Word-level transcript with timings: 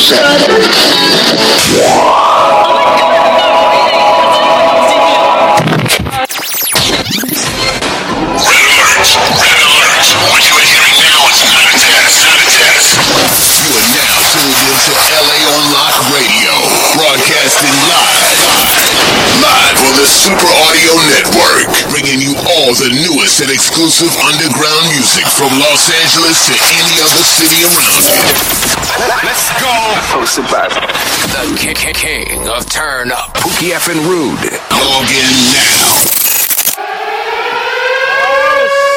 What 0.00 0.16
the 22.80 22.88
newest 23.04 23.40
and 23.44 23.50
exclusive 23.52 24.08
underground 24.24 24.84
music 24.96 25.24
from 25.36 25.52
Los 25.60 25.84
Angeles 26.00 26.48
to 26.48 26.54
any 26.80 26.96
other 27.04 27.24
city 27.36 27.60
around 27.68 28.04
you. 28.08 28.24
Let's 29.20 29.52
go. 29.60 29.74
Hosted 30.16 30.48
by 30.48 30.64
The 30.68 31.44
ki- 31.60 31.76
ki- 31.76 31.92
king 31.92 32.48
of 32.48 32.64
turn 32.72 33.12
up. 33.12 33.36
Pookie 33.36 33.72
F 33.76 33.88
and 33.92 34.00
Rude. 34.08 34.48
Log 34.72 35.08
in 35.12 35.28
now. 35.52 35.92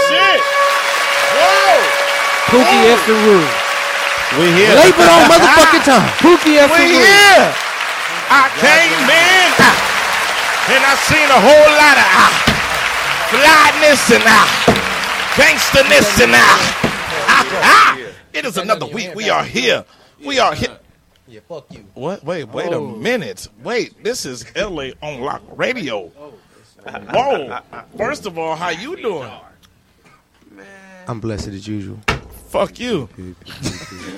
Shit! 0.07 0.39
Whoa! 1.35 1.75
Pookie 2.55 2.83
F 2.87 3.01
the 3.07 3.15
Rule. 3.19 3.49
We 4.39 4.45
here. 4.63 4.73
Labor 4.79 5.07
on 5.11 5.27
motherfucking 5.27 5.83
time. 5.91 6.07
Pookie 6.23 6.55
F 6.55 6.71
the 6.71 6.79
We 6.87 7.03
here. 7.03 7.51
I 8.31 8.47
came 8.63 8.95
in 9.11 9.51
and 10.71 10.81
I 10.87 10.95
seen 11.05 11.27
a 11.27 11.39
whole 11.43 11.71
lot 11.75 11.97
of 11.99 12.07
ah, 12.07 12.31
flyness 13.33 14.11
and 14.11 14.23
ah, 14.27 15.33
gangsterness 15.37 16.21
and 16.21 16.31
ah, 16.35 16.59
ah, 17.27 17.45
ah. 17.63 17.97
It 18.33 18.45
is 18.45 18.57
another 18.57 18.85
week. 18.85 19.15
We 19.15 19.29
are 19.29 19.43
here. 19.43 19.85
We 20.23 20.39
are 20.39 20.53
here. 20.53 20.77
Yeah, 21.27 21.39
fuck 21.47 21.65
you. 21.71 21.85
What? 21.93 22.23
Wait, 22.23 22.45
wait 22.49 22.71
a 22.71 22.77
Oh. 22.77 22.87
minute. 22.95 23.47
Wait, 23.63 24.03
this 24.03 24.25
is 24.25 24.45
LA 24.55 24.89
on 25.01 25.21
Lock 25.21 25.41
Radio. 25.55 26.07
Whoa. 26.09 27.59
First 27.97 28.25
of 28.25 28.37
all, 28.37 28.55
how 28.55 28.69
you 28.69 28.95
doing? 28.97 29.31
I'm 31.07 31.19
blessed 31.19 31.47
as 31.49 31.67
usual. 31.67 31.99
Fuck 32.49 32.79
you. 32.79 33.09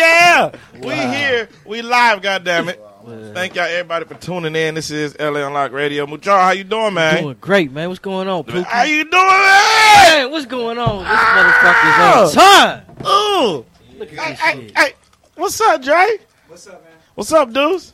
yeah, 0.00 0.50
we 0.80 0.94
here. 0.94 1.48
We 1.66 1.82
live, 1.82 2.20
goddammit. 2.22 2.78
Thank 3.04 3.54
y'all 3.54 3.64
everybody 3.64 4.06
for 4.06 4.14
tuning 4.14 4.56
in. 4.56 4.74
This 4.74 4.90
is 4.90 5.14
LA 5.18 5.40
on 5.40 5.52
Lock 5.52 5.72
Radio. 5.72 6.06
Mujar, 6.06 6.40
how 6.40 6.50
you 6.52 6.64
doing, 6.64 6.94
man? 6.94 7.22
Doing 7.22 7.36
great, 7.38 7.70
man. 7.70 7.88
What's 7.88 7.98
going 7.98 8.28
on, 8.28 8.44
Pookie? 8.44 8.64
How 8.64 8.84
you 8.84 9.04
doing, 9.04 9.26
man? 9.26 10.04
Man, 10.06 10.30
what's 10.30 10.46
going 10.46 10.78
on? 10.78 10.98
This 11.00 11.08
ah! 11.10 12.32
motherfucker's 12.32 12.36
on 12.36 12.84
time. 12.96 13.06
Ooh. 13.06 13.66
Look 13.98 14.10
at 14.10 14.18
Hey, 14.18 14.30
this 14.30 14.40
hey, 14.40 14.52
shit. 14.54 14.78
hey, 14.78 14.92
what's 15.34 15.60
up, 15.60 15.82
Dre? 15.82 16.18
What's 16.48 16.66
up, 16.66 16.82
man? 16.82 16.92
What's 17.14 17.32
up, 17.32 17.52
dudes? 17.52 17.92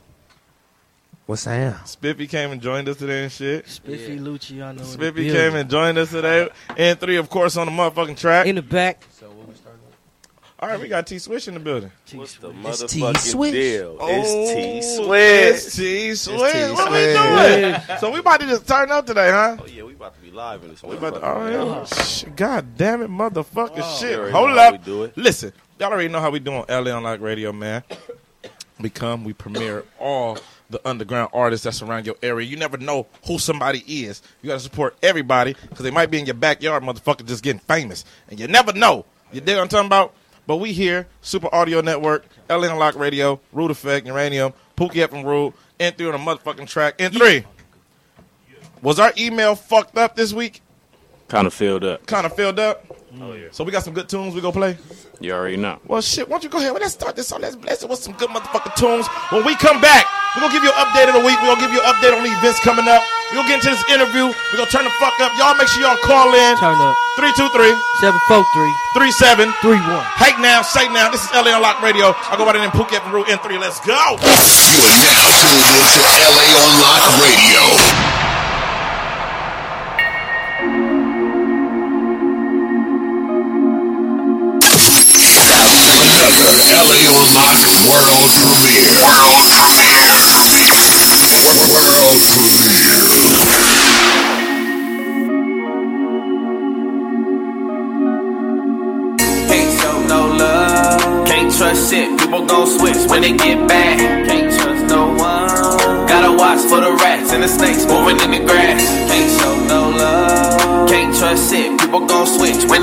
What's 1.26 1.44
that? 1.44 1.88
Spiffy 1.88 2.28
came 2.28 2.52
and 2.52 2.62
joined 2.62 2.88
us 2.88 2.96
today 2.96 3.24
and 3.24 3.32
shit. 3.32 3.68
Spiffy 3.68 4.16
Luciano. 4.16 4.70
in 4.70 4.76
the 4.76 4.84
Spiffy 4.84 5.28
came 5.28 5.56
and 5.56 5.68
joined 5.68 5.98
us 5.98 6.10
today. 6.10 6.48
And 6.76 7.00
three, 7.00 7.16
of 7.16 7.28
course, 7.28 7.56
on 7.56 7.66
the 7.66 7.72
motherfucking 7.72 8.16
track. 8.16 8.46
in 8.46 8.54
the 8.54 8.62
back. 8.62 9.04
All 10.62 10.68
right, 10.68 10.78
we 10.78 10.88
got 10.88 11.06
T 11.06 11.18
Swish 11.18 11.48
in 11.48 11.54
the 11.54 11.60
building. 11.60 11.90
What's 12.12 12.36
the 12.36 12.50
It's 12.50 12.92
T 12.92 13.00
motherfucking 13.00 13.16
Swish. 13.16 13.52
deal? 13.52 13.96
Oh, 13.98 14.08
it's 14.10 14.52
T 14.52 14.80
oh, 14.82 15.06
Switch. 15.06 15.54
It's 15.54 15.74
T 15.76 16.14
Swish. 16.14 16.52
T 16.52 16.72
What 16.72 16.92
we 16.92 16.98
doing? 16.98 17.98
So 17.98 18.10
we 18.12 18.18
about 18.18 18.40
to 18.40 18.46
just 18.46 18.68
turn 18.68 18.90
up 18.90 19.06
today, 19.06 19.30
huh? 19.30 19.56
Oh 19.58 19.64
yeah, 19.64 19.84
we 19.84 19.94
about 19.94 20.14
to 20.16 20.20
be 20.20 20.30
live 20.30 20.62
in 20.62 20.68
this. 20.68 20.82
We 20.82 20.96
about 20.96 21.14
to, 21.14 21.20
oh, 21.22 21.48
yeah. 21.48 21.84
Sh- 21.86 22.24
God 22.36 22.76
damn 22.76 23.00
it, 23.00 23.08
motherfucker 23.08 23.78
oh, 23.78 23.98
shit. 23.98 24.18
Already 24.18 24.32
Hold 24.32 24.50
know 24.50 24.56
how 24.56 24.70
we 24.72 24.76
up. 24.76 24.84
do 24.84 25.04
it. 25.04 25.16
Listen, 25.16 25.54
y'all 25.78 25.92
already 25.92 26.08
know 26.08 26.20
how 26.20 26.30
we 26.30 26.40
doing 26.40 26.62
LA 26.68 26.90
on 26.90 27.04
Lock 27.04 27.20
Radio, 27.20 27.52
man. 27.52 27.82
We 28.78 28.88
come, 28.88 29.24
we 29.24 29.34
premiere 29.34 29.84
all 29.98 30.38
the 30.70 30.80
underground 30.88 31.28
artists 31.34 31.64
that's 31.64 31.82
around 31.82 32.06
your 32.06 32.14
area. 32.22 32.48
You 32.48 32.56
never 32.56 32.78
know 32.78 33.06
who 33.26 33.38
somebody 33.38 33.80
is. 33.86 34.22
You 34.40 34.48
got 34.48 34.54
to 34.54 34.60
support 34.60 34.96
everybody 35.02 35.54
because 35.68 35.84
they 35.84 35.90
might 35.90 36.10
be 36.10 36.18
in 36.18 36.24
your 36.24 36.34
backyard, 36.34 36.82
motherfucker, 36.82 37.26
just 37.26 37.42
getting 37.42 37.60
famous. 37.60 38.06
And 38.30 38.40
you 38.40 38.48
never 38.48 38.72
know. 38.72 39.04
You 39.32 39.42
dig 39.42 39.56
what 39.56 39.64
I'm 39.64 39.68
talking 39.68 39.86
about? 39.86 40.14
But 40.50 40.56
we 40.56 40.72
here, 40.72 41.06
Super 41.22 41.48
Audio 41.54 41.80
Network, 41.80 42.26
LA 42.48 42.66
on 42.66 42.76
Lock 42.76 42.96
Radio, 42.96 43.38
Root 43.52 43.70
Effect, 43.70 44.04
Uranium, 44.04 44.52
Pookie 44.76 44.96
F 44.96 45.12
and 45.12 45.24
Root, 45.24 45.54
and 45.78 45.96
three 45.96 46.08
on 46.08 46.14
a 46.16 46.18
motherfucking 46.18 46.66
track. 46.66 46.96
And 46.98 47.14
three. 47.14 47.44
Was 48.82 48.98
our 48.98 49.12
email 49.16 49.54
fucked 49.54 49.96
up 49.96 50.16
this 50.16 50.32
week? 50.32 50.60
Kind 51.28 51.46
of 51.46 51.54
filled 51.54 51.84
up. 51.84 52.04
Kind 52.04 52.26
of 52.26 52.34
filled 52.34 52.58
up? 52.58 52.84
Oh, 53.20 53.32
yeah. 53.34 53.46
So 53.52 53.62
we 53.62 53.70
got 53.70 53.84
some 53.84 53.94
good 53.94 54.08
tunes 54.08 54.34
we 54.34 54.40
gonna 54.40 54.52
play? 54.52 54.76
You 55.20 55.34
already 55.34 55.56
know. 55.56 55.78
Well, 55.86 56.00
shit, 56.00 56.28
why 56.28 56.32
don't 56.32 56.42
you 56.42 56.50
go 56.50 56.58
ahead? 56.58 56.72
Well, 56.72 56.80
let's 56.80 56.94
start 56.94 57.14
this 57.14 57.28
song. 57.28 57.42
Let's 57.42 57.54
bless 57.54 57.84
it 57.84 57.88
with 57.88 58.00
some 58.00 58.14
good 58.14 58.30
motherfucking 58.30 58.74
tunes. 58.74 59.06
When 59.30 59.46
we 59.46 59.54
come 59.54 59.80
back, 59.80 60.04
we're 60.34 60.40
gonna 60.40 60.52
give 60.52 60.64
you 60.64 60.70
an 60.70 60.84
update 60.84 61.06
of 61.06 61.14
the 61.14 61.24
week. 61.24 61.38
We're 61.42 61.54
gonna 61.54 61.60
give 61.60 61.72
you 61.72 61.80
an 61.80 61.94
update 61.94 62.18
on 62.18 62.24
the 62.24 62.36
events 62.36 62.58
coming 62.58 62.88
up. 62.88 63.04
We're 63.30 63.46
gonna 63.46 63.48
get 63.48 63.62
into 63.62 63.70
this 63.70 63.86
interview. 63.94 64.26
We're 64.26 64.58
gonna 64.58 64.74
turn 64.74 64.82
the 64.82 64.90
fuck 64.98 65.14
up. 65.22 65.30
Y'all 65.38 65.54
make 65.54 65.70
sure 65.70 65.86
y'all 65.86 65.96
call 66.02 66.34
in. 66.34 66.58
Turn 66.58 66.74
up. 66.82 66.96
323 67.14 67.78
743 68.02 68.74
37 68.98 69.54
31. 69.62 70.02
Hey 70.18 70.34
now, 70.42 70.66
say 70.66 70.90
now. 70.90 71.14
This 71.14 71.22
is 71.22 71.30
LA 71.30 71.54
on 71.54 71.62
Lock 71.62 71.78
Radio. 71.78 72.10
I 72.10 72.34
go 72.34 72.42
by 72.42 72.58
the 72.58 72.58
name 72.58 72.74
Pookie 72.74 72.98
F 72.98 73.06
and 73.06 73.14
Root 73.14 73.30
N3. 73.30 73.62
Let's 73.62 73.78
go. 73.86 73.94
You 74.18 74.82
are 74.82 74.98
now 74.98 75.30
tuned 75.38 75.62
into 75.62 76.02
LA 76.26 76.46
on 76.58 76.74
Lock 76.82 77.06
Radio. 77.22 77.62
Another 86.34 86.66
LA 86.82 87.06
on 87.06 87.26
Lock 87.38 87.62
world 87.86 88.30
premiere. 88.42 88.90
World 89.06 89.39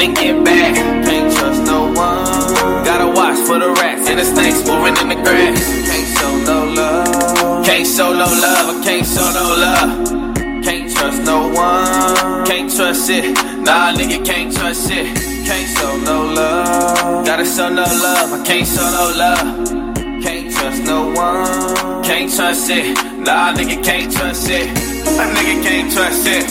they 0.08 0.22
get 0.22 0.44
back. 0.44 0.76
Can't 1.06 1.34
trust 1.34 1.64
no 1.66 1.86
one. 1.86 2.84
Gotta 2.86 3.08
watch 3.08 3.38
for 3.48 3.60
the 3.60 3.70
rats 3.70 4.10
and 4.10 4.20
the 4.20 4.26
snakes 4.26 4.66
moving 4.68 4.96
in 5.02 5.10
the 5.10 5.16
grass. 5.16 5.60
Can't 5.88 6.08
show 6.18 6.34
no 6.46 6.66
love. 6.74 7.66
Can't 7.66 7.88
show 7.88 8.12
no 8.14 8.26
love. 8.26 8.66
I 8.76 8.84
can't 8.84 9.06
show 9.06 9.28
no 9.40 9.46
love. 9.66 10.64
Can't 10.64 10.92
trust 10.92 11.24
no 11.24 11.48
one. 11.50 12.46
Can't 12.46 12.74
trust 12.74 13.10
it. 13.10 13.26
Nah, 13.64 13.94
nigga, 13.94 14.26
can't 14.26 14.54
trust 14.54 14.90
it. 14.92 15.06
Can't 15.46 15.70
show 15.78 15.98
no 16.10 16.34
love. 16.34 17.26
Gotta 17.26 17.46
show 17.46 17.70
no 17.70 17.84
love. 17.84 18.34
I 18.34 18.46
can't 18.46 18.68
show 18.68 18.88
no 19.00 19.06
love. 19.24 20.24
Can't 20.24 20.52
trust 20.52 20.84
no 20.84 21.10
one. 21.12 22.04
Can't 22.04 22.34
trust 22.34 22.70
it. 22.70 22.96
Nah, 23.20 23.54
nigga, 23.54 23.84
can't 23.84 24.12
trust 24.12 24.50
it. 24.50 24.68
A 24.68 25.26
nigga 25.36 25.64
can't 25.64 25.92
trust 25.92 26.28
it. 26.28 26.46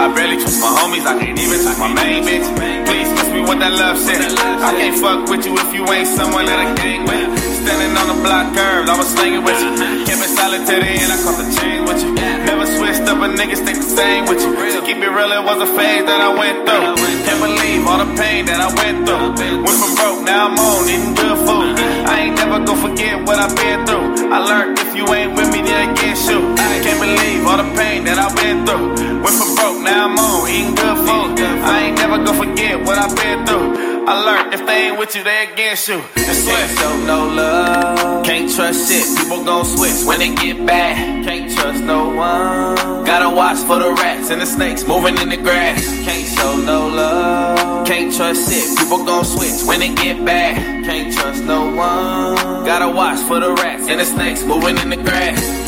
I 0.00 0.12
barely 0.14 0.36
trust 0.36 0.60
my 0.60 0.68
homies. 0.68 1.06
I 1.06 1.18
can't 1.20 1.38
even 1.38 1.60
trust 1.60 1.78
my 1.78 1.92
main 1.92 2.24
bitch. 2.24 2.77
Please 2.88 3.10
miss 3.12 3.28
me 3.36 3.40
with 3.44 3.60
that 3.60 3.74
love 3.76 4.00
shit. 4.00 4.18
I 4.18 4.72
can't 4.80 4.96
fuck 4.96 5.28
with 5.28 5.44
you 5.44 5.52
if 5.54 5.70
you 5.76 5.84
ain't 5.92 6.08
someone 6.08 6.48
that 6.48 6.58
I 6.58 6.72
gang 6.80 7.04
with. 7.04 7.28
Standing 7.62 7.92
on 8.00 8.06
the 8.08 8.18
block 8.24 8.56
curb, 8.56 8.88
I 8.88 8.96
was 8.96 9.08
slinging 9.12 9.44
with 9.44 9.60
you. 9.60 9.72
Kept 10.08 10.24
it 10.24 10.32
solitary 10.32 10.96
and 10.96 11.12
I 11.12 11.18
caught 11.20 11.36
the 11.36 11.48
chain 11.60 11.84
with 11.84 12.00
you. 12.00 12.16
Never 12.16 12.64
switched 12.64 13.04
up, 13.04 13.20
but 13.20 13.36
niggas 13.36 13.60
think 13.60 13.78
the 13.78 13.92
same 13.92 14.24
with 14.24 14.40
you. 14.40 14.56
To 14.56 14.80
keep 14.88 14.96
it 14.98 15.12
real, 15.12 15.30
it 15.36 15.44
was 15.44 15.60
a 15.60 15.70
phase 15.76 16.04
that 16.08 16.20
I 16.20 16.30
went 16.32 16.64
through. 16.64 16.96
Can't 17.28 17.40
believe 17.44 17.84
all 17.84 18.00
the 18.00 18.10
pain 18.16 18.48
that 18.48 18.60
I 18.60 18.72
went 18.72 19.04
through. 19.04 19.36
Went 19.36 19.78
from 19.78 19.92
broke, 19.94 20.20
now 20.24 20.48
I'm 20.48 20.56
on 20.56 20.88
eating 20.88 21.12
good 21.12 21.38
food. 21.44 21.76
I 22.08 22.14
ain't 22.24 22.36
never 22.40 22.64
gonna 22.64 22.80
forget 22.80 23.20
what 23.28 23.36
I've 23.36 23.52
been 23.52 23.84
through. 23.84 24.32
I 24.32 24.38
learned 24.40 24.80
if 24.80 24.96
you 24.96 25.04
ain't 25.12 25.36
against 25.78 26.28
you. 26.30 26.40
I 26.58 26.80
can't 26.82 27.00
believe 27.00 27.46
all 27.46 27.58
the 27.58 27.70
pain 27.76 28.04
that 28.04 28.18
I've 28.18 28.34
been 28.36 28.66
through. 28.66 29.22
Went 29.22 29.36
from 29.38 29.54
broke, 29.54 29.80
now 29.82 30.06
I'm 30.06 30.18
on 30.18 30.48
eating 30.48 30.74
good 30.74 30.98
food. 31.06 31.38
I 31.38 31.88
ain't 31.88 31.96
never 31.96 32.18
gonna 32.18 32.34
forget 32.34 32.80
what 32.86 32.98
I've 32.98 33.14
been 33.14 33.46
through. 33.46 33.88
I 34.08 34.14
learned 34.24 34.54
if 34.54 34.64
they 34.64 34.88
ain't 34.88 34.98
with 34.98 35.14
you, 35.14 35.22
they 35.22 35.52
against 35.52 35.86
you. 35.86 36.00
That's 36.14 36.42
Can't 36.46 36.78
show 36.78 36.96
no 37.04 37.28
love. 37.28 38.24
Can't 38.24 38.50
trust 38.50 38.88
shit. 38.88 39.04
People 39.18 39.44
gon' 39.44 39.66
switch 39.66 40.06
when 40.06 40.18
they 40.20 40.34
get 40.34 40.64
back. 40.64 40.96
Can't 41.26 41.52
trust 41.52 41.84
no 41.84 42.08
one. 42.08 43.04
Gotta 43.04 43.28
watch 43.28 43.58
for 43.68 43.78
the 43.78 43.90
rats 43.92 44.30
and 44.30 44.40
the 44.40 44.46
snakes 44.46 44.86
moving 44.88 45.18
in 45.18 45.28
the 45.28 45.36
grass. 45.36 45.84
Can't 46.06 46.26
show 46.26 46.56
no 46.56 46.88
love. 46.88 47.86
Can't 47.86 48.14
trust 48.14 48.50
shit. 48.50 48.78
People 48.78 49.04
gon' 49.04 49.26
switch 49.26 49.68
when 49.68 49.80
they 49.80 49.92
get 49.94 50.24
back. 50.24 50.56
Can't 50.86 51.12
trust 51.12 51.44
no 51.44 51.66
one. 51.66 52.64
Gotta 52.64 52.88
watch 52.88 53.20
for 53.28 53.40
the 53.40 53.52
rats 53.52 53.88
and 53.90 54.00
the 54.00 54.06
snakes 54.06 54.42
moving 54.42 54.78
in 54.78 54.88
the 54.88 54.96
grass. 54.96 55.67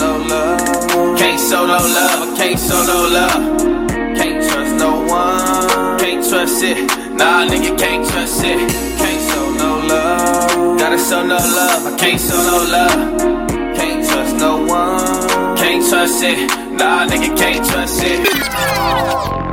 No 0.00 0.16
love. 0.16 1.18
Can't 1.18 1.38
show 1.38 1.66
no 1.66 1.76
love. 1.76 2.32
I 2.32 2.36
can't 2.36 2.58
show 2.58 2.82
no 2.84 3.08
love. 3.16 4.16
Can't 4.16 4.42
trust 4.48 4.74
no 4.76 4.92
one. 5.06 5.98
Can't 5.98 6.26
trust 6.26 6.62
it. 6.62 6.78
Nah, 7.12 7.44
nigga, 7.44 7.78
can't 7.78 8.08
trust 8.08 8.42
it. 8.42 8.58
Can't 8.96 9.22
show 9.30 9.46
no 9.62 9.86
love. 9.86 10.78
Gotta 10.78 10.98
show 10.98 11.22
no 11.22 11.36
love. 11.36 11.86
I 11.86 11.96
can't 11.98 12.18
show 12.18 12.40
no 12.50 12.58
love. 12.76 13.76
Can't 13.76 14.02
trust 14.08 14.36
no 14.36 14.56
one. 14.64 15.56
Can't 15.58 15.86
trust 15.86 16.22
it. 16.22 16.48
Nah, 16.72 17.06
nigga, 17.06 17.36
can't 17.36 17.66
trust 17.66 18.00
it. 18.02 19.49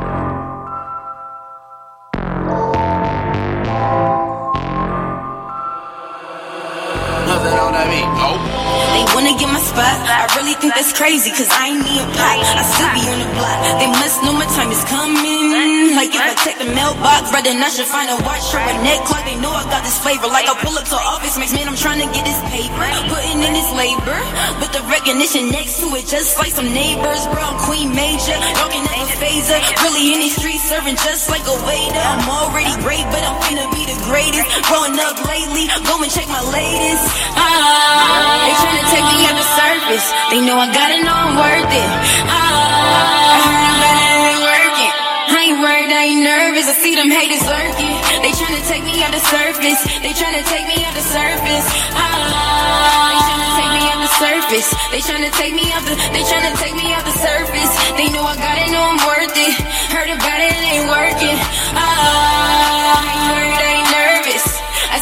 Get 9.38 9.48
my 9.48 9.62
spot. 9.62 9.94
I 10.04 10.26
really 10.34 10.58
think 10.58 10.74
that's 10.74 10.92
crazy, 10.92 11.30
cause 11.30 11.48
I 11.48 11.70
ain't 11.70 11.86
even 11.86 12.10
pop. 12.12 12.38
I 12.42 12.62
still 12.66 12.90
be 12.92 13.02
on 13.06 13.18
the 13.22 13.30
block. 13.38 13.58
They 13.78 13.88
must 13.88 14.16
know 14.26 14.34
my 14.34 14.48
time 14.58 14.70
is 14.74 14.82
coming. 14.90 15.94
Like 15.94 16.10
if 16.10 16.20
I 16.20 16.34
check 16.42 16.58
the 16.58 16.68
mailbox, 16.74 17.30
right 17.30 17.46
then 17.46 17.62
I 17.62 17.70
should 17.70 17.86
find 17.86 18.10
a 18.10 18.18
watch 18.26 18.50
or 18.50 18.60
a 18.60 18.74
neck 18.82 19.06
clock. 19.06 19.22
They 19.24 19.38
know 19.38 19.54
I 19.54 19.62
got 19.70 19.86
this 19.86 19.98
flavor. 20.02 20.26
Like 20.26 20.50
I 20.50 20.54
pull 20.58 20.74
up 20.74 20.84
to 20.90 20.98
office, 20.98 21.38
makes 21.38 21.54
man, 21.54 21.70
I'm 21.70 21.78
trying 21.78 22.02
to 22.02 22.10
get 22.10 22.26
this 22.26 22.38
paper. 22.50 22.86
Putting 23.08 23.38
in 23.38 23.52
this 23.54 23.70
labor. 23.78 24.18
But 24.58 24.74
the 24.74 24.82
recognition 24.90 25.54
next 25.54 25.78
to 25.80 25.86
it, 25.94 26.10
just 26.10 26.34
like 26.42 26.50
some 26.50 26.68
neighbors. 26.74 27.22
Bro, 27.30 27.38
I'm 27.38 27.58
Queen 27.62 27.94
Major. 27.94 28.34
Y'all 28.58 28.70
can 28.70 28.82
never 28.82 29.06
phase 29.22 29.46
her. 29.54 29.60
Really 29.86 30.14
in 30.14 30.18
these 30.18 30.34
streets, 30.34 30.66
serving 30.66 30.98
just 30.98 31.30
like 31.30 31.46
a 31.46 31.56
waiter. 31.62 32.02
I'm 32.02 32.26
already 32.26 32.74
great, 32.82 33.06
but 33.14 33.22
I'm 33.22 33.38
finna 33.46 33.70
be 33.70 33.86
the 33.86 33.98
greatest. 34.10 34.46
Growing 34.66 34.98
up 34.98 35.14
lately, 35.30 35.70
go 35.86 36.02
and 36.02 36.10
check 36.10 36.26
my 36.26 36.42
latest. 36.50 37.06
Ah, 37.38 38.42
they 38.42 38.54
tryna 38.58 38.84
take 38.90 39.06
me 39.14 39.27
out 39.28 39.36
the 39.36 39.48
surface. 39.60 40.06
They 40.32 40.40
know 40.40 40.56
I 40.56 40.66
gotta 40.72 40.98
know 41.04 41.12
I'm 41.12 41.36
worth 41.36 41.72
it. 41.72 41.90
Ah, 42.32 43.36
I 43.36 43.92
it 43.92 44.24
ain't 44.24 44.40
working. 44.40 44.92
I 45.28 45.40
ain't 45.52 45.60
worried, 45.60 45.92
I 45.92 46.02
ain't 46.08 46.24
nervous. 46.24 46.66
I 46.72 46.74
see 46.80 46.94
them 46.96 47.10
haters 47.12 47.44
lurking. 47.44 47.96
They 48.24 48.32
tryna 48.32 48.62
take 48.72 48.84
me 48.88 48.96
out 49.04 49.12
the 49.12 49.20
surface. 49.20 49.80
They 50.00 50.12
tryna 50.16 50.42
take 50.48 50.66
me 50.72 50.78
out 50.80 50.94
the 50.96 51.04
surface. 51.04 51.66
Ah, 51.92 53.12
they 53.12 53.20
tryna 53.28 53.50
take 53.60 53.72
me 53.76 53.84
out 53.92 54.00
the 54.00 54.12
surface. 54.16 54.68
They 54.92 55.00
tryna 55.04 55.30
take 55.36 55.54
me 55.54 55.66
out 55.76 55.84
the. 55.84 55.94
They 56.16 56.24
tryna 56.24 56.52
take 56.56 56.74
me 56.80 56.86
out 56.96 57.04
the 57.04 57.16
surface. 57.20 57.72
They 58.00 58.08
know 58.08 58.24
I 58.24 58.34
gotta 58.40 58.66
know 58.72 58.80
I'm 58.80 59.00
worth 59.04 59.36
it. 59.36 59.52
Heard 59.92 60.08
about 60.08 60.40
it, 60.40 60.52
it 60.56 60.64
ain't 60.72 60.88
working. 60.88 61.36
Ah, 61.76 62.96
I 62.96 63.04
ain't 63.12 63.26
worried, 63.28 63.60
I 63.60 63.68
ain't. 63.76 63.77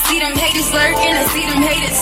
See 0.07 0.19
them 0.23 0.35
haters 0.39 0.71
lurking, 0.71 1.15
I 1.19 1.25
see 1.35 1.45
them 1.51 1.63
haters. 1.63 2.01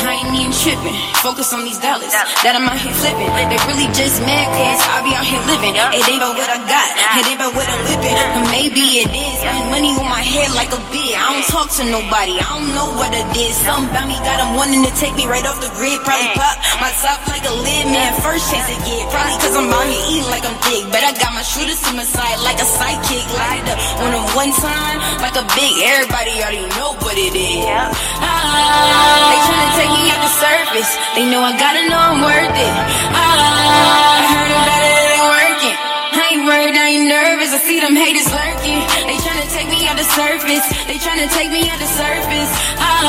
I 0.00 0.16
ain't 0.16 0.32
even 0.32 0.54
tripping. 0.54 0.96
Focus 1.20 1.52
on 1.52 1.66
these 1.66 1.76
dollars 1.76 2.14
that 2.40 2.56
I'm 2.56 2.64
out 2.64 2.80
here 2.80 2.94
flipping. 2.94 3.28
They 3.52 3.58
really 3.68 3.90
just 3.92 4.22
mad 4.24 4.48
cause 4.48 4.80
I 4.80 5.04
be 5.04 5.12
out 5.12 5.26
here 5.28 5.42
living. 5.44 5.76
It 5.76 6.04
ain't 6.08 6.22
about 6.22 6.40
what 6.40 6.48
I 6.48 6.58
got, 6.64 6.88
it 7.20 7.24
ain't 7.28 7.36
about 7.36 7.52
what 7.52 7.66
I'm 7.68 7.82
whipping. 7.84 8.16
Or 8.16 8.44
maybe 8.48 9.04
it 9.04 9.10
is. 9.12 9.38
Money 9.68 9.92
on 9.98 10.08
my 10.08 10.24
head 10.24 10.50
like 10.56 10.72
a 10.72 10.80
bit. 10.94 11.14
I 11.14 11.36
don't 11.36 11.46
talk 11.52 11.68
to 11.78 11.84
nobody, 11.84 12.40
I 12.40 12.48
don't 12.48 12.72
know 12.72 12.88
what 12.96 13.12
it 13.12 13.28
is. 13.36 13.52
Something 13.60 13.92
about 13.92 14.08
me 14.08 14.16
got 14.24 14.40
them 14.40 14.56
wanting 14.56 14.82
to 14.86 14.92
take 14.96 15.12
me 15.18 15.28
right 15.28 15.44
off 15.44 15.60
the 15.60 15.70
grid. 15.76 16.00
Probably 16.06 16.32
pop 16.38 16.56
my 16.80 16.90
top 17.02 17.20
like 17.28 17.44
a 17.44 17.54
lid, 17.60 17.92
man. 17.92 18.14
First 18.24 18.48
chance 18.48 18.66
to 18.72 18.78
get. 18.88 19.04
Probably 19.12 19.36
cause 19.42 19.54
I'm 19.58 19.68
out 19.68 19.84
here 19.84 20.00
eating 20.16 20.30
like 20.32 20.46
I'm 20.48 20.56
thick. 20.64 20.88
But 20.88 21.04
I 21.04 21.12
got 21.18 21.36
my 21.36 21.44
shooters 21.44 21.82
to 21.84 21.92
my 21.92 22.06
side 22.08 22.40
like 22.40 22.56
a 22.62 22.66
sidekick. 22.66 23.26
Light 23.36 23.68
up 23.68 23.78
on 24.00 24.10
them 24.16 24.24
one 24.32 24.52
time 24.56 24.98
like 25.20 25.36
a 25.36 25.44
big. 25.52 25.76
Everybody 25.84 26.40
already 26.40 26.64
know 26.80 26.96
what 27.04 27.20
it 27.20 27.36
is. 27.36 27.39
Ah, 27.40 29.32
they 29.32 29.40
tryna 29.48 29.70
take 29.80 29.92
me 29.96 30.04
out 30.12 30.20
the 30.20 30.32
surface. 30.44 30.90
They 31.16 31.24
know 31.24 31.40
I 31.40 31.56
gotta 31.56 31.88
know 31.88 31.96
I'm 31.96 32.20
worth 32.20 32.52
it. 32.52 32.74
Ah, 33.16 33.16
I 33.16 34.28
heard 34.28 34.52
about 34.52 34.82
it, 34.84 34.92
it 34.92 35.08
ain't 35.16 35.24
working. 35.24 35.76
I 36.20 36.24
ain't 36.36 36.44
worried, 36.44 36.76
I 36.76 36.86
ain't 36.92 37.08
nervous. 37.08 37.56
I 37.56 37.58
see 37.64 37.80
them 37.80 37.96
haters 37.96 38.28
lurking. 38.28 38.84
They 39.08 39.16
tryna 39.24 39.48
take 39.56 39.72
me 39.72 39.88
out 39.88 39.96
the 39.96 40.04
surface. 40.04 40.64
They 40.84 41.00
tryna 41.00 41.32
take 41.32 41.48
me 41.48 41.64
out 41.64 41.80
the 41.80 41.88
surface. 41.88 42.50
Ah, 42.76 43.08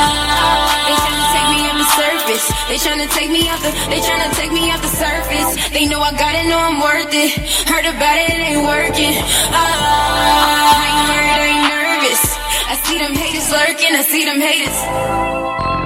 they 0.88 0.96
tryna 0.96 1.28
take 1.36 1.48
me 1.52 1.60
out 1.68 1.76
the 1.76 1.90
surface. 1.92 2.44
They 2.72 2.78
tryna 2.80 3.08
take 3.12 3.30
me 3.36 3.42
out 3.52 3.60
the. 3.60 3.70
They 3.92 4.00
tryna 4.00 4.32
take 4.32 4.52
me 4.56 4.72
out 4.72 4.80
the 4.80 4.92
surface. 4.96 5.50
They 5.76 5.84
know 5.92 6.00
I 6.00 6.16
gotta 6.16 6.48
know 6.48 6.56
I'm 6.56 6.80
worth 6.80 7.12
it. 7.12 7.36
Heard 7.68 7.84
about 7.84 8.16
it, 8.16 8.32
it 8.32 8.40
ain't 8.48 8.64
working. 8.64 9.12
Ah, 9.52 9.60
I 10.72 10.88
ain't 10.88 11.04
worried, 11.12 11.36
I 11.36 11.44
ain't 11.52 11.64
nervous. 11.68 11.81
I 12.64 12.74
see 12.84 12.98
them 12.98 13.14
haters 13.14 13.50
lurking. 13.50 13.94
I 13.94 14.02
see 14.02 14.24
them 14.24 14.40
haters. 14.40 15.82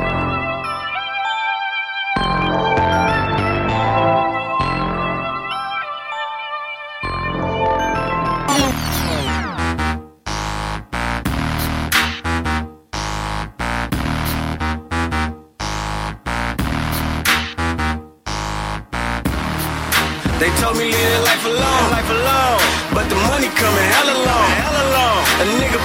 They 20.38 20.50
told 20.60 20.76
me 20.76 20.84
leave 20.84 21.22
life 21.24 21.44
alone, 21.46 21.90
life 21.90 22.10
alone. 22.10 22.60
But 22.94 23.08
the 23.08 23.16
money 23.16 23.48
coming 23.48 23.88
hella 23.94 24.16
long, 24.28 24.48
hella 24.62 24.84
long. 24.96 25.20
A 25.42 25.44
nigga 25.58 25.80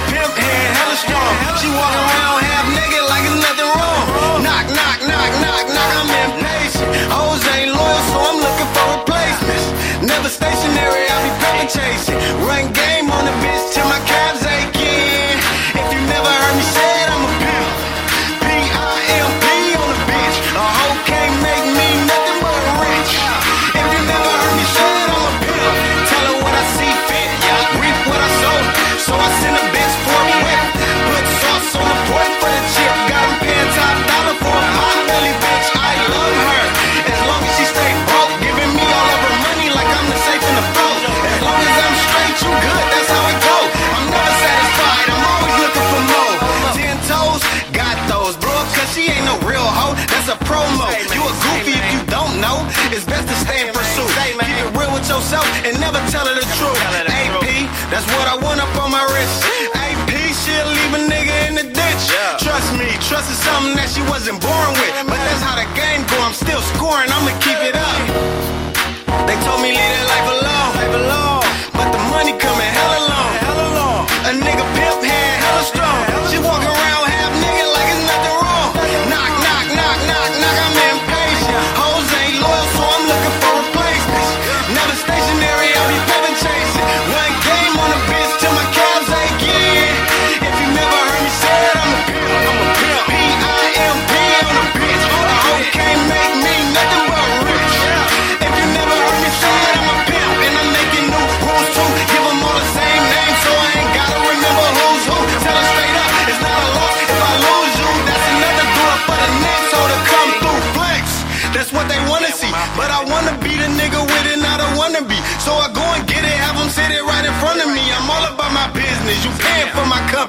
strong. 1.02 1.32
She 1.58 1.68
walk 1.74 1.94
around 1.94 2.38
half 2.46 2.66
naked 2.70 3.04
like 3.10 3.24
it's 3.26 3.40
nothing 3.42 3.70
wrong. 3.74 4.02
Knock, 4.46 4.66
knock, 4.70 4.98
knock, 5.02 5.30
knock, 5.42 5.64
knock. 5.74 5.90
I'm 5.98 6.10
impatient. 6.22 6.90
Hoes 7.10 7.42
ain't 7.54 7.74
loyal, 7.74 8.02
so 8.10 8.18
I'm 8.22 8.38
looking 8.38 8.70
for 8.74 8.84
replacements. 8.98 9.66
Never 10.06 10.30
stationary, 10.30 11.04
I 11.10 11.16
be 11.26 11.30
paper 11.42 11.68
chasing. 11.74 12.18
Run 12.46 12.70
game 12.72 13.10
on 13.10 13.22
the 13.26 13.34
bitch 13.42 13.74
till 13.74 13.86
my 13.90 14.00
calves 14.06 14.51
I 58.32 58.36
want 58.40 58.64
up 58.64 58.72
on 58.80 58.88
my 58.90 59.04
wrist. 59.12 59.44
AP, 59.76 60.08
she'll 60.32 60.64
leave 60.64 60.92
a 60.96 61.04
nigga 61.04 61.52
in 61.52 61.54
the 61.54 61.68
ditch. 61.68 62.04
Trust 62.40 62.72
me, 62.80 62.88
trust 63.04 63.28
is 63.28 63.36
something 63.36 63.76
that 63.76 63.92
she 63.92 64.00
wasn't 64.08 64.40
born 64.40 64.72
with. 64.80 64.88
But 65.04 65.20
that's 65.20 65.44
how 65.44 65.52
the 65.52 65.68
game 65.76 66.00
go. 66.08 66.16
I'm 66.24 66.32
still 66.32 66.64
scoring. 66.72 67.12
I'ma 67.12 67.36
keep 67.44 67.60
it 67.60 67.76
up. 67.76 68.00
They 69.28 69.36
told 69.44 69.60
me 69.60 69.76
leave 69.76 69.84
that 69.84 70.11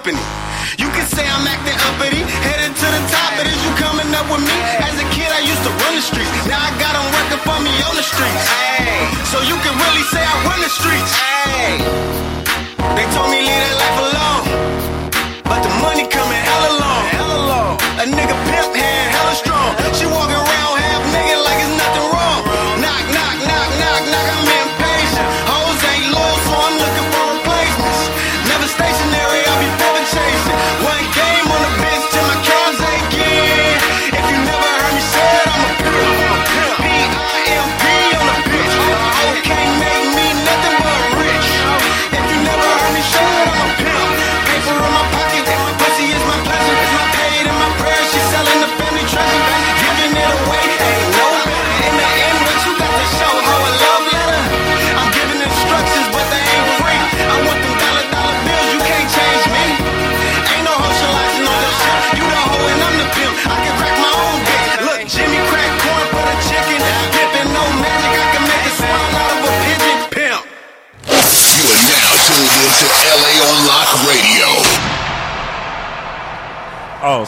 company. 0.04 0.20
You 0.76 0.92
can 0.92 1.08
say 1.08 1.24
I'm 1.24 1.48
acting 1.48 1.80
uppity, 1.88 2.28
headed 2.44 2.76
to 2.76 2.88
the 2.92 3.02
top, 3.08 3.40
but 3.40 3.48
is 3.48 3.56
you 3.64 3.72
coming 3.80 4.12
up 4.12 4.28
with 4.28 4.44
me? 4.44 4.58
As 4.84 5.00
a 5.00 5.08
kid, 5.16 5.32
I 5.32 5.40
used 5.40 5.64
to 5.64 5.72
run 5.80 5.96
the 5.96 6.04
streets. 6.04 6.28
Now 6.44 6.60
I 6.60 6.76
got 6.76 6.92
them 6.92 7.08
working 7.08 7.40
for 7.48 7.58
me 7.64 7.72
on 7.88 7.96
the 7.96 8.04
streets. 8.04 8.44
So 9.32 9.40
you 9.48 9.56
can 9.64 9.72
really 9.80 10.04
say 10.12 10.20
I 10.20 10.36
run 10.44 10.60
the 10.60 10.68
streets. 10.68 11.12
Hey, 11.48 11.80
they 13.00 13.08
told 13.16 13.32
me 13.32 13.48
leave 13.48 13.64
that 13.64 13.80
life 13.80 14.00
alone, 14.04 14.44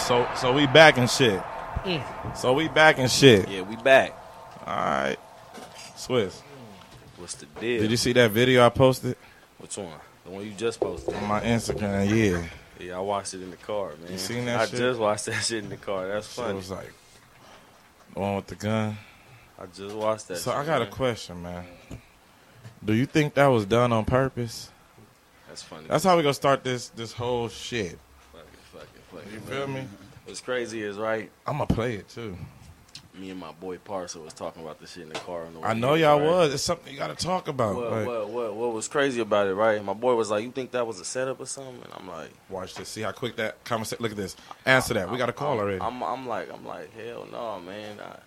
so 0.08 0.28
so 0.36 0.54
we 0.54 0.68
back 0.68 0.98
and 0.98 1.10
shit. 1.10 1.42
So 2.36 2.54
we 2.54 2.68
back 2.68 2.98
and 3.00 3.10
shit. 3.12 3.48
Yeah, 3.50 3.62
we 3.62 3.76
back. 3.76 4.14
All 4.66 4.76
right. 4.76 5.18
Swish. 5.96 6.34
What's 7.18 7.36
the 7.36 7.46
deal? 7.60 7.82
Did 7.82 7.92
you 7.92 7.98
see 7.98 8.14
that 8.14 8.32
video 8.32 8.66
I 8.66 8.70
posted 8.70 9.16
Which 9.58 9.78
one? 9.78 9.92
The 10.24 10.32
one 10.32 10.44
you 10.46 10.52
just 10.52 10.80
posted. 10.80 11.14
on 11.14 11.28
my 11.28 11.42
Instagram? 11.42 12.10
Yeah. 12.10 12.44
Yeah, 12.80 12.98
I 12.98 13.00
watched 13.00 13.34
it 13.36 13.42
in 13.42 13.52
the 13.52 13.58
car, 13.58 13.92
man. 14.02 14.12
You 14.12 14.18
seen 14.18 14.46
that 14.46 14.60
I 14.60 14.66
shit? 14.66 14.80
just 14.80 15.00
watched 15.00 15.26
that 15.28 15.42
shit 15.44 15.64
in 15.64 15.70
the 15.70 15.78
car. 15.78 16.08
That's 16.08 16.28
funny. 16.28 16.50
it 16.52 16.56
was 16.56 16.72
like 16.72 16.92
the 18.14 18.20
one 18.20 18.36
with 18.36 18.48
the 18.48 18.56
gun. 18.56 18.98
I 19.58 19.66
just 19.68 19.96
watched 19.96 20.28
that. 20.28 20.38
So 20.38 20.52
shit, 20.52 20.60
I 20.60 20.66
got 20.66 20.82
a 20.82 20.88
question, 20.88 21.42
man. 21.42 21.66
Do 22.84 22.94
you 22.94 23.06
think 23.06 23.36
that 23.36 23.48
was 23.48 23.66
done 23.66 23.94
on 23.94 24.06
purpose? 24.06 24.70
That's 25.48 25.64
funny. 25.64 25.86
That's 25.88 26.04
how 26.04 26.18
we 26.18 26.24
gonna 26.24 26.34
start 26.34 26.64
this 26.64 26.90
this 26.90 27.14
whole 27.14 27.48
shit. 27.48 27.98
Fuck 29.24 29.34
it, 29.34 29.36
it, 29.36 29.42
fuck 29.42 29.52
it. 29.52 29.54
You 29.54 29.58
feel 29.58 29.68
me? 29.68 29.88
What's 30.26 30.42
crazy 30.42 30.82
is 30.82 30.98
right. 30.98 31.30
I'm 31.46 31.54
gonna 31.58 31.68
play 31.68 31.96
it 31.96 32.10
too. 32.10 32.38
Me 33.14 33.30
and 33.30 33.40
my 33.40 33.54
boy 33.54 33.78
Parcel 33.78 34.24
was 34.24 34.34
talking 34.34 34.62
about 34.62 34.82
this 34.82 34.92
shit 34.94 35.04
in 35.04 35.10
the 35.10 35.20
car. 35.20 35.46
On 35.46 35.54
the 35.54 35.60
way 35.62 35.70
I 35.70 35.74
know 35.74 35.94
here, 35.94 36.08
y'all 36.08 36.20
right? 36.20 36.28
was. 36.28 36.54
It's 36.54 36.64
something 36.64 36.92
you 36.92 37.00
gotta 37.00 37.16
talk 37.16 37.48
about. 37.48 37.76
What, 37.76 37.92
Like, 37.92 38.08
what, 38.08 38.30
what, 38.30 38.56
what 38.56 38.74
was 38.74 38.88
crazy 38.90 39.22
about 39.22 39.48
it, 39.48 39.54
right? 39.54 39.82
My 39.84 39.94
boy 39.94 40.16
was 40.16 40.30
like, 40.30 40.44
"You 40.44 40.52
think 40.52 40.72
that 40.72 40.86
was 40.86 41.00
a 41.00 41.06
setup 41.06 41.40
or 41.40 41.46
something?" 41.46 41.82
And 41.82 41.94
I'm 41.94 42.08
like, 42.08 42.32
Watch 42.50 42.76
this. 42.76 42.90
See 42.90 43.02
how 43.02 43.12
quick 43.14 43.38
that 43.38 43.64
conversation. 43.64 44.02
Look 44.04 44.12
at 44.12 44.18
this. 44.18 44.36
Answer 44.66 44.96
that. 44.96 45.10
We 45.10 45.18
got 45.18 45.30
a 45.30 45.34
call 45.34 45.60
already. 45.60 45.80
I'm, 45.80 46.02
I'm 46.04 46.28
like, 46.28 46.52
I'm 46.52 46.66
like, 46.66 46.92
hell 46.94 47.28
no, 47.32 47.60
man. 47.62 48.00
I, 48.02 48.18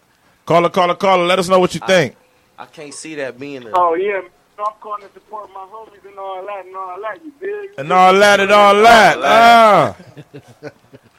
Caller, 0.46 0.70
caller, 0.70 0.94
caller. 0.94 1.26
Let 1.26 1.38
us 1.38 1.48
know 1.50 1.60
what 1.60 1.74
you 1.74 1.80
think. 1.86 2.16
I 2.58 2.64
can't 2.64 2.94
see 2.94 3.16
that 3.16 3.38
being 3.38 3.64
a. 3.66 3.70
Oh 3.74 3.92
yeah, 3.94 4.22
so 4.58 4.64
I'm 4.66 4.72
calling 4.80 5.02
to 5.06 5.12
support 5.14 5.48
my 5.54 5.60
homies 5.70 6.04
and 6.04 6.18
all 6.18 6.44
that 6.44 6.66
and 6.66 6.74
all 6.74 7.00
that. 7.00 7.24
You 7.24 7.32
dig? 7.40 7.78
And 7.78 7.92
all 7.92 8.12
that 8.12 8.40
and 8.40 8.50
all 8.50 8.74
that. 8.82 9.18
Ah. 9.22 9.96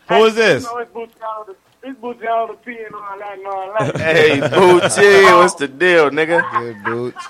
Who 0.09 0.25
is 0.25 0.35
this? 0.35 0.63
You 0.63 0.69
know, 0.69 0.77
it's 0.79 0.91
Boots 0.91 1.15
out 1.23 1.41
of 1.41 1.47
the 1.47 1.87
it's 1.87 1.97
Boots 2.01 2.21
out 2.25 2.49
the 2.49 2.55
P 2.55 2.77
and 2.83 2.93
all 2.93 3.17
that 3.17 3.37
and 3.37 3.47
all 3.47 3.73
that. 3.79 3.95
Hey, 3.97 4.39
Boochie, 4.41 5.37
what's 5.39 5.53
the 5.55 5.69
deal, 5.69 6.09
nigga? 6.09 6.43
Good 6.51 6.83
boots. 6.83 7.27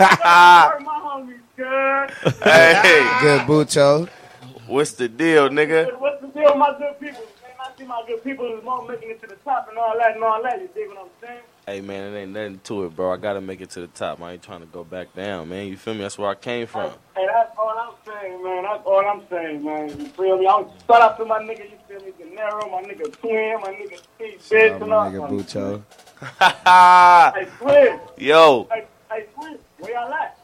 My 0.00 1.00
homies, 1.00 1.38
good. 1.56 2.10
Hey, 2.42 3.18
Good 3.20 3.46
boocho. 3.46 4.08
what's 4.66 4.92
the 4.92 5.08
deal, 5.08 5.48
nigga? 5.48 5.96
What's 6.00 6.20
the 6.22 6.26
deal, 6.28 6.56
my 6.56 6.74
good 6.76 6.98
people? 6.98 7.20
Man, 7.20 7.52
I 7.60 7.78
see 7.78 7.84
my 7.84 8.02
good 8.08 8.24
people 8.24 8.58
is 8.58 8.64
more 8.64 8.84
making 8.88 9.10
it 9.10 9.20
to 9.22 9.28
the 9.28 9.36
top 9.36 9.68
and 9.68 9.78
all 9.78 9.96
that 9.96 10.16
and 10.16 10.24
all 10.24 10.42
that. 10.42 10.60
You 10.60 10.68
dig 10.74 10.88
what 10.88 10.98
I'm 10.98 11.08
saying? 11.20 11.40
Hey, 11.66 11.80
man, 11.80 12.12
it 12.12 12.18
ain't 12.18 12.32
nothing 12.32 12.60
to 12.64 12.86
it, 12.86 12.96
bro. 12.96 13.12
I 13.12 13.16
gotta 13.16 13.40
make 13.40 13.60
it 13.60 13.70
to 13.70 13.80
the 13.82 13.86
top. 13.86 14.20
I 14.20 14.32
ain't 14.32 14.42
trying 14.42 14.60
to 14.60 14.66
go 14.66 14.82
back 14.82 15.14
down, 15.14 15.48
man. 15.48 15.68
You 15.68 15.76
feel 15.76 15.94
me? 15.94 16.00
That's 16.00 16.18
where 16.18 16.28
I 16.28 16.34
came 16.34 16.66
from. 16.66 16.90
Hey, 17.14 17.24
that's 17.32 17.56
all 17.56 17.70
I'm 17.78 17.94
saying, 18.04 18.42
man. 18.42 18.64
That's 18.64 18.82
all 18.84 19.06
I'm 19.06 19.22
saying, 19.30 19.64
man. 19.64 19.88
You 19.90 20.06
feel 20.06 20.38
me? 20.38 20.46
I'm 20.48 20.66
shout 20.88 21.00
out 21.02 21.16
to 21.18 21.24
my 21.24 21.38
nigga. 21.38 21.70
You 21.70 21.78
feel 21.86 22.00
me? 22.00 22.12
Gennaro, 22.18 22.68
my 22.68 22.82
nigga 22.82 23.12
Twin, 23.20 23.60
my 23.60 23.68
nigga 23.74 24.00
Steve 24.16 24.40
Bitch, 24.40 24.48
Shout 24.48 24.82
and 24.82 24.92
all 24.92 25.04
my 25.04 25.10
nigga 25.10 25.20
that. 25.20 25.30
Boocho. 25.30 25.82
Hey, 27.34 27.48
Twin. 27.58 28.00
Yo, 28.18 28.68
Hey, 28.72 28.86
hey, 29.10 29.26
Twin. 29.34 29.58
Where 29.78 29.92
y'all 29.92 30.12
at? 30.12 30.41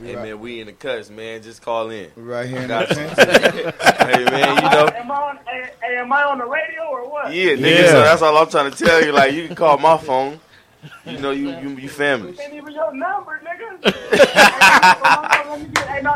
Hey, 0.00 0.14
man, 0.14 0.40
we 0.40 0.60
in 0.60 0.66
the 0.66 0.72
cuts, 0.72 1.10
man. 1.10 1.42
Just 1.42 1.62
call 1.62 1.90
in. 1.90 2.10
We 2.16 2.22
right 2.22 2.48
here 2.48 2.62
in 2.62 2.68
the 2.68 2.80
you. 2.80 3.72
Hey, 4.06 4.24
man, 4.24 4.56
you 4.56 4.62
know. 4.62 4.88
Am 4.94 5.10
I 5.10 5.14
on? 5.14 5.38
Hey, 5.46 5.70
hey, 5.82 5.96
am 5.96 6.12
I 6.12 6.22
on 6.24 6.38
the 6.38 6.46
radio 6.46 6.82
or 6.90 7.08
what? 7.08 7.32
Yeah, 7.32 7.52
nigga. 7.52 7.78
Yeah. 7.82 7.90
So 7.90 8.00
that's 8.02 8.22
all 8.22 8.36
I'm 8.36 8.48
trying 8.48 8.70
to 8.70 8.84
tell 8.84 9.04
you. 9.04 9.12
Like, 9.12 9.32
you 9.32 9.46
can 9.46 9.56
call 9.56 9.78
my 9.78 9.96
phone. 9.98 10.40
You 11.06 11.18
know, 11.18 11.30
you 11.30 11.50
you, 11.58 11.68
you 11.76 11.88
family. 11.88 12.36
Ain't 12.40 12.54
even 12.54 12.72
your 12.72 12.92
number, 12.92 13.40
nigga. 13.44 13.94
hey, 15.32 15.48
let 15.48 15.60
me 15.60 15.66
get, 15.68 15.88
hey, 15.88 16.02
no. 16.02 16.12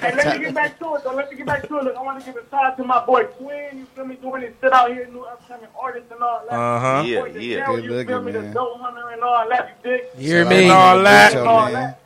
hey, 0.00 0.16
let 0.16 0.38
me 0.38 0.44
get 0.46 0.54
back 0.54 0.78
to 0.78 0.94
it, 0.94 1.04
though. 1.04 1.12
Let 1.12 1.30
me 1.30 1.36
get 1.36 1.46
back 1.46 1.68
to 1.68 1.78
it. 1.78 1.84
Look, 1.84 1.96
I 1.96 2.02
want 2.02 2.20
to 2.20 2.32
give 2.32 2.42
a 2.42 2.48
shout 2.48 2.64
out 2.64 2.76
to 2.78 2.84
my 2.84 3.04
boy 3.04 3.24
Twin. 3.24 3.78
You 3.80 3.86
feel 3.94 4.06
me? 4.06 4.14
Doing 4.16 4.42
this 4.42 4.54
shit 4.62 4.72
out 4.72 4.90
here, 4.90 5.06
new 5.12 5.24
upcoming 5.24 5.68
artists 5.78 6.10
and 6.10 6.22
all 6.22 6.42
that. 6.48 6.54
Uh 6.54 6.80
huh. 6.80 7.02
Yeah, 7.06 7.20
Boy, 7.20 7.26
yeah. 7.38 7.66
Daryl, 7.66 7.74
Good 7.76 7.84
You 7.84 7.90
feel 7.90 7.98
looking, 7.98 8.24
me? 8.24 8.32
The 8.32 8.40
man. 8.40 8.54
dope 8.54 8.80
hunter 8.80 9.08
and 9.10 9.22
all 9.22 9.48
that. 9.50 9.78
You 9.84 9.90
dig? 9.90 10.00
You 10.16 10.26
hear 10.26 10.44
me? 10.46 10.62
And 10.62 10.72
all 10.72 10.96
Boocho, 10.96 11.04
that. 11.04 11.36
All 11.36 11.70
that. 11.72 12.00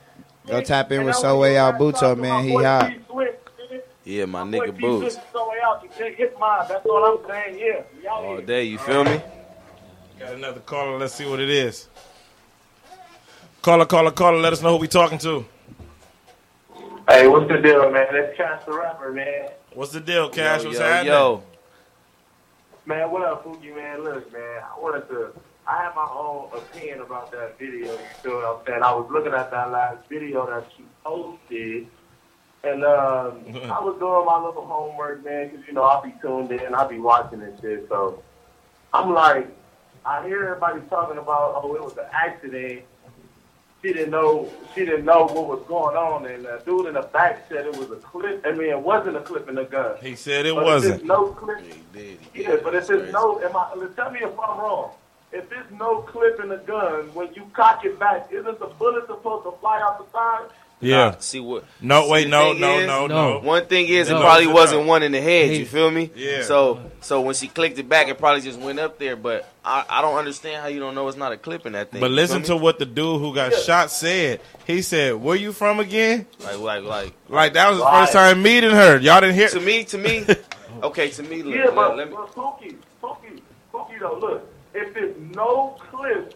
Go 0.49 0.61
tap 0.63 0.91
in 0.93 1.05
with 1.05 1.17
I 1.17 1.19
So 1.19 1.29
wanna 1.29 1.39
Way 1.41 1.49
give 1.51 1.57
a 1.57 1.61
Out 1.61 1.73
shout 1.73 1.75
out 1.75 1.81
Boocho, 1.81 2.15
to 2.15 2.21
man. 2.21 2.45
He 2.45 2.55
hot. 2.55 2.89
T 2.91 2.99
Swift, 3.11 3.39
nigga. 3.59 3.81
Yeah, 4.05 4.25
my 4.27 4.45
My 4.45 4.51
nigga 4.59 4.75
T 4.75 4.81
Boots. 4.81 5.15
Swift, 5.15 5.33
So 5.33 5.51
Way 5.51 5.57
Out. 5.65 5.83
You 5.83 5.91
dig? 5.99 6.17
Hit 6.17 6.39
mine. 6.39 6.67
That's 6.69 6.87
all 6.87 7.05
I'm 7.05 7.29
saying. 7.29 7.59
Yeah. 7.59 7.83
Y'all 8.03 8.25
All 8.25 8.41
day, 8.41 8.65
you 8.65 8.79
feel 8.79 9.05
me? 9.05 9.21
Got 10.19 10.35
another 10.35 10.61
caller. 10.61 10.99
Let's 10.99 11.15
see 11.15 11.29
what 11.29 11.41
it 11.41 11.51
is. 11.51 11.89
Caller, 13.63 13.87
caller, 13.87 14.11
caller. 14.11 14.39
Let 14.39 14.53
us 14.53 14.63
know 14.63 14.73
who 14.75 14.79
we 14.81 14.89
talking 14.89 15.19
to. 15.19 15.45
Hey, 17.09 17.27
what's 17.29 17.49
the 17.51 17.59
deal, 17.59 17.91
man? 17.91 18.07
That's 18.13 18.37
Chance 18.37 18.65
the 18.65 18.73
Rapper, 18.73 19.13
man. 19.13 19.49
What's 19.75 19.93
the 19.93 20.01
deal, 20.01 20.29
Cash? 20.29 20.63
Yo, 20.63 20.69
What's 20.69 20.79
yo, 20.81 20.85
happening? 20.87 21.13
yo. 21.13 21.43
Man, 22.87 23.11
what 23.11 23.23
up, 23.23 23.45
Pookie, 23.45 23.75
man? 23.75 24.03
Look, 24.05 24.33
man, 24.33 24.63
I 24.63 24.79
wanted 24.81 25.09
to, 25.09 25.33
I 25.69 25.83
have 25.83 25.95
my 25.95 26.09
own 26.11 26.49
opinion 26.57 27.01
about 27.01 27.31
that 27.33 27.59
video, 27.59 27.93
you 27.93 27.99
feel 28.23 28.37
what 28.37 28.45
I'm 28.61 28.67
saying? 28.67 28.83
I 28.83 28.95
was 28.95 29.07
looking 29.11 29.35
at 29.35 29.51
that 29.51 29.71
last 29.71 30.09
video 30.09 30.47
that 30.47 30.65
you 30.79 30.87
posted, 31.05 31.87
and 32.65 32.85
um, 32.85 33.45
I 33.71 33.79
was 33.81 33.97
doing 33.99 34.25
my 34.25 34.39
little 34.43 34.65
homework, 34.67 35.23
man, 35.25 35.51
because, 35.51 35.67
you 35.67 35.75
know, 35.75 35.83
I'll 35.83 36.03
be 36.03 36.15
tuned 36.23 36.51
in, 36.53 36.75
I'll 36.75 36.89
be 36.89 36.99
watching 36.99 37.41
this 37.41 37.61
shit, 37.61 37.87
so 37.91 38.23
I'm 38.95 39.13
like, 39.13 39.47
I 40.07 40.27
hear 40.27 40.43
everybody 40.47 40.81
talking 40.89 41.19
about, 41.19 41.61
oh, 41.63 41.75
it 41.75 41.83
was 41.83 41.99
an 41.99 42.07
accident. 42.13 42.83
She 43.83 43.93
didn't 43.93 44.11
know. 44.11 44.51
She 44.75 44.85
didn't 44.85 45.05
know 45.05 45.27
what 45.27 45.47
was 45.47 45.63
going 45.69 45.97
on, 45.97 46.27
and 46.27 46.45
the 46.45 46.61
dude 46.65 46.87
in 46.87 46.95
the 46.95 47.03
back 47.03 47.45
said 47.49 47.65
it 47.67 47.77
was 47.77 47.91
a 47.93 47.97
clip. 47.97 48.45
I 48.45 48.51
mean, 48.53 48.71
it 48.71 48.81
wasn't 48.81 49.17
a 49.17 49.21
clip 49.21 49.49
in 49.49 49.55
the 49.55 49.65
gun. 49.65 49.97
He 50.03 50.17
said 50.17 50.47
it 50.47 50.55
But 50.57 50.65
wasn't. 50.65 51.05
no 51.05 51.29
clip. 51.33 51.59
Yeah, 51.63 51.75
he 51.75 51.83
did. 51.93 52.19
He 52.33 52.43
Yeah, 52.43 52.49
did. 52.53 52.65
but 52.65 52.73
That's 52.73 52.89
there's 52.89 53.03
crazy. 53.03 53.13
no, 53.13 53.39
am 53.41 53.55
I, 53.55 53.87
tell 53.95 54.11
me 54.11 54.19
if 54.21 54.31
I'm 54.33 54.59
wrong. 54.59 54.91
If 55.33 55.51
there's 55.51 55.71
no 55.79 56.01
clip 56.03 56.41
in 56.41 56.49
the 56.49 56.57
gun, 56.57 57.13
when 57.15 57.33
you 57.35 57.43
cock 57.53 57.85
it 57.85 57.99
back, 57.99 58.29
isn't 58.33 58.59
the 58.59 58.67
bullet 58.67 59.07
supposed 59.07 59.45
to 59.45 59.53
fly 59.61 59.79
out 59.83 59.99
the 59.99 60.11
side? 60.11 60.49
Yeah. 60.81 61.11
Nah, 61.11 61.15
see 61.19 61.41
what? 61.41 61.65
No, 61.81 62.05
see, 62.05 62.11
wait, 62.13 62.29
no, 62.29 62.53
no, 62.53 62.79
is- 62.79 62.87
no, 62.87 63.07
No. 63.09 63.33
no. 63.33 63.39
One 63.41 63.67
thing 63.67 63.89
is, 63.89 64.09
No. 64.09 64.17
it 64.17 64.21
probably 64.23 64.47
No. 64.47 64.53
wasn't 64.55 64.87
one 64.87 65.03
in 65.03 65.11
the 65.13 65.21
head. 65.21 65.51
You 65.57 65.67
feel 65.67 65.91
me? 65.91 66.11
Yeah. 66.15 66.43
So, 66.45 66.81
so 67.01 67.21
when 67.21 67.35
she 67.35 67.49
clicked 67.49 67.79
it 67.81 67.89
back, 67.89 68.07
it 68.09 68.17
probably 68.17 68.43
just 68.43 68.59
went 68.61 68.79
up 68.79 68.97
there. 68.99 69.17
But 69.17 69.47
I, 69.65 69.85
I 69.89 70.01
don't 70.03 70.17
understand 70.17 70.63
how 70.63 70.69
you 70.69 70.79
don't 70.79 70.95
know 70.95 71.07
it's 71.09 71.17
not 71.17 71.33
a 71.33 71.37
clip 71.37 71.67
in 71.67 71.73
that 71.73 71.91
thing. 71.91 72.01
But 72.01 72.13
listen 72.13 72.43
feel 72.45 72.57
to 72.59 72.63
what 72.63 72.79
the 72.79 72.87
dude 72.87 73.21
who 73.21 73.35
got 73.35 73.53
shot 73.55 73.91
said. 73.91 74.41
He 74.69 74.81
said, 74.83 75.17
"Where 75.17 75.35
you 75.37 75.53
from 75.53 75.81
again?" 75.81 76.27
like, 76.45 76.59
like, 76.59 76.85
like. 76.85 77.13
Like 77.29 77.53
that 77.55 77.71
was 77.71 77.79
the 77.81 77.85
first 77.91 78.13
time 78.13 78.41
meeting 78.43 78.71
her. 78.71 78.99
Y'all 78.99 79.21
didn't 79.21 79.35
hear? 79.35 79.49
To 79.49 79.61
me, 79.61 79.85
to 79.85 79.99
me. 79.99 80.25
Okay, 80.81 81.11
to 81.11 81.23
me. 81.25 81.43
Look, 81.43 81.57
Yeah, 81.57 81.65
let, 81.65 81.75
but, 81.75 81.97
let 81.97 82.09
me. 82.09 82.15
but 82.15 82.33
Pookie, 82.37 82.77
Pookie, 83.03 83.41
Pookie, 83.75 83.99
though, 83.99 84.17
look, 84.21 84.49
if 84.75 84.95
there's 84.95 85.17
no 85.35 85.77
clip 85.91 86.35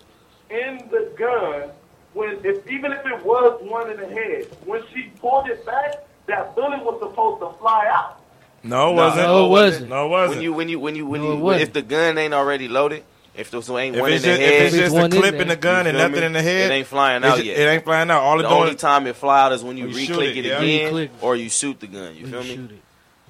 in 0.50 0.78
the 0.90 1.12
gun, 1.16 1.70
when 2.14 2.38
if 2.44 2.68
even 2.70 2.92
if 2.92 3.04
it 3.06 3.24
was 3.24 3.60
one 3.62 3.90
in 3.90 3.96
the 3.98 4.06
head, 4.06 4.46
when 4.66 4.82
she 4.92 5.04
pulled 5.20 5.48
it 5.48 5.64
back, 5.64 5.94
that 6.26 6.54
bullet 6.54 6.84
was 6.84 7.00
supposed 7.00 7.40
to 7.40 7.58
fly 7.58 7.86
out. 7.92 8.18
No, 8.62 8.92
it 8.92 8.94
wasn't. 8.94 9.26
No, 9.26 9.46
it 9.46 9.48
wasn't. 9.48 9.88
No, 9.88 10.06
it 10.06 10.08
wasn't. 10.10 10.36
When 10.36 10.42
you, 10.44 10.52
when 10.52 10.68
you, 10.68 10.78
when 10.78 10.94
you, 10.94 11.06
when 11.06 11.20
No, 11.22 11.32
you, 11.36 11.50
it 11.52 11.62
if 11.62 11.72
the 11.72 11.82
gun 11.82 12.16
ain't 12.16 12.32
already 12.34 12.68
loaded, 12.68 13.02
if 13.34 13.50
there's 13.50 13.68
ain't 13.70 13.96
if 13.96 14.00
one 14.00 14.10
in 14.10 14.16
it's 14.16 14.24
the 14.24 14.30
just, 14.30 14.40
head, 14.40 14.52
if 14.54 14.66
it's 14.68 14.76
just 14.76 14.92
a 14.94 15.00
one 15.00 15.12
in 15.12 15.20
clip 15.20 15.34
in 15.36 15.48
the 15.48 15.56
gun 15.56 15.86
and 15.86 15.96
nothing 15.98 16.20
me? 16.20 16.26
in 16.26 16.32
the 16.32 16.42
head, 16.42 16.70
it 16.70 16.74
ain't 16.74 16.86
flying 16.86 17.24
out 17.24 17.38
ju- 17.38 17.44
yet. 17.44 17.58
It 17.58 17.62
ain't 17.64 17.84
flying 17.84 18.10
out. 18.10 18.22
All 18.22 18.38
it 18.38 18.42
the 18.42 18.48
only 18.50 18.74
time 18.76 19.06
it 19.06 19.16
fly 19.16 19.46
out 19.46 19.52
is 19.52 19.64
when 19.64 19.76
you 19.78 19.84
When 19.86 19.92
you 19.94 19.98
re-click 19.98 20.36
it, 20.36 20.44
it, 20.44 20.44
yeah. 20.44 20.58
again 20.58 20.84
Re-click. 20.94 21.10
or 21.22 21.34
you 21.34 21.48
shoot 21.48 21.80
the 21.80 21.86
gun. 21.88 22.14
You 22.14 22.26
We 22.26 22.30
feel 22.30 22.44
me? 22.44 22.80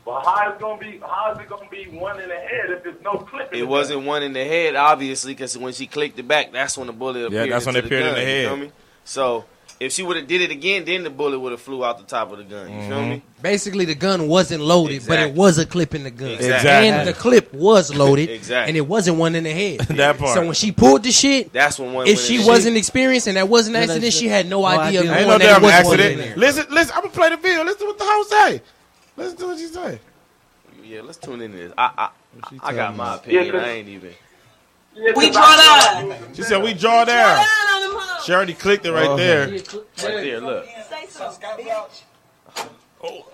Shoot 0.05 0.11
it. 0.11 0.25
But 0.25 0.25
how 0.25 0.53
is 0.53 0.61
gonna 0.61 0.79
be? 0.81 0.99
How 0.99 1.33
is 1.33 1.39
it 1.39 1.49
gonna 1.49 1.69
be 1.71 1.85
one 1.99 2.21
in 2.21 2.29
the 2.29 2.35
head 2.35 2.71
if 2.71 2.83
there's 2.85 3.03
no 3.03 3.19
clip? 3.19 3.53
In 3.53 3.61
It 3.61 3.69
wasn't 3.69 4.01
gun? 4.01 4.07
one 4.07 4.23
in 4.23 4.33
the 4.33 4.45
head, 4.45 4.77
obviously, 4.77 5.33
because 5.35 5.57
when 5.57 5.73
she 5.73 5.87
clicked 5.87 6.19
it 6.19 6.29
back, 6.29 6.53
that's 6.53 6.77
when 6.77 6.87
the 6.89 6.93
bullet 6.93 7.27
appeared. 7.27 7.49
Yeah, 7.49 7.55
that's 7.55 7.67
when 7.67 7.77
it 7.77 7.85
appeared 7.85 8.03
in 8.03 8.09
gun, 8.09 8.15
the 8.17 8.21
you 8.21 8.27
head. 8.27 8.47
feel 8.49 8.57
me? 8.57 8.73
So 9.05 9.45
if 9.81 9.91
she 9.91 10.05
would 10.05 10.17
have 10.17 10.29
did 10.29 10.41
it 10.41 10.53
again, 10.53 10.85
then 10.85 11.03
the 11.03 11.11
bullet 11.11 11.41
would 11.41 11.51
have 11.51 11.61
flew 11.61 11.85
out 11.85 11.99
the 11.99 12.05
top 12.05 12.31
of 12.31 12.39
the 12.39 12.45
gun. 12.45 12.69
You 12.71 12.77
Mm-hmm. 12.77 12.89
feel 12.89 13.03
me? 13.07 13.23
Basically, 13.43 13.85
the 13.85 13.97
gun 13.97 14.29
wasn't 14.29 14.63
loaded, 14.63 15.03
but 15.09 15.19
it 15.19 15.35
was 15.35 15.59
a 15.59 15.67
clip 15.67 15.95
in 15.97 16.05
the 16.05 16.11
gun. 16.13 16.31
Exactly. 16.31 16.89
And 16.89 17.09
the 17.09 17.13
clip 17.13 17.53
was 17.53 17.93
loaded, 17.93 18.31
Exactly. 18.31 18.69
and 18.71 18.77
it 18.77 18.83
wasn't 18.87 19.19
one 19.19 19.35
in 19.35 19.43
the 19.43 19.51
head. 19.51 19.81
that 19.97 20.19
part. 20.19 20.35
So 20.35 20.45
when 20.45 20.55
she 20.55 20.71
pulled 20.71 21.03
the 21.03 21.11
shit, 21.11 21.53
That's 21.53 21.81
when 21.81 21.93
one. 21.93 22.07
if 22.07 22.21
she 22.21 22.37
the 22.39 22.47
wasn't 22.47 22.77
experienced 22.77 23.27
and 23.27 23.37
that 23.37 23.49
wasn't 23.49 23.75
an 23.77 23.83
Yeah, 23.83 23.89
accident, 23.95 24.13
she 24.13 24.29
had 24.29 24.47
no, 24.49 24.61
no 24.61 24.67
idea. 24.67 25.01
idea. 25.01 25.15
ain't 25.17 25.29
no 25.29 25.39
damn 25.39 25.61
was 25.63 25.73
one 25.85 25.99
in 26.01 26.01
accident. 26.21 26.37
Listen, 26.39 26.67
listen. 26.71 26.95
I'm 26.95 27.03
gonna 27.03 27.13
play 27.15 27.31
the 27.31 27.37
video. 27.39 27.65
Listen 27.65 27.81
to 27.81 27.87
what 27.87 27.99
the 27.99 28.05
host 28.07 28.31
say. 28.31 28.63
Listen 29.17 29.37
do 29.39 29.47
what 29.49 29.59
she 29.59 29.67
say. 29.67 30.01
Yeah, 30.83 31.03
let's 31.03 31.19
tune 31.19 31.41
into 31.43 31.57
this. 31.59 31.73
I, 31.77 32.11
I, 32.43 32.59
I 32.63 32.75
got 32.75 32.97
my 32.97 33.05
about? 33.15 33.21
opinion. 33.21 33.45
Yeah, 33.47 33.53
'cause- 33.53 33.63
I 33.63 33.69
ain't 33.71 33.89
even. 33.89 34.15
Yeah, 34.95 35.13
We 35.17 35.27
'cause 35.27 35.33
draw 35.37 35.43
I- 35.45 36.03
down. 36.19 36.35
She 36.35 36.43
said 36.43 36.63
we 36.63 36.75
draw 36.75 37.05
down. 37.05 37.37
Down 37.37 37.47
on. 37.97 38.23
She 38.25 38.33
already 38.33 38.55
clicked 38.55 38.85
it 38.87 38.93
right 38.93 39.09
Oh. 39.09 39.17
there. 39.17 39.49
Right 39.49 39.63
there, 39.97 40.41
look. 40.41 40.67
Say 40.67 41.07
something, 41.09 41.49
bitch. 41.67 42.03
Oh. 43.03 43.27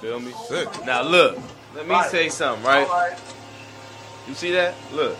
Feel 0.00 0.20
me? 0.20 0.32
Sick. 0.48 0.68
Now 0.84 1.02
look, 1.02 1.38
let 1.74 1.86
me 1.88 2.02
say 2.04 2.28
something, 2.28 2.64
All 2.66 2.72
right? 2.72 2.88
right. 2.88 3.18
You 4.28 4.34
see 4.34 4.52
that? 4.52 4.74
Look, 4.92 5.16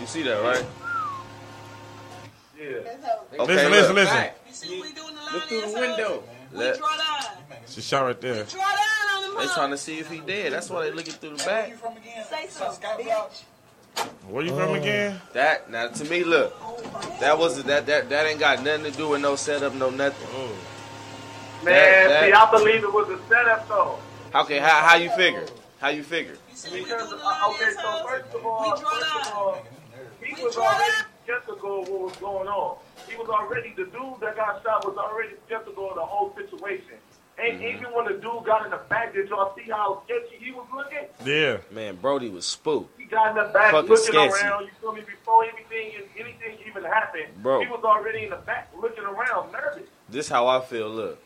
you 0.00 0.06
see 0.06 0.22
that, 0.22 0.40
right? 0.42 0.64
Yeah. 2.58 2.66
Okay, 2.66 2.84
Listen, 3.38 3.46
look. 3.46 3.70
listen, 3.72 3.94
listen. 3.94 4.24
You 4.48 4.54
see 4.54 4.78
what 4.78 4.88
we 4.88 4.92
doing 4.94 5.14
the 5.14 5.20
line 5.22 5.34
Look 5.34 5.44
through 5.44 5.60
the 5.62 5.66
asshole? 5.66 6.24
Window. 6.50 6.58
We 6.58 6.64
Let- 6.70 6.78
draw 6.78 6.96
down. 6.96 7.36
She 7.68 7.80
shot 7.80 8.04
right 8.04 8.20
there. 8.20 8.44
Draw 8.44 8.60
down 8.60 8.78
on 9.16 9.34
them 9.34 9.46
They 9.46 9.52
trying 9.54 9.70
to 9.70 9.78
see 9.78 9.98
if 9.98 10.10
he 10.10 10.18
dead. 10.20 10.52
That's 10.52 10.68
why 10.70 10.84
they 10.84 10.90
looking 10.92 11.14
through 11.14 11.36
the 11.36 11.44
back. 11.44 11.72
Where 14.28 14.42
are 14.42 14.46
you 14.46 14.54
from 14.54 14.74
again? 14.74 15.20
That 15.34 15.70
now 15.70 15.88
to 15.88 16.04
me, 16.04 16.24
look, 16.24 16.54
that 17.20 17.36
was 17.38 17.62
that 17.64 17.86
that 17.86 18.08
that 18.08 18.26
ain't 18.26 18.38
got 18.40 18.62
nothing 18.62 18.84
to 18.84 18.90
do 18.96 19.08
with 19.08 19.20
no 19.20 19.36
setup, 19.36 19.74
no 19.74 19.90
nothing. 19.90 20.28
Man, 21.62 21.64
That- 21.64 22.08
that- 22.08 22.24
see, 22.26 22.32
I 22.32 22.50
believe 22.50 22.84
it 22.84 22.92
was 22.92 23.08
a 23.08 23.18
setup 23.28 23.68
though. 23.68 23.98
Okay, 24.34 24.58
how 24.58 24.80
how 24.80 24.96
you 24.96 25.10
figure? 25.10 25.44
How 25.80 25.88
you 25.88 26.02
figure? 26.02 26.36
Because 26.72 27.12
uh, 27.12 27.48
okay, 27.50 27.70
so 27.72 28.06
first 28.06 28.34
of 28.34 28.46
all, 28.46 28.76
first 28.76 29.26
of 29.26 29.32
all, 29.34 29.58
he 30.22 30.42
was 30.42 30.56
already 30.56 30.92
skeptical 31.24 31.82
of 31.82 31.88
what 31.88 32.00
was 32.02 32.16
going 32.16 32.48
on. 32.48 32.76
He 33.10 33.16
was 33.16 33.28
already 33.28 33.74
the 33.76 33.84
dude 33.84 34.20
that 34.20 34.36
got 34.36 34.62
shot 34.62 34.86
was 34.86 34.96
already 34.96 35.34
skeptical 35.46 35.90
of 35.90 35.96
the 35.96 36.04
whole 36.06 36.34
situation. 36.36 36.96
And 37.38 37.58
Mm-hmm. 37.58 37.64
even 37.78 37.92
when 37.94 38.04
the 38.04 38.12
dude 38.20 38.44
got 38.44 38.64
in 38.66 38.70
the 38.70 38.80
back, 38.90 39.14
did 39.14 39.28
y'all 39.30 39.54
see 39.56 39.70
how 39.70 40.02
sketchy 40.04 40.44
he 40.44 40.52
was 40.52 40.66
looking? 40.74 41.06
Yeah. 41.24 41.58
Man, 41.70 41.96
Brody 41.96 42.28
was 42.28 42.44
spooked. 42.46 43.00
He 43.00 43.06
got 43.06 43.30
in 43.30 43.36
the 43.36 43.50
back 43.52 43.72
Fucking 43.72 43.88
looking 43.88 44.04
sketchy. 44.12 44.44
around. 44.44 44.64
You 44.64 44.70
feel 44.80 44.92
me? 44.92 45.00
Before 45.00 45.44
anything 45.44 46.02
anything 46.18 46.58
even 46.68 46.84
happened, 46.84 47.42
Bro. 47.42 47.62
he 47.62 47.68
was 47.68 47.82
already 47.82 48.24
in 48.24 48.30
the 48.30 48.36
back 48.36 48.70
looking 48.78 49.04
around, 49.04 49.52
nervous. 49.52 49.88
This 50.08 50.28
how 50.28 50.48
I 50.48 50.60
feel. 50.60 50.88
Look, 50.90 51.18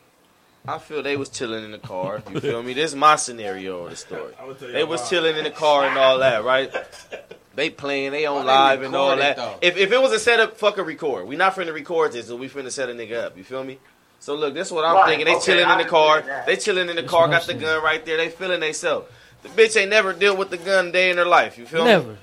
I 0.69 0.79
feel 0.79 1.03
they 1.03 1.17
was 1.17 1.31
chilling 1.31 1.65
in 1.65 1.73
the 1.73 1.79
car. 1.79 2.23
You 2.31 2.39
feel 2.41 2.63
me? 2.63 2.75
This 2.75 2.91
is 2.91 2.97
my 2.97 3.17
scenario 3.17 3.85
of 3.85 3.91
the 3.91 3.97
story. 3.97 4.35
I 4.41 4.53
tell 4.53 4.69
you 4.69 4.73
They 4.73 4.85
was 4.85 5.09
chilling 5.09 5.37
in 5.37 5.43
the 5.45 5.51
car 5.51 5.85
and 5.87 5.99
all 5.99 6.19
that, 6.19 6.45
right? 6.45 6.73
They 7.57 7.71
playing, 7.71 8.13
they 8.13 8.27
on 8.27 8.45
Why 8.47 8.77
they 8.77 8.83
live 8.83 8.87
and 8.87 8.97
all 8.97 9.17
that. 9.17 9.37
though? 9.37 9.59
If 9.63 9.77
if 9.77 9.93
it 9.93 10.01
was 10.01 10.13
a 10.13 10.19
setup, 10.19 10.57
fuck 10.57 10.79
a 10.79 10.83
record. 10.83 11.27
We 11.27 11.37
not 11.37 11.55
finna 11.55 11.73
record 11.73 12.13
this, 12.13 12.27
so 12.29 12.37
we 12.37 12.49
finna 12.49 12.71
set 12.71 12.89
a 12.89 12.93
nigga 12.93 13.25
up. 13.25 13.37
You 13.37 13.45
feel 13.45 13.63
me? 13.65 13.79
So 14.21 14.35
look, 14.35 14.55
this 14.55 14.69
is 14.69 14.73
what 14.73 14.85
I'm 14.85 14.95
Right, 14.97 15.09
thinking. 15.09 15.27
They 15.27 15.37
okay, 15.37 15.45
chilling 15.45 15.71
in 15.71 15.79
the 15.79 15.85
car. 15.85 16.25
They 16.47 16.57
chilling 16.57 16.89
in 16.89 16.97
the 16.97 17.03
That's 17.03 17.11
car, 17.13 17.29
got 17.29 17.47
the 17.47 17.55
gun 17.55 17.83
right 17.83 18.05
there. 18.05 18.17
They 18.17 18.31
feeling 18.31 18.61
themselves. 18.61 19.07
The 19.43 19.51
bitch 19.51 19.79
ain't 19.79 19.91
never 19.91 20.13
dealt 20.15 20.39
with 20.39 20.51
the 20.51 20.57
gun 20.57 20.91
day 20.93 21.11
in 21.11 21.19
her 21.19 21.27
life. 21.27 21.59
You 21.59 21.67
feel 21.67 21.85
me? 21.85 21.91
Never. 21.91 22.17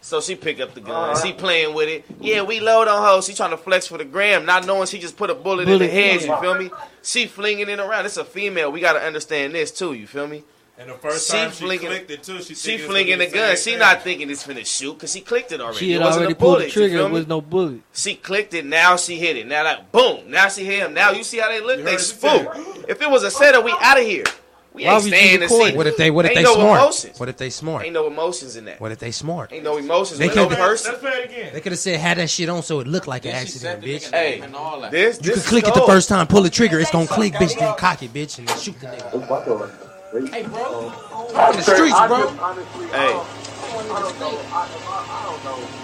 So 0.00 0.20
she 0.20 0.36
pick 0.36 0.60
up 0.60 0.74
the 0.74 0.80
gun. 0.80 1.10
Uh-huh. 1.10 1.22
She 1.26 1.32
playing 1.32 1.74
with 1.74 1.88
it. 1.88 2.04
Yeah, 2.20 2.42
we 2.42 2.60
load 2.60 2.88
on 2.88 3.02
her. 3.02 3.22
She 3.22 3.32
trying 3.34 3.50
to 3.50 3.56
flex 3.56 3.86
for 3.86 3.96
the 3.98 4.04
gram, 4.04 4.44
not 4.44 4.66
knowing 4.66 4.86
she 4.86 4.98
just 4.98 5.16
put 5.16 5.30
a 5.30 5.34
bullet, 5.34 5.66
in 5.68 5.78
the 5.78 5.88
head. 5.88 6.20
You 6.22 6.36
feel 6.40 6.54
me? 6.56 6.70
She 7.02 7.26
flinging 7.26 7.68
it 7.68 7.80
around. 7.80 8.04
It's 8.06 8.16
a 8.18 8.24
female. 8.24 8.70
We 8.70 8.80
gotta 8.80 9.00
understand 9.00 9.54
this 9.54 9.70
too. 9.72 9.94
You 9.94 10.06
feel 10.06 10.26
me? 10.28 10.44
And 10.76 10.90
the 10.90 10.94
first 10.94 11.26
She 11.30 11.32
time 11.36 11.52
she 11.52 11.64
flinging- 11.64 11.86
clicked 11.86 12.10
it 12.10 12.22
too, 12.24 12.42
she, 12.42 12.54
She 12.56 12.72
it's 12.74 12.84
flinging 12.84 13.18
gonna 13.18 13.30
the 13.30 13.34
gun. 13.34 13.56
She 13.56 13.70
thing. 13.70 13.78
not 13.78 14.02
thinking 14.02 14.28
it's 14.28 14.44
finna 14.44 14.66
shoot 14.66 14.94
because 14.94 15.12
she 15.12 15.20
clicked 15.20 15.52
it 15.52 15.60
already. 15.60 15.78
She 15.78 15.92
had 15.92 16.00
it 16.00 16.04
wasn't 16.04 16.22
already 16.22 16.32
a 16.32 16.36
pulled 16.36 16.54
bullet. 16.56 16.64
the 16.66 16.70
trigger. 16.72 16.96
feel 16.96 17.06
It 17.06 17.08
me? 17.10 17.14
was 17.14 17.26
no 17.28 17.40
bullet. 17.40 17.80
She 17.92 18.14
clicked 18.16 18.54
it. 18.54 18.64
Now 18.66 18.96
she 18.96 19.14
hit 19.16 19.36
it. 19.36 19.46
Now 19.46 19.62
like 19.62 19.92
boom. 19.92 20.28
Now 20.30 20.48
she 20.48 20.64
hit 20.64 20.80
him. 20.80 20.92
Now 20.92 21.12
you 21.12 21.22
see 21.22 21.38
how 21.38 21.48
they 21.48 21.60
look. 21.60 21.78
You 21.78 21.84
They 21.84 21.92
heard 21.92 22.00
she 22.00 22.06
spook. 22.06 22.56
If 22.88 23.00
it 23.00 23.08
was 23.08 23.22
a 23.22 23.30
setup, 23.30 23.64
we 23.64 23.72
out 23.80 23.98
of 24.00 24.04
here. 24.04 24.24
We 24.72 24.84
Why 24.84 24.94
ain't 24.94 25.04
would 25.04 25.12
staying 25.12 25.38
to 25.38 25.44
record 25.44 25.70
see. 25.70 25.76
What 25.76 25.86
if 25.86 25.96
they? 25.96 26.10
What 26.10 26.24
if 26.24 26.30
Ain't 26.32 26.38
they 26.38 26.42
no 26.42 26.54
smart? 26.54 26.80
emotions. 26.80 27.20
What 27.20 27.28
if 27.28 27.36
they 27.36 27.50
smart? 27.50 27.84
Ain't 27.84 27.94
no 27.94 28.06
emotions 28.08 28.56
in 28.56 28.64
that. 28.64 28.80
What 28.80 28.90
if 28.90 28.98
they 28.98 29.12
smart? 29.12 29.52
Ain't 29.52 29.62
no 29.62 29.76
emotions 29.76 30.18
They 30.18 30.26
with 30.26 30.34
no 30.34 30.48
can't- 30.48 30.58
person. 30.58 30.90
Let's 30.90 31.00
play 31.04 31.12
it 31.12 31.24
again. 31.30 31.50
They 31.54 31.60
could 31.60 31.70
have 31.70 31.78
said 31.78 32.00
had 32.00 32.18
that 32.18 32.28
shit 32.28 32.48
on 32.48 32.64
so 32.64 32.80
it 32.80 32.88
looked 32.88 33.06
like 33.06 33.24
an 33.24 33.30
Then 33.30 33.46
she 33.46 33.52
accident, 33.52 33.84
bitch. 33.84 34.10
Hey, 34.10 34.40
and 34.40 34.56
all 34.56 34.80
that. 34.80 34.90
This 34.90 35.18
You 35.18 35.22
this 35.22 35.34
could 35.34 35.38
is 35.38 35.46
click 35.48 35.68
it 35.68 35.74
the 35.74 35.86
first 35.86 36.08
time, 36.08 36.26
pull 36.26 36.42
the 36.42 36.50
trigger, 36.50 36.80
it's 36.80 36.90
gonna 36.90 37.06
click, 37.06 37.34
bitch, 37.34 37.56
then 37.56 37.76
cock 37.76 38.02
it, 38.02 38.12
bitch, 38.12 38.38
and 38.38 38.48
then 38.48 38.58
shoot 38.58 38.74
the 38.80 38.88
nigga. 38.88 39.92
Hey, 40.14 40.44
bro. 40.44 40.82
In 40.84 41.56
the 41.56 41.62
streets, 41.62 41.98
bro. 42.06 42.22
just 42.22 42.38
honestly, 42.40 42.86
Hey. 42.86 43.20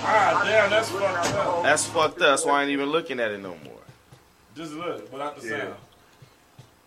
Ah, 0.03 0.43
damn, 0.45 0.71
that's 0.71 0.89
fucked 0.89 1.35
up. 1.35 1.63
That's 1.65 1.87
fucked 1.87 2.15
up. 2.15 2.19
That's 2.19 2.45
why 2.45 2.61
I 2.61 2.63
ain't 2.63 2.71
even 2.71 2.91
looking 2.91 3.19
at 3.19 3.33
it 3.33 3.39
no 3.39 3.57
more. 3.65 3.81
Just 4.55 4.75
look, 4.75 5.11
without 5.11 5.35
the 5.35 5.49
sound. 5.49 5.75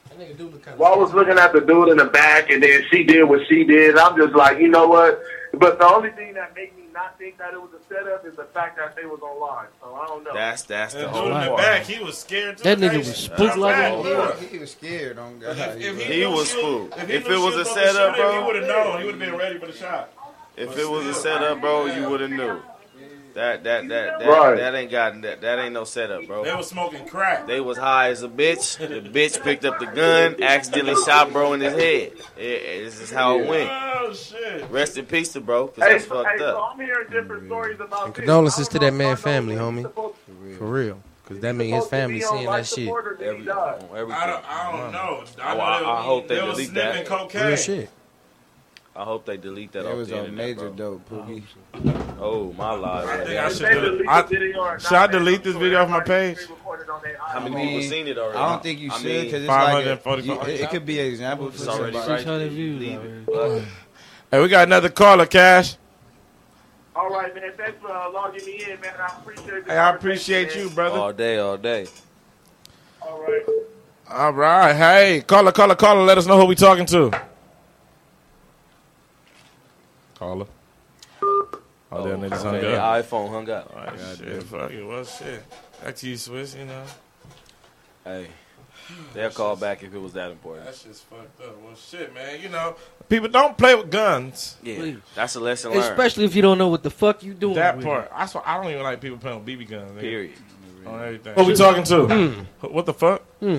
That 0.10 0.18
nigga 0.18 0.38
do 0.38 0.48
look 0.48 0.64
kind 0.64 0.80
Well, 0.80 0.94
I 0.94 0.98
was 0.98 1.14
looking 1.14 1.38
at 1.38 1.52
the 1.52 1.60
dude 1.60 1.90
in 1.90 1.98
the 1.98 2.06
back, 2.06 2.50
and 2.50 2.64
then 2.64 2.86
she 2.90 3.04
did 3.04 3.24
what 3.26 3.46
she 3.50 3.66
did. 3.66 3.98
I'm 3.98 4.16
just 4.16 4.34
like, 4.34 4.60
you 4.60 4.70
know 4.70 4.88
what? 4.88 5.22
But 5.54 5.80
the 5.80 5.88
only 5.88 6.12
thing 6.12 6.36
that 6.36 6.56
made 6.56 6.74
me 6.78 6.83
not 6.94 7.18
think 7.18 7.38
that 7.40 7.54
it 7.54 7.62
was 7.62 7.72
a 7.74 7.94
setup 7.94 8.26
is 8.26 8.36
the 8.36 8.46
fact 8.46 8.78
that 8.78 8.96
they 8.96 9.06
was 9.06 9.20
online. 9.22 9.68
So 9.82 9.94
I 9.94 10.06
don't 10.08 10.24
know. 10.24 10.34
That's 10.34 10.62
that's 10.64 10.94
the 10.94 11.10
whole 11.10 11.24
dude 11.26 11.34
part. 11.34 11.58
back, 11.58 11.84
he 11.84 12.04
was 12.04 12.18
scared. 12.18 12.60
That 12.60 12.78
nigga 12.78 12.98
was 13.00 13.16
spooked 13.16 13.58
like 13.58 13.92
a- 13.92 13.96
look. 13.96 14.40
He 14.40 14.60
was 14.60 14.72
scared 14.72 15.18
on 15.18 15.40
God. 15.40 15.58
If, 15.58 15.82
if 16.00 16.02
He 16.08 16.20
knew 16.20 16.32
was 16.32 16.50
spooked. 16.50 16.98
If, 16.98 17.10
If 17.10 17.30
it 17.30 17.38
was 17.38 17.56
a 17.56 17.66
setup, 17.66 18.16
shoot 18.16 18.22
bro. 18.22 18.40
he 18.40 18.46
would 18.46 18.56
have 18.58 18.68
known. 18.68 19.00
He 19.00 19.06
would 19.06 19.16
have 19.16 19.20
been 19.20 19.36
ready 19.38 19.60
for 19.60 19.66
the 19.68 19.74
shot. 19.74 20.12
If 20.56 20.78
it 20.78 20.88
was 20.90 21.06
a 21.08 21.14
setup, 21.14 21.60
bro, 21.62 21.88
you 21.88 22.10
would 22.10 22.22
have 22.22 22.30
knew. 22.30 22.62
That 23.34 23.64
that 23.64 23.88
that 23.90 24.20
that, 24.20 24.28
Right. 24.28 24.56
that 24.58 24.76
ain't 24.76 24.92
got 24.92 25.20
that 25.24 25.42
that 25.42 25.58
ain't 25.60 25.74
no 25.74 25.86
setup, 25.86 26.28
bro. 26.28 26.44
They 26.44 26.54
was 26.54 26.68
smoking 26.68 27.08
crack. 27.08 27.48
They 27.48 27.60
was 27.60 27.78
high 27.78 28.10
as 28.10 28.22
a 28.22 28.28
bitch. 28.30 28.78
The 28.78 29.10
bitch 29.10 29.42
picked 29.44 29.66
up 29.66 29.80
the 29.80 29.88
gun, 29.88 30.42
accidentally 30.44 31.02
shot 31.04 31.34
bro 31.34 31.54
in 31.54 31.62
his 31.62 31.74
head. 31.74 32.12
It- 32.38 32.84
this 32.84 33.02
is 33.02 33.12
how 33.12 33.40
it 33.40 33.48
went. 33.48 33.70
Oh 33.72 34.14
shit. 34.14 34.70
Rest 34.70 34.98
in 34.98 35.06
peace 35.08 35.32
to 35.34 35.42
bro, 35.42 35.68
cause 35.68 35.84
Hey, 35.84 35.94
that's 35.94 36.08
so, 36.08 36.18
hey, 36.18 36.24
fucked 36.24 36.40
so. 36.40 36.62
I'm 36.62 36.80
hearing 36.80 37.08
different 37.10 37.44
mm-hmm. 37.44 37.48
stories 37.48 37.80
about 37.80 38.06
And 38.06 38.14
this. 38.14 38.20
condolences 38.20 38.68
to 38.70 38.80
that 38.80 38.92
know 38.92 38.98
man 38.98 39.14
if 39.14 39.26
I 39.26 39.32
know 39.32 39.36
family, 39.38 39.56
homie. 39.56 39.76
he's 39.78 39.84
supposed- 39.86 40.16
For 40.60 40.66
real. 40.66 41.00
Cause 41.26 41.40
that 41.40 41.54
mean 41.56 41.74
he's 41.74 41.84
his 41.84 41.88
family 41.90 42.20
seeing 42.22 42.46
that 42.46 42.66
shit. 42.68 42.76
support 42.86 43.08
or 43.08 43.16
did 43.16 43.28
he 43.42 43.50
Every, 43.50 43.52
I 43.52 44.28
don't, 44.28 44.46
I 44.46 44.72
don't 44.72 44.92
know. 44.92 45.24
I, 45.42 45.56
know 45.56 45.62
I- 45.62 45.80
they, 45.80 45.86
I 45.86 46.02
hope 46.04 46.28
they 46.28 46.36
they 46.36 46.42
delete 46.42 46.70
sniffing 46.70 46.94
that. 46.96 47.06
cocaine. 47.06 47.48
Real 47.48 47.56
shit. 47.56 47.90
I 48.96 49.04
hope 49.06 49.26
they 49.26 49.38
delete 49.38 49.72
that 49.72 49.86
It 49.86 49.86
off 49.88 49.98
was 49.98 50.10
the 50.10 50.20
on 50.20 50.26
internet, 50.26 50.46
major 50.58 50.70
bro. 50.70 51.00
dope, 51.00 51.10
Pookie. 51.10 51.44
Oh 52.20 52.54
my 52.54 52.74
live. 52.74 53.08
I 53.10 53.24
think 53.26 53.40
I 53.40 53.50
should 53.50 53.66
they 53.66 53.74
delete. 53.74 53.92
delete 53.94 54.08
I, 54.10 54.22
the 54.22 54.28
video 54.28 54.60
or 54.62 54.80
should 54.80 54.94
I 54.94 55.08
delete 55.08 55.44
this 55.44 55.56
video 55.56 55.82
off 55.82 55.90
my 55.90 56.00
page? 56.02 56.38
recorded 56.48 56.90
on 56.90 57.02
their 57.02 57.18
How 57.18 57.40
many 57.40 57.56
iPhone. 57.56 57.66
people 57.68 57.82
seen 57.90 58.08
it 58.08 58.18
already? 58.20 58.38
I 58.38 58.50
don't 58.52 58.62
think 58.64 58.80
you 58.80 58.92
I 58.92 58.98
should 59.00 59.04
because 59.24 59.42
it's 59.44 59.48
like 59.48 59.86
a, 59.86 60.22
you- 60.22 60.42
it, 60.42 60.62
it 60.62 60.70
could 60.70 60.86
be 60.86 61.00
an 61.00 61.08
example 61.08 61.50
for 61.50 61.56
It's 61.56 61.68
already 61.68 61.94
somebody. 61.98 62.12
right. 62.12 62.20
600 62.20 62.52
views 62.52 62.80
Leave 62.82 63.00
already. 63.00 63.10
it. 63.10 63.62
Fuck. 63.62 63.68
Hey, 64.30 64.42
we 64.42 64.48
got 64.48 64.68
another 64.68 64.90
caller, 64.90 65.26
Cash. 65.26 65.76
All 66.96 67.10
right, 67.10 67.34
man. 67.34 67.52
Thanks 67.58 67.82
for 67.82 67.92
uh, 67.92 68.12
logging 68.12 68.46
me 68.46 68.64
in, 68.70 68.80
man. 68.80 68.94
I 69.00 69.18
appreciate. 69.20 69.66
the 69.66 69.72
Hey, 69.72 69.78
I 69.80 69.90
appreciate 69.96 70.56
you, 70.56 70.70
brother. 70.70 71.00
All 71.00 71.14
day, 71.14 71.40
all 71.40 71.58
day. 71.58 71.88
All 73.02 73.20
right. 73.24 73.44
All 74.10 74.34
right. 74.34 74.74
Hey, 74.76 75.24
caller, 75.26 75.52
caller, 75.52 75.76
caller. 75.76 76.04
Let 76.04 76.20
us 76.20 76.28
know 76.28 76.40
who 76.40 76.46
we 76.46 76.54
talking 76.54 76.86
to. 76.88 77.12
Caller. 80.24 80.46
Oh, 81.92 82.08
that 82.08 82.18
niggas 82.18 82.42
hung 82.44 82.56
Okay, 82.56 82.76
up. 82.76 83.06
iPhone 83.06 83.30
hung 83.30 83.50
up. 83.50 83.72
All 83.76 83.84
right, 83.84 84.00
shit, 84.18 84.44
fuck 84.44 84.72
it. 84.72 84.84
Well, 84.84 85.04
shit. 85.04 85.44
Back 85.84 85.96
to 85.98 86.10
you, 86.10 86.18
Swish, 86.18 86.56
you 86.56 86.66
know. 86.66 86.84
Hey, 88.06 88.28
they'll 89.14 89.30
call 89.30 89.56
back 89.58 89.84
if 89.84 89.94
it 89.94 89.98
was 90.00 90.14
that 90.14 90.32
important. 90.32 90.66
That 90.66 90.76
shit's 90.76 91.02
fucked 91.02 91.42
up. 91.42 91.56
Well, 91.62 91.76
shit, 91.76 92.14
man. 92.14 92.42
You 92.42 92.50
know, 92.50 92.76
people 93.10 93.28
don't 93.30 93.58
play 93.58 93.76
with 93.76 93.92
guns. 93.92 94.56
Yeah, 94.64 94.78
Please. 94.78 94.98
that's 95.14 95.36
a 95.36 95.40
lesson 95.42 95.72
learned. 95.72 95.84
Especially 95.84 96.24
if 96.26 96.36
you 96.36 96.42
don't 96.42 96.58
know 96.58 96.70
what 96.70 96.84
the 96.84 96.90
fuck 96.90 97.22
you 97.22 97.34
doing. 97.34 97.56
That 97.56 97.76
with 97.78 97.86
part. 97.86 98.10
That's 98.18 98.34
why 98.34 98.42
I 98.46 98.62
don't 98.62 98.72
even 98.72 98.84
like 98.84 99.02
people 99.02 99.18
playing 99.18 99.44
with 99.44 99.48
BB 99.48 99.70
guns. 99.70 99.92
nigga. 99.92 100.00
Period. 100.00 100.34
On 100.88 101.02
everything. 101.04 101.36
What 101.36 101.46
we 101.48 101.54
talking 101.56 101.84
to? 101.84 102.08
Hmm. 102.08 102.66
What 102.74 102.86
the 102.86 102.94
fuck? 102.94 103.22
Hmm. 103.40 103.58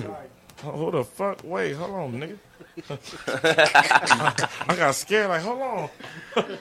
Who 0.63 0.91
the 0.91 1.03
fuck? 1.03 1.39
Wait, 1.43 1.73
hold 1.73 1.91
on, 1.91 2.13
nigga. 2.13 2.37
I 3.27 4.75
got 4.77 4.95
scared. 4.95 5.29
Like, 5.29 5.41
hold 5.41 5.61
on, 5.61 5.89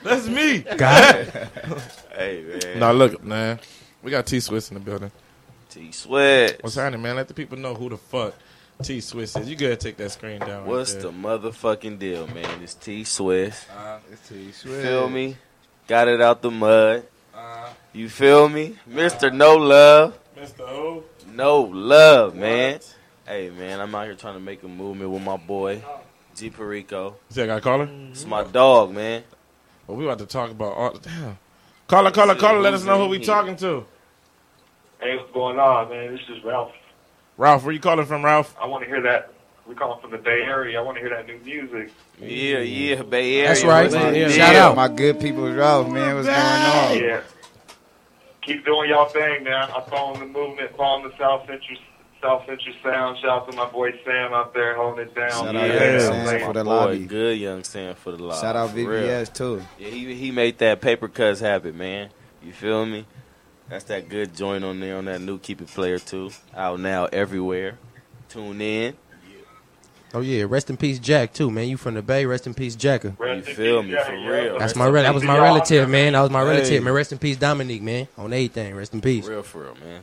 that's 0.03 0.27
me. 0.29 0.61
Got 0.61 1.15
it. 1.17 1.49
Hey 2.15 2.45
man. 2.65 2.79
Now 2.79 2.93
look, 2.93 3.25
man, 3.25 3.59
we 4.03 4.11
got 4.13 4.25
T 4.27 4.39
Swish 4.39 4.69
in 4.71 4.75
the 4.75 4.81
building. 4.81 5.11
T 5.69 5.91
Sweat. 5.91 6.63
What's 6.63 6.77
happening, 6.77 7.03
man? 7.03 7.17
Let 7.17 7.27
the 7.27 7.35
people 7.35 7.59
know 7.59 7.75
who 7.75 7.89
the 7.89 7.97
fuck 7.97 8.35
T 8.83 9.01
Swish 9.01 9.35
is. 9.35 9.51
You 9.51 9.57
gotta 9.57 9.75
take 9.77 9.97
that 9.97 10.13
screen 10.13 10.39
down. 10.39 10.51
right 10.61 10.67
What's 10.67 10.93
there. 10.93 11.03
the 11.03 11.11
motherfucking 11.11 11.99
deal, 11.99 12.29
man? 12.29 12.63
It's 12.63 12.75
T 12.75 13.03
Swish. 13.03 13.57
It's 14.13 14.29
T 14.29 14.53
Swift. 14.53 14.83
Feel 14.83 15.09
me? 15.09 15.37
Got 15.89 16.07
it 16.07 16.21
out 16.21 16.41
the 16.41 16.53
mud. 16.53 17.05
Uh, 17.35 17.69
You 17.93 18.09
feel 18.09 18.49
me? 18.49 18.77
Mr. 18.89 19.33
No 19.35 19.57
Love. 19.57 20.17
Mr. 20.39 20.69
Who? 20.69 21.03
No 21.33 21.63
love, 21.63 22.37
man. 22.37 22.79
Hey 23.27 23.49
man, 23.49 23.81
I'm 23.81 23.95
out 23.95 24.05
here 24.05 24.15
trying 24.15 24.35
to 24.35 24.41
make 24.41 24.63
a 24.65 24.69
movement 24.69 25.11
with 25.11 25.23
my 25.23 25.39
boy, 25.39 25.83
G 26.37 26.51
Perico. 26.51 27.17
Is 27.31 27.37
that 27.37 27.47
guy 27.47 27.55
got 27.55 27.57
a 27.59 27.61
caller. 27.63 27.89
It's 28.11 28.27
my 28.27 28.45
dog, 28.45 28.93
man. 28.93 29.23
Well, 29.87 29.97
we 29.97 30.05
about 30.05 30.19
to 30.19 30.27
talk 30.27 30.51
about 30.51 30.75
all. 30.75 30.93
Damn. 30.93 31.39
Caller, 31.87 32.11
caller, 32.11 32.35
caller. 32.35 32.61
Let 32.61 32.75
us 32.75 32.85
know 32.85 32.99
who 32.99 33.09
we 33.09 33.19
talking 33.21 33.57
to. 33.57 33.87
Hey, 35.01 35.17
what's 35.17 35.33
going 35.33 35.59
on, 35.59 35.89
man? 35.89 36.13
This 36.13 36.21
is 36.37 36.45
Ralph. 36.45 36.73
Ralph, 37.39 37.65
where 37.65 37.73
you 37.73 37.81
calling 37.81 38.05
from, 38.05 38.23
Ralph? 38.23 38.55
I 38.61 38.67
want 38.67 38.83
to 38.85 38.89
hear 38.89 39.01
that. 39.01 39.33
We 39.67 39.75
calling 39.75 39.99
from 40.03 40.11
the 40.11 40.19
Bay 40.19 40.43
Area. 40.43 40.79
I 40.79 40.83
want 40.83 40.99
to 40.99 41.01
hear 41.01 41.09
that 41.09 41.27
new 41.27 41.39
music. 41.39 41.95
Yeah, 42.21 42.59
yeah, 42.59 43.03
Bay 43.03 43.37
Area. 43.37 43.49
That's 43.49 43.65
right. 43.65 43.91
What's 43.91 43.95
the 43.95 44.19
Yeah. 44.19 44.29
Shout 44.29 44.55
out. 44.55 44.77
My 44.77 44.89
good 44.89 45.19
people, 45.19 45.51
Ralph, 45.51 45.89
man. 45.89 46.15
What's 46.17 46.27
going 46.27 46.39
on? 46.39 46.99
Yeah. 46.99 47.21
Keep 48.43 48.67
doing 48.67 48.91
y'all 48.91 49.09
thing, 49.09 49.45
man. 49.45 49.71
I'm 49.75 49.85
following 49.85 50.21
the 50.21 50.27
movement, 50.27 50.77
following 50.77 51.11
the 51.11 51.17
South 51.17 51.47
Central, 51.47 51.79
South 52.25 52.43
Central 52.47 52.75
Sound. 52.83 53.19
Shout 53.19 53.29
out 53.43 53.51
to 53.51 53.57
my 53.57 53.67
boy 53.71 53.91
Sam 54.05 54.33
out 54.33 54.55
there 54.55 54.75
holding 54.77 55.07
it 55.09 55.15
down. 55.15 55.31
Shout 55.31 55.55
Yeah, 55.55 55.61
out 55.61 55.67
Yeah. 55.69 55.99
Sam 55.99 56.27
Sam 56.27 56.41
for 56.41 56.53
the 56.55 56.65
boy, 56.65 56.71
lobby. 56.71 56.99
Good 57.05 57.39
young 57.39 57.63
Sam 57.65 57.95
for 57.95 58.13
the 58.13 58.23
lobby. 58.23 58.41
Shout 58.41 58.57
out 58.57 58.71
for 58.71 58.77
real. 58.77 59.27
Too. 59.27 59.63
Yeah, 59.79 59.89
he 59.89 60.15
he 60.15 60.31
made 60.31 60.57
that 60.59 60.81
paper 60.81 61.09
cuts 61.09 61.41
happen, 61.41 61.77
man. 61.77 62.09
You 62.43 62.53
feel 62.53 62.87
me? 62.87 63.05
That's 63.69 63.85
that 63.85 64.09
good 64.09 64.35
joint 64.35 64.65
on 64.65 64.81
there 64.81 64.97
on 64.97 65.05
that 65.05 65.21
new 65.21 65.39
Keep 65.39 65.61
It 65.63 65.69
Player 65.69 65.99
too. 65.99 66.31
Out 66.57 66.81
now 66.81 67.05
everywhere. 67.07 67.79
Tune 68.31 68.61
in. 68.61 68.97
Oh 70.15 70.21
yeah, 70.21 70.45
rest 70.49 70.71
in 70.71 70.77
peace, 70.77 70.99
Jack 71.01 71.33
too, 71.33 71.51
man. 71.51 71.69
You 71.69 71.77
from 71.77 71.95
the 71.95 72.03
Bay? 72.03 72.25
Rest 72.25 72.47
in 72.47 72.55
peace, 72.55 72.77
Jacka. 72.77 73.17
You 73.21 73.43
feel 73.43 73.83
me 73.83 73.97
for 73.97 74.13
real? 74.13 74.59
That's 74.59 74.77
my 74.77 74.87
re- 74.87 75.03
that 75.03 75.13
was 75.13 75.25
my 75.25 75.37
relative, 75.37 75.89
man. 75.91 76.13
That 76.13 76.21
was 76.21 76.31
my 76.31 76.43
relative, 76.43 76.83
man. 76.85 76.95
Rest 76.95 77.13
in 77.13 77.19
peace, 77.19 77.37
Dominique, 77.37 77.83
man. 77.83 78.07
On 78.17 78.33
everything, 78.33 78.75
rest 78.77 78.95
in 78.95 79.01
peace. 79.01 79.27
Real 79.27 79.43
for 79.43 79.63
real, 79.65 79.75
man. 79.75 80.03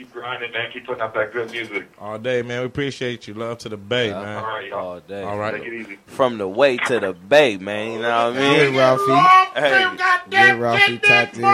Keep 0.00 0.14
grinding, 0.14 0.50
man. 0.52 0.70
Keep 0.72 0.86
putting 0.86 1.02
out 1.02 1.12
that 1.12 1.30
good 1.30 1.50
music. 1.50 1.86
All 1.98 2.18
day, 2.18 2.40
man. 2.40 2.60
We 2.60 2.66
appreciate 2.66 3.28
you. 3.28 3.34
Love 3.34 3.58
to 3.58 3.68
the 3.68 3.76
Bay, 3.76 4.10
All 4.10 4.22
man. 4.22 4.42
right, 4.42 4.68
y'all. 4.70 4.78
All 4.78 5.00
day. 5.00 5.22
All 5.22 5.36
right. 5.36 5.56
Take 5.56 5.66
it 5.66 5.74
easy. 5.74 5.98
From 6.06 6.38
the 6.38 6.48
way 6.48 6.78
to 6.78 7.00
the 7.00 7.12
bay, 7.12 7.58
man. 7.58 7.92
You 7.92 7.98
know 7.98 8.30
what 8.30 8.38
I 8.38 8.56
Good, 8.56 8.70
mean? 8.70 8.78
Ralphie. 8.78 9.60
Hey, 9.60 9.96
Good, 10.30 10.58
Ralphie 10.58 10.98
tapped 11.00 11.36
in. 11.36 11.44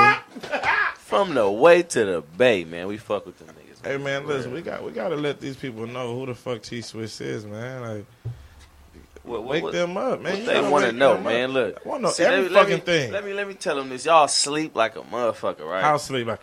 from 0.94 1.34
the 1.34 1.50
way 1.50 1.82
to 1.82 2.04
the 2.04 2.22
bay, 2.36 2.62
man. 2.62 2.86
We 2.86 2.98
fuck 2.98 3.26
with 3.26 3.36
them 3.40 3.48
niggas. 3.48 3.84
Hey 3.84 3.96
man, 3.96 4.28
listen, 4.28 4.52
we 4.52 4.62
got 4.62 4.84
we 4.84 4.92
got 4.92 5.08
to 5.08 5.16
let 5.16 5.40
these 5.40 5.56
people 5.56 5.84
know 5.88 6.14
who 6.16 6.26
the 6.26 6.34
fuck 6.36 6.62
T 6.62 6.82
Swish 6.82 7.20
is, 7.20 7.44
man. 7.46 7.82
Like, 7.82 8.04
What, 9.26 9.42
what, 9.42 9.50
wake 9.50 9.62
what- 9.64 9.72
them 9.72 9.96
up, 9.96 10.20
man. 10.22 10.44
they 10.44 10.60
want 10.60 10.84
to 10.84 10.92
know, 10.92 11.14
up. 11.14 11.22
man. 11.22 11.50
Look, 11.52 11.80
I 11.84 11.88
want 11.88 12.00
to 12.00 12.02
know 12.04 12.10
See, 12.10 12.22
every 12.24 12.36
let 12.36 12.48
me- 12.48 12.54
let 12.54 12.60
fucking 12.62 12.74
me- 12.76 12.80
thing. 12.80 13.12
Let 13.12 13.24
me 13.24 13.32
let 13.32 13.48
me 13.48 13.54
tell 13.54 13.76
them 13.76 13.88
this. 13.88 14.04
Y'all 14.06 14.28
sleep 14.28 14.74
like 14.76 14.96
a 14.96 15.00
motherfucker, 15.02 15.68
right? 15.68 15.82
How 15.82 15.96
sleep 15.96 16.26
like? 16.26 16.40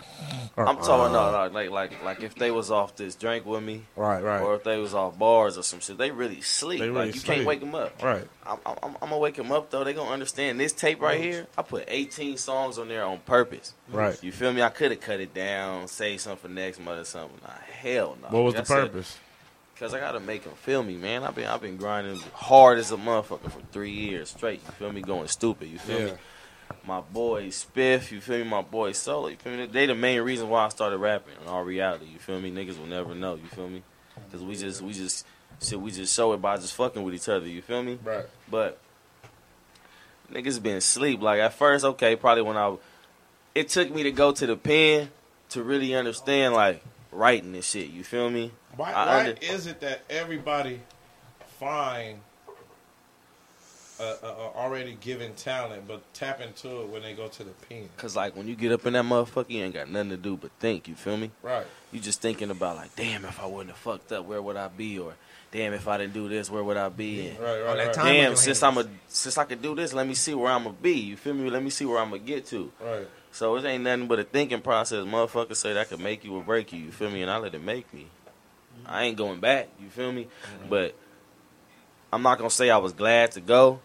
I'm 0.56 0.68
uh-uh. 0.78 0.84
talking 0.84 1.14
no, 1.14 1.32
no, 1.32 1.52
like 1.54 1.72
like 1.72 2.04
like 2.04 2.22
if 2.22 2.36
they 2.36 2.52
was 2.52 2.70
off 2.70 2.96
this 2.96 3.16
drink 3.16 3.46
with 3.46 3.64
me, 3.64 3.84
Right, 3.96 4.22
right, 4.22 4.42
or 4.42 4.54
if 4.56 4.64
they 4.64 4.78
was 4.78 4.94
off 4.94 5.18
bars 5.18 5.58
or 5.58 5.64
some 5.64 5.80
shit, 5.80 5.98
they 5.98 6.12
really 6.12 6.42
sleep. 6.42 6.80
They 6.80 6.90
really 6.90 7.08
like 7.08 7.16
you 7.16 7.22
sleep. 7.22 7.36
can't 7.38 7.48
wake 7.48 7.60
them 7.62 7.74
up. 7.74 8.04
right. 8.04 8.28
I'm, 8.46 8.60
I'm, 8.66 8.76
I'm 8.84 8.94
gonna 9.10 9.18
wake 9.20 9.36
them 9.36 9.52
up 9.52 9.72
though. 9.72 9.84
They 9.84 9.94
gonna 9.94 10.12
understand 10.12 10.60
this 10.60 10.74
tape 10.74 11.02
right 11.02 11.20
here. 11.20 11.48
I 11.58 11.62
put 11.62 11.86
18 11.88 12.38
songs 12.38 12.78
on 12.78 12.88
there 12.90 13.06
on 13.06 13.20
purpose. 13.20 13.74
Right. 13.90 14.22
You 14.22 14.32
feel 14.32 14.52
me? 14.52 14.62
I 14.62 14.70
could 14.70 14.92
have 14.92 15.00
cut 15.00 15.22
it 15.22 15.34
down, 15.34 15.88
say 15.88 16.18
something 16.18 16.50
for 16.50 16.54
next 16.54 16.80
month 16.80 17.00
or 17.02 17.06
something. 17.06 17.40
Nah, 17.42 17.54
hell 17.72 18.18
no. 18.22 18.28
What 18.30 18.44
was 18.44 18.54
the 18.56 18.64
purpose? 18.64 19.16
it. 19.16 19.20
Cause 19.84 19.94
I 19.94 20.00
gotta 20.00 20.22
make 20.22 20.46
them 20.46 20.54
feel 20.54 20.82
me, 20.82 20.96
man. 20.96 21.26
I've 21.26 21.36
been 21.36 21.46
I've 21.46 21.60
been 21.60 21.76
grinding 21.76 22.18
hard 22.34 22.78
as 22.80 22.94
a 22.94 22.96
motherfucker 22.96 23.52
for 23.52 23.60
three 23.74 23.92
years 23.92 24.30
straight. 24.30 24.62
You 24.66 24.72
feel 24.72 24.94
me? 24.94 25.02
Going 25.02 25.28
stupid. 25.28 25.68
You 25.68 25.78
feel 25.78 26.00
Yeah. 26.00 26.06
me? 26.06 26.12
My 26.88 27.02
boy 27.02 27.48
Spiff, 27.48 28.10
you 28.10 28.22
feel 28.22 28.38
me? 28.38 28.46
My 28.46 28.62
boy 28.62 28.94
Solo, 28.94 29.28
you 29.28 29.36
feel 29.36 29.52
me? 29.58 29.66
They 29.66 29.86
the 29.86 29.94
main 29.94 30.22
reason 30.22 30.48
why 30.48 30.64
I 30.66 30.70
started 30.70 31.00
rapping. 31.00 31.34
In 31.42 31.50
all 31.50 31.66
reality, 31.66 32.06
you 32.06 32.18
feel 32.18 32.40
me? 32.40 32.50
Niggas 32.50 32.80
will 32.80 32.86
never 32.86 33.14
know. 33.14 33.36
You 33.36 33.48
feel 33.50 33.68
me? 33.68 33.84
Cause 34.32 34.42
we 34.42 34.56
just 34.56 34.82
we 34.82 34.94
just 34.94 35.26
shit 35.62 35.82
we 35.82 35.92
just 35.92 36.16
show 36.16 36.32
it 36.32 36.38
by 36.38 36.56
just 36.56 36.76
fucking 36.76 37.04
with 37.04 37.14
each 37.14 37.28
other. 37.28 37.46
You 37.46 37.62
feel 37.62 37.84
me? 37.84 38.00
Right. 38.02 38.24
But 38.50 38.80
niggas 40.32 40.64
been 40.64 40.78
asleep. 40.78 41.22
Like 41.22 41.42
at 41.42 41.56
first, 41.56 41.84
okay, 41.84 42.16
probably 42.16 42.44
when 42.44 42.56
I 42.56 42.74
it 43.54 43.68
took 43.68 43.94
me 43.94 44.04
to 44.04 44.14
go 44.14 44.32
to 44.32 44.48
the 44.48 44.56
pen 44.56 45.10
to 45.50 45.62
really 45.62 45.94
understand 45.94 46.54
like 46.54 46.82
writing 47.12 47.52
this 47.52 47.70
shit. 47.70 47.90
You 47.90 48.06
feel 48.06 48.30
me? 48.30 48.52
Why, 48.76 48.92
why 48.92 49.20
under- 49.20 49.36
is 49.42 49.68
it 49.68 49.82
that 49.82 50.02
everybody 50.10 50.80
find 51.60 52.20
a, 54.00 54.04
a, 54.04 54.28
a 54.28 54.52
already 54.56 54.98
given 55.00 55.34
talent, 55.36 55.88
but 55.88 56.02
tap 56.14 56.42
into 56.42 56.82
it 56.82 56.88
when 56.90 57.02
they 57.04 57.14
go 57.14 57.28
to 57.28 57.44
the 57.44 57.52
pen? 57.70 57.88
Cause 57.98 58.16
like 58.16 58.36
when 58.36 58.48
you 58.48 58.56
get 58.56 58.72
up 58.72 58.86
in 58.86 58.94
that 58.94 59.06
motherfucker, 59.06 59.50
you 59.50 59.64
ain't 59.64 59.74
got 59.74 59.90
nothing 59.90 60.10
to 60.10 60.18
do 60.18 60.36
but 60.38 60.52
think. 60.60 60.88
You 60.88 60.96
feel 60.96 61.18
me? 61.18 61.30
Right. 61.44 61.66
You 61.92 62.00
just 62.00 62.22
thinking 62.22 62.50
about 62.50 62.78
like, 62.78 62.96
damn, 62.96 63.24
if 63.26 63.40
I 63.40 63.46
wouldn't 63.46 63.70
have 63.70 63.78
fucked 63.78 64.12
up, 64.12 64.26
where 64.26 64.42
would 64.42 64.58
I 64.58 64.68
be? 64.68 64.98
Or 64.98 65.14
damn, 65.52 65.74
if 65.74 65.88
I 65.88 65.98
didn't 66.00 66.14
do 66.14 66.28
this, 66.28 66.50
where 66.50 66.64
would 66.64 66.78
I 66.78 66.90
be? 66.90 67.28
And, 67.28 67.40
Right. 67.40 67.50
All 67.62 67.66
Right. 67.66 67.78
that 67.78 67.98
Right. 67.98 68.06
damn, 68.06 68.36
since. 68.36 68.64
I'm 68.64 68.78
a 68.80 68.88
since 69.08 69.38
I 69.38 69.44
could 69.46 69.62
do 69.62 69.76
this, 69.76 69.94
let 69.94 70.08
me 70.08 70.16
see 70.16 70.34
where 70.34 70.52
I'm 70.52 70.64
gonna 70.64 70.76
be. 70.82 70.94
You 70.94 71.16
feel 71.16 71.36
me? 71.36 71.50
Let 71.52 71.62
me 71.62 71.70
see 71.70 71.86
where 71.86 72.00
I'm 72.00 72.10
gonna 72.10 72.24
get 72.24 72.48
to. 72.48 72.72
right. 72.80 73.08
So 73.32 73.56
it 73.56 73.66
ain't 73.66 73.84
nothing 73.84 74.08
but 74.08 74.20
a 74.20 74.24
thinking 74.24 74.62
process. 74.62 75.04
Motherfuckers 75.06 75.56
say 75.56 75.74
that 75.74 75.90
could 75.90 76.00
make 76.00 76.24
you 76.24 76.36
or 76.36 76.44
break 76.44 76.72
you. 76.72 76.80
You 76.80 76.92
feel 76.92 77.10
me? 77.10 77.24
And 77.24 77.32
I 77.32 77.38
let 77.38 77.56
it 77.56 77.64
make 77.64 77.92
me. 77.92 78.08
I 78.86 79.04
ain't 79.04 79.18
going 79.18 79.40
back. 79.40 79.70
You 79.82 79.90
feel 79.90 80.12
me? 80.12 80.28
But 80.70 80.96
I'm 82.12 82.22
not 82.22 82.38
gonna 82.38 82.50
say 82.50 82.70
I 82.70 82.78
was 82.78 82.94
glad 82.94 83.32
to 83.34 83.42
go. 83.42 83.80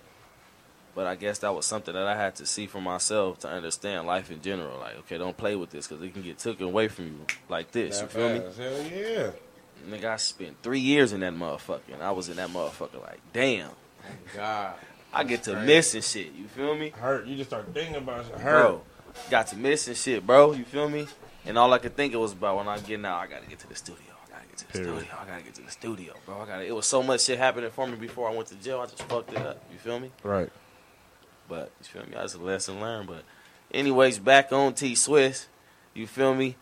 But 0.95 1.07
I 1.07 1.15
guess 1.15 1.39
that 1.41 1.55
was 1.55 1.65
something 1.65 1.95
that 1.95 2.09
I 2.09 2.17
had 2.17 2.35
to 2.37 2.47
see 2.47 2.67
for 2.67 2.81
myself 2.81 3.39
to 3.41 3.49
understand 3.49 4.07
life 4.09 4.33
in 4.33 4.43
general. 4.43 4.81
Like, 4.81 4.99
okay, 5.01 5.17
don't 5.17 5.37
play 5.37 5.55
with 5.55 5.71
this 5.71 5.87
because 5.87 6.03
it 6.03 6.13
can 6.13 6.23
get 6.23 6.39
taken 6.39 6.67
away 6.67 6.89
from 6.89 7.05
you 7.05 7.27
like 7.49 7.71
this. 7.71 8.01
You 8.01 8.09
feel 8.09 8.29
me? 8.31 8.41
Hell 8.57 8.83
yeah. 8.83 9.31
Nigga, 9.89 10.05
I 10.07 10.17
spent 10.17 10.57
three 10.61 10.81
years 10.81 11.13
in 11.13 11.21
that 11.21 11.33
motherfucker, 11.35 11.93
and 11.93 12.03
I 12.03 12.11
was 12.11 12.29
in 12.29 12.37
that 12.37 12.49
motherfucker 12.49 13.01
like, 13.01 13.21
damn, 13.33 13.71
God. 14.35 14.75
I 15.13 15.23
get 15.23 15.45
to 15.45 15.55
missing 15.63 16.03
shit. 16.03 16.33
You 16.33 16.49
feel 16.49 16.75
me? 16.75 16.91
Hurt. 16.91 17.27
You 17.27 17.37
just 17.37 17.51
start 17.51 17.73
thinking 17.73 17.97
about 17.97 18.27
it. 18.27 18.33
Hurt. 18.33 18.63
Bro, 18.63 18.83
got 19.31 19.47
to 19.49 19.57
missing 19.57 19.95
shit, 19.95 20.27
bro. 20.27 20.53
You 20.53 20.65
feel 20.65 20.89
me? 20.89 21.07
And 21.47 21.57
all 21.57 21.73
I 21.73 21.79
could 21.79 21.97
think 21.97 22.13
it 22.13 22.17
was 22.17 22.33
about 22.33 22.57
when 22.57 22.67
I'm 22.69 22.81
getting 22.81 23.07
out, 23.07 23.21
I 23.21 23.27
gotta 23.29 23.47
get 23.47 23.61
to 23.61 23.69
the 23.69 23.77
studio. 23.77 24.08
I 24.63 24.65
gotta 24.65 24.67
get 24.67 24.67
to 24.67 24.67
the 24.67 24.73
Period. 24.73 24.99
studio. 24.99 25.19
I 25.21 25.27
gotta 25.27 25.43
get 25.43 25.55
to 25.55 25.63
the 25.63 25.71
studio, 25.71 26.15
bro. 26.27 26.41
I 26.41 26.47
gotta. 26.47 26.67
It 26.67 26.75
was 26.75 26.87
so 26.87 27.03
much 27.03 27.23
shit 27.23 27.39
happening 27.39 27.71
for 27.71 27.87
me 27.87 27.97
before 27.97 28.29
I 28.29 28.35
went 28.35 28.49
to 28.49 28.55
jail. 28.57 28.81
I 28.81 28.87
just 28.87 29.03
fucked 29.05 29.33
it 29.33 29.39
up. 29.39 29.63
You 29.73 29.79
feel 29.79 29.99
me? 30.01 30.11
Right. 30.23 30.51
But 31.49 31.71
you 31.81 31.87
feel 31.87 32.03
me? 32.03 32.15
That's 32.15 32.35
a 32.35 32.39
lesson 32.39 32.81
learned. 32.81 33.09
But 33.09 33.23
anyways, 33.73 34.19
back 34.19 34.53
on 34.53 34.75
T 34.75 34.95
Swish. 34.95 35.47
You 35.95 36.07
feel 36.07 36.35
me? 36.35 36.57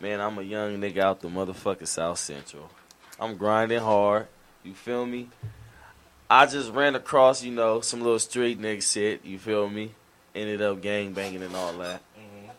Man, 0.00 0.20
I'm 0.20 0.38
a 0.38 0.42
young 0.42 0.78
nigga 0.80 0.98
out 0.98 1.20
the 1.20 1.28
motherfucking 1.28 1.86
South 1.86 2.18
Central. 2.18 2.70
I'm 3.20 3.36
grinding 3.36 3.80
hard. 3.80 4.26
You 4.62 4.74
feel 4.74 5.06
me? 5.06 5.28
I 6.28 6.46
just 6.46 6.72
ran 6.72 6.94
across, 6.96 7.44
you 7.44 7.52
know, 7.52 7.80
some 7.80 8.00
little 8.00 8.18
street 8.18 8.60
nigga 8.60 8.82
shit. 8.82 9.24
You 9.24 9.38
feel 9.38 9.68
me? 9.68 9.92
Ended 10.34 10.62
up 10.62 10.82
gang 10.82 11.12
banging 11.12 11.42
and 11.42 11.54
all 11.54 11.72
that. 11.74 12.00
Mm-hmm. 12.18 12.50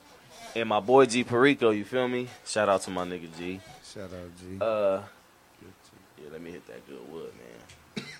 And 0.60 0.69
my 0.69 0.80
boy 0.80 1.06
G 1.08 1.24
Perico, 1.24 1.71
you 1.71 1.84
feel 1.84 2.08
me? 2.08 2.30
Shout 2.45 2.69
out 2.69 2.82
to 2.84 2.91
my 2.91 3.06
nigga 3.06 3.28
G. 3.38 3.60
Shout 3.95 4.12
out, 4.12 4.29
G. 4.38 4.58
Uh, 4.60 5.01
yeah, 6.17 6.29
let 6.29 6.41
me 6.41 6.51
hit 6.51 6.67
that 6.67 6.86
good 6.86 6.99
wood, 7.12 7.31
man. 7.38 8.05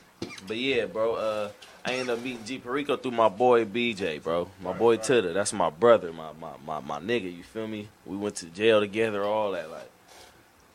But 0.48 0.58
yeah, 0.58 0.86
bro. 0.86 1.16
Uh, 1.16 1.50
I 1.84 1.94
ended 1.94 2.10
up 2.12 2.24
meeting 2.24 2.46
G 2.46 2.60
Perico 2.60 2.98
through 2.98 3.12
my 3.12 3.30
boy 3.30 3.66
BJ, 3.66 4.24
bro. 4.24 4.50
My 4.62 4.74
boy 4.74 4.98
Titter. 4.98 5.34
That's 5.34 5.52
my 5.54 5.70
brother, 5.70 6.14
my, 6.14 6.30
my 6.40 6.52
my 6.66 6.80
my 6.80 7.00
nigga. 7.00 7.36
You 7.36 7.44
feel 7.44 7.68
me? 7.68 7.90
We 8.06 8.16
went 8.16 8.36
to 8.38 8.46
jail 8.46 8.80
together, 8.80 9.24
all 9.24 9.52
that. 9.52 9.70
Like, 9.70 9.90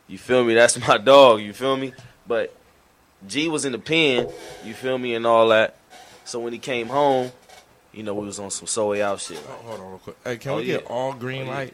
you 0.07 0.17
feel 0.17 0.43
me? 0.43 0.53
That's 0.53 0.77
my 0.87 0.97
dog. 0.97 1.41
You 1.41 1.53
feel 1.53 1.75
me? 1.77 1.93
But 2.27 2.55
G 3.27 3.47
was 3.47 3.65
in 3.65 3.71
the 3.71 3.79
pen. 3.79 4.29
You 4.63 4.73
feel 4.73 4.97
me? 4.97 5.15
And 5.15 5.25
all 5.25 5.47
that. 5.49 5.77
So 6.25 6.39
when 6.39 6.53
he 6.53 6.59
came 6.59 6.87
home, 6.87 7.31
you 7.93 8.03
know, 8.03 8.13
we 8.13 8.25
was 8.25 8.39
on 8.39 8.51
some 8.51 8.67
soy 8.67 9.03
out 9.03 9.19
shit. 9.19 9.41
Oh, 9.47 9.51
hold 9.63 9.79
on 9.79 9.89
real 9.89 9.99
quick. 9.99 10.17
Hey, 10.23 10.37
can 10.37 10.51
Oh, 10.51 10.57
we 10.57 10.65
get 10.65 10.85
all 10.85 11.13
green 11.13 11.47
Oh, 11.47 11.59
yeah. 11.61 11.71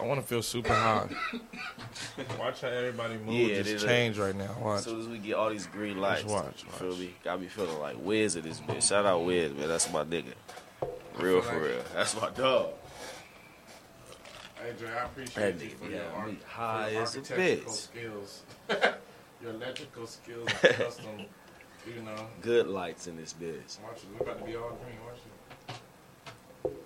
I 0.00 0.02
want 0.06 0.20
to 0.20 0.26
feel 0.26 0.42
super 0.42 0.74
high. 0.74 1.08
Watch 2.38 2.62
how 2.62 2.68
everybody 2.68 3.16
move 3.16 3.34
Yeah, 3.50 3.62
just 3.62 3.86
change 3.86 4.18
right 4.18 4.34
now. 4.34 4.50
As 4.56 4.62
Watch. 4.62 4.82
soon 4.84 5.00
as 5.00 5.08
we 5.08 5.18
get 5.18 5.34
all 5.34 5.50
these 5.50 5.66
green 5.66 6.00
lights, 6.00 6.24
watch, 6.24 6.64
you 6.64 6.70
feel 6.72 6.96
me? 6.96 7.14
Got 7.22 7.40
me 7.40 7.46
feeling 7.46 7.78
like 7.78 7.96
Wiz 8.00 8.36
at 8.36 8.42
this 8.42 8.60
bitch. 8.60 8.88
Shout 8.88 9.06
out 9.06 9.24
Wiz, 9.24 9.52
man. 9.52 9.68
That's 9.68 9.90
my 9.92 10.02
nigga. 10.04 10.34
Real 11.18 11.40
for 11.42 11.58
real. 11.60 11.80
That's 11.94 12.20
my 12.20 12.28
dog. 12.30 12.70
Hey, 14.56 14.72
Dre, 14.78 14.88
I 14.90 15.04
appreciate 15.04 15.58
That 15.58 15.64
you 15.64 15.70
for 15.76 15.90
your, 15.90 16.02
arch- 16.16 16.34
high 16.46 16.88
your 16.90 17.02
as 17.02 17.14
a 17.14 17.18
architectural 17.18 17.48
bitch. 17.48 17.70
skills. 17.70 18.42
your 19.42 19.50
electrical 19.52 20.06
skills, 20.06 20.48
custom. 20.60 21.26
You 21.86 22.02
know, 22.02 22.26
Good 22.40 22.66
lights 22.66 23.06
in 23.06 23.16
this 23.16 23.32
bitch. 23.34 23.78
watch 23.82 23.98
it. 23.98 24.06
We 24.12 24.20
about 24.20 24.38
to 24.40 24.44
be 24.44 24.56
all 24.56 24.70
green. 24.70 24.96
Watch 25.06 25.18
it. 26.64 26.76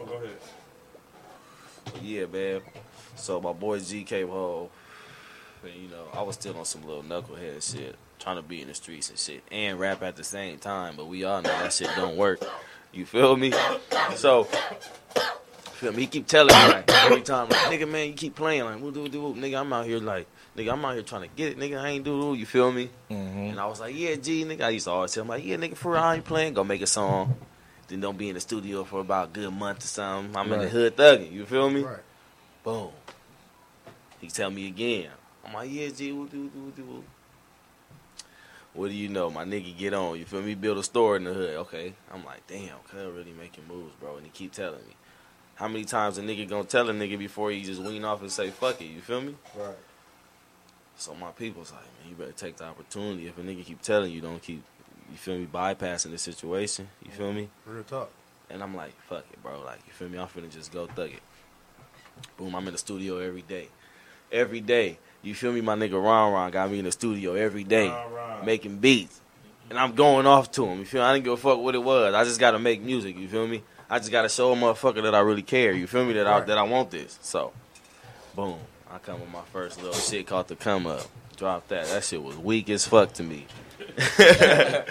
Oh, 0.00 0.04
go 0.06 0.14
ahead. 0.14 0.36
Yeah, 2.02 2.26
man. 2.26 2.60
So 3.16 3.40
my 3.40 3.52
boy 3.52 3.80
G 3.80 4.04
came 4.04 4.28
home. 4.28 4.68
And, 5.64 5.74
you 5.74 5.88
know, 5.88 6.04
I 6.12 6.22
was 6.22 6.36
still 6.36 6.56
on 6.58 6.64
some 6.64 6.86
little 6.86 7.02
knucklehead 7.02 7.72
shit, 7.72 7.96
trying 8.20 8.36
to 8.36 8.42
be 8.42 8.62
in 8.62 8.68
the 8.68 8.74
streets 8.74 9.10
and 9.10 9.18
shit, 9.18 9.42
and 9.50 9.80
rap 9.80 10.02
at 10.02 10.14
the 10.14 10.22
same 10.22 10.58
time. 10.58 10.94
But 10.96 11.08
we 11.08 11.24
all 11.24 11.42
know 11.42 11.48
that 11.48 11.72
shit 11.72 11.90
don't 11.96 12.16
work. 12.16 12.40
You 12.92 13.04
feel 13.04 13.36
me? 13.36 13.52
So, 14.14 14.44
feel 14.44 15.92
me? 15.92 16.02
He 16.02 16.06
keep 16.06 16.26
telling 16.26 16.54
me 16.54 16.68
like 16.68 16.90
every 16.90 17.22
time, 17.22 17.48
like 17.48 17.58
nigga, 17.62 17.90
man, 17.90 18.08
you 18.08 18.14
keep 18.14 18.36
playing 18.36 18.64
like, 18.64 18.80
woo, 18.80 18.92
do, 18.92 19.08
do, 19.08 19.34
nigga, 19.34 19.60
I'm 19.60 19.72
out 19.72 19.86
here 19.86 19.98
like, 19.98 20.26
nigga, 20.56 20.72
I'm 20.72 20.84
out 20.84 20.94
here 20.94 21.02
trying 21.02 21.22
to 21.22 21.28
get 21.34 21.52
it, 21.52 21.58
nigga, 21.58 21.80
I 21.80 21.88
ain't 21.88 22.04
do, 22.04 22.20
do. 22.20 22.34
You 22.34 22.46
feel 22.46 22.70
me? 22.70 22.90
Mm-hmm. 23.10 23.38
And 23.38 23.60
I 23.60 23.66
was 23.66 23.80
like, 23.80 23.96
yeah, 23.96 24.14
G, 24.14 24.44
nigga. 24.44 24.62
I 24.62 24.68
used 24.70 24.86
to 24.86 24.92
always 24.92 25.12
tell 25.12 25.22
him 25.22 25.28
like, 25.28 25.44
yeah, 25.44 25.56
nigga, 25.56 25.76
for 25.76 25.92
real, 25.92 26.02
I 26.02 26.14
ain't 26.16 26.24
playing. 26.24 26.54
Go 26.54 26.62
make 26.64 26.82
a 26.82 26.86
song. 26.86 27.34
Then 27.88 28.00
don't 28.00 28.18
be 28.18 28.28
in 28.28 28.34
the 28.34 28.40
studio 28.40 28.84
for 28.84 29.00
about 29.00 29.28
a 29.28 29.32
good 29.32 29.52
month 29.52 29.84
or 29.84 29.86
something. 29.86 30.36
I'm 30.36 30.52
in 30.52 30.60
the 30.60 30.68
hood 30.68 30.96
thugging. 30.96 31.32
You 31.32 31.44
feel 31.46 31.70
me? 31.70 31.82
Right. 31.82 31.98
Boom. 32.64 32.90
He 34.20 34.28
tell 34.28 34.50
me 34.50 34.66
again. 34.66 35.10
I'm 35.44 35.54
like, 35.54 35.70
yeah, 35.70 35.88
G, 35.88 36.12
what 36.12 36.30
do, 36.30 36.48
do, 36.48 36.72
do. 36.74 37.04
What 38.74 38.88
do 38.88 38.94
you 38.94 39.08
know? 39.08 39.30
My 39.30 39.44
nigga 39.44 39.76
get 39.76 39.94
on. 39.94 40.18
You 40.18 40.24
feel 40.24 40.42
me? 40.42 40.54
Build 40.54 40.78
a 40.78 40.82
store 40.82 41.16
in 41.16 41.24
the 41.24 41.32
hood. 41.32 41.56
Okay. 41.56 41.94
I'm 42.12 42.24
like, 42.24 42.46
damn, 42.46 42.78
cuz 42.88 43.12
really 43.14 43.32
making 43.38 43.64
moves, 43.68 43.94
bro. 44.00 44.16
And 44.16 44.24
he 44.24 44.30
keep 44.30 44.52
telling 44.52 44.86
me. 44.86 44.96
How 45.54 45.68
many 45.68 45.84
times 45.84 46.18
a 46.18 46.22
nigga 46.22 46.46
gonna 46.48 46.64
tell 46.64 46.90
a 46.90 46.92
nigga 46.92 47.18
before 47.18 47.50
he 47.50 47.62
just 47.62 47.80
wean 47.80 48.04
off 48.04 48.20
and 48.20 48.30
say, 48.30 48.50
fuck 48.50 48.80
it? 48.82 48.86
You 48.86 49.00
feel 49.00 49.22
me? 49.22 49.36
Right. 49.56 49.76
So 50.96 51.14
my 51.14 51.30
people's 51.30 51.72
like, 51.72 51.82
man, 51.82 52.10
you 52.10 52.16
better 52.16 52.32
take 52.32 52.56
the 52.56 52.64
opportunity. 52.64 53.26
If 53.26 53.38
a 53.38 53.42
nigga 53.42 53.64
keep 53.64 53.80
telling 53.80 54.12
you, 54.12 54.20
don't 54.20 54.42
keep, 54.42 54.62
you 55.10 55.16
feel 55.16 55.38
me, 55.38 55.46
bypassing 55.46 56.10
the 56.10 56.18
situation. 56.18 56.88
You 57.04 57.10
feel 57.10 57.32
me? 57.32 57.48
Real 57.64 57.84
talk. 57.84 58.10
And 58.50 58.62
I'm 58.62 58.76
like, 58.76 58.92
fuck 59.08 59.24
it, 59.32 59.42
bro. 59.42 59.60
Like, 59.62 59.80
you 59.86 59.92
feel 59.92 60.08
me? 60.08 60.18
I'm 60.18 60.28
finna 60.28 60.50
just 60.50 60.72
go 60.72 60.86
thug 60.86 61.10
it. 61.10 61.22
Boom, 62.36 62.54
I'm 62.54 62.66
in 62.66 62.72
the 62.72 62.78
studio 62.78 63.18
every 63.18 63.42
day. 63.42 63.68
Every 64.32 64.60
day. 64.60 64.98
You 65.22 65.34
feel 65.34 65.52
me? 65.52 65.60
My 65.60 65.74
nigga 65.74 66.02
Ron 66.02 66.32
Ron 66.32 66.50
got 66.50 66.70
me 66.70 66.78
in 66.78 66.84
the 66.84 66.92
studio 66.92 67.34
every 67.34 67.64
day 67.64 67.92
making 68.44 68.78
beats. 68.78 69.20
And 69.68 69.78
I'm 69.78 69.94
going 69.94 70.26
off 70.26 70.52
to 70.52 70.64
him. 70.64 70.78
You 70.78 70.84
feel 70.84 71.02
me? 71.02 71.06
I 71.06 71.12
didn't 71.14 71.24
give 71.24 71.32
a 71.32 71.36
fuck 71.36 71.58
what 71.58 71.74
it 71.74 71.82
was. 71.82 72.14
I 72.14 72.24
just 72.24 72.38
gotta 72.38 72.58
make 72.58 72.80
music, 72.80 73.16
you 73.18 73.26
feel 73.26 73.46
me? 73.46 73.62
I 73.90 73.98
just 73.98 74.12
gotta 74.12 74.28
show 74.28 74.52
a 74.52 74.56
motherfucker 74.56 75.02
that 75.02 75.14
I 75.14 75.20
really 75.20 75.42
care. 75.42 75.72
You 75.72 75.86
feel 75.86 76.04
me? 76.04 76.12
That 76.12 76.26
I 76.26 76.40
that 76.40 76.58
I 76.58 76.62
want 76.62 76.90
this. 76.90 77.18
So 77.22 77.52
boom. 78.34 78.58
I 78.90 78.98
come 78.98 79.20
with 79.20 79.30
my 79.30 79.42
first 79.52 79.82
little 79.82 79.98
shit 79.98 80.26
called 80.28 80.48
the 80.48 80.56
come 80.56 80.86
up. 80.86 81.06
Drop 81.36 81.66
that. 81.68 81.86
That 81.88 82.04
shit 82.04 82.22
was 82.22 82.36
weak 82.36 82.70
as 82.70 82.86
fuck 82.86 83.12
to 83.14 83.22
me. 83.22 83.46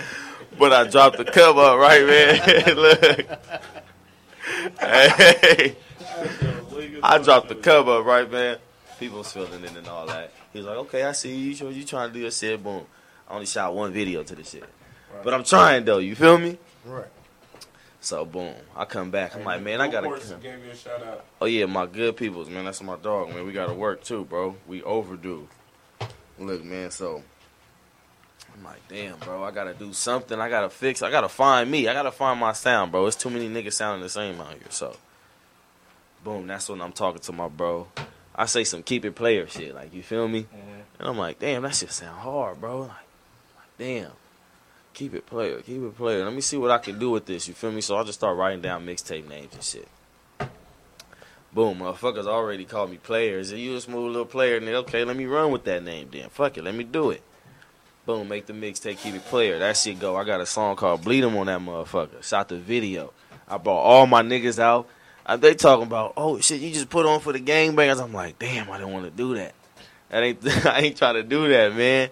but 0.58 0.74
I 0.74 0.88
dropped 0.88 1.18
the 1.18 1.26
come 1.26 1.58
up, 1.58 1.78
right, 1.78 2.06
man? 2.06 2.76
Look. 2.76 3.00
Hey. 4.80 5.76
I 7.04 7.18
dropped 7.20 7.50
the 7.50 7.56
come 7.56 7.88
up, 7.90 8.06
right, 8.06 8.30
man? 8.30 8.58
People 9.00 9.20
was 9.20 9.32
feeling 9.32 9.64
it 9.64 9.76
and 9.76 9.88
all 9.88 10.08
that. 10.08 10.32
He 10.54 10.60
was 10.60 10.68
like, 10.68 10.78
okay, 10.78 11.04
I 11.04 11.12
see 11.12 11.36
you. 11.36 11.50
You 11.50 11.56
sure 11.56 11.72
you 11.72 11.84
trying 11.84 12.10
to 12.10 12.14
do 12.14 12.20
your 12.20 12.32
shit. 12.32 12.64
Boom. 12.64 12.86
I 13.30 13.34
only 13.34 13.46
shot 13.46 13.76
one 13.76 13.92
video 13.92 14.24
to 14.24 14.36
the 14.36 14.44
shit. 14.44 14.64
But 15.24 15.34
I'm 15.34 15.44
trying, 15.44 15.86
though. 15.86 15.98
You 15.98 16.16
feel 16.16 16.38
me? 16.38 16.58
Right. 16.86 17.06
So, 18.00 18.24
boom. 18.24 18.54
I 18.76 18.86
come 18.86 19.10
back. 19.12 19.36
I'm 19.36 19.44
like, 19.44 19.62
man, 19.62 19.82
I 19.82 19.90
gotta. 19.90 20.10
Gave 20.42 20.64
you 20.64 20.72
a 20.72 20.76
shout 20.76 21.02
out. 21.04 21.26
Oh 21.42 21.48
yeah, 21.48 21.66
my 21.66 21.88
good 21.88 22.16
peoples, 22.16 22.50
man. 22.50 22.66
That's 22.66 22.82
my 22.84 22.98
dog, 22.98 23.30
man. 23.30 23.46
We 23.46 23.52
gotta 23.52 23.74
work 23.74 24.04
too, 24.04 24.26
bro. 24.26 24.56
We 24.68 24.84
overdue. 24.84 25.48
Look, 26.38 26.64
man. 26.64 26.92
So 26.92 27.24
I'm 28.56 28.64
like, 28.64 28.88
damn, 28.88 29.18
bro. 29.20 29.44
I 29.44 29.52
gotta 29.52 29.74
do 29.74 29.92
something. 29.94 30.40
I 30.40 30.50
gotta 30.50 30.70
fix. 30.70 31.02
I 31.02 31.12
gotta 31.12 31.30
find 31.30 31.70
me. 31.70 31.88
I 31.88 31.94
gotta 31.94 32.12
find 32.12 32.40
my 32.40 32.54
sound, 32.54 32.92
bro. 32.92 33.06
It's 33.06 33.16
too 33.16 33.30
many 33.30 33.50
niggas 33.50 33.74
sounding 33.74 34.02
the 34.02 34.10
same 34.10 34.40
out 34.40 34.54
here. 34.54 34.62
So, 34.70 34.96
boom. 36.24 36.48
That's 36.48 36.70
when 36.70 36.82
I'm 36.82 36.92
talking 36.94 37.22
to 37.22 37.32
my 37.32 37.48
bro. 37.48 37.88
I 38.36 38.46
say 38.46 38.64
some 38.64 38.84
keep 38.84 39.06
it 39.06 39.16
player 39.16 39.48
shit, 39.48 39.74
like 39.74 39.94
you 39.94 40.04
feel 40.04 40.28
me? 40.28 40.44
Mm-hmm. 40.44 40.82
And 41.00 41.08
I'm 41.08 41.18
like, 41.18 41.40
damn, 41.40 41.64
that 41.64 41.76
shit 41.76 41.92
sound 41.92 42.20
hard, 42.20 42.60
bro. 42.60 42.82
Like, 42.82 42.90
like, 42.90 43.78
damn. 43.78 44.12
Keep 44.94 45.14
it 45.14 45.26
player, 45.26 45.62
keep 45.62 45.82
it 45.82 45.98
player. 45.98 46.24
Let 46.24 46.34
me 46.34 46.42
see 46.42 46.56
what 46.56 46.72
I 46.72 46.78
can 46.78 46.98
do 46.98 47.10
with 47.10 47.26
this. 47.26 47.48
You 47.50 47.54
feel 47.54 47.72
me? 47.72 47.82
So 47.82 47.98
I 47.98 48.04
just 48.04 48.20
start 48.20 48.38
writing 48.38 48.62
down 48.62 48.86
mixtape 48.86 49.28
names 49.28 49.54
and 49.54 49.64
shit. 49.64 49.88
Boom, 51.52 51.80
motherfuckers 51.80 52.28
already 52.28 52.66
called 52.66 52.92
me 52.92 52.98
players. 52.98 53.52
And 53.52 53.60
you 53.60 53.76
a 53.76 53.82
smooth 53.82 54.12
little 54.12 54.26
player, 54.26 54.58
and 54.58 54.68
then, 54.68 54.76
okay, 54.76 55.04
let 55.04 55.18
me 55.18 55.26
run 55.26 55.52
with 55.52 55.66
that 55.66 55.84
name 55.84 56.10
then. 56.12 56.30
Fuck 56.30 56.58
it, 56.58 56.64
let 56.64 56.76
me 56.76 56.86
do 56.86 57.12
it. 57.12 57.22
Boom, 58.06 58.28
make 58.28 58.46
the 58.46 58.54
mixtape, 58.54 59.00
keep 59.00 59.16
it 59.16 59.26
player. 59.26 59.58
That 59.60 59.78
shit 59.78 60.00
go. 60.00 60.16
I 60.16 60.24
got 60.24 60.40
a 60.40 60.46
song 60.46 60.76
called 60.76 61.04
Bleed 61.04 61.24
'em 61.24 61.36
on 61.38 61.48
that 61.48 61.60
motherfucker. 61.60 62.24
Shot 62.24 62.50
the 62.50 62.58
video. 62.58 63.14
I 63.48 63.58
brought 63.58 63.82
all 63.82 64.06
my 64.06 64.22
niggas 64.22 64.60
out. 64.60 64.88
Uh, 65.26 65.38
they 65.38 65.56
talking 65.56 65.88
about, 65.88 66.14
oh 66.16 66.40
shit, 66.40 66.62
you 66.62 66.72
just 66.72 66.90
put 66.90 67.08
on 67.08 67.20
for 67.20 67.34
the 67.34 67.40
gangbangers. 67.40 68.02
I'm 68.02 68.14
like, 68.14 68.38
damn, 68.38 68.70
I 68.70 68.78
didn't 68.78 68.94
want 68.94 69.06
to 69.06 69.12
do 69.12 69.36
that. 69.36 69.56
That 70.10 70.24
ain't 70.24 70.66
I 70.68 70.80
ain't 70.82 70.98
trying 70.98 71.16
to 71.16 71.24
do 71.24 71.48
that, 71.50 71.76
man. 71.76 72.10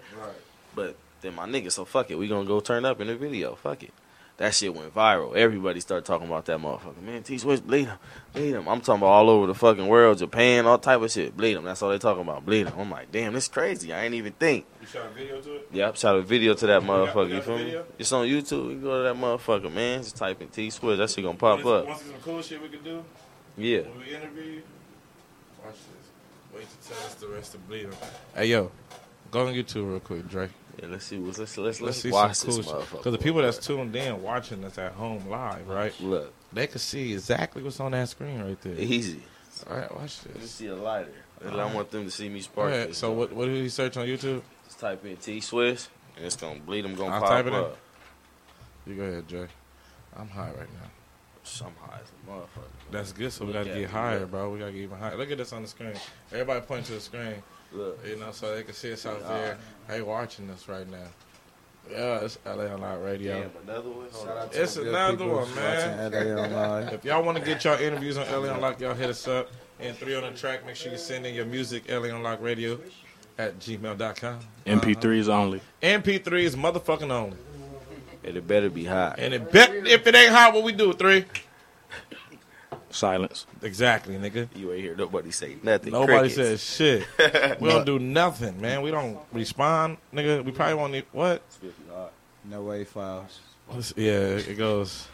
But 0.74 0.96
then 1.20 1.36
my 1.36 1.46
niggas, 1.46 1.72
so 1.72 1.84
fuck 1.84 2.10
it. 2.10 2.18
We 2.18 2.26
gonna 2.26 2.44
go 2.44 2.58
turn 2.58 2.84
up 2.84 3.00
in 3.00 3.06
the 3.06 3.14
video. 3.14 3.54
Fuck 3.54 3.84
it. 3.84 3.92
That 4.36 4.52
shit 4.52 4.74
went 4.74 4.92
viral. 4.92 5.36
Everybody 5.36 5.78
started 5.78 6.04
talking 6.04 6.26
about 6.26 6.46
that 6.46 6.58
motherfucker. 6.58 7.00
Man, 7.02 7.22
T 7.22 7.38
Swish, 7.38 7.60
bleed 7.60 7.84
him. 7.84 7.98
Bleed 8.32 8.50
him. 8.50 8.68
I'm 8.68 8.80
talking 8.80 9.00
about 9.00 9.06
all 9.12 9.30
over 9.30 9.46
the 9.46 9.54
fucking 9.54 9.86
world, 9.86 10.18
Japan, 10.18 10.66
all 10.66 10.76
type 10.76 11.00
of 11.00 11.10
shit. 11.12 11.36
Bleed 11.36 11.52
him. 11.56 11.62
That's 11.62 11.80
all 11.82 11.90
they 11.90 11.98
talking 11.98 12.22
about. 12.22 12.44
Bleed 12.44 12.66
him. 12.66 12.72
I'm 12.76 12.90
like, 12.90 13.12
damn, 13.12 13.32
this 13.32 13.46
crazy. 13.46 13.92
I 13.92 14.04
ain't 14.04 14.14
even 14.14 14.32
think. 14.32 14.66
You 14.80 14.88
shot 14.88 15.06
a 15.06 15.10
video 15.10 15.40
to 15.40 15.54
it? 15.54 15.68
Yep, 15.72 15.96
shot 15.96 16.16
a 16.16 16.22
video 16.22 16.54
to 16.54 16.66
that 16.66 16.82
you 16.82 16.88
motherfucker. 16.88 17.28
You 17.28 17.34
got 17.36 17.44
feel 17.44 17.58
me? 17.58 17.78
It's 17.96 18.10
on 18.10 18.26
YouTube. 18.26 18.70
You 18.70 18.80
go 18.80 18.98
to 18.98 19.02
that 19.04 19.14
motherfucker, 19.14 19.72
man. 19.72 20.02
Just 20.02 20.16
type 20.16 20.42
in 20.42 20.48
T 20.48 20.68
Swish. 20.68 20.98
That 20.98 21.10
shit 21.10 21.22
gonna 21.22 21.38
pop 21.38 21.62
Want 21.64 21.88
up. 21.88 21.98
see 21.98 22.04
some 22.10 22.20
cool 22.20 22.42
shit 22.42 22.60
we 22.60 22.68
could 22.68 22.82
do? 22.82 23.04
Yeah. 23.56 23.82
When 23.82 23.98
we 24.00 24.16
interview 24.16 24.42
you? 24.42 24.62
Watch 25.64 25.74
this. 25.74 26.58
Wait 26.58 26.66
to 26.68 26.88
tell 26.88 27.06
us 27.06 27.14
the 27.14 27.28
rest 27.28 27.54
of 27.54 27.68
Bleed 27.68 27.84
'em. 27.86 27.92
Hey, 28.34 28.46
yo. 28.46 28.72
Go 29.30 29.46
on 29.46 29.54
YouTube 29.54 29.88
real 29.88 30.00
quick, 30.00 30.28
Dre. 30.28 30.48
Yeah, 30.80 30.88
let's 30.90 31.04
see. 31.04 31.16
Let's 31.18 31.38
let's 31.38 31.56
let's, 31.58 31.80
Let's 31.80 31.98
see 32.00 32.10
watch 32.10 32.34
some 32.36 32.48
cool 32.50 32.56
this 32.58 32.66
motherfucker. 32.66 32.90
Because 32.98 33.12
the 33.12 33.18
people 33.18 33.42
that's 33.42 33.58
tuned 33.58 33.94
in, 33.96 34.22
watching 34.22 34.64
us 34.64 34.78
at 34.78 34.92
home 34.92 35.28
live, 35.28 35.66
right? 35.68 35.92
Look, 36.00 36.32
They 36.52 36.66
can 36.66 36.78
see 36.78 37.12
exactly 37.12 37.62
what's 37.62 37.80
on 37.80 37.92
that 37.92 38.08
screen 38.08 38.42
right 38.42 38.60
there. 38.60 38.74
easy. 38.74 39.22
All 39.70 39.76
right, 39.76 39.94
watch 39.96 40.20
this. 40.22 40.50
see 40.50 40.66
a 40.66 40.74
lighter. 40.74 41.12
I 41.44 41.72
want 41.74 41.90
them 41.90 42.04
to 42.04 42.10
see 42.10 42.28
me 42.28 42.40
spark. 42.40 42.70
right, 42.70 42.88
this 42.88 42.98
so 42.98 43.12
what, 43.12 43.32
what 43.32 43.46
did 43.46 43.56
he 43.62 43.68
search 43.68 43.96
on 43.96 44.06
YouTube? 44.06 44.42
Just 44.64 44.80
type 44.80 45.04
in 45.04 45.16
T 45.16 45.40
Swish, 45.40 45.86
and 46.16 46.24
it's 46.24 46.36
gonna 46.36 46.58
bleed. 46.60 46.84
them. 46.84 46.94
gonna 46.94 47.14
I'll 47.14 47.20
pop 47.20 47.30
type 47.30 47.46
it 47.46 47.52
in. 47.52 47.54
up. 47.54 47.76
You 48.86 48.94
go 48.96 49.02
ahead, 49.04 49.28
Jay. 49.28 49.46
I'm 50.16 50.28
high 50.28 50.48
right 50.48 50.72
now. 50.72 50.90
Some 51.42 51.72
high 51.80 51.98
as 52.02 52.08
a 52.08 52.30
motherfucker. 52.30 52.68
That's 52.90 53.12
good, 53.12 53.32
so 53.32 53.44
we 53.44 53.52
Look 53.52 53.64
got 53.64 53.64
to 53.64 53.72
at 53.74 53.80
get 53.80 53.90
higher, 53.90 54.24
bro. 54.26 54.50
We 54.50 54.58
got 54.58 54.66
to 54.66 54.72
get 54.72 54.82
even 54.82 54.98
higher. 54.98 55.16
Look 55.16 55.30
at 55.30 55.38
this 55.38 55.52
on 55.52 55.62
the 55.62 55.68
screen. 55.68 55.92
Everybody 56.32 56.60
point 56.62 56.86
to 56.86 56.92
the 56.92 57.00
screen, 57.00 57.42
Look, 57.74 58.06
you 58.06 58.16
know, 58.16 58.30
so 58.32 58.54
they 58.54 58.62
can 58.62 58.74
see 58.74 58.92
us 58.92 59.04
out 59.04 59.20
Yeah. 59.20 59.28
there. 59.28 59.58
Hey, 59.88 60.02
watching 60.02 60.48
us 60.50 60.68
right 60.68 60.88
now. 60.88 61.08
Yeah, 61.90 62.20
it's 62.20 62.38
LA 62.46 62.64
Online 62.64 63.00
Radio. 63.00 63.40
damn, 63.40 63.68
another 63.68 63.90
one. 63.90 64.06
Hold 64.12 64.28
on. 64.28 64.48
It's 64.52 64.76
another 64.76 65.26
one, 65.26 65.54
man. 65.54 66.92
If 66.92 67.04
y'all 67.04 67.22
want 67.22 67.36
to 67.38 67.44
get 67.44 67.64
y'all 67.64 67.78
interviews 67.78 68.16
on 68.16 68.26
LA 68.30 68.52
on 68.52 68.60
Lock, 68.60 68.80
y'all 68.80 68.94
hit 68.94 69.10
us 69.10 69.28
up. 69.28 69.50
And 69.80 69.96
three 69.96 70.14
on 70.14 70.22
the 70.22 70.30
track, 70.30 70.64
make 70.64 70.76
sure 70.76 70.92
you 70.92 70.98
send 70.98 71.26
in 71.26 71.34
your 71.34 71.44
music, 71.44 71.90
LA 71.90 72.08
on 72.08 72.22
Lock 72.22 72.40
Radio 72.40 72.78
at 73.38 73.58
gmail.com. 73.58 74.38
MP3s 74.66 75.28
uh-huh. 75.28 75.40
only. 75.40 75.60
MP3s 75.82 76.54
motherfucking 76.54 77.10
only. 77.10 77.36
And 78.22 78.36
it 78.36 78.46
better 78.46 78.70
be 78.70 78.84
hot. 78.84 79.18
And 79.18 79.34
it 79.34 79.52
bet 79.52 79.70
if 79.86 80.06
it 80.06 80.14
ain't 80.14 80.32
hot, 80.32 80.54
what 80.54 80.62
we 80.62 80.72
do, 80.72 80.92
three? 80.94 81.26
Silence. 82.94 83.46
Exactly, 83.62 84.14
nigga. 84.16 84.48
You 84.54 84.72
ain't 84.72 84.82
hear 84.82 84.94
nobody 84.94 85.30
say 85.32 85.56
nothing. 85.62 85.92
Nobody 85.92 86.32
Crickets. 86.32 86.62
says 86.62 87.04
shit. 87.18 87.60
we 87.60 87.68
don't 87.68 87.84
do 87.84 87.98
nothing, 87.98 88.60
man. 88.60 88.82
We 88.82 88.90
don't 88.92 89.18
respond, 89.32 89.96
nigga. 90.14 90.44
We 90.44 90.52
probably 90.52 90.74
won't 90.74 90.92
need 90.92 91.04
what? 91.12 91.42
No 92.44 92.62
way 92.62 92.84
files. 92.84 93.40
What's- 93.66 93.94
Yeah, 93.96 94.36
it 94.36 94.56
goes. 94.56 95.08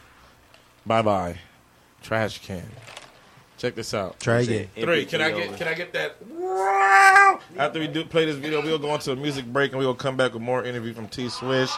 Bye 0.85 1.03
bye, 1.03 1.39
trash 2.03 2.39
can. 2.45 2.69
Check 3.57 3.75
this 3.75 3.93
out. 3.95 4.19
Try 4.21 4.41
again. 4.41 4.69
Three. 4.75 5.05
Can 5.05 5.21
I 5.21 5.31
get? 5.31 5.57
Can 5.57 5.69
I 5.69 5.75
get 5.75 5.93
that? 5.93 6.17
After 7.59 7.79
we 7.79 7.87
do 7.89 8.05
play 8.05 8.25
this 8.25 8.37
video, 8.37 8.63
we'll 8.63 8.79
go 8.79 8.95
into 8.95 9.13
a 9.13 9.17
music 9.17 9.45
break 9.47 9.73
and 9.73 9.79
we'll 9.79 9.95
come 9.95 10.17
back 10.17 10.33
with 10.33 10.43
more 10.43 10.65
interview 10.65 10.93
from 10.95 11.09
T 11.09 11.29
Swish. 11.29 11.71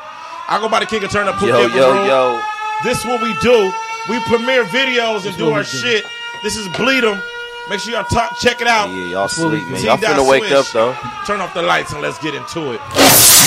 I 0.49 0.59
go 0.61 0.69
by 0.69 0.81
the 0.81 0.87
King 0.87 1.03
of 1.05 1.11
Turn 1.11 1.27
Up. 1.29 1.41
Yo, 1.43 1.49
Pookie 1.49 1.65
F 1.67 1.75
yo, 1.75 1.93
Room. 1.93 2.07
yo. 2.07 2.43
This 2.85 2.99
is 2.99 3.05
what 3.05 3.23
we 3.23 3.35
do. 3.41 3.73
We 4.09 4.19
premiere 4.25 4.65
videos 4.65 5.27
and 5.27 5.37
do 5.37 5.51
our 5.51 5.63
do. 5.63 5.69
shit. 5.69 6.05
This 6.43 6.57
is 6.57 6.67
Bleed 6.69 7.05
'em. 7.05 7.23
Make 7.71 7.79
sure 7.81 7.93
y'all 7.95 8.05
talk, 8.05 8.37
check 8.39 8.61
it 8.61 8.67
out. 8.67 8.91
Yeah, 8.91 9.05
y'all 9.05 9.29
sleep, 9.29 9.67
man. 9.69 9.81
Y'all 9.83 9.97
Dot 9.97 10.17
finna 10.19 10.29
wake 10.29 10.51
up 10.51 10.67
though. 10.73 10.97
Turn 11.27 11.41
off 11.41 11.55
the 11.55 11.63
lights 11.63 11.93
and 11.93 12.03
let's 12.03 12.19
get 12.19 12.35
into 12.35 12.73
it. 12.73 12.81
You 12.81 12.99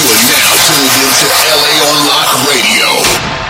are 0.07 0.23
now 0.31 0.55
tuned 0.71 0.87
into 0.95 1.27
LA 1.51 1.73
on 1.83 2.07
Lock 2.07 2.29
Radio. 2.47 3.44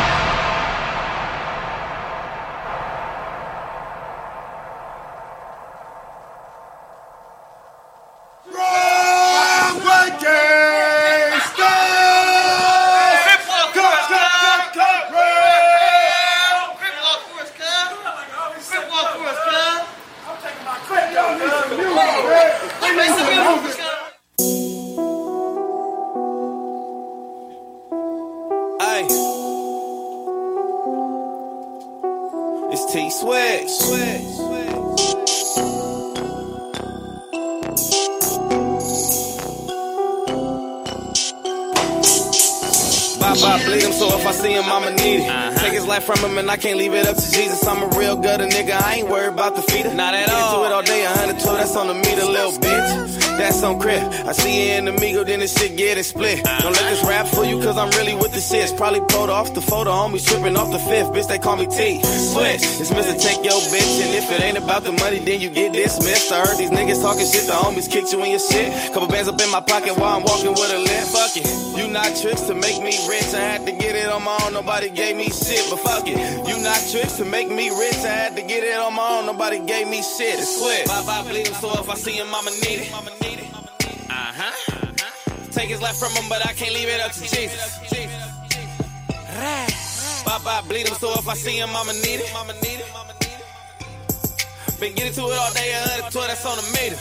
Tripping 60.46 60.62
off 60.62 60.70
the 60.70 60.78
fifth. 60.78 61.10
Bitch, 61.10 61.28
they 61.28 61.40
call 61.40 61.58
me 61.58 61.66
T. 61.66 62.04
Swish. 62.04 62.62
It's 62.78 62.92
Mr. 62.92 63.18
Take 63.18 63.42
Your 63.42 63.58
Bitch, 63.74 63.98
and 64.06 64.14
if 64.14 64.30
it 64.30 64.44
ain't 64.44 64.60
about 64.60 64.84
the 64.84 64.92
money, 64.92 65.18
then 65.18 65.42
you 65.42 65.50
get 65.50 65.74
dismissed. 65.74 66.32
I 66.32 66.46
heard 66.46 66.60
these 66.60 66.70
niggas 66.70 67.02
talking 67.02 67.26
shit, 67.26 67.48
the 67.48 67.54
homies 67.54 67.90
kicked 67.90 68.14
you 68.14 68.22
in 68.22 68.30
your 68.30 68.40
shit. 68.40 68.70
Couple 68.94 69.08
bands 69.08 69.28
up 69.28 69.42
in 69.42 69.50
my 69.50 69.60
pocket 69.60 69.98
while 69.98 70.18
I'm 70.18 70.22
walking 70.22 70.52
with 70.52 70.70
a 70.70 70.78
limp. 70.78 71.08
Fuck 71.10 71.34
it. 71.38 71.50
You 71.74 71.88
not 71.88 72.14
tricks 72.22 72.42
to 72.46 72.54
make 72.54 72.78
me 72.78 72.94
rich. 73.10 73.34
I 73.34 73.58
had 73.58 73.66
to 73.66 73.72
get 73.72 73.96
it 73.96 74.06
on 74.06 74.22
my 74.22 74.38
own, 74.46 74.54
nobody 74.54 74.92
gave 74.92 75.18
me 75.18 75.34
shit. 75.34 75.66
But 75.72 75.80
fuck 75.82 76.06
it. 76.06 76.14
You 76.46 76.62
not 76.62 76.78
tricks 76.94 77.18
to 77.18 77.26
make 77.26 77.50
me 77.50 77.74
rich. 77.74 78.06
I 78.06 78.30
had 78.30 78.36
to 78.36 78.44
get 78.44 78.64
it 78.64 78.78
on 78.78 78.94
my 78.94 79.18
own, 79.18 79.26
nobody 79.26 79.58
gave 79.66 79.88
me 79.90 80.04
shit. 80.04 80.38
It's 80.38 80.62
sweat. 80.62 80.86
Bye 80.86 81.02
bye, 81.10 81.26
bleed 81.26 81.48
him, 81.48 81.56
so 81.58 81.74
if 81.74 81.90
I 81.90 81.96
see 81.96 82.22
him, 82.22 82.30
I'ma 82.30 82.54
need 82.62 82.86
it. 82.86 82.94
Uh 82.94 84.14
huh. 84.14 84.54
Take 85.58 85.70
his 85.70 85.82
life 85.82 85.98
from 85.98 86.14
him, 86.14 86.30
but 86.30 86.46
I 86.46 86.54
can't 86.54 86.74
leave 86.76 86.90
it 86.90 87.02
up 87.02 87.14
to 87.14 87.22
Jesus. 87.22 87.82
Bop, 90.44 90.66
I 90.66 90.68
bleed 90.68 90.86
him, 90.86 90.96
so 90.96 91.14
if 91.14 91.30
I 91.30 91.34
see 91.34 91.56
him, 91.56 91.70
I'ma 91.70 91.94
need 92.04 92.20
it. 92.20 92.28
Been 94.82 94.94
getting 94.94 95.14
to 95.14 95.22
it 95.32 95.38
all 95.40 95.54
day, 95.54 95.72
112, 96.12 96.28
that's 96.28 96.46
on 96.46 96.58
the 96.60 96.68
meter. 96.76 97.00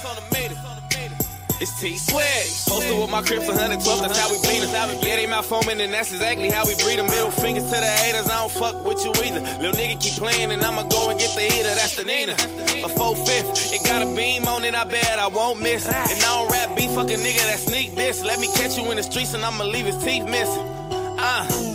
It's 1.61 1.81
T 1.81 1.97
Swish. 1.97 2.67
Posted 2.67 2.95
with 2.95 3.11
my 3.11 3.23
Crips 3.23 3.49
112, 3.49 3.83
that's 3.83 4.19
how 4.19 4.31
we 4.31 4.39
bleed 4.39 4.63
them. 4.63 4.99
Yeah, 5.03 5.17
they 5.17 5.27
mouth 5.27 5.47
foaming, 5.47 5.81
and 5.81 5.93
that's 5.93 6.13
exactly 6.13 6.49
how 6.51 6.65
we 6.65 6.77
breed 6.79 7.01
them. 7.01 7.07
Middle 7.07 7.33
fingers 7.33 7.65
to 7.65 7.71
the 7.75 7.93
haters, 8.07 8.31
I 8.31 8.39
don't 8.39 8.53
fuck 8.53 8.85
with 8.87 9.05
you 9.05 9.11
either. 9.11 9.41
Little 9.59 9.75
nigga 9.83 10.01
keep 10.01 10.15
playing, 10.15 10.53
and 10.53 10.63
I'ma 10.63 10.85
go 10.85 11.11
and 11.11 11.19
get 11.19 11.35
the 11.35 11.43
heater, 11.43 11.75
that's 11.75 11.97
the 11.97 12.05
Nina. 12.05 12.39
A 12.87 12.89
4 12.89 13.17
fifth, 13.17 13.75
it 13.75 13.83
got 13.83 14.07
a 14.07 14.15
beam 14.15 14.47
on 14.47 14.63
it, 14.63 14.77
I 14.77 14.85
bet 14.85 15.19
I 15.19 15.27
won't 15.27 15.61
miss. 15.61 15.87
And 15.87 15.97
I 15.97 16.39
don't 16.39 16.53
rap 16.53 16.77
beef, 16.77 16.93
fuck 16.95 17.11
a 17.11 17.19
nigga 17.19 17.43
that 17.51 17.59
sneak 17.59 17.97
this. 17.97 18.23
Let 18.23 18.39
me 18.39 18.47
catch 18.55 18.79
you 18.79 18.89
in 18.93 18.97
the 18.97 19.03
streets, 19.03 19.35
and 19.35 19.45
I'ma 19.45 19.65
leave 19.65 19.87
his 19.87 19.99
teeth 20.05 20.23
missing. 20.25 20.63
Uh, 21.19 21.74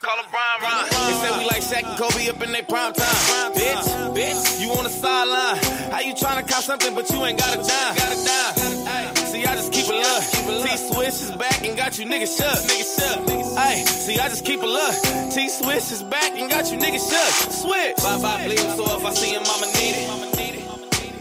call 0.00 0.16
him 0.16 0.30
Brian 0.32 0.58
Ron. 0.64 0.84
They 0.88 1.14
said 1.20 1.38
we 1.38 1.44
like 1.44 1.62
Shaq 1.62 1.84
and 1.84 1.98
Kobe 2.00 2.28
up 2.28 2.42
in 2.42 2.52
their 2.52 2.64
prime 2.64 2.92
time. 2.92 3.52
Bitch, 3.52 3.86
bitch, 4.16 4.60
you 4.60 4.72
on 4.72 4.84
the 4.84 4.90
sideline. 4.90 5.56
How 5.92 6.00
you 6.00 6.14
tryna 6.14 6.48
cop 6.48 6.64
something, 6.64 6.94
but 6.94 7.10
you 7.10 7.24
ain't 7.24 7.38
got 7.38 7.54
a 7.54 7.58
dime? 7.58 7.94
Got 7.96 8.12
a 8.12 8.18
dime. 8.24 8.54
Ay, 8.88 9.14
See, 9.30 9.44
I 9.44 9.54
just 9.54 9.72
keep 9.72 9.86
it 9.88 9.94
love. 9.94 10.24
T 10.64 10.76
Swish 10.76 11.20
is 11.20 11.30
back 11.36 11.64
and 11.64 11.76
got 11.76 11.98
you 11.98 12.06
niggas 12.06 12.36
shook. 12.36 12.58
Niggas 12.64 12.92
shook. 12.96 13.58
Hey, 13.58 13.84
see, 13.84 14.18
I 14.18 14.28
just 14.28 14.44
keep 14.44 14.60
it 14.62 14.66
love. 14.66 14.96
T 15.32 15.48
Swish 15.48 15.92
is 15.92 16.02
back 16.02 16.32
and 16.32 16.50
got 16.50 16.72
you 16.72 16.78
niggas 16.78 17.04
shook. 17.04 17.52
Switch. 17.52 17.96
Bye 18.02 18.22
bye, 18.22 18.46
bleed 18.46 18.58
so 18.58 18.84
if 18.96 19.04
I 19.04 19.12
see 19.12 19.34
him, 19.34 19.42
I'ma 19.44 19.66
need 19.76 19.96
it. 20.00 20.08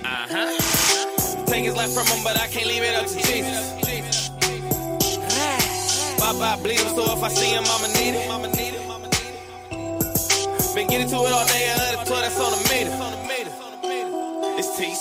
Uh 0.06 0.26
huh. 0.32 1.46
Take 1.46 1.66
his 1.66 1.76
life 1.76 1.94
from 1.94 2.08
him, 2.08 2.24
but 2.24 2.40
I 2.40 2.48
can't 2.48 2.68
leave 2.68 2.84
it 2.84 2.96
up 2.96 3.08
to 3.08 3.16
Jesus. 3.28 3.89
Bye 6.40 6.56
bye, 6.56 6.64
bleed 6.64 6.80
him, 6.80 6.96
so 6.96 7.04
if 7.04 7.22
I 7.22 7.28
see 7.28 7.50
him, 7.50 7.66
I'ma 7.68 7.88
need 8.00 8.16
it. 8.16 8.30
Been 10.74 10.88
getting 10.88 11.10
to 11.10 11.16
it 11.16 11.34
all 11.34 11.46
day, 11.48 11.68
112, 12.08 12.22
that's 12.22 12.40
on 12.40 12.52
the 12.54 12.60
meter. 12.70 12.96
It's 14.58 14.78
T 14.78 14.96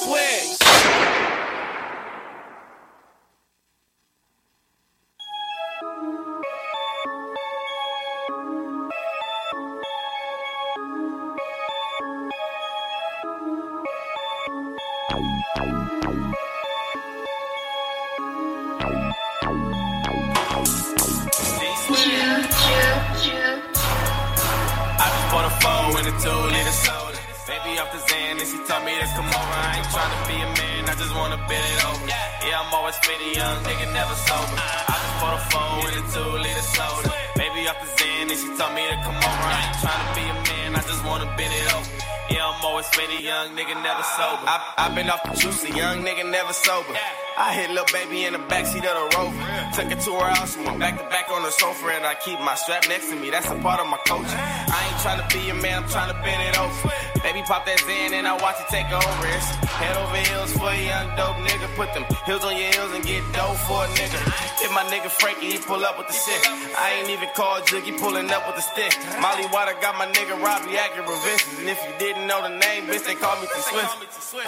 to 29.00 29.06
come 29.14 29.30
over. 29.30 29.54
I 29.54 29.78
ain't 29.78 29.88
tryna 29.94 30.20
be 30.26 30.37
a 30.42 30.50
man, 30.58 30.82
I 30.90 30.94
just 30.98 31.14
wanna 31.14 31.38
bend 31.46 31.66
it 31.74 31.80
over. 31.87 32.06
Yeah, 32.46 32.61
I'm 32.62 32.70
always 32.74 32.96
fitty, 33.06 33.38
young 33.38 33.58
nigga, 33.62 33.87
never 33.94 34.16
sober. 34.26 34.56
I 34.58 34.94
just 34.98 35.16
bought 35.22 35.37
a 35.38 35.42
phone 35.52 35.76
with 35.84 36.00
a 36.00 36.04
two 36.12 36.30
liter 36.42 36.66
soda. 36.74 37.11
Baby 37.38 37.61
off 37.70 37.78
the 37.78 37.88
Xan, 37.98 38.26
and 38.32 38.38
she 38.38 38.48
told 38.58 38.72
me 38.74 38.82
to 38.90 38.98
come 39.06 39.18
over. 39.18 39.44
I 39.46 39.58
ain't 39.62 39.78
tryna 39.82 40.08
be 40.18 40.24
a 40.26 40.37
man, 40.50 40.70
I 40.74 40.82
just 40.82 41.02
wanna 41.04 41.28
bend 41.38 41.54
it 41.54 41.68
over. 41.74 41.90
Yeah, 42.28 42.44
I'm 42.44 42.61
always 42.64 42.87
fitty, 42.88 43.24
young 43.24 43.56
nigga, 43.56 43.74
never 43.80 44.04
sober. 44.04 44.44
I, 44.44 44.56
I 44.76 44.94
been 44.94 45.08
off 45.08 45.22
the 45.24 45.32
juice, 45.38 45.64
a 45.64 45.72
young 45.72 46.04
nigga, 46.04 46.28
never 46.28 46.52
sober. 46.52 46.92
I 47.38 47.54
hit 47.54 47.70
little 47.70 47.88
baby 47.92 48.24
in 48.24 48.32
the 48.34 48.42
backseat 48.50 48.84
of 48.84 48.94
the 48.98 49.06
rover. 49.16 49.44
Took 49.72 49.88
her 49.94 50.00
to 50.04 50.12
her 50.20 50.30
house, 50.37 50.56
we 50.56 50.64
went 50.66 50.78
back 50.78 50.98
to 50.98 51.04
back 51.08 51.30
on 51.30 51.42
the 51.42 51.50
sofa, 51.50 51.87
and 51.88 52.04
I 52.04 52.14
keep 52.16 52.38
my 52.40 52.54
strap 52.54 52.84
next 52.88 53.08
to 53.11 53.16
me. 53.16 53.30
That's 53.30 53.48
a 53.48 53.56
part 53.62 53.80
of 53.80 53.87
my 53.87 53.98
culture. 54.04 54.28
I 54.37 54.78
ain't 54.90 55.00
tryna 55.00 55.24
be 55.32 55.48
a 55.48 55.54
man, 55.54 55.84
I'm 55.84 55.88
tryna 55.88 56.20
bend 56.22 56.42
it 56.48 56.58
over. 56.58 57.17
Baby 57.22 57.42
pop 57.42 57.66
that 57.66 57.78
Xan 57.83 58.12
and 58.14 58.26
I 58.26 58.35
watch 58.38 58.61
it 58.61 58.68
take 58.68 58.87
over. 58.90 59.24
It's 59.35 59.48
head 59.78 59.96
over 59.98 60.20
heels 60.28 60.52
for 60.54 60.70
a 60.70 60.78
young 60.78 61.09
dope 61.18 61.37
nigga. 61.42 61.66
Put 61.74 61.92
them 61.94 62.04
heels 62.26 62.44
on 62.44 62.54
your 62.57 62.70
heels 62.70 62.92
and 62.94 63.04
get 63.04 63.22
dope 63.35 63.59
for 63.66 63.85
a 63.85 63.88
nigga. 63.98 64.20
If 64.62 64.70
my 64.74 64.83
nigga 64.90 65.11
Frankie, 65.11 65.54
he 65.54 65.59
pull 65.59 65.83
up 65.85 65.98
with 65.98 66.09
the 66.09 66.14
shit. 66.14 66.40
I 66.78 66.98
ain't 66.98 67.11
even 67.11 67.28
called 67.35 67.66
Jiggy 67.66 67.92
pulling 67.98 68.31
up 68.31 68.46
with 68.46 68.57
the 68.57 68.64
stick. 68.64 68.92
Molly 69.22 69.46
Water 69.54 69.74
got 69.81 69.96
my 69.98 70.07
nigga 70.11 70.35
Robbie 70.38 70.76
acting 70.76 71.07
revisions. 71.07 71.59
And 71.62 71.68
if 71.70 71.78
you 71.83 71.92
didn't 71.98 72.26
know 72.26 72.42
the 72.42 72.54
name, 72.54 72.87
bitch, 72.90 73.07
they 73.07 73.14
call 73.14 73.35
me 73.40 73.46
T 73.46 73.57
Swish. 73.70 73.92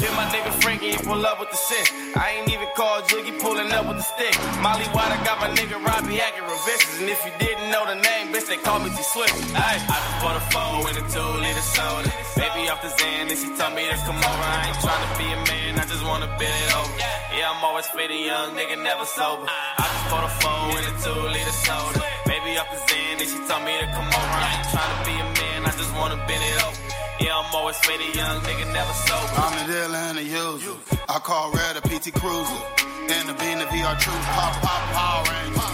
If 0.03 0.13
my 0.19 0.27
nigga 0.35 0.51
Frankie, 0.63 0.93
he 0.93 0.99
pull 0.99 1.25
up 1.27 1.39
with 1.39 1.51
the 1.51 1.61
shit. 1.61 1.87
I 2.17 2.39
ain't 2.39 2.51
even 2.51 2.69
called 2.77 3.09
Jiggy 3.09 3.39
pulling 3.39 3.71
up 3.73 3.87
with 3.87 3.99
the 3.99 4.07
stick. 4.07 4.35
Molly 4.63 4.87
Water 4.95 5.19
got 5.27 5.39
my 5.39 5.51
nigga 5.55 5.79
Robbie 5.79 6.21
acting 6.21 6.45
revisions. 6.45 7.01
And 7.01 7.09
if 7.09 7.21
you 7.25 7.33
didn't 7.39 7.71
know 7.71 7.87
the 7.87 7.97
name, 7.97 8.35
bitch, 8.35 8.47
they 8.51 8.59
call 8.59 8.79
me 8.81 8.91
T 8.91 9.01
Swish. 9.03 9.33
I 9.55 9.79
just 9.79 10.17
bought 10.23 10.37
a 10.37 10.45
phone 10.51 10.85
with 10.85 10.99
a 10.99 11.05
two 11.07 11.31
liter 11.39 11.63
soda. 11.63 12.11
Baby 12.35 12.60
off 12.69 12.83
the 12.83 12.89
Xan, 12.89 13.31
and 13.31 13.39
she 13.39 13.49
told 13.57 13.73
me 13.75 13.89
to 13.89 13.97
come 14.05 14.21
over. 14.21 14.45
I 14.45 14.69
ain't 14.69 14.79
tryna 14.85 15.09
be 15.17 15.27
a 15.33 15.41
man, 15.49 15.79
I 15.79 15.85
just 15.87 16.05
wanna 16.05 16.29
bend 16.37 16.59
it 16.67 16.73
over. 16.77 16.93
Yeah, 17.33 17.53
I'm 17.53 17.65
always 17.65 17.87
fitty, 17.95 18.27
young 18.27 18.53
nigga, 18.59 18.77
never 18.83 19.07
sober. 19.07 19.47
I 19.47 19.85
just 19.87 20.07
bought 20.11 20.27
a 20.27 20.33
phone 20.43 20.67
with 20.75 20.91
a 20.91 20.95
two 21.05 21.21
liter 21.35 21.57
soda. 21.65 22.01
Baby 22.27 22.59
off 22.61 22.69
the 22.75 22.81
Xan, 22.91 23.15
and 23.23 23.29
she 23.33 23.39
told 23.49 23.63
me 23.65 23.73
to 23.81 23.89
come 23.97 24.11
over. 24.11 24.37
I 24.37 24.49
ain't 24.53 24.67
tryna 24.75 24.99
be 25.09 25.15
a 25.17 25.27
man, 25.41 25.59
I 25.65 25.73
just 25.81 25.93
wanna 25.97 26.19
bend 26.29 26.43
it 26.43 26.59
over. 26.67 26.81
Yeah, 27.21 27.37
I'm 27.41 27.55
always 27.55 27.77
fitty, 27.85 28.09
young 28.17 28.41
nigga, 28.43 28.67
never 28.73 28.95
sober. 29.09 29.35
I'm 29.41 29.55
the 29.61 29.65
dealer 29.73 30.03
and 30.11 30.19
the 30.19 30.25
user. 30.25 30.77
I 31.09 31.19
call 31.19 31.53
Red 31.53 31.77
a 31.77 31.83
PT 31.83 32.13
Cruiser. 32.15 32.63
And 33.11 33.29
the 33.29 33.35
bean, 33.35 33.59
the 33.59 33.67
VR 33.67 33.99
Truth. 33.99 34.25
Pop, 34.39 34.55
pop, 34.63 34.83
Power 34.95 35.25
Ranger. 35.27 35.71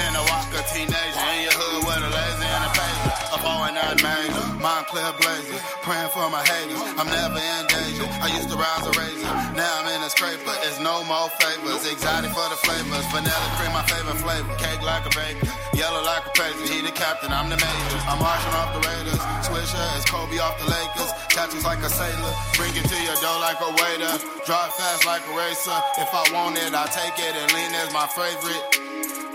And 0.00 0.12
a 0.16 0.22
Walker 0.24 0.64
teenager. 0.72 1.20
In 1.36 1.42
your 1.44 1.52
hood 1.52 1.84
with 1.84 2.00
a 2.00 2.10
lazy 2.16 2.48
and 2.48 2.64
a 2.64 2.70
nine 3.66 3.98
major. 3.98 4.46
Mind 4.62 4.86
clear 4.86 5.10
blazer. 5.18 5.58
Praying 5.82 6.10
for 6.14 6.30
my 6.30 6.42
haters. 6.46 6.78
I'm 6.94 7.10
never 7.10 7.40
in 7.42 7.64
danger. 7.66 8.06
I 8.22 8.30
used 8.30 8.50
to 8.50 8.56
rise 8.56 8.86
a 8.86 8.92
razor. 8.94 9.32
Now 9.58 9.82
I'm 9.82 9.90
in 9.90 10.00
a 10.06 10.10
scraper. 10.10 10.54
It's 10.62 10.78
no 10.78 11.02
more 11.10 11.26
favors. 11.42 11.82
Exotic 11.82 12.30
for 12.30 12.46
the 12.46 12.58
flavors. 12.62 13.06
Vanilla 13.10 13.48
cream, 13.58 13.72
my 13.74 13.82
favorite 13.90 14.20
flavor. 14.22 14.54
Cake 14.62 14.82
like 14.86 15.06
a 15.06 15.12
baker. 15.14 15.50
Yellow 15.74 16.02
like 16.06 16.26
a 16.26 16.32
crazy. 16.38 16.70
He 16.70 16.78
the 16.82 16.94
captain, 16.94 17.30
I'm 17.34 17.50
the 17.50 17.58
major. 17.58 17.98
I'm 18.06 18.18
marching 18.22 18.54
off 18.54 18.70
the 18.74 18.82
Raiders. 18.86 19.22
Swisher 19.42 19.82
is 19.98 20.04
Kobe 20.06 20.38
off 20.38 20.58
the 20.62 20.70
Lakers. 20.70 21.10
Tattoos 21.34 21.64
like 21.66 21.82
a 21.82 21.90
sailor. 21.90 22.34
Bring 22.54 22.74
it 22.78 22.86
to 22.86 22.98
your 23.02 23.18
door 23.18 23.38
like 23.42 23.58
a 23.58 23.70
waiter. 23.74 24.14
Drive 24.46 24.74
fast 24.78 25.06
like 25.06 25.22
a 25.26 25.34
racer. 25.34 25.78
If 25.98 26.10
I 26.14 26.22
want 26.30 26.58
it, 26.58 26.74
I 26.74 26.86
take 26.90 27.18
it. 27.18 27.34
And 27.34 27.48
lean 27.54 27.74
is 27.74 27.90
my 27.92 28.06
favorite. 28.06 28.87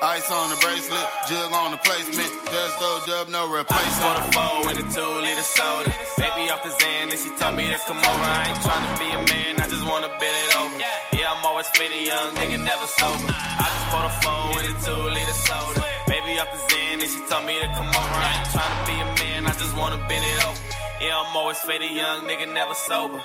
Ice 0.03 0.29
on 0.31 0.49
the 0.49 0.57
bracelet, 0.59 1.07
jug 1.29 1.51
on 1.53 1.71
the 1.71 1.77
placement. 1.77 2.27
There's 2.51 2.75
no 2.83 2.99
dub, 3.07 3.29
no 3.31 3.47
I 3.47 3.63
just 3.63 3.71
replacement. 3.71 4.03
bought 4.03 4.19
a 4.19 4.31
phone 4.35 4.61
with 4.67 4.77
a 4.83 4.87
two 4.91 5.11
liter 5.23 5.47
soda. 5.47 5.95
Baby 6.19 6.51
off 6.51 6.59
the 6.59 6.75
Xan, 6.75 7.07
and 7.07 7.19
she 7.23 7.31
told 7.39 7.55
me 7.55 7.71
to 7.71 7.79
come 7.87 8.03
over. 8.03 8.27
I 8.27 8.51
ain't 8.51 8.59
tryna 8.67 8.99
be 8.99 9.07
a 9.15 9.21
man, 9.31 9.63
I 9.63 9.65
just 9.71 9.85
wanna 9.87 10.11
bend 10.19 10.35
it 10.43 10.51
over. 10.59 10.75
Yeah, 11.15 11.31
I'm 11.31 11.39
always 11.47 11.67
fitty, 11.71 12.03
young 12.03 12.35
nigga, 12.35 12.59
never 12.59 12.87
sober. 12.99 13.31
I 13.31 13.63
just 13.63 13.87
bought 13.95 14.07
a 14.11 14.13
phone 14.19 14.49
with 14.51 14.67
a 14.67 14.75
two 14.83 15.01
liter 15.07 15.37
soda. 15.47 15.81
Baby 16.11 16.35
off 16.35 16.51
the 16.51 16.59
Xan, 16.67 16.99
and 16.99 17.07
she 17.07 17.19
told 17.31 17.45
me 17.47 17.55
to 17.63 17.67
come 17.71 17.87
over. 17.87 18.17
I 18.27 18.31
ain't 18.35 18.47
tryna 18.51 18.79
be 18.83 18.95
a 18.99 19.07
man, 19.23 19.47
I 19.47 19.53
just 19.55 19.73
wanna 19.79 19.99
bend 20.11 20.25
it 20.27 20.39
over. 20.43 20.59
Yeah, 20.99 21.15
I'm 21.15 21.31
always 21.31 21.59
fitty, 21.63 21.87
young 21.95 22.27
nigga, 22.27 22.51
never 22.51 22.75
sober. 22.75 23.23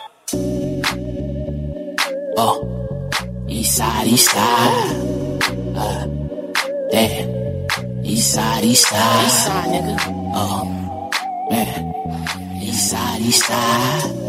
Oh, 2.39 2.57
east 3.49 3.75
side, 3.77 4.07
east 4.07 4.31
side. 4.31 4.95
Uh, 5.75 6.07
damn. 6.91 8.05
East 8.05 8.33
side, 8.35 8.65
east 8.65 8.89
side. 8.89 9.27
East 9.27 9.45
side, 9.45 9.69
nigga. 9.69 9.97
Oh, 10.35 11.11
man. 11.51 12.63
East 12.63 12.91
side, 12.91 13.21
east 13.21 13.45
side. 13.47 14.28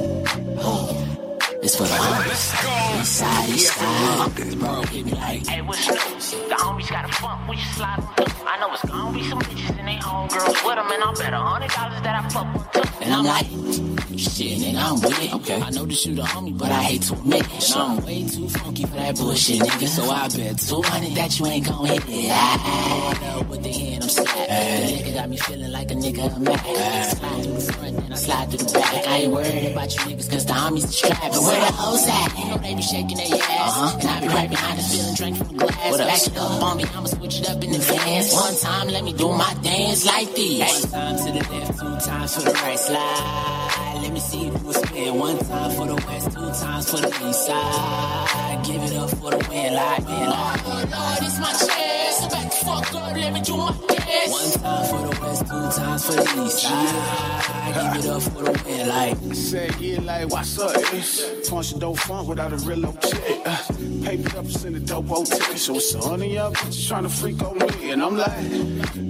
It's 1.70 1.78
for 1.78 1.84
the 1.84 1.89
homies. 1.89 2.99
East 2.99 3.13
side, 3.13 3.49
east 3.49 3.76
side. 3.76 4.59
Bro, 4.59 4.82
give 4.91 5.05
me 5.05 5.11
like. 5.11 5.45
Hey, 5.45 5.61
what's 5.61 5.88
new? 5.88 6.49
The 6.49 6.55
homies 6.55 6.89
got 6.89 7.05
a 7.05 7.13
funk, 7.13 7.47
we 7.47 7.57
just 7.57 7.76
slide 7.76 7.99
on 7.99 8.15
through. 8.15 8.47
I 8.47 8.59
know 8.59 8.74
it's 8.74 8.86
gonna 8.86 9.13
be 9.15 9.24
some 9.30 9.39
bitches 9.39 9.78
and 9.78 9.88
they 9.88 9.97
homegirls 9.97 10.65
with 10.65 10.76
them, 10.76 10.89
and 10.91 11.03
I'll 11.03 11.13
bet 11.13 11.32
a 11.32 11.38
hundred 11.38 11.70
dollars 11.70 12.01
that 12.01 12.26
I 12.26 12.30
fuck 12.30 12.51
with 12.55 12.72
too. 12.72 13.03
And 13.05 13.13
I'm 13.13 13.24
like, 13.24 13.45
shit, 14.17 14.57
nigga, 14.57 14.82
I'm 14.82 14.95
with 14.95 15.22
it. 15.22 15.34
Okay. 15.36 15.61
I 15.61 15.70
know 15.70 15.86
that 15.86 16.05
you 16.05 16.15
the 16.15 16.24
homie, 16.24 16.57
but 16.57 16.72
I 16.72 16.82
hate 16.82 17.03
to 17.03 17.13
admit 17.13 17.45
it. 17.45 17.61
So 17.61 17.80
I'm 17.80 18.03
way 18.03 18.28
too 18.28 18.49
funky 18.49 18.86
for 18.86 18.95
that 18.95 19.15
bullshit, 19.15 19.61
nigga. 19.61 19.88
So 19.88 20.09
I 20.09 20.28
bet 20.28 20.57
200 20.57 21.15
that 21.17 21.39
you 21.39 21.45
ain't 21.45 21.67
gon' 21.67 21.86
hit 21.86 22.03
it. 22.07 22.32
Ah, 22.32 23.45
with 23.47 23.61
the 23.61 23.72
hand, 23.72 24.03
I'm 24.05 24.09
slapped. 24.09 24.34
The 24.34 25.03
nigga 25.03 25.13
got 25.13 25.30
me 25.30 25.38
feeling 25.38 25.72
like 25.72 25.91
a 25.91 25.93
nigga 25.93 26.36
I'm 26.36 26.43
mad. 26.43 27.15
Slide 27.15 27.43
through 27.43 27.53
the 27.53 27.74
front, 27.74 27.97
then 27.97 28.11
I 28.11 28.15
slide 28.15 28.49
through 28.49 28.65
the 28.65 28.74
back. 28.74 29.07
I 29.07 29.17
ain't 29.17 29.32
worried 29.32 29.72
about 29.72 29.93
you 29.93 29.99
niggas, 30.01 30.30
cause 30.32 30.45
the 30.47 30.53
homies. 30.53 31.01
But 31.09 31.59
where 31.60 31.72
the 31.72 31.78
hoes 31.78 32.07
at? 32.07 32.38
You 32.39 32.45
know 32.49 32.57
they 32.57 32.76
be 32.76 32.82
shaking 32.82 33.18
their 33.18 33.28
ass. 33.28 33.78
Uh-huh. 33.78 33.97
And 33.99 34.10
I 34.10 34.20
be 34.22 34.28
right 34.28 34.49
behind 34.49 34.80
us, 34.80 34.95
feeling 34.95 35.16
drink 35.16 35.38
from 35.38 35.47
the 35.47 35.66
glass. 35.66 35.91
What 35.91 35.99
up? 36.01 36.07
Back 36.07 36.28
it 36.28 36.38
up 36.38 36.64
on 36.64 36.78
me, 36.78 36.84
I'ma 36.95 37.05
switch 37.05 37.39
it 37.39 37.49
up 37.49 37.64
in 37.64 37.76
advance. 37.76 38.34
One 38.34 38.55
time, 38.57 38.88
let 38.88 39.03
me 39.03 39.14
do 39.14 39.30
my 39.30 39.53
dance 39.62 40.05
like 40.05 40.34
this. 40.36 40.86
One 40.86 40.91
time 40.91 41.16
to 41.18 41.32
the 41.32 41.43
left, 41.51 41.80
two 41.80 42.10
times 42.10 42.36
for 42.36 42.41
the 42.41 42.53
right 42.53 42.80
slide. 42.80 43.99
Let 44.01 44.14
me 44.14 44.20
see 44.20 44.45
you 44.45 44.51
do 44.51 44.70
a 44.70 44.74
spin. 44.74 45.16
One 45.16 45.38
time 45.39 45.72
for 45.72 45.88
the 45.88 45.95
west, 45.95 46.32
two 46.32 46.49
times 46.66 46.89
for 46.89 46.97
the 46.97 47.30
east 47.30 47.45
side. 47.45 48.38
Give 48.70 48.84
it 48.84 48.95
up 48.97 49.09
for 49.09 49.32
the 49.32 49.47
win, 49.49 49.74
like 49.74 50.03
man. 50.05 50.30
Lord, 50.30 50.91
Lord, 50.91 51.20
it's 51.22 51.39
my 51.39 51.51
chance. 51.51 52.17
So 52.17 52.30
back 52.30 52.51
the 52.51 52.57
fuck 52.65 52.93
up, 52.93 53.15
let 53.15 53.34
me 53.34 53.41
do 53.41 53.57
my 53.57 53.72
dance. 53.88 54.30
One 54.30 54.51
time 54.61 54.86
for 54.86 55.01
the 55.07 55.22
west, 55.22 55.41
two 55.49 55.82
times 55.82 56.05
for 56.05 56.11
the 56.13 56.45
east 56.45 56.59
side. 56.59 57.93
Give 57.93 58.05
it 58.05 58.09
up 58.09 58.22
for 58.22 58.43
the 58.43 58.63
win, 58.65 58.88
like. 58.88 59.17
Say 59.34 59.70
yeah, 59.80 60.01
like 60.01 60.30
what's 60.30 60.59
up? 60.59 60.72
It's 60.93 61.49
function 61.49 61.80
dope 61.80 61.97
funk 61.97 62.28
without 62.28 62.53
a 62.53 62.57
real 62.57 62.86
old 62.86 63.01
chick. 63.01 63.41
Uh, 63.43 63.57
paper 64.03 64.38
up, 64.38 64.45
send 64.47 64.76
a 64.76 64.80
dope 64.80 65.09
old 65.09 65.26
ticket. 65.26 65.57
So 65.57 65.76
it's 65.76 65.95
on 65.95 66.20
the 66.20 66.38
up, 66.38 66.53
bitches 66.53 66.88
trying 66.88 67.03
to 67.03 67.09
freak 67.09 67.41
on 67.41 67.57
me, 67.57 67.91
and 67.91 68.03
I'm 68.03 68.17
like, 68.17 68.41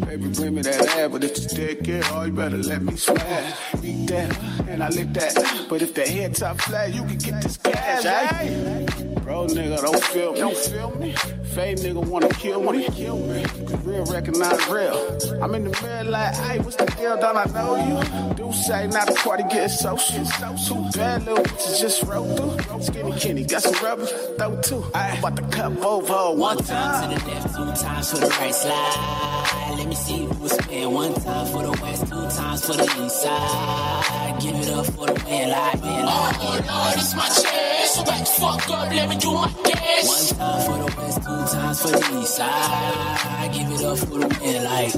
baby, 0.08 0.30
bring 0.30 0.56
me 0.56 0.62
that 0.62 0.88
ass, 0.88 1.12
but 1.12 1.24
if 1.26 1.32
it's 1.32 1.54
dead 1.54 1.84
kid, 1.84 2.06
oh, 2.12 2.24
you 2.24 2.32
better 2.32 2.58
let 2.58 2.82
me 2.82 2.96
smash. 2.96 3.74
Beat 3.82 4.08
that, 4.08 4.40
and 4.70 4.82
I 4.82 4.90
lick 4.90 5.12
that. 5.14 5.66
But 5.70 5.82
if 5.82 5.94
the 5.94 6.08
head 6.08 6.36
top 6.36 6.62
flat, 6.62 6.94
you 6.94 7.04
can 7.04 7.18
get 7.18 7.44
this 7.44 7.58
cash, 7.58 8.06
eh? 8.06 9.09
Bro, 9.30 9.46
nigga, 9.50 9.80
don't 9.80 10.04
feel 10.06 10.34
me. 10.34 10.40
Don't 10.40 10.58
feel 10.58 10.90
me. 10.96 11.14
Fade 11.54 11.80
nigga 11.80 12.06
wanna 12.06 12.30
kill 12.30 12.62
me. 12.72 12.84
Kill 12.90 13.18
me. 13.18 13.44
Real 13.84 14.06
recognize 14.06 14.68
real. 14.70 15.18
I'm 15.42 15.56
in 15.56 15.64
the 15.64 15.82
mirror 15.82 16.04
like, 16.04 16.36
hey, 16.36 16.60
what's 16.60 16.76
the 16.76 16.86
deal? 16.86 17.18
Don't 17.20 17.38
I 17.38 17.46
know 17.46 17.76
you? 17.88 18.34
Do 18.36 18.54
say 18.54 18.88
not 18.88 19.08
the 19.08 19.16
party 19.16 19.44
get 19.50 19.70
social. 19.70 20.26
Two 20.68 20.98
bad 20.98 21.26
little 21.26 21.44
bitches 21.44 21.80
just 21.82 22.04
roll 22.04 22.36
through. 22.36 22.82
Skinny 22.82 23.12
Kenny 23.20 23.44
got 23.46 23.64
some 23.64 23.74
rubber, 23.84 24.06
throw 24.06 24.62
two. 24.62 24.84
I 24.94 25.18
about 25.18 25.36
to 25.38 25.44
cut 25.44 25.82
both 25.82 26.10
of 26.10 26.38
One 26.38 26.58
time 26.58 27.10
to 27.10 27.20
the 27.20 27.32
left, 27.32 27.56
two 27.56 27.84
times 27.84 28.12
for 28.12 28.18
the 28.18 28.28
right 28.40 28.54
slide. 28.54 29.76
Let 29.78 29.88
me 29.88 29.96
see 29.96 30.22
you 30.24 30.30
do 30.30 30.46
a 30.46 30.50
spin. 30.50 30.92
One 30.92 31.14
time 31.14 31.48
for 31.48 31.64
the 31.64 31.72
west, 31.82 32.08
two 32.08 32.30
times 32.30 32.66
for 32.66 32.74
the 32.74 32.84
east 32.84 33.22
side. 33.22 34.42
Give 34.42 34.56
it 34.56 34.70
up 34.70 34.86
for 34.86 35.08
the 35.08 35.14
win, 35.26 35.50
like 35.50 35.82
man. 35.82 36.06
Lord, 36.06 36.36
oh, 36.40 36.46
Lord, 36.46 36.68
Lord, 36.68 36.94
it's 36.96 37.16
my 37.16 37.28
chance. 37.28 37.92
So 37.92 38.04
back 38.06 38.20
the 38.20 38.26
fuck 38.26 38.70
up, 38.70 38.92
let 38.94 39.10
me 39.10 39.18
do 39.18 39.34
my 39.34 39.52
dance. 39.64 40.08
One 40.08 40.38
time 40.38 40.62
for 40.66 40.78
the 40.78 40.96
west, 40.98 41.18
two 41.24 41.39
times 41.48 41.82
for 41.82 41.90
the 41.90 42.20
east 42.22 42.36
side. 42.36 43.52
Give 43.54 43.70
it 43.72 43.84
up 43.84 43.98
for 43.98 44.06
the 44.06 44.28
win, 44.42 44.64
like. 44.64 44.94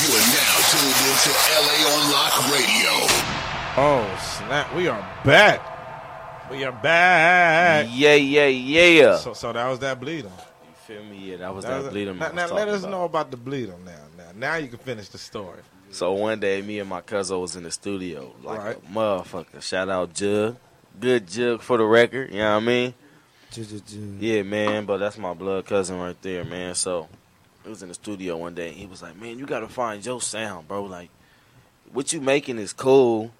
You 0.00 0.10
are 0.12 0.26
now 0.34 0.54
tuned 0.70 1.00
into 1.08 1.30
LA 1.60 1.78
on 1.90 2.02
Radio. 2.52 2.92
Oh 3.76 4.04
snap! 4.20 4.74
We 4.74 4.88
are 4.88 5.02
back. 5.24 5.73
We 6.50 6.62
are 6.64 6.72
back. 6.72 7.86
Yeah, 7.90 8.14
yeah, 8.14 8.46
yeah. 8.46 9.16
So, 9.16 9.32
so 9.32 9.52
that 9.52 9.66
was 9.68 9.78
that 9.80 9.98
bleed 9.98 10.24
'em. 10.26 10.30
You 10.32 10.74
feel 10.86 11.04
me? 11.04 11.16
Yeah, 11.30 11.36
that 11.38 11.54
was 11.54 11.64
that, 11.64 11.82
was- 11.82 11.88
bleed 11.92 12.08
'em 12.08 12.18
Now, 12.18 12.32
now 12.32 12.46
let 12.52 12.68
us 12.68 12.80
about. 12.80 12.90
know 12.90 13.04
about 13.04 13.30
the 13.30 13.36
bleed 13.36 13.70
'em 13.70 13.84
now. 13.84 13.92
Now, 14.16 14.30
now 14.34 14.56
you 14.56 14.68
can 14.68 14.78
finish 14.78 15.08
the 15.08 15.18
story. 15.18 15.60
So 15.90 16.12
one 16.12 16.40
day, 16.40 16.60
me 16.60 16.78
and 16.80 16.88
my 16.88 17.00
cousin 17.00 17.40
was 17.40 17.56
in 17.56 17.62
the 17.62 17.70
studio, 17.70 18.32
like 18.42 18.58
Right. 18.58 18.76
a 18.76 18.80
motherfucker. 18.92 19.62
Shout 19.62 19.88
out 19.88 20.12
Jug, 20.12 20.56
good 21.00 21.26
Jug 21.28 21.62
for 21.62 21.78
the 21.78 21.84
record. 21.84 22.30
You 22.30 22.38
know 22.38 22.54
what 22.54 22.62
I 22.62 22.66
mean? 22.66 22.94
Yeah, 24.20 24.42
man. 24.42 24.84
But 24.84 24.98
that's 24.98 25.16
my 25.16 25.32
blood 25.34 25.64
cousin 25.66 25.98
right 25.98 26.20
there, 26.22 26.44
man. 26.44 26.74
So 26.74 27.08
he 27.62 27.70
was 27.70 27.82
in 27.82 27.88
the 27.88 27.94
studio 27.94 28.36
one 28.36 28.54
day. 28.54 28.68
and 28.68 28.76
He 28.76 28.86
was 28.86 29.00
like, 29.02 29.16
"Man, 29.16 29.38
you 29.38 29.46
gotta 29.46 29.68
find 29.68 30.04
your 30.04 30.20
sound, 30.20 30.66
bro. 30.68 30.84
Like, 30.84 31.10
what 31.92 32.12
you 32.12 32.20
making 32.20 32.58
is 32.58 32.72
cool. 32.72 33.30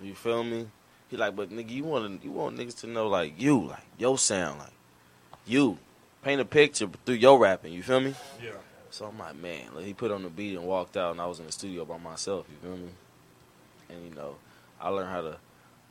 You 0.00 0.14
feel 0.14 0.44
me? 0.44 0.68
He 1.12 1.18
like, 1.18 1.36
but 1.36 1.50
nigga, 1.50 1.68
you 1.68 1.84
want 1.84 2.24
you 2.24 2.30
want 2.32 2.56
niggas 2.56 2.80
to 2.80 2.86
know 2.86 3.06
like 3.06 3.38
you, 3.38 3.66
like 3.66 3.84
your 3.98 4.16
sound, 4.16 4.60
like 4.60 4.72
you. 5.44 5.76
Paint 6.22 6.40
a 6.40 6.46
picture 6.46 6.88
through 7.04 7.16
your 7.16 7.38
rapping. 7.38 7.74
You 7.74 7.82
feel 7.82 8.00
me? 8.00 8.14
Yeah. 8.42 8.52
So 8.88 9.04
I'm 9.04 9.18
like, 9.18 9.36
man, 9.36 9.74
like, 9.74 9.84
he 9.84 9.92
put 9.92 10.10
on 10.10 10.22
the 10.22 10.30
beat 10.30 10.56
and 10.56 10.64
walked 10.64 10.96
out, 10.96 11.10
and 11.10 11.20
I 11.20 11.26
was 11.26 11.38
in 11.38 11.44
the 11.44 11.52
studio 11.52 11.84
by 11.84 11.98
myself. 11.98 12.46
You 12.48 12.66
feel 12.66 12.78
me? 12.78 12.88
And 13.90 14.08
you 14.08 14.14
know, 14.14 14.36
I 14.80 14.88
learned 14.88 15.10
how 15.10 15.20
to 15.20 15.36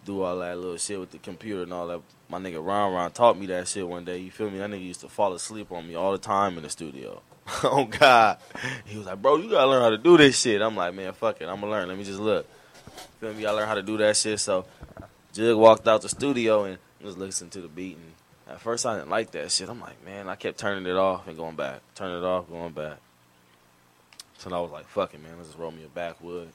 do 0.05 0.24
all 0.24 0.39
that 0.39 0.57
little 0.57 0.78
shit 0.78 0.99
with 0.99 1.11
the 1.11 1.19
computer 1.19 1.61
and 1.61 1.72
all 1.72 1.86
that. 1.86 2.01
My 2.28 2.39
nigga 2.39 2.65
Ron 2.65 2.91
Ron 2.91 3.11
taught 3.11 3.38
me 3.38 3.45
that 3.45 3.67
shit 3.67 3.88
one 3.88 4.03
day. 4.03 4.17
You 4.17 4.32
feel 4.32 4.49
me? 4.49 4.57
That 4.57 4.72
nigga 4.72 4.84
used 4.84 5.01
to 5.01 5.07
fall 5.07 5.34
asleep 5.34 5.72
on 5.72 5.88
me 5.88 5.93
all 5.93 6.13
the 6.13 6.17
time 6.17 6.57
in 6.57 6.63
the 6.63 6.69
studio. 6.72 7.22
oh 7.63 7.86
God, 7.86 8.39
he 8.86 8.97
was 8.97 9.05
like, 9.05 9.22
bro, 9.22 9.36
you 9.36 9.51
gotta 9.51 9.69
learn 9.69 9.84
how 9.84 9.91
to 9.91 9.99
do 9.99 10.17
this 10.17 10.41
shit. 10.41 10.63
I'm 10.63 10.76
like, 10.76 10.95
man, 10.95 11.13
fuck 11.13 11.39
it, 11.41 11.45
I'm 11.45 11.59
gonna 11.59 11.72
learn. 11.72 11.89
Let 11.89 11.97
me 11.99 12.05
just 12.05 12.19
look. 12.19 12.47
Feel 13.19 13.36
me? 13.36 13.45
I 13.45 13.51
learned 13.51 13.67
how 13.67 13.76
to 13.76 13.84
do 13.84 13.97
that 13.97 14.17
shit. 14.17 14.39
So, 14.39 14.65
Jug 15.34 15.58
walked 15.58 15.88
out 15.88 16.02
the 16.02 16.10
studio 16.10 16.66
and 16.66 16.78
was 17.02 17.18
listening 17.18 17.50
to 17.52 17.62
the 17.62 17.68
beat. 17.68 17.98
And 17.98 18.14
at 18.56 18.62
first, 18.62 18.86
I 18.86 18.98
didn't 18.98 19.10
like 19.10 19.32
that 19.32 19.52
shit. 19.52 19.70
I'm 19.70 19.80
like, 19.80 20.04
man, 20.06 20.28
I 20.28 20.36
kept 20.36 20.58
turning 20.58 20.86
it 20.86 20.98
off 20.98 21.28
and 21.28 21.38
going 21.38 21.56
back, 21.56 21.82
turning 21.96 22.18
it 22.18 22.24
off, 22.24 22.50
going 22.50 22.74
back. 22.74 22.98
So 24.38 24.54
I 24.56 24.60
was 24.60 24.72
like, 24.72 24.88
fuck 24.88 25.14
it, 25.14 25.22
man. 25.22 25.34
Let's 25.38 25.50
just 25.50 25.60
roll 25.60 25.72
me 25.72 25.84
a 25.84 25.88
backwood. 25.88 26.50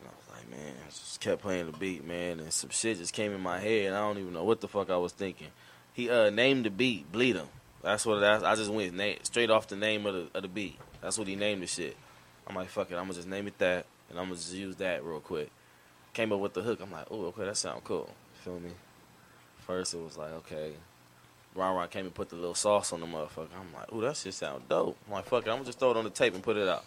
And 0.00 0.08
I 0.08 0.10
was 0.10 0.36
like, 0.36 0.50
man, 0.50 0.74
I 0.86 0.90
just 0.90 1.20
kept 1.20 1.42
playing 1.42 1.70
the 1.70 1.76
beat, 1.76 2.04
man, 2.04 2.38
and 2.38 2.52
some 2.52 2.70
shit 2.70 2.98
just 2.98 3.14
came 3.14 3.32
in 3.32 3.40
my 3.40 3.58
head. 3.58 3.92
I 3.92 4.00
don't 4.00 4.18
even 4.18 4.32
know 4.32 4.44
what 4.44 4.60
the 4.60 4.68
fuck 4.68 4.90
I 4.90 4.96
was 4.96 5.12
thinking. 5.12 5.48
He 5.94 6.10
uh 6.10 6.30
named 6.30 6.66
the 6.66 6.70
beat 6.70 7.10
Bleed 7.10 7.36
'em. 7.36 7.48
That's 7.82 8.04
what 8.04 8.20
that's, 8.20 8.44
I 8.44 8.54
just 8.54 8.70
went 8.70 8.94
na- 8.94 9.14
straight 9.22 9.50
off 9.50 9.68
the 9.68 9.76
name 9.76 10.06
of 10.06 10.14
the 10.14 10.28
of 10.36 10.42
the 10.42 10.48
beat. 10.48 10.78
That's 11.00 11.18
what 11.18 11.26
he 11.26 11.34
named 11.34 11.62
the 11.62 11.66
shit. 11.66 11.96
I'm 12.46 12.54
like, 12.54 12.68
fuck 12.68 12.90
it, 12.90 12.94
I'm 12.94 13.04
gonna 13.04 13.14
just 13.14 13.26
name 13.28 13.46
it 13.48 13.58
that, 13.58 13.86
and 14.10 14.18
I'm 14.18 14.26
gonna 14.26 14.36
just 14.36 14.54
use 14.54 14.76
that 14.76 15.02
real 15.02 15.20
quick. 15.20 15.50
Came 16.18 16.32
up 16.32 16.40
with 16.40 16.52
the 16.52 16.62
hook. 16.62 16.80
I'm 16.82 16.90
like, 16.90 17.06
oh, 17.12 17.26
okay, 17.26 17.44
that 17.44 17.56
sound 17.56 17.84
cool. 17.84 18.10
Feel 18.42 18.58
me? 18.58 18.70
First, 19.64 19.94
it 19.94 20.02
was 20.02 20.16
like, 20.16 20.32
okay. 20.32 20.72
Ron 21.54 21.76
Ron 21.76 21.86
came 21.86 22.06
and 22.06 22.12
put 22.12 22.28
the 22.28 22.34
little 22.34 22.56
sauce 22.56 22.92
on 22.92 22.98
the 22.98 23.06
motherfucker. 23.06 23.54
I'm 23.56 23.72
like, 23.72 23.92
ooh, 23.92 24.00
that 24.00 24.16
shit 24.16 24.34
sound 24.34 24.68
dope. 24.68 24.96
I'm 25.06 25.12
like, 25.12 25.26
fuck 25.26 25.46
it, 25.46 25.48
I'm 25.48 25.58
gonna 25.58 25.66
just 25.66 25.78
throw 25.78 25.92
it 25.92 25.96
on 25.96 26.02
the 26.02 26.10
tape 26.10 26.34
and 26.34 26.42
put 26.42 26.56
it 26.56 26.66
out. 26.66 26.84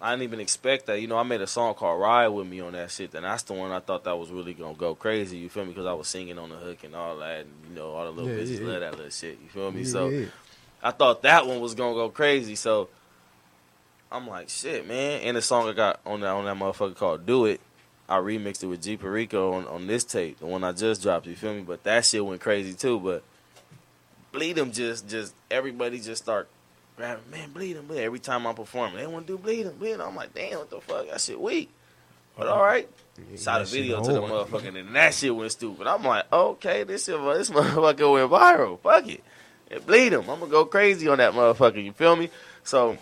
I 0.00 0.12
didn't 0.12 0.22
even 0.22 0.38
expect 0.38 0.86
that. 0.86 1.00
You 1.00 1.08
know, 1.08 1.18
I 1.18 1.24
made 1.24 1.40
a 1.40 1.48
song 1.48 1.74
called 1.74 2.00
Ride 2.00 2.28
With 2.28 2.46
Me 2.46 2.60
on 2.60 2.74
that 2.74 2.92
shit, 2.92 3.12
and 3.16 3.24
that's 3.24 3.42
the 3.42 3.54
one 3.54 3.72
I 3.72 3.80
thought 3.80 4.04
that 4.04 4.16
was 4.16 4.30
really 4.30 4.54
gonna 4.54 4.74
go 4.74 4.94
crazy. 4.94 5.36
You 5.36 5.48
feel 5.48 5.64
me? 5.64 5.70
Because 5.70 5.86
I 5.86 5.92
was 5.92 6.06
singing 6.06 6.38
on 6.38 6.50
the 6.50 6.56
hook 6.56 6.84
and 6.84 6.94
all 6.94 7.16
that, 7.18 7.40
and 7.40 7.50
you 7.68 7.74
know, 7.74 7.90
all 7.90 8.04
the 8.04 8.12
little 8.12 8.30
Yeah, 8.30 8.44
bitches 8.44 8.60
yeah, 8.60 8.66
love 8.68 8.80
that 8.82 8.92
little 8.92 9.10
shit. 9.10 9.36
You 9.42 9.48
feel 9.48 9.72
me? 9.72 9.80
Yeah, 9.80 9.88
so 9.88 10.08
yeah. 10.10 10.26
I 10.80 10.92
thought 10.92 11.22
that 11.22 11.44
one 11.44 11.58
was 11.58 11.74
gonna 11.74 11.94
go 11.94 12.08
crazy. 12.08 12.54
So 12.54 12.88
I'm 14.12 14.28
like, 14.28 14.48
shit, 14.48 14.86
man. 14.86 15.22
And 15.22 15.36
the 15.36 15.42
song 15.42 15.68
I 15.68 15.72
got 15.72 15.98
on 16.06 16.20
that 16.20 16.28
on 16.28 16.44
that 16.44 16.56
motherfucker 16.56 16.94
called 16.94 17.26
Do 17.26 17.46
It, 17.46 17.60
I 18.08 18.18
remixed 18.18 18.62
it 18.62 18.66
with 18.66 18.82
G 18.82 18.96
Perico 18.96 19.54
on, 19.54 19.66
on 19.66 19.86
this 19.86 20.04
tape, 20.04 20.38
the 20.38 20.46
one 20.46 20.62
I 20.62 20.72
just 20.72 21.02
dropped, 21.02 21.26
you 21.26 21.34
feel 21.34 21.54
me? 21.54 21.62
But 21.62 21.84
that 21.84 22.04
shit 22.04 22.24
went 22.24 22.40
crazy 22.40 22.74
too. 22.74 23.00
But 23.00 23.22
bleed 24.32 24.56
them 24.56 24.72
just 24.72 25.08
just 25.08 25.34
everybody 25.50 26.00
just 26.00 26.22
start 26.22 26.48
grabbing, 26.96 27.30
man, 27.30 27.50
bleed 27.52 27.76
'em, 27.76 27.86
bleed. 27.86 28.00
Every 28.02 28.18
time 28.18 28.46
I'm 28.46 28.54
performing, 28.54 28.96
they 28.96 29.06
want 29.06 29.26
to 29.26 29.32
do 29.34 29.38
bleed 29.38 29.62
them. 29.64 29.76
Bleed 29.76 29.92
them. 29.94 30.02
I'm 30.02 30.16
like, 30.16 30.34
damn, 30.34 30.58
what 30.58 30.70
the 30.70 30.80
fuck? 30.80 31.08
That 31.08 31.20
shit 31.20 31.40
weak. 31.40 31.70
But 32.36 32.48
all 32.48 32.62
right. 32.62 32.88
Shot 33.36 33.62
a 33.62 33.64
video 33.64 34.02
to 34.02 34.12
the 34.12 34.20
motherfucker, 34.20 34.76
and 34.76 34.96
that 34.96 35.14
shit 35.14 35.34
went 35.34 35.52
stupid. 35.52 35.86
I'm 35.86 36.02
like, 36.02 36.30
okay, 36.32 36.82
this 36.82 37.04
shit, 37.04 37.16
this 37.16 37.50
motherfucker 37.50 38.12
went 38.12 38.30
viral. 38.30 38.80
Fuck 38.80 39.08
it. 39.08 39.22
It 39.70 39.86
bleed 39.86 40.12
him. 40.12 40.28
I'm 40.28 40.40
gonna 40.40 40.50
go 40.50 40.64
crazy 40.64 41.08
on 41.08 41.18
that 41.18 41.32
motherfucker. 41.32 41.82
You 41.82 41.92
feel 41.92 42.16
me? 42.16 42.30
So, 42.64 42.98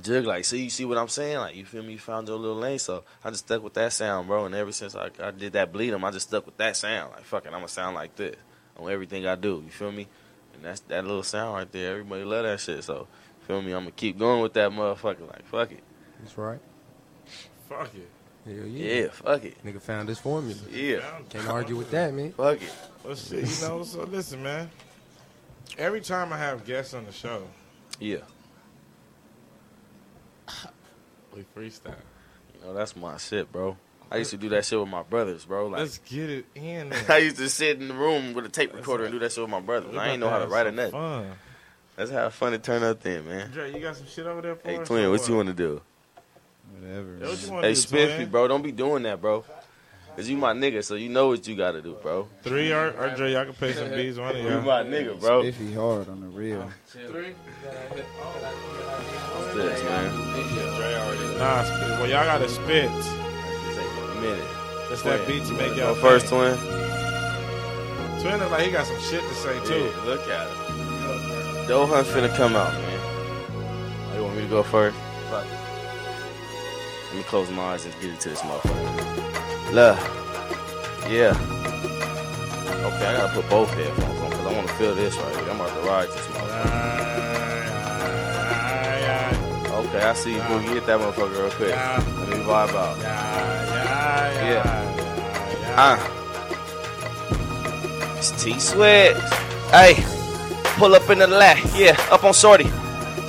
Jug, 0.00 0.24
like, 0.24 0.44
see, 0.44 0.62
you 0.64 0.70
see 0.70 0.84
what 0.84 0.96
I'm 0.96 1.08
saying? 1.08 1.36
Like, 1.38 1.54
you 1.54 1.64
feel 1.64 1.82
me? 1.82 1.92
You 1.92 1.98
found 1.98 2.28
your 2.28 2.38
little 2.38 2.56
lane. 2.56 2.78
So 2.78 3.04
I 3.24 3.30
just 3.30 3.46
stuck 3.46 3.62
with 3.62 3.74
that 3.74 3.92
sound, 3.92 4.26
bro. 4.26 4.46
And 4.46 4.54
ever 4.54 4.72
since 4.72 4.94
I, 4.94 5.10
I 5.22 5.30
did 5.30 5.52
that 5.52 5.72
bleed 5.72 5.92
him, 5.92 6.04
I 6.04 6.10
just 6.10 6.28
stuck 6.28 6.46
with 6.46 6.56
that 6.56 6.76
sound. 6.76 7.12
Like, 7.12 7.24
fucking, 7.24 7.48
I'm 7.52 7.58
gonna 7.60 7.68
sound 7.68 7.94
like 7.94 8.16
this 8.16 8.36
on 8.78 8.90
everything 8.90 9.26
I 9.26 9.34
do. 9.34 9.62
You 9.64 9.70
feel 9.70 9.92
me? 9.92 10.08
And 10.54 10.64
that's 10.64 10.80
that 10.80 11.04
little 11.04 11.22
sound 11.22 11.54
right 11.54 11.72
there. 11.72 11.92
Everybody 11.92 12.24
love 12.24 12.44
that 12.44 12.60
shit. 12.60 12.84
So, 12.84 13.06
feel 13.46 13.60
me? 13.60 13.72
I'm 13.72 13.82
gonna 13.82 13.90
keep 13.90 14.18
going 14.18 14.40
with 14.42 14.54
that 14.54 14.70
motherfucker. 14.70 15.28
Like, 15.28 15.44
fuck 15.46 15.72
it. 15.72 15.82
That's 16.20 16.38
right. 16.38 16.60
Fuck 17.68 17.94
it. 17.94 18.08
Hell 18.44 18.66
yeah. 18.66 18.94
Yeah, 18.94 19.08
fuck 19.10 19.44
it. 19.44 19.64
Nigga 19.64 19.80
found 19.80 20.08
his 20.08 20.18
formula. 20.18 20.60
Yeah. 20.70 21.00
Can't 21.30 21.48
argue 21.48 21.76
with 21.76 21.90
that, 21.92 22.12
man. 22.12 22.32
Fuck 22.32 22.62
it. 22.62 22.72
Well, 23.04 23.14
shit, 23.14 23.40
you 23.40 23.68
know. 23.68 23.82
So 23.84 24.02
listen, 24.04 24.42
man. 24.42 24.70
Every 25.78 26.00
time 26.00 26.32
I 26.32 26.38
have 26.38 26.64
guests 26.66 26.92
on 26.94 27.04
the 27.06 27.12
show, 27.12 27.44
Yeah. 28.00 28.18
We 31.34 31.44
freestyle. 31.56 31.94
You 32.54 32.66
know, 32.66 32.74
that's 32.74 32.94
my 32.96 33.16
shit, 33.16 33.50
bro. 33.50 33.76
I 34.10 34.16
used 34.18 34.30
to 34.32 34.36
do 34.36 34.50
that 34.50 34.66
shit 34.66 34.78
with 34.78 34.88
my 34.90 35.02
brothers, 35.02 35.46
bro. 35.46 35.68
Like, 35.68 35.80
Let's 35.80 35.98
get 35.98 36.28
it 36.28 36.44
in. 36.54 36.92
I 37.08 37.18
used 37.18 37.36
to 37.38 37.48
sit 37.48 37.80
in 37.80 37.88
the 37.88 37.94
room 37.94 38.34
with 38.34 38.44
a 38.44 38.50
tape 38.50 38.74
recorder 38.74 39.04
and 39.04 39.12
do 39.12 39.18
that 39.20 39.32
shit 39.32 39.42
with 39.42 39.50
my 39.50 39.60
brothers. 39.60 39.96
I 39.96 40.08
ain't 40.10 40.20
know 40.20 40.28
how 40.28 40.38
to 40.38 40.44
to 40.44 40.50
write 40.50 40.66
a 40.66 40.68
some 40.68 40.76
nothing. 40.76 40.92
Fun. 40.92 41.32
Let's 41.96 42.10
have 42.10 42.34
fun 42.34 42.52
and 42.54 42.62
turn 42.62 42.82
up 42.82 43.00
then, 43.02 43.26
man. 43.26 43.50
Dre, 43.50 43.72
you 43.72 43.80
got 43.80 43.96
some 43.96 44.06
shit 44.06 44.26
over 44.26 44.40
there 44.42 44.56
for 44.56 44.68
Hey, 44.68 44.76
us? 44.78 44.86
twin, 44.88 45.04
or 45.04 45.10
what 45.10 45.26
you 45.28 45.36
want 45.36 45.48
to 45.48 45.54
do? 45.54 45.80
Whatever. 46.78 47.18
Yeah, 47.20 47.28
what 47.28 47.42
you 47.42 47.50
wanna 47.52 47.66
Hey, 47.66 47.72
do, 47.74 47.80
Spiffy, 47.80 48.14
twin? 48.16 48.30
bro, 48.30 48.48
don't 48.48 48.62
be 48.62 48.72
doing 48.72 49.02
that, 49.04 49.20
bro. 49.20 49.44
Cause 50.16 50.28
you 50.28 50.36
my 50.36 50.52
nigga, 50.52 50.84
so 50.84 50.94
you 50.94 51.08
know 51.08 51.28
what 51.28 51.48
you 51.48 51.56
gotta 51.56 51.80
do, 51.80 51.96
bro. 52.02 52.28
Three 52.42 52.70
or, 52.70 52.90
or 52.98 53.14
Dre, 53.16 53.32
y'all 53.32 53.46
can 53.46 53.54
pay 53.54 53.72
some 53.72 53.88
beats 53.90 54.18
on 54.18 54.36
it. 54.36 54.42
You 54.42 54.50
y'all. 54.50 54.60
my 54.60 54.82
nigga, 54.82 55.18
bro. 55.18 55.40
Spiffy 55.42 55.72
hard 55.72 56.08
on 56.10 56.20
the 56.20 56.26
real. 56.26 56.60
Um, 56.62 56.74
Three. 56.84 57.34
this, 59.54 59.82
man? 59.84 61.38
Nah, 61.38 61.64
spit. 61.64 61.88
well, 61.98 62.08
y'all 62.10 62.26
gotta 62.26 62.48
spit. 62.48 62.90
Take 62.90 63.86
a 63.86 64.20
minute. 64.20 64.48
That's 64.90 65.02
that 65.02 65.26
beat 65.26 65.44
to 65.44 65.52
make 65.54 65.74
y'all 65.78 65.94
first, 65.94 66.26
think. 66.26 66.58
twin. 66.58 66.58
Twin 68.20 68.38
look 68.38 68.50
like 68.50 68.66
he 68.66 68.70
got 68.70 68.86
some 68.86 69.00
shit 69.00 69.22
to 69.22 69.34
say 69.34 69.58
too. 69.64 69.80
Yeah, 69.80 70.04
look 70.04 70.28
at 70.28 70.46
it. 70.46 71.68
Doe 71.68 71.86
Hunt's 71.86 72.10
finna 72.10 72.34
come 72.36 72.54
out, 72.54 72.70
man. 72.74 73.00
Oh, 73.00 74.12
you 74.16 74.22
want 74.24 74.36
me 74.36 74.42
to 74.42 74.48
go 74.48 74.62
first? 74.62 74.96
Fuck. 75.30 75.46
Let 77.08 77.16
me 77.16 77.22
close 77.22 77.50
my 77.50 77.62
eyes 77.62 77.86
and 77.86 77.94
get 77.94 78.10
into 78.10 78.28
this 78.28 78.40
motherfucker. 78.40 79.21
Look. 79.72 79.98
Yeah. 81.08 81.32
Okay, 82.84 83.06
I 83.06 83.16
gotta 83.16 83.32
put 83.32 83.48
both 83.48 83.72
headphones 83.72 84.20
on 84.20 84.28
because 84.28 84.46
I 84.46 84.52
want 84.54 84.68
to 84.68 84.74
feel 84.74 84.94
this 84.94 85.16
right 85.16 85.34
here. 85.34 85.48
I'm 85.48 85.56
about 85.56 85.74
to 85.74 85.88
ride 85.88 86.08
this 86.08 86.26
motherfucker. 86.26 86.92
Okay, 89.86 90.02
I 90.02 90.12
see 90.12 90.34
you. 90.34 90.40
Boogie. 90.40 90.74
Hit 90.74 90.84
that 90.86 91.00
motherfucker 91.00 91.38
real 91.38 91.50
quick. 91.52 91.70
Let 91.70 92.28
me 92.28 92.44
vibe 92.44 92.74
out. 92.74 92.98
Yeah. 94.44 94.62
Uh. 95.78 95.98
It's 98.18 98.30
T 98.44 98.58
Swish. 98.60 99.16
Hey, 99.70 100.04
pull 100.76 100.94
up 100.94 101.08
in 101.08 101.18
the 101.18 101.26
lat. 101.26 101.58
Yeah, 101.74 101.96
up 102.10 102.24
on 102.24 102.34
Shorty. 102.34 102.70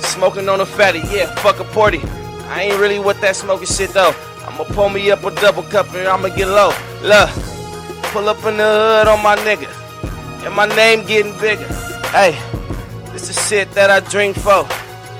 Smoking 0.00 0.50
on 0.50 0.60
a 0.60 0.66
fatty. 0.66 1.00
Yeah, 1.10 1.34
fuck 1.36 1.58
a 1.60 1.64
porty. 1.64 2.04
I 2.48 2.64
ain't 2.64 2.78
really 2.78 2.98
with 2.98 3.18
that 3.22 3.34
smoking 3.34 3.66
shit 3.66 3.90
though. 3.90 4.14
I'ma 4.46 4.64
pull 4.64 4.88
me 4.88 5.10
up 5.10 5.24
a 5.24 5.30
double 5.34 5.62
cup 5.64 5.92
and 5.94 6.06
I'ma 6.06 6.28
get 6.28 6.48
low. 6.48 6.72
Look, 7.02 7.30
pull 8.12 8.28
up 8.28 8.38
in 8.44 8.56
the 8.56 8.64
hood 8.64 9.08
on 9.08 9.22
my 9.22 9.36
nigga. 9.36 9.68
And 10.44 10.54
my 10.54 10.66
name 10.76 11.06
getting 11.06 11.32
bigger. 11.40 11.66
Hey, 12.12 12.38
this 13.12 13.30
is 13.30 13.48
shit 13.48 13.70
that 13.72 13.90
I 13.90 14.00
dream 14.00 14.34
for. 14.34 14.66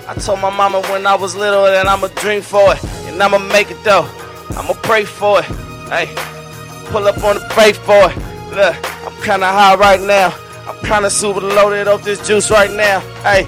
I 0.07 0.14
told 0.20 0.41
my 0.41 0.51
mama 0.51 0.83
when 0.83 1.07
I 1.07 1.14
was 1.14 1.35
little 1.35 1.64
that 1.64 1.87
I'ma 1.87 2.09
dream 2.09 2.43
for 2.43 2.75
it. 2.75 2.85
And 3.07 3.22
I'ma 3.22 3.39
make 3.39 3.70
it 3.70 3.83
though. 3.83 4.07
I'ma 4.51 4.75
pray 4.83 5.05
for 5.05 5.41
it. 5.41 5.47
Hey, 5.89 6.12
pull 6.87 7.07
up 7.09 7.22
on 7.25 7.37
the 7.37 7.75
for 7.85 8.11
it. 8.11 8.16
Look, 8.55 8.77
I'm 9.07 9.22
kinda 9.22 9.47
high 9.47 9.75
right 9.77 10.01
now. 10.01 10.35
I'm 10.68 10.79
kinda 10.87 11.11
super 11.11 11.41
loaded 11.41 11.89
off 11.89 12.05
this 12.05 12.25
juice 12.27 12.51
right 12.51 12.70
now. 12.70 13.01
Hey, 13.22 13.47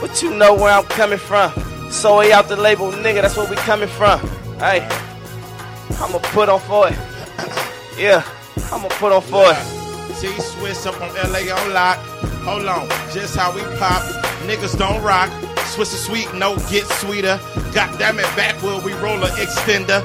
but 0.00 0.22
you 0.22 0.34
know 0.34 0.54
where 0.54 0.72
I'm 0.72 0.84
coming 0.84 1.18
from. 1.18 1.52
So 1.90 2.18
way 2.18 2.32
out 2.32 2.48
the 2.48 2.56
label, 2.56 2.90
nigga, 2.90 3.22
that's 3.22 3.36
where 3.36 3.48
we 3.48 3.56
coming 3.56 3.88
from. 3.88 4.20
Hey, 4.58 4.86
I'ma 5.98 6.18
put 6.32 6.48
on 6.48 6.60
for 6.60 6.88
it. 6.88 6.94
Yeah, 7.98 8.22
I'ma 8.72 8.88
put 8.88 9.12
on 9.12 9.22
for 9.22 9.50
it. 9.50 10.20
T 10.20 10.28
Swish 10.40 10.86
up 10.86 11.00
on 11.00 11.08
LA 11.32 11.52
on 11.52 11.72
lock. 11.72 11.98
Hold 12.44 12.66
on, 12.66 12.88
just 13.12 13.36
how 13.36 13.52
we 13.54 13.62
pop. 13.78 14.02
Niggas 14.46 14.78
don't 14.78 15.02
rock. 15.02 15.30
Swish 15.66 15.92
is 15.92 16.04
sweet, 16.04 16.32
no 16.34 16.56
get 16.70 16.86
sweeter. 16.86 17.40
God 17.74 17.98
damn 17.98 18.18
it, 18.18 18.30
back 18.36 18.54
where 18.62 18.80
we 18.80 18.92
roll 18.94 19.22
a 19.24 19.28
extender. 19.30 20.02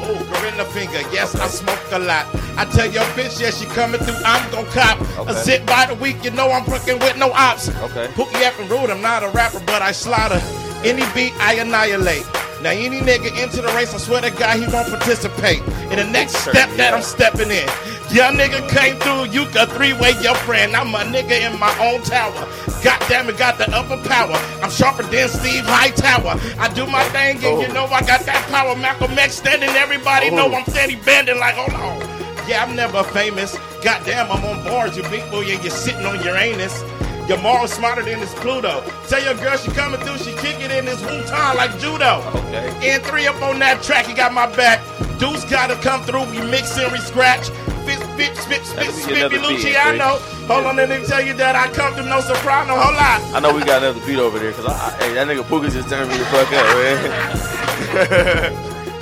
Oh, 0.00 0.14
gorilla 0.30 0.64
finger, 0.70 1.00
yes, 1.12 1.34
I 1.34 1.48
smoke 1.48 1.80
a 1.90 1.98
lot. 1.98 2.26
I 2.56 2.66
tell 2.66 2.90
your 2.90 3.04
bitch, 3.16 3.40
yes, 3.40 3.58
she 3.58 3.66
coming 3.66 4.00
through, 4.00 4.14
I'm 4.24 4.48
gon' 4.52 4.66
cop. 4.66 5.00
Okay. 5.18 5.30
A 5.30 5.34
zip 5.44 5.66
by 5.66 5.86
the 5.86 5.94
week, 5.96 6.22
you 6.22 6.30
know 6.30 6.50
I'm 6.50 6.64
fucking 6.64 7.00
with 7.00 7.16
no 7.16 7.32
ops. 7.32 7.68
Okay. 7.68 8.06
Pookie 8.14 8.42
effing 8.42 8.70
rude, 8.70 8.90
I'm 8.90 9.02
not 9.02 9.24
a 9.24 9.28
rapper, 9.30 9.60
but 9.66 9.82
I 9.82 9.90
slaughter. 9.90 10.40
Any 10.84 11.02
beat, 11.14 11.34
I 11.40 11.54
annihilate. 11.54 12.26
Now, 12.62 12.70
any 12.70 13.00
nigga 13.00 13.30
into 13.42 13.62
the 13.62 13.68
race, 13.68 13.94
I 13.94 13.98
swear 13.98 14.20
to 14.22 14.30
God, 14.30 14.58
he 14.58 14.66
won't 14.66 14.88
participate. 14.88 15.60
In 15.90 15.96
the 15.96 16.04
next 16.04 16.36
step 16.36 16.68
that 16.76 16.92
I'm 16.92 17.02
stepping 17.02 17.50
in. 17.50 17.68
Young 18.10 18.34
nigga 18.34 18.66
came 18.68 18.96
through, 18.96 19.30
you 19.30 19.50
got 19.52 19.70
three-way 19.70 20.14
your 20.22 20.34
friend. 20.42 20.74
I'm 20.74 20.94
a 20.94 20.98
nigga 20.98 21.52
in 21.52 21.58
my 21.60 21.70
own 21.78 22.02
tower. 22.02 22.48
God 22.82 22.98
damn 23.08 23.28
it, 23.28 23.38
got 23.38 23.58
the 23.58 23.70
upper 23.70 23.96
power. 24.08 24.34
I'm 24.62 24.70
sharper 24.70 25.02
than 25.04 25.28
Steve 25.28 25.64
Hightower. 25.66 26.40
I 26.58 26.72
do 26.74 26.86
my 26.86 27.04
thing, 27.10 27.36
and 27.36 27.60
you 27.62 27.68
oh. 27.68 27.72
know 27.72 27.84
I 27.86 28.00
got 28.00 28.26
that 28.26 28.46
power. 28.50 28.74
Malcolm 28.76 29.18
X 29.18 29.36
standing, 29.36 29.68
everybody 29.70 30.30
oh. 30.30 30.36
know 30.36 30.54
I'm 30.54 30.64
steady 30.66 30.96
bending 30.96 31.38
like, 31.38 31.54
hold 31.54 31.74
on. 31.74 32.00
Yeah, 32.48 32.64
I'm 32.64 32.74
never 32.74 33.02
famous. 33.04 33.56
Goddamn, 33.82 34.32
I'm 34.32 34.44
on 34.44 34.64
boards, 34.64 34.96
you 34.96 35.02
big 35.04 35.30
boy, 35.30 35.44
and 35.44 35.62
you're 35.62 35.70
sitting 35.70 36.06
on 36.06 36.24
your 36.24 36.36
anus. 36.36 36.82
Your 37.28 37.36
morals 37.42 37.74
smarter 37.74 38.02
than 38.02 38.20
this 38.20 38.32
Pluto. 38.36 38.82
Tell 39.06 39.22
your 39.22 39.34
girl 39.34 39.54
she 39.58 39.70
coming 39.72 40.00
through, 40.00 40.16
she 40.16 40.32
kicking 40.40 40.70
in 40.70 40.86
this 40.86 40.98
Wu-Tang 41.02 41.56
like 41.56 41.78
judo. 41.78 42.24
Okay. 42.48 42.72
And 42.80 43.02
three 43.02 43.26
up 43.26 43.42
on 43.42 43.58
that 43.58 43.82
track, 43.82 44.06
he 44.06 44.14
got 44.14 44.32
my 44.32 44.46
back. 44.56 44.80
Deuce 45.18 45.44
gotta 45.44 45.76
come 45.76 46.00
through, 46.04 46.24
we 46.30 46.40
mix 46.48 46.78
and 46.78 46.90
we 46.90 46.96
scratch. 46.98 47.44
Spit, 47.84 48.00
spit, 48.00 48.34
spit, 48.34 48.64
spit, 48.64 48.94
spit, 48.94 49.18
another 49.18 49.40
me 49.40 49.46
beat, 49.46 49.60
Luciano. 49.60 50.16
Hold 50.48 50.66
on, 50.72 50.76
let 50.76 50.88
me 50.88 51.04
tell 51.04 51.20
you 51.20 51.34
that 51.34 51.54
I 51.54 51.68
come 51.68 51.92
through 51.92 52.08
no 52.08 52.22
soprano. 52.22 52.72
Hold 52.72 52.96
on. 52.96 53.36
I 53.36 53.40
know 53.40 53.54
we 53.54 53.62
got 53.62 53.82
another 53.82 54.00
beat 54.06 54.18
over 54.18 54.38
there 54.38 54.52
because 54.52 54.64
I, 54.64 54.72
I, 54.72 54.90
hey, 55.04 55.12
that 55.12 55.28
nigga 55.28 55.44
Pookie 55.44 55.70
just 55.70 55.90
turned 55.90 56.08
me 56.08 56.16
the 56.16 56.24
fuck 56.32 56.48
up, 56.48 56.64
man. 56.80 56.96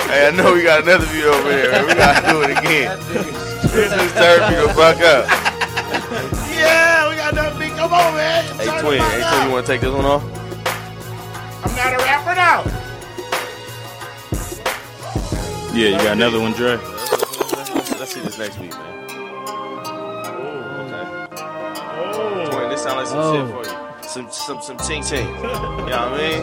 hey, 0.10 0.26
I 0.26 0.30
know 0.34 0.52
we 0.52 0.64
got 0.64 0.82
another 0.82 1.06
beat 1.14 1.22
over 1.22 1.48
there, 1.48 1.70
man. 1.70 1.86
We 1.86 1.94
gotta 1.94 2.26
do 2.26 2.42
it 2.42 2.58
again. 2.58 2.98
This 3.70 3.94
just 3.94 4.14
turned 4.16 4.50
me 4.50 4.66
the 4.66 4.74
fuck 4.74 4.98
up. 4.98 5.55
On, 7.96 8.14
man. 8.14 8.44
Hey, 8.56 8.66
Turn 8.66 8.80
twin, 8.82 8.98
the 8.98 9.04
hey, 9.04 9.20
fuck 9.20 9.30
twin, 9.30 9.40
up. 9.40 9.44
you 9.46 9.50
wanna 9.52 9.66
take 9.66 9.80
this 9.80 9.92
one 9.94 10.04
off? 10.04 10.22
I'm 11.64 11.74
not 11.76 11.92
a 11.94 11.98
rapper 12.04 12.34
now. 12.34 12.64
Yeah, 15.74 15.88
you 15.90 15.96
got 15.98 16.12
another 16.16 16.40
one, 16.40 16.52
Dre. 16.52 16.76
Let's, 16.76 17.98
let's 18.00 18.12
see 18.14 18.20
this 18.20 18.38
next 18.38 18.56
beat, 18.56 18.70
man. 18.72 18.94
Okay. 20.80 21.04
Twin, 22.50 22.68
this 22.70 22.82
sound 22.82 22.96
like 22.98 23.06
some 23.06 23.34
shit 23.34 23.46
for 23.54 23.62
you. 23.70 23.74
Some, 24.08 24.28
some, 24.30 24.62
some 24.62 24.78
ching 24.78 25.02
ching. 25.02 25.26
You 25.28 25.42
know 25.42 25.50
what 25.50 25.92
I 25.92 26.16
mean? 26.16 26.40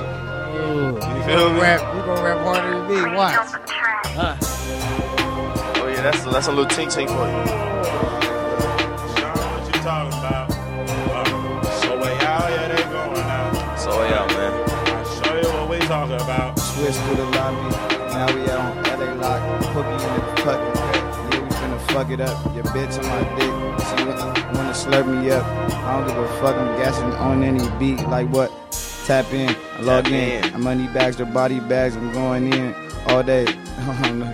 You 1.17 1.23
feel 1.23 1.49
me? 1.53 1.59
Rap, 1.61 1.81
you 1.95 2.01
gonna 2.03 2.21
rap 2.23 2.37
harder 2.45 2.71
than 2.79 2.87
me? 2.89 2.95
Watch. 3.15 3.33
Huh. 4.15 4.35
Oh 5.81 5.87
yeah, 5.87 6.01
that's 6.03 6.23
that's 6.25 6.47
a 6.47 6.51
little 6.51 6.69
ching 6.69 6.89
ching 6.91 7.07
for 7.07 7.13
you. 7.13 7.19
What 9.23 9.65
you 9.65 9.81
talking 9.81 10.19
about? 10.19 10.42
About. 16.87 16.93
Switch 16.93 17.05
through 17.05 17.15
the 17.15 17.25
lobby. 17.37 17.69
Now 18.13 18.35
we 18.35 18.41
out 18.51 18.59
on 18.59 18.99
LA 18.99 19.13
Lock. 19.15 19.41
Cookie 19.73 19.89
in 19.89 20.13
the 20.13 20.41
fucking 20.41 20.43
cut. 20.43 20.59
Yeah, 21.33 21.41
we 21.41 21.49
finna 21.49 21.79
fuck 21.91 22.09
it 22.09 22.21
up. 22.21 22.55
Your 22.55 22.63
bitch 22.65 22.97
on 22.99 23.05
my 23.07 23.23
dick. 23.37 23.53
She 23.87 24.05
wa- 24.05 24.57
wanna 24.57 24.73
slurp 24.73 25.07
me 25.21 25.31
up. 25.31 25.45
I 25.45 25.97
don't 25.99 26.07
give 26.07 26.17
a 26.17 26.27
fuck. 26.39 26.55
I'm 26.55 26.77
gassing 26.77 27.11
on 27.13 27.43
any 27.43 27.67
beat. 27.79 28.07
Like 28.07 28.27
what? 28.29 28.51
Tap 29.05 29.31
in. 29.33 29.49
I 29.77 29.81
log 29.81 30.03
Tap 30.05 30.13
in. 30.13 30.43
in. 30.45 30.53
I'm 30.55 30.63
money 30.63 30.87
bags 30.87 31.19
or 31.19 31.25
body 31.25 31.59
bags. 31.59 31.95
I'm 31.95 32.11
going 32.11 32.53
in 32.53 32.75
all 33.07 33.23
day. 33.23 33.45
I 33.47 34.01
don't 34.03 34.19
know. 34.19 34.33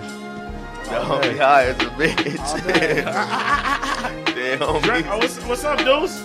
The 0.84 0.96
homie 0.96 1.38
high 1.38 1.66
as 1.66 1.76
a 1.76 1.90
bitch. 1.90 2.64
Damn, 4.34 4.58
homie. 4.58 4.82
Drake, 4.82 5.06
oh, 5.08 5.18
what's, 5.18 5.38
what's 5.44 5.64
up, 5.64 5.78
Deuce? 5.78 6.20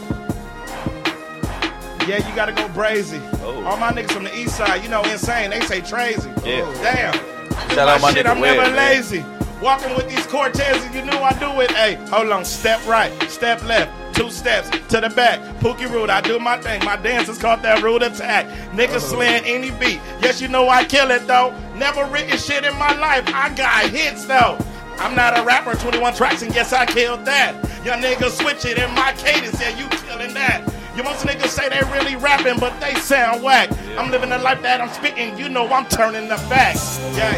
Yeah, 2.07 2.27
you 2.27 2.35
gotta 2.35 2.51
go 2.51 2.67
brazy. 2.69 3.19
Oh. 3.41 3.63
All 3.65 3.77
my 3.77 3.91
niggas 3.91 4.11
from 4.11 4.25
the 4.25 4.37
east 4.37 4.57
side, 4.57 4.83
you 4.83 4.89
know, 4.89 5.03
insane. 5.03 5.49
They 5.49 5.61
say 5.61 5.81
crazy. 5.81 6.29
Yeah. 6.45 6.63
Oh, 6.63 6.73
damn. 6.83 7.13
Shout 7.69 7.89
out 7.89 7.99
my 7.99 8.13
shit, 8.13 8.27
I'm 8.27 8.39
never 8.39 8.61
man. 8.61 8.75
lazy. 8.75 9.25
Walking 9.61 9.95
with 9.95 10.07
these 10.07 10.27
Cortezes, 10.27 10.93
you 10.93 11.03
know 11.03 11.23
I 11.23 11.33
do 11.39 11.61
it. 11.61 11.71
Hey, 11.71 11.95
hold 12.09 12.29
on, 12.29 12.45
step 12.45 12.85
right, 12.85 13.11
step 13.23 13.63
left, 13.63 14.15
two 14.15 14.29
steps 14.29 14.69
to 14.89 15.01
the 15.01 15.09
back. 15.09 15.39
Pookie 15.59 15.91
Rude, 15.91 16.11
I 16.11 16.21
do 16.21 16.37
my 16.37 16.61
thing. 16.61 16.85
My 16.85 16.95
dance 16.97 17.27
is 17.27 17.39
called 17.39 17.63
that 17.63 17.81
rude 17.81 18.03
attack. 18.03 18.45
Niggas 18.71 18.95
oh. 18.95 18.99
slaying 18.99 19.43
any 19.45 19.71
beat. 19.71 19.99
Yes, 20.21 20.39
you 20.39 20.47
know 20.47 20.69
I 20.69 20.83
kill 20.83 21.09
it 21.09 21.25
though. 21.25 21.55
Never 21.75 22.05
written 22.05 22.37
shit 22.37 22.65
in 22.65 22.77
my 22.77 22.93
life. 22.99 23.23
I 23.33 23.49
got 23.55 23.89
hits 23.89 24.25
though. 24.25 24.59
I'm 24.99 25.15
not 25.15 25.39
a 25.39 25.43
rapper, 25.43 25.73
21 25.73 26.13
tracks, 26.13 26.43
and 26.43 26.53
yes, 26.53 26.71
I 26.71 26.85
killed 26.85 27.25
that. 27.25 27.55
Young 27.83 28.01
niggas 28.01 28.41
switch 28.41 28.65
it 28.65 28.77
in 28.77 28.93
my 28.93 29.13
cadence, 29.13 29.59
yeah, 29.59 29.77
you 29.77 29.87
killing 29.89 30.33
that. 30.35 30.74
You 30.95 31.03
most 31.03 31.25
niggas 31.25 31.47
say 31.49 31.67
they 31.69 31.81
really 31.91 32.15
rapping, 32.15 32.57
but 32.59 32.79
they 32.79 32.93
sound 32.95 33.43
whack. 33.43 33.69
I'm 33.97 34.11
living 34.11 34.29
the 34.29 34.37
life 34.37 34.61
that 34.61 34.79
I'm 34.79 34.89
spitting, 34.89 35.37
you 35.37 35.49
know 35.49 35.67
I'm 35.67 35.85
turning 35.87 36.27
the 36.29 36.37
facts. 36.37 36.99
Yeah. 37.17 37.33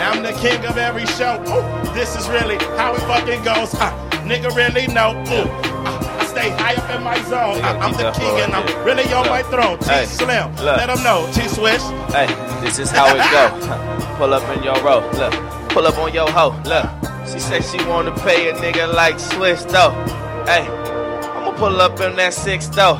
I'm 0.00 0.22
the 0.22 0.32
king 0.32 0.64
of 0.66 0.76
every 0.78 1.06
show. 1.06 1.40
Ooh, 1.48 1.94
this 1.94 2.16
is 2.16 2.28
really 2.28 2.56
how 2.76 2.94
it 2.94 3.00
fucking 3.00 3.42
goes. 3.42 3.74
Uh, 3.74 3.90
nigga 4.24 4.54
really 4.54 4.86
know. 4.86 5.12
Ooh, 5.28 5.48
uh, 5.48 6.18
I 6.20 6.24
stay 6.26 6.50
high 6.50 6.74
up 6.74 6.90
in 6.96 7.02
my 7.02 7.20
zone. 7.24 7.62
Uh, 7.64 7.78
I'm 7.80 7.92
the 7.92 8.10
king 8.12 8.40
and 8.40 8.54
I'm 8.54 8.84
really 8.84 9.04
on 9.12 9.26
my 9.28 9.42
throne. 9.44 9.78
T 9.78 9.86
Hey, 9.90 10.04
Slim, 10.06 10.50
look. 10.56 10.76
let 10.76 10.86
them 10.86 11.02
know. 11.02 11.28
T 11.32 11.46
Swish. 11.48 11.82
Hey, 12.12 12.26
this 12.62 12.78
is 12.78 12.90
how 12.90 13.06
it 13.14 13.18
go. 13.30 14.14
Pull 14.18 14.32
up 14.32 14.44
in 14.56 14.62
your 14.62 14.76
row, 14.82 15.00
look. 15.18 15.32
Pull 15.70 15.86
up 15.86 15.98
on 15.98 16.12
your 16.14 16.30
hoe, 16.30 16.56
look. 16.64 16.86
She 17.30 17.38
said 17.38 17.62
she 17.64 17.76
wanna 17.86 18.12
pay 18.20 18.48
a 18.50 18.54
nigga 18.54 18.92
like 18.94 19.18
Swish 19.20 19.62
though. 19.64 19.90
Hey, 20.46 20.64
pull 21.60 21.78
up 21.82 22.00
in 22.00 22.16
that 22.16 22.32
six 22.32 22.68
though. 22.68 22.94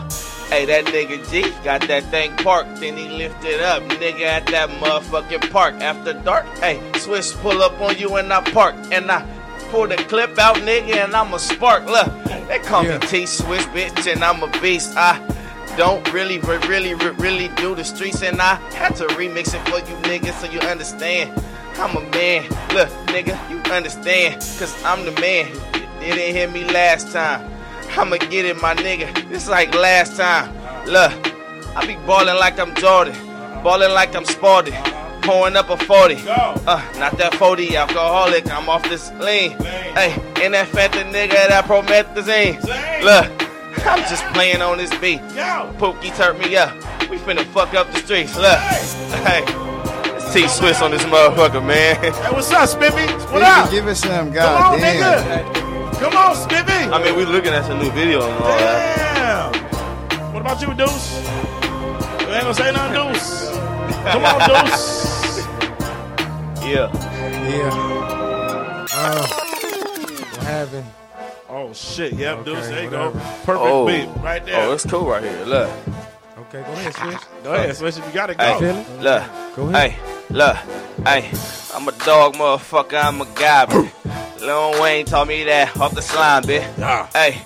Hey, 0.50 0.66
that 0.66 0.84
nigga 0.84 1.18
G 1.30 1.50
got 1.64 1.80
that 1.88 2.04
thing 2.10 2.36
parked, 2.36 2.78
then 2.78 2.94
he 2.94 3.08
lifted 3.08 3.62
up, 3.62 3.82
nigga 3.84 4.20
at 4.20 4.46
that 4.48 4.68
motherfucking 4.82 5.50
park 5.50 5.76
after 5.76 6.12
dark. 6.12 6.44
Hey, 6.58 6.78
Swish 6.98 7.32
pull 7.36 7.62
up 7.62 7.80
on 7.80 7.96
you 7.96 8.16
and 8.16 8.30
I 8.30 8.42
park, 8.50 8.74
and 8.92 9.10
I 9.10 9.26
pull 9.70 9.86
the 9.88 9.96
clip 9.96 10.38
out, 10.38 10.56
nigga, 10.56 10.96
and 11.04 11.14
I'm 11.14 11.32
a 11.32 11.38
spark. 11.38 11.86
Look, 11.86 12.12
they 12.48 12.58
call 12.58 12.82
me 12.82 12.98
T 12.98 13.24
Swish, 13.24 13.64
bitch, 13.72 14.12
and 14.12 14.22
I'm 14.22 14.42
a 14.42 14.60
beast. 14.60 14.94
I 14.94 15.16
don't 15.78 16.12
really, 16.12 16.38
re- 16.40 16.58
really, 16.68 16.92
re- 16.92 17.16
really 17.16 17.48
do 17.56 17.74
the 17.74 17.82
streets, 17.82 18.22
and 18.22 18.42
I 18.42 18.56
had 18.74 18.94
to 18.96 19.06
remix 19.06 19.54
it 19.54 19.66
for 19.70 19.78
you 19.78 19.96
niggas 20.02 20.38
so 20.38 20.52
you 20.52 20.60
understand. 20.60 21.32
I'm 21.76 21.96
a 21.96 22.02
man, 22.10 22.42
look, 22.74 22.90
nigga, 23.08 23.38
you 23.48 23.56
understand, 23.72 24.34
cause 24.58 24.76
I'm 24.84 25.06
the 25.06 25.18
man. 25.18 25.48
You 26.02 26.12
didn't 26.12 26.36
hear 26.36 26.50
me 26.50 26.64
last 26.64 27.10
time. 27.10 27.59
I'ma 27.96 28.16
get 28.16 28.44
it, 28.44 28.60
my 28.60 28.74
nigga. 28.74 29.30
It's 29.30 29.48
like 29.48 29.74
last 29.74 30.16
time. 30.16 30.48
Look, 30.86 31.12
I 31.76 31.86
be 31.86 31.94
ballin' 32.06 32.36
like 32.38 32.58
I'm 32.58 32.74
Jordan, 32.76 33.14
ballin' 33.62 33.92
like 33.92 34.14
I'm 34.14 34.24
Sporty, 34.24 34.72
pouring 35.22 35.56
up 35.56 35.70
a 35.70 35.76
40. 35.76 36.16
Uh, 36.26 36.82
not 36.98 37.16
that 37.18 37.34
40 37.34 37.76
alcoholic, 37.76 38.50
I'm 38.50 38.68
off 38.68 38.82
this 38.88 39.10
lean. 39.12 39.52
Hey, 39.60 40.12
and 40.42 40.54
that 40.54 40.68
Fanta 40.68 41.04
nigga, 41.12 41.48
that 41.48 41.64
promethazine. 41.66 42.62
Look, 43.02 43.86
I'm 43.86 44.00
just 44.08 44.24
playing 44.34 44.62
on 44.62 44.78
this 44.78 44.90
beat. 44.98 45.20
Pookie 45.78 46.14
turned 46.16 46.38
me 46.38 46.56
up. 46.56 46.74
We 47.10 47.18
finna 47.18 47.44
fuck 47.52 47.74
up 47.74 47.90
the 47.92 47.98
streets. 47.98 48.36
Look, 48.36 48.58
hey, 49.26 49.44
it's 50.16 50.32
T 50.32 50.46
Swish 50.48 50.80
on 50.80 50.90
this 50.92 51.02
motherfucker, 51.04 51.64
man. 51.64 51.96
Hey, 51.96 52.10
what's 52.32 52.50
up, 52.52 52.68
Spiffy? 52.68 53.06
What 53.32 53.42
Nigga, 53.42 53.64
up? 53.64 53.70
Give 53.70 53.86
us 53.88 54.00
some, 54.00 54.26
Come 54.26 54.32
god 54.32 54.74
on, 54.74 54.80
damn. 54.80 55.24
nigga. 55.44 55.69
Come 56.00 56.16
on, 56.16 56.34
Spiffy. 56.34 56.90
I 56.90 57.04
mean, 57.04 57.14
we 57.14 57.26
looking 57.26 57.52
at 57.52 57.66
some 57.66 57.78
new 57.78 57.90
video 57.90 58.22
and 58.22 58.32
all 58.32 58.48
that. 58.48 59.52
Damn. 59.52 60.32
What 60.32 60.40
about 60.40 60.62
you, 60.62 60.72
Deuce? 60.72 61.20
You 61.20 62.34
ain't 62.34 62.42
gonna 62.42 62.54
say 62.54 62.72
nothing, 62.72 63.12
Deuce. 63.12 63.50
Come 64.10 64.24
on, 64.24 64.40
Deuce. 64.48 65.00
Yeah. 66.60 66.92
Yeah. 67.48 68.86
Uh, 68.92 69.26
what 69.26 70.42
happened? 70.44 70.86
Oh 71.48 71.72
shit, 71.72 72.12
yep, 72.12 72.44
Deuce. 72.44 72.68
There 72.68 72.84
you 72.84 72.90
whatever. 72.90 73.12
go. 73.12 73.18
Perfect 73.44 73.58
oh. 73.58 73.86
beat 73.86 74.08
right 74.22 74.44
there. 74.46 74.68
Oh, 74.68 74.72
it's 74.72 74.86
cool 74.86 75.06
right 75.06 75.22
here. 75.22 75.44
Look. 75.46 75.70
Okay, 76.38 76.62
go 76.62 76.72
ahead, 76.72 76.94
Swish. 76.94 77.20
Go 77.42 77.54
ahead, 77.54 77.76
Swish, 77.76 77.96
if 77.98 78.06
you 78.06 78.12
gotta 78.12 78.34
go. 78.34 78.58
Hey, 78.58 78.72
look. 79.00 79.22
Go 79.56 79.68
ahead. 79.68 79.90
Hey, 79.90 79.98
look. 80.30 80.56
Hey, 81.04 81.30
I'm 81.74 81.88
a 81.88 81.92
dog, 81.92 82.34
motherfucker. 82.34 83.02
I'm 83.02 83.20
a 83.20 83.26
guy, 83.34 83.66
bitch. 83.66 84.29
Lil 84.40 84.80
Wayne 84.80 85.06
taught 85.06 85.28
me 85.28 85.44
that 85.44 85.76
off 85.78 85.94
the 85.94 86.02
slime, 86.02 86.42
bitch. 86.44 86.62
Hey, 87.12 87.40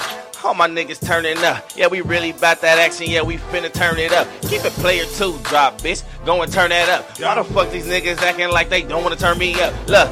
all 0.45 0.55
my 0.55 0.69
niggas 0.69 1.05
turning 1.05 1.39
up. 1.39 1.65
Yeah, 1.77 1.89
we 1.89 2.01
really 2.01 2.33
bout 2.33 2.61
that 2.61 2.79
action. 2.79 3.07
Yeah, 3.09 3.23
we 3.23 3.37
finna 3.37 3.73
turn 3.73 3.99
it 3.99 4.13
up. 4.13 4.29
Keep 4.43 4.65
it 4.65 4.73
player 4.75 5.05
two 5.17 5.37
drop, 5.43 5.79
bitch. 5.81 6.03
Go 6.25 6.43
and 6.43 6.53
turn 6.53 6.71
that 6.71 6.89
up. 6.89 7.19
Why 7.21 7.35
the 7.35 7.45
fuck 7.45 7.71
these 7.71 7.87
niggas 7.87 8.19
acting 8.19 8.51
like 8.51 8.69
they 8.69 8.83
don't 8.83 9.03
wanna 9.03 9.17
turn 9.17 9.39
me 9.39 9.61
up? 9.61 9.75
Look, 9.89 10.09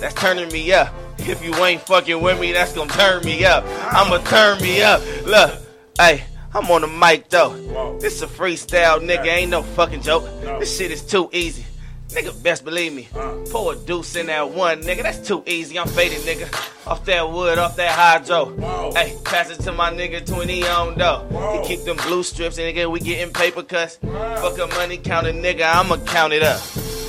that's 0.00 0.14
turning 0.14 0.50
me 0.52 0.72
up. 0.72 0.92
If 1.18 1.44
you 1.44 1.54
ain't 1.64 1.82
fucking 1.82 2.20
with 2.20 2.40
me, 2.40 2.52
that's 2.52 2.72
gonna 2.72 2.90
turn 2.92 3.24
me 3.24 3.44
up. 3.44 3.64
I'ma 3.92 4.18
turn 4.18 4.60
me 4.60 4.82
up. 4.82 5.02
Look, 5.24 5.52
hey. 5.98 6.24
I'm 6.52 6.68
on 6.68 6.80
the 6.80 6.88
mic 6.88 7.28
though. 7.28 7.96
This 8.00 8.22
a 8.22 8.26
freestyle, 8.26 8.98
nigga. 8.98 9.26
Ain't 9.26 9.52
no 9.52 9.62
fucking 9.62 10.02
joke. 10.02 10.24
This 10.58 10.76
shit 10.76 10.90
is 10.90 11.00
too 11.00 11.30
easy. 11.32 11.64
Nigga, 12.10 12.42
best 12.42 12.64
believe 12.64 12.92
me. 12.92 13.08
Pour 13.50 13.72
a 13.72 13.76
deuce 13.76 14.16
in 14.16 14.26
that 14.26 14.50
one, 14.50 14.82
nigga. 14.82 15.02
That's 15.02 15.26
too 15.26 15.42
easy. 15.46 15.78
I'm 15.78 15.86
faded, 15.88 16.18
nigga. 16.22 16.48
Off 16.86 17.04
that 17.04 17.30
wood, 17.30 17.58
off 17.58 17.76
that 17.76 17.92
hydro. 17.92 18.56
Hey, 18.92 19.16
pass 19.24 19.50
it 19.50 19.60
to 19.62 19.72
my 19.72 19.92
nigga 19.92 20.26
20 20.26 20.66
on 20.66 20.98
though. 20.98 21.60
He 21.62 21.68
keep 21.76 21.84
them 21.84 21.96
blue 21.98 22.22
strips, 22.22 22.58
and 22.58 22.66
nigga, 22.66 22.90
we 22.90 22.98
getting 23.00 23.32
paper 23.32 23.62
cuts. 23.62 23.96
Fuck 23.96 24.58
a 24.58 24.66
money 24.76 24.98
counter, 24.98 25.32
nigga. 25.32 25.62
I'ma 25.72 25.98
count 26.04 26.32
it 26.32 26.42
up. 26.42 26.60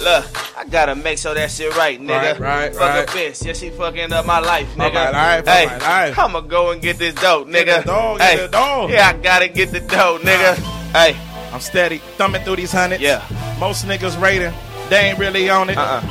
Look, 0.01 0.57
I 0.57 0.65
gotta 0.65 0.95
make 0.95 1.17
sure 1.19 1.33
that 1.33 1.51
shit 1.51 1.75
right, 1.77 1.99
nigga. 1.99 2.39
Right, 2.39 2.39
right, 2.39 2.73
Fuck 2.75 2.81
right. 2.81 3.07
a 3.09 3.11
bitch. 3.11 3.45
Yeah, 3.45 3.53
she 3.53 3.69
fucking 3.69 4.11
up 4.13 4.25
my 4.25 4.39
life, 4.39 4.67
nigga. 4.75 4.95
Alright, 4.95 5.15
alright, 5.15 5.47
hey, 5.47 5.63
alright, 5.65 5.81
alright. 5.83 6.17
I'ma 6.19 6.41
go 6.41 6.71
and 6.71 6.81
get 6.81 6.97
this 6.97 7.13
dope, 7.15 7.47
nigga. 7.47 7.65
Get 7.65 7.85
the 7.85 7.91
dough, 7.91 8.17
get 8.17 8.29
hey, 8.29 8.37
the 8.45 8.47
dough. 8.51 8.87
Yeah, 8.89 9.09
I 9.09 9.13
gotta 9.13 9.47
get 9.47 9.71
the 9.71 9.79
dough, 9.79 10.19
nigga. 10.21 10.55
Hey, 10.91 11.15
I'm 11.53 11.59
steady 11.59 11.99
thumbing 12.17 12.43
through 12.43 12.55
these 12.57 12.71
hundreds. 12.71 13.01
Yeah. 13.01 13.23
Most 13.59 13.85
niggas 13.85 14.19
rating, 14.19 14.53
they 14.91 15.09
ain't 15.09 15.17
really 15.17 15.49
on 15.49 15.69
it. 15.69 15.77
Uh-uh. 15.77 16.01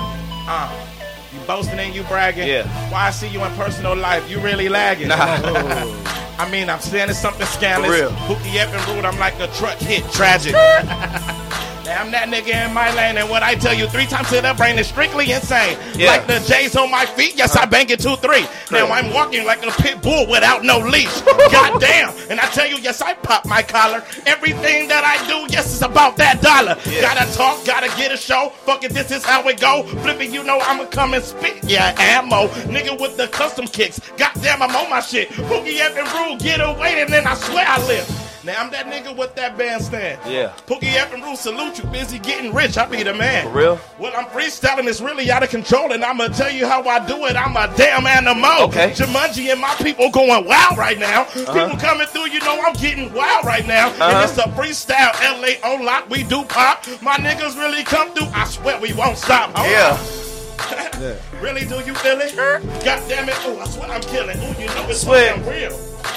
Uh. 0.49 0.87
You 1.33 1.39
boasting 1.47 1.79
and 1.79 1.95
you 1.95 2.03
bragging. 2.05 2.49
Yeah. 2.49 2.67
Why 2.91 3.09
I 3.09 3.11
see 3.11 3.29
you 3.29 3.45
in 3.45 3.53
personal 3.53 3.95
life, 3.95 4.29
you 4.29 4.41
really 4.41 4.69
lagging. 4.69 5.09
Nah. 5.09 5.17
I 6.39 6.49
mean, 6.51 6.71
I'm 6.71 6.81
saying 6.81 7.11
it's 7.11 7.19
something 7.19 7.47
scandalous. 7.47 8.01
For 8.01 8.07
real. 8.07 8.11
Pookie 8.27 8.57
F 8.57 8.75
and 8.75 8.97
Rude, 8.97 9.05
I'm 9.05 9.19
like 9.19 9.39
a 9.39 9.47
truck 9.49 9.79
hit. 9.79 10.03
Tragic. 10.13 10.55
now, 11.91 12.05
I'm 12.05 12.13
that 12.13 12.29
nigga 12.29 12.69
in 12.69 12.73
my 12.73 12.95
lane, 12.95 13.19
and 13.19 13.29
what 13.29 13.43
I 13.43 13.57
tell 13.57 13.75
you 13.75 13.89
three 13.89 14.07
times 14.07 14.29
to 14.29 14.41
the 14.41 14.55
brain 14.57 14.79
is 14.79 14.87
strictly 14.87 15.33
insane. 15.33 15.77
Yeah. 15.97 16.07
Like 16.07 16.29
the 16.29 16.39
J's 16.47 16.77
on 16.77 16.89
my 16.89 17.05
feet, 17.05 17.35
yes, 17.35 17.57
I 17.57 17.67
bang 17.67 17.91
it 17.91 17.99
two, 17.99 18.15
three. 18.15 18.47
Now 18.71 18.87
I'm 18.93 19.13
walking 19.13 19.45
like 19.45 19.67
a 19.67 19.73
pit 19.73 20.01
bull 20.01 20.29
without 20.29 20.63
no 20.63 20.79
leash. 20.79 21.21
God 21.51 21.81
damn. 21.81 22.15
And 22.31 22.39
I 22.39 22.47
tell 22.51 22.69
you, 22.69 22.77
yes, 22.77 23.03
I 23.03 23.15
pop 23.15 23.45
my 23.45 23.63
collar. 23.63 24.05
Everything 24.25 24.87
that 24.87 25.03
I 25.03 25.17
do, 25.27 25.53
yes, 25.53 25.67
it's 25.67 25.83
about 25.83 26.17
that 26.19 26.41
dollar. 26.41 26.77
Yeah. 26.87 27.03
Gotta 27.03 27.37
talk, 27.37 27.67
gotta 27.67 27.89
get 27.97 28.13
a 28.13 28.17
show. 28.17 28.53
Fuck 28.65 28.85
it, 28.85 28.93
this 28.93 29.11
is 29.11 29.25
how 29.25 29.49
it 29.49 29.61
go. 29.61 29.83
Flipping, 29.83 30.33
you 30.33 30.45
know 30.45 30.61
I'ma 30.61 30.85
come 30.85 31.15
and 31.15 31.25
spit. 31.25 31.65
Yeah, 31.65 31.93
ammo. 31.99 32.47
Nigga 32.71 33.01
with 33.01 33.17
the 33.17 33.27
custom 33.27 33.67
kicks. 33.67 33.99
Goddamn, 34.17 34.63
I'm 34.63 34.77
on 34.77 34.91
my 34.91 35.01
shit. 35.01 35.29
Pookie 35.31 35.81
F 35.81 35.99
and 35.99 36.09
Rule, 36.13 36.39
get 36.39 36.61
away, 36.61 37.03
and 37.03 37.13
then 37.13 37.27
I 37.27 37.35
swear 37.35 37.65
I 37.67 37.85
live. 37.89 38.31
Now 38.43 38.63
I'm 38.63 38.71
that 38.71 38.87
nigga 38.87 39.15
with 39.17 39.35
that 39.35 39.59
bandstand. 39.59 40.19
Yeah. 40.27 40.55
Pookie 40.67 40.95
F 40.95 41.13
and 41.13 41.23
Rule 41.23 41.37
salute 41.37 41.79
you. 41.79 41.80
Busy 41.81 42.19
getting 42.19 42.53
rich. 42.55 42.77
I 42.79 42.87
be 42.87 43.03
the 43.03 43.15
man. 43.15 43.45
For 43.47 43.53
real? 43.59 43.81
Well, 43.99 44.13
I'm 44.17 44.27
freestyling. 44.27 44.87
It's 44.87 45.01
really 45.01 45.31
out 45.31 45.43
of 45.43 45.51
control, 45.51 45.93
and 45.93 46.05
I'ma 46.05 46.29
tell 46.29 46.51
you 46.51 46.67
how 46.67 46.83
I 46.85 47.05
do 47.07 47.27
it. 47.27 47.37
I'm 47.37 47.57
a 47.57 47.73
damn 47.77 48.07
animal. 48.07 48.69
Okay. 48.69 48.91
Jumanji 48.93 49.51
and 49.51 49.61
my 49.61 49.75
people 49.77 50.11
going 50.11 50.45
wild 50.47 50.79
right 50.79 50.99
now. 50.99 51.23
Uh-huh. 51.23 51.53
People 51.65 51.79
coming 51.79 52.07
through, 52.07 52.29
you 52.31 52.41
know 52.41 52.61
I'm 52.65 52.75
getting 52.75 53.13
wild 53.13 53.45
right 53.45 53.67
now. 53.67 53.89
Uh-huh. 53.89 54.05
And 54.05 54.29
it's 54.31 54.39
a 54.39 54.43
freestyle. 54.51 55.13
LA 55.41 55.69
on 55.69 55.85
lock. 55.85 56.09
We 56.11 56.23
do 56.25 56.45
pop. 56.45 56.85
My 57.03 57.17
niggas 57.17 57.57
really 57.57 57.83
come 57.85 58.13
through. 58.15 58.29
I 58.35 58.45
swear 58.47 58.81
we 58.81 58.93
won't 58.93 59.17
stop. 59.19 59.57
Hold 59.57 59.71
Yeah. 59.71 59.99
on. 60.01 61.17
Really, 61.41 61.65
do 61.65 61.77
you 61.77 61.95
feel 61.95 62.21
it? 62.21 62.37
God 62.37 63.03
damn 63.09 63.27
it. 63.27 63.35
Oh, 63.41 63.59
I 63.59 63.67
swear 63.67 63.91
I'm 63.91 64.03
killing. 64.03 64.37
Oh, 64.39 64.55
you 64.61 64.67
know 64.67 64.87
it's 64.91 65.01
Swear. 65.01 65.35
real. 65.39 65.73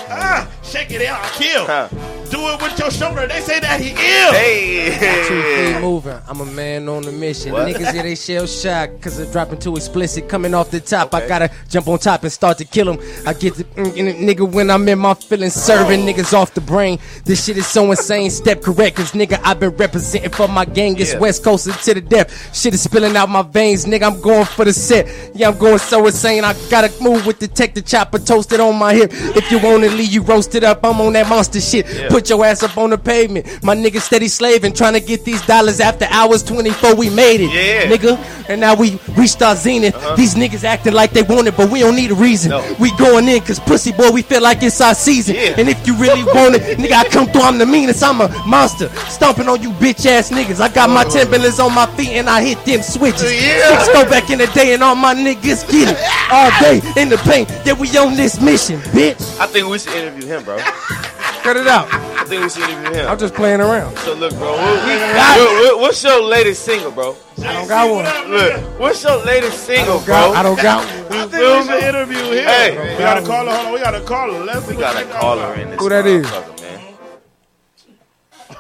Ah, 0.10 0.50
shake 0.62 0.92
it 0.92 1.02
out. 1.08 1.24
I 1.24 1.30
kill. 1.30 1.66
Huh. 1.66 1.88
Do 2.34 2.40
it 2.48 2.60
with 2.64 2.80
your 2.80 2.90
shoulder. 2.90 3.28
They 3.28 3.42
say 3.42 3.60
that 3.60 3.80
he 3.80 3.90
ill. 3.92 5.28
Two 5.28 5.44
feet 5.56 5.80
moving. 5.80 6.20
I'm 6.28 6.42
a 6.42 6.46
man 6.46 6.90
on 6.90 7.08
a 7.08 7.12
mission. 7.12 7.52
What? 7.52 7.68
Niggas, 7.68 7.94
yeah, 7.94 8.02
they 8.02 8.16
shell 8.16 8.48
shocked 8.48 8.96
because 8.96 9.18
they're 9.18 9.32
dropping 9.32 9.60
too 9.60 9.76
explicit. 9.76 10.28
Coming 10.28 10.56
off 10.56 10.72
the 10.72 10.80
top, 10.80 11.14
I 11.14 11.28
gotta 11.28 11.52
jump 11.70 11.88
on 11.90 12.00
top 12.00 12.24
and 12.24 12.32
start 12.32 12.58
to 12.58 12.66
kill 12.66 12.92
them. 12.92 12.98
I 13.28 13.34
get 13.34 13.54
the 13.54 13.66
mm, 13.66 13.96
in 13.96 14.08
it, 14.08 14.16
nigga 14.16 14.52
when 14.52 14.72
I'm 14.72 14.90
in 14.90 14.98
my 14.98 15.14
feelings, 15.14 15.54
serving 15.54 16.00
niggas 16.08 16.34
off 16.34 16.56
the 16.56 16.62
brain. 16.62 16.98
This 17.24 17.46
shit 17.46 17.56
is 17.58 17.68
so 17.68 17.92
insane. 17.92 18.32
Step 18.32 18.64
correct, 18.64 18.96
cause 18.96 19.12
nigga, 19.12 19.40
I've 19.44 19.60
been 19.60 19.76
representing 19.78 20.32
for 20.32 20.48
my 20.48 20.66
gang. 20.66 20.98
It's 20.98 21.14
Yeah. 21.14 21.20
West 21.20 21.44
Coast 21.44 21.66
to 21.84 21.94
the 21.94 22.02
death. 22.02 22.56
Shit 22.56 22.74
is 22.74 22.82
spilling 22.82 23.16
out 23.16 23.30
my 23.30 23.44
veins, 23.44 23.86
nigga. 23.86 24.12
I'm 24.12 24.20
going 24.22 24.46
for 24.46 24.66
the 24.66 24.74
set. 24.74 25.08
Yeah, 25.36 25.50
I'm 25.50 25.58
going 25.60 25.78
so 25.78 26.04
insane. 26.08 26.44
I 26.44 26.56
gotta 26.72 26.92
move 27.00 27.28
with 27.28 27.38
the 27.38 27.48
tech, 27.48 27.76
the 27.76 27.84
chopper 27.84 28.18
toasted 28.18 28.60
on 28.60 28.76
my 28.80 28.96
hip. 28.96 29.12
If 29.14 29.52
you 29.52 29.60
wanna 29.60 29.90
leave, 29.90 30.12
you 30.12 30.24
roasted 30.24 30.64
up. 30.64 30.84
I'm 30.84 31.00
on 31.00 31.14
that 31.14 31.30
monster 31.30 31.62
shit. 31.62 31.86
Yeah. 31.94 32.10
Put 32.10 32.23
your 32.30 32.44
ass 32.46 32.64
up 32.64 32.78
on 32.78 32.90
the 32.90 32.98
pavement. 32.98 33.64
My 33.64 33.76
nigga 33.76 34.00
steady 34.00 34.28
slaving, 34.28 34.74
trying 34.74 34.94
to 34.94 35.00
get 35.00 35.26
these 35.26 35.42
dollars 35.46 35.80
after 35.80 36.06
hours 36.10 36.44
24. 36.44 36.96
We 36.96 37.10
made 37.10 37.42
it, 37.42 37.52
Yeah. 37.52 37.96
nigga. 37.96 38.20
And 38.50 38.62
now 38.62 38.76
we 38.76 39.00
reached 39.18 39.42
our 39.42 39.56
zenith. 39.56 39.96
Uh-huh. 39.96 40.16
These 40.16 40.36
niggas 40.36 40.64
acting 40.64 40.94
like 40.94 41.12
they 41.12 41.24
want 41.24 41.48
it, 41.48 41.56
but 41.56 41.70
we 41.70 41.80
don't 41.80 41.96
need 41.96 42.12
a 42.12 42.16
reason. 42.16 42.52
No. 42.52 42.76
We 42.80 42.96
going 42.98 43.28
in 43.28 43.42
cause 43.42 43.60
pussy 43.60 43.92
boy, 43.92 44.12
we 44.12 44.22
feel 44.22 44.42
like 44.42 44.62
it's 44.64 44.82
our 44.82 44.94
season. 44.96 45.36
Yeah. 45.36 45.56
And 45.58 45.70
if 45.70 45.86
you 45.88 45.96
really 45.96 46.24
want 46.36 46.56
it, 46.56 46.78
nigga, 46.78 46.94
I 46.94 47.04
come 47.10 47.28
through, 47.28 47.42
I'm 47.42 47.58
the 47.58 47.66
meanest. 47.66 48.04
I'm 48.04 48.22
a 48.22 48.28
monster. 48.46 48.90
Stomping 49.10 49.48
on 49.48 49.62
you 49.62 49.72
bitch 49.72 50.06
ass 50.06 50.30
niggas. 50.30 50.60
I 50.60 50.70
got 50.70 50.90
my 50.90 51.02
uh-huh. 51.02 51.20
Timberlands 51.20 51.60
on 51.60 51.74
my 51.74 51.86
feet 51.96 52.10
and 52.10 52.30
I 52.30 52.44
hit 52.44 52.64
them 52.66 52.82
switches. 52.82 53.32
Yeah. 53.34 53.84
Six 53.84 53.94
go 53.94 54.10
back 54.10 54.30
in 54.30 54.40
the 54.40 54.48
day 54.48 54.74
and 54.74 54.84
all 54.84 54.96
my 54.96 55.14
niggas 55.14 55.70
get 55.72 55.90
it. 55.90 55.98
All 56.32 56.50
day 56.62 56.82
in 56.98 57.10
the 57.10 57.18
paint. 57.18 57.48
Yeah, 57.64 57.74
we 57.74 57.96
on 57.98 58.16
this 58.16 58.42
mission, 58.42 58.80
bitch. 58.92 59.40
I 59.40 59.46
think 59.46 59.68
we 59.68 59.78
should 59.78 59.94
interview 59.94 60.26
him, 60.26 60.44
bro. 60.44 60.58
Cut 61.44 61.58
it 61.58 61.68
out. 61.68 61.88
I 61.94 62.24
think 62.26 62.42
we 62.44 62.50
should 62.50 62.70
interview 62.70 63.02
him. 63.02 63.08
I'm 63.10 63.20
just 63.20 63.34
playing 63.34 63.60
around. 63.60 63.98
So 63.98 64.14
look, 64.14 64.32
bro. 64.36 64.52
What, 64.54 64.60
what- 64.60 65.38
what- 65.38 65.80
what's 65.82 66.02
your 66.04 66.22
latest 66.22 66.64
single, 66.64 66.92
bro? 66.92 67.16
I 67.40 67.54
don't 67.54 67.68
got 67.68 67.90
one. 67.92 68.32
Look, 68.32 68.80
what's 68.80 69.04
your 69.04 69.18
latest 69.26 69.66
single, 69.66 69.98
don't 69.98 70.08
got- 70.08 70.32
bro? 70.32 70.40
I 70.40 70.44
don't 70.44 70.62
got 70.62 70.86
one. 70.86 70.94
I 70.94 71.24
You 71.24 71.30
think 71.30 71.32
feel 71.34 71.58
we 71.58 71.64
should 71.66 71.82
me? 71.82 71.88
interview 71.90 72.18
him. 72.18 72.46
Hey. 72.46 72.94
we 72.94 72.98
gotta 72.98 73.22
call 73.26 73.46
her. 73.46 73.52
Hold 73.54 73.68
on, 73.68 73.74
we 73.74 73.80
gotta 73.80 74.02
call 74.02 74.32
her. 74.34 74.40
Let's 74.46 74.66
We 74.68 74.76
got 74.78 74.96
a 75.02 75.06
caller 75.08 75.54
in 75.56 75.70
this 75.72 75.80
Who 75.80 75.90
that 75.90 76.06
is? 76.08 76.26
motherfucker, 76.26 76.62
man. 76.62 76.80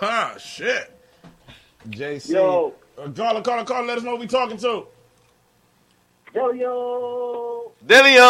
Ah, 0.01 0.33
shit. 0.37 0.91
JC. 1.89 2.33
Yo. 2.33 2.73
Uh, 2.97 3.09
call 3.11 3.35
her, 3.35 3.41
call 3.41 3.57
her, 3.59 3.63
call 3.63 3.77
her. 3.81 3.87
Let 3.87 3.97
us 3.99 4.03
know 4.03 4.11
who 4.11 4.17
we 4.17 4.27
talking 4.27 4.57
to. 4.57 4.85
Yo, 6.35 6.51
yo. 6.51 7.71
Delio! 7.85 8.27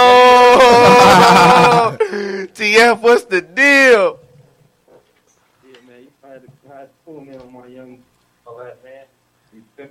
TF, 2.54 3.00
what's 3.02 3.24
the 3.26 3.42
deal? 3.42 4.20
Yeah, 5.66 5.78
man, 5.88 6.02
you 6.02 6.08
tried 6.22 6.42
to, 6.42 6.48
tried 6.68 6.84
to 6.86 6.90
pull 7.06 7.22
me 7.22 7.36
on 7.38 7.52
my 7.54 7.68
young 7.68 8.02
all 8.48 8.58
that, 8.58 8.84
man. 8.84 9.06
You 9.54 9.64
feel- 9.78 9.88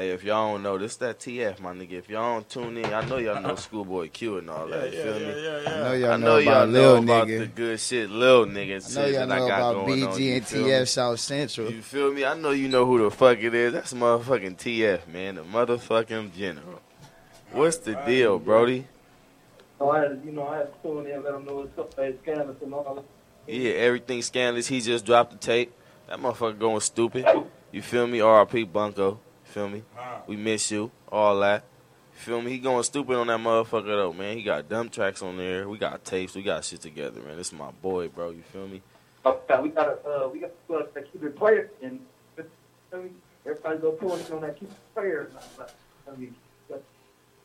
Hey, 0.00 0.12
if 0.12 0.24
y'all 0.24 0.54
don't 0.54 0.62
know, 0.62 0.78
this 0.78 0.96
that 0.96 1.18
TF, 1.18 1.60
my 1.60 1.74
nigga. 1.74 1.92
If 1.92 2.08
y'all 2.08 2.36
don't 2.36 2.48
tune 2.48 2.78
in, 2.78 2.86
I 2.86 3.04
know 3.04 3.18
y'all 3.18 3.38
know 3.38 3.54
Schoolboy 3.66 4.08
Q 4.08 4.38
and 4.38 4.48
all 4.48 4.66
that. 4.68 4.90
you 4.90 4.98
yeah, 4.98 5.04
feel 5.04 5.20
yeah, 5.20 5.28
me? 5.28 5.42
yeah, 5.44 5.60
yeah. 5.60 5.68
I 5.68 5.76
know 5.76 5.92
y'all 5.92 6.12
I 6.12 6.16
know 6.16 6.26
know 6.26 6.38
y'all 6.38 6.52
about 6.54 6.68
know 6.70 6.80
Lil 6.94 6.96
about 7.02 7.28
nigga. 7.28 7.38
the 7.40 7.46
good 7.48 7.80
shit, 7.80 8.10
Lil 8.10 8.46
nigga. 8.46 8.96
I 8.96 9.02
know 9.02 9.06
y'all 9.08 9.26
that 9.26 9.30
I 9.30 9.38
know 9.38 9.48
got 9.48 9.58
about 9.60 9.86
going 9.86 10.02
on, 10.04 10.12
BG 10.14 10.36
and 10.36 10.46
feel 10.46 10.62
me? 10.64 10.70
TF 10.70 10.88
South 10.88 11.20
Central. 11.20 11.70
You 11.70 11.82
feel 11.82 12.12
me? 12.14 12.24
I 12.24 12.32
know 12.32 12.50
you 12.52 12.68
know 12.68 12.86
who 12.86 13.02
the 13.04 13.10
fuck 13.10 13.40
it 13.40 13.54
is. 13.54 13.74
That's 13.74 13.92
motherfucking 13.92 14.56
TF, 14.56 15.06
man. 15.06 15.34
The 15.34 15.42
motherfucking 15.42 16.34
general. 16.34 16.80
What's 17.52 17.76
the 17.76 17.92
deal, 18.06 18.38
Brody? 18.38 18.86
So 19.78 19.90
I 19.90 20.06
you 20.24 20.32
know, 20.32 20.48
I 20.48 20.56
have 20.60 20.68
to 20.68 20.88
tune 20.88 21.08
in 21.08 21.12
and 21.12 21.24
let 21.24 21.34
them 21.34 21.44
know 21.44 21.56
what's 21.56 21.78
up, 21.78 21.92
they 21.92 22.14
scandalous 22.22 22.56
and 22.62 22.72
all 22.72 22.94
that. 22.94 23.04
Yeah, 23.52 23.72
everything 23.72 24.22
scandalous. 24.22 24.66
He 24.66 24.80
just 24.80 25.04
dropped 25.04 25.32
the 25.32 25.36
tape. 25.36 25.74
That 26.08 26.18
motherfucker 26.20 26.58
going 26.58 26.80
stupid. 26.80 27.26
You 27.70 27.82
feel 27.82 28.06
me? 28.06 28.22
R.I.P. 28.22 28.64
Bunko. 28.64 29.20
You 29.50 29.54
feel 29.54 29.68
me? 29.68 29.82
We 30.28 30.36
miss 30.36 30.70
you. 30.70 30.92
All 31.10 31.40
that. 31.40 31.64
Feel 32.12 32.40
me? 32.40 32.52
He 32.52 32.58
going 32.58 32.84
stupid 32.84 33.16
on 33.16 33.26
that 33.26 33.40
motherfucker 33.40 33.86
though, 33.86 34.12
man. 34.12 34.36
He 34.36 34.44
got 34.44 34.68
dumb 34.68 34.90
tracks 34.90 35.22
on 35.22 35.36
there. 35.38 35.68
We 35.68 35.76
got 35.76 36.04
tapes. 36.04 36.36
We 36.36 36.44
got 36.44 36.64
shit 36.64 36.80
together, 36.80 37.20
man. 37.20 37.36
This 37.36 37.48
is 37.48 37.52
my 37.54 37.72
boy, 37.82 38.06
bro. 38.06 38.30
You 38.30 38.42
feel 38.52 38.68
me? 38.68 38.80
Okay, 39.26 39.60
we 39.60 39.70
got 39.70 40.04
to, 40.04 40.08
uh, 40.08 40.28
we 40.28 40.38
got 40.38 40.50
to 40.68 40.74
uh, 40.76 41.02
keep 41.12 41.24
it 41.24 41.36
player 41.36 41.68
and 41.82 41.98
I 42.92 42.96
mean, 42.96 43.14
everybody 43.44 43.78
go 43.78 43.90
pulling 43.90 44.24
on 44.32 44.40
that 44.42 44.58
keep 44.58 44.70
it 44.70 44.94
player. 44.94 45.28
I 46.06 46.16
mean, 46.16 46.34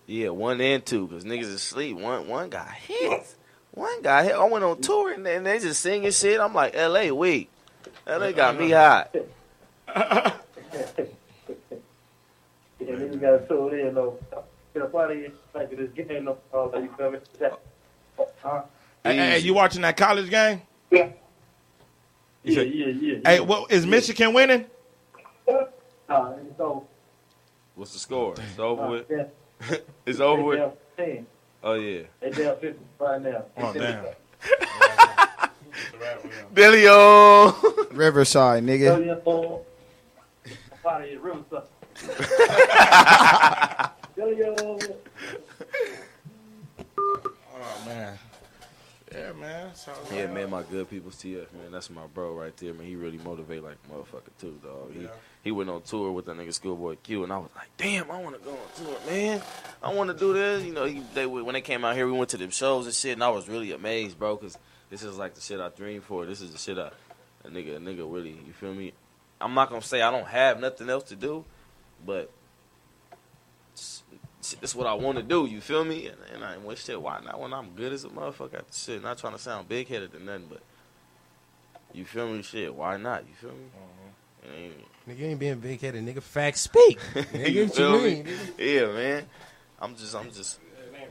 Yeah, 0.06 0.30
one 0.30 0.62
and 0.62 0.86
two, 0.86 1.08
cause 1.08 1.24
niggas 1.24 1.42
is 1.42 1.54
asleep. 1.56 1.98
One 1.98 2.28
one 2.28 2.50
got 2.50 2.70
hit. 2.72 3.36
One 3.72 4.04
guy 4.04 4.26
hit. 4.26 4.36
I 4.36 4.46
went 4.46 4.64
on 4.64 4.80
tour 4.80 5.12
and 5.12 5.26
they, 5.26 5.38
and 5.38 5.46
they 5.46 5.58
just 5.58 5.82
singing 5.82 6.12
shit. 6.12 6.40
I'm 6.40 6.54
like, 6.54 6.76
L.A. 6.76 7.12
Wait, 7.12 7.50
L.A. 8.06 8.32
got 8.32 8.60
me 8.60 8.70
hot. 8.70 9.16
yeah, 13.00 13.06
then 13.06 13.14
you 13.14 13.20
got 13.20 13.38
to 13.38 13.48
tune 13.48 13.80
in 13.80 13.94
though. 13.96 14.18
Get 14.74 14.84
up 14.84 14.96
out 14.96 15.12
of 15.12 15.18
here, 15.18 15.32
like 15.54 15.70
this 15.76 15.90
game, 15.92 16.26
no, 16.26 16.38
all 16.54 16.70
that, 16.70 16.82
you 16.84 16.90
feel 16.98 17.12
me? 17.12 17.20
Uh, 18.44 18.62
Hey, 19.04 19.16
hey, 19.18 19.40
you 19.40 19.54
watching 19.54 19.82
that 19.84 19.96
college 19.98 20.30
game? 20.30 20.62
Yeah. 20.92 21.10
You 22.44 22.54
Yeah, 22.54 22.56
said- 22.56 22.74
yeah, 22.74 22.86
yeah. 22.88 23.18
Hey, 23.24 23.40
what 23.40 23.72
is 23.72 23.86
Michigan 23.86 24.34
winning? 24.34 24.66
Nah, 25.48 26.34
it's 26.34 26.60
over. 26.60 26.82
What's 27.76 27.94
the 27.94 28.00
score? 28.00 28.34
It's 28.38 28.60
over 28.60 28.88
with. 28.88 29.06
Yeah. 29.10 29.78
it's 30.06 30.20
over 30.20 30.42
They 30.42 30.48
with. 30.48 30.60
down 30.60 30.72
10. 30.98 31.28
Oh 31.64 31.74
yeah. 31.76 32.02
They 32.20 32.30
down 32.32 32.58
50 32.58 32.80
right 33.00 33.22
now. 33.22 33.46
Oh 33.58 33.74
damn. 33.74 34.06
Billy 36.54 36.86
O. 36.88 37.86
Riverside, 37.92 38.64
nigga. 38.64 38.98
Billy 38.98 39.10
O. 39.26 39.62
I'm 40.46 40.92
out 40.92 41.02
of 41.02 41.08
here, 41.10 41.20
Riverside. 41.20 41.64
Billy 44.16 44.44
O. 44.44 44.80
Oh 46.98 47.84
man. 47.86 48.18
Yeah, 49.14 49.32
man. 49.34 49.74
So, 49.76 49.94
Yeah, 50.14 50.28
man, 50.28 50.50
my 50.50 50.64
good 50.64 50.90
people's 50.90 51.16
TF, 51.16 51.52
man. 51.54 51.72
That's 51.72 51.90
my 51.90 52.06
bro 52.14 52.34
right 52.34 52.56
there, 52.58 52.74
man. 52.74 52.86
He 52.86 52.96
really 52.96 53.18
motivate 53.20 53.64
like 53.64 53.78
a 53.90 53.94
motherfucker 53.94 54.32
too, 54.40 54.60
dog. 54.64 54.92
He 54.94 55.04
Yeah. 55.04 55.08
he 55.44 55.52
went 55.52 55.70
on 55.70 55.82
tour 55.84 56.12
with 56.12 56.26
that 56.26 56.36
nigga 56.36 56.54
Schoolboy 56.54 56.96
Q, 57.04 57.24
and 57.24 57.32
I 57.32 57.38
was 57.38 57.50
like, 57.56 57.70
damn, 57.78 58.12
I 58.12 58.22
want 58.22 58.36
to 58.38 58.42
go 58.44 58.52
on 58.52 58.58
tour, 58.86 58.98
man. 59.10 59.42
I 59.82 59.94
want 59.94 60.10
to 60.10 60.18
do 60.18 60.34
this. 60.34 60.64
You 60.66 60.74
know, 60.74 60.86
he, 60.86 61.02
they 61.14 61.26
when 61.26 61.54
they 61.54 61.62
came 61.62 61.86
out 61.86 61.96
here, 61.96 62.06
we 62.08 62.12
went 62.14 62.30
to 62.32 62.38
them 62.38 62.50
shows 62.50 62.86
and 62.88 62.96
shit, 62.96 63.14
and 63.14 63.24
I 63.24 63.30
was 63.30 63.48
really 63.48 63.72
amazed, 63.72 64.20
bro, 64.20 64.36
because 64.36 64.58
this 64.90 65.02
is 65.04 65.18
like 65.18 65.34
the 65.36 65.42
shit 65.42 65.60
I 65.62 65.70
dreamed 65.70 66.04
for. 66.04 66.26
This 66.26 66.42
is 66.42 66.52
the 66.52 66.58
shit 66.58 66.78
I, 66.78 66.90
a 67.46 67.50
nigga, 67.50 67.78
a 67.78 67.80
nigga 67.80 68.12
really, 68.12 68.32
you 68.46 68.54
feel 68.54 68.74
me? 68.74 68.92
I'm 69.40 69.54
not 69.54 69.70
gonna 69.70 69.82
say 69.82 70.02
I 70.02 70.12
don't 70.12 70.28
have 70.28 70.60
nothing 70.60 70.90
else 70.90 71.04
to 71.06 71.16
do, 71.16 71.46
but 72.06 72.32
it's, 73.74 74.04
it's 74.62 74.76
what 74.76 74.88
I 74.88 74.94
want 74.94 75.18
to 75.18 75.24
do. 75.24 75.46
You 75.46 75.62
feel 75.62 75.84
me? 75.84 76.08
And, 76.08 76.18
and 76.34 76.44
I 76.44 76.58
well, 76.58 76.76
shit. 76.76 77.02
Why 77.02 77.20
not? 77.24 77.40
When 77.40 77.54
I'm 77.54 77.72
good 77.76 77.94
as 77.94 78.04
a 78.04 78.10
motherfucker 78.10 78.64
shit, 78.72 79.02
not 79.04 79.18
trying 79.18 79.34
to 79.34 79.40
sound 79.40 79.68
big 79.68 79.88
headed 79.88 80.14
or 80.16 80.20
nothing, 80.20 80.48
but 80.50 80.62
you 81.94 82.06
feel 82.06 82.28
me? 82.30 82.42
Shit. 82.42 82.74
Why 82.74 82.98
not? 82.98 83.24
You 83.28 83.34
feel 83.36 83.52
me? 83.52 83.66
Mm-hmm. 84.48 84.56
Ain't- 84.56 84.74
Nigga 85.08 85.20
you 85.20 85.26
ain't 85.28 85.40
being 85.40 85.60
big 85.60 85.80
headed, 85.82 86.04
nigga. 86.04 86.22
Facts 86.22 86.62
speak. 86.62 87.00
Nigga, 87.14 87.52
you 87.52 87.68
feel 87.68 87.98
you 87.98 88.02
me? 88.02 88.16
mean? 88.16 88.26
nigga? 88.26 88.50
Yeah, 88.58 88.88
man. 88.88 89.26
I'm 89.80 89.96
just, 89.96 90.16
I'm 90.16 90.32
just. 90.32 90.60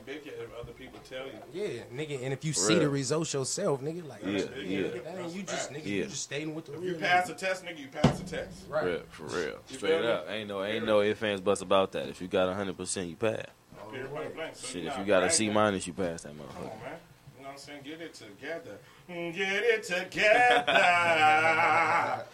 It 0.07 0.11
ain't 0.11 0.23
big 0.23 0.33
if 0.33 0.49
other 0.59 0.71
people 0.73 0.99
tell 1.09 1.25
you. 1.25 1.33
Yeah, 1.53 1.83
nigga, 1.93 2.23
and 2.23 2.31
if 2.33 2.43
you 2.45 2.53
see 2.53 2.75
the 2.79 2.89
results 2.89 3.33
yourself, 3.33 3.81
nigga, 3.81 4.07
like 4.07 4.21
Yeah, 4.23 4.29
nigga, 4.29 4.39
yeah. 4.69 4.77
nigga, 4.79 5.03
that 5.03 5.17
ain't 5.19 5.33
you 5.33 5.43
just 5.43 5.71
nigga, 5.71 5.85
you 5.85 5.95
Yeah. 6.01 6.05
just 6.05 6.23
stating 6.23 6.53
with 6.55 6.65
the 6.65 6.73
If 6.73 6.79
real. 6.81 6.89
you 6.93 6.95
pass 6.99 7.27
the 7.27 7.33
test, 7.33 7.65
nigga, 7.65 7.79
you 7.79 7.87
pass 7.87 8.19
the 8.19 8.29
test. 8.29 8.51
Right. 8.69 8.85
real, 8.85 9.01
for 9.09 9.23
real. 9.23 9.59
You 9.69 9.77
Straight 9.77 10.05
up. 10.05 10.29
Ain't 10.29 10.47
no, 10.49 10.63
ain't 10.63 10.85
no 10.85 11.01
ifs, 11.01 11.21
ands, 11.23 11.41
buts 11.41 11.61
about 11.61 11.91
that. 11.93 12.07
If 12.09 12.21
you 12.21 12.27
got 12.27 12.47
100%, 12.55 13.09
you 13.09 13.15
pass. 13.15 13.45
Period. 13.91 14.09
So 14.55 14.67
Shit, 14.67 14.83
you 14.83 14.89
if 14.89 14.97
you 14.97 15.05
got 15.05 15.23
a 15.23 15.29
C 15.29 15.49
minus, 15.49 15.85
you 15.87 15.93
pass 15.93 16.23
that 16.23 16.29
Come 16.29 16.39
motherfucker. 16.39 16.71
on, 16.73 16.79
man. 16.81 16.97
You 17.37 17.43
know 17.43 17.47
what 17.47 17.51
I'm 17.51 17.57
saying? 17.57 17.81
Get 17.83 18.01
it 18.01 18.13
together. 18.13 18.77
Mm, 19.09 19.33
Get 19.33 19.63
it 19.63 19.83
together. 19.83 20.65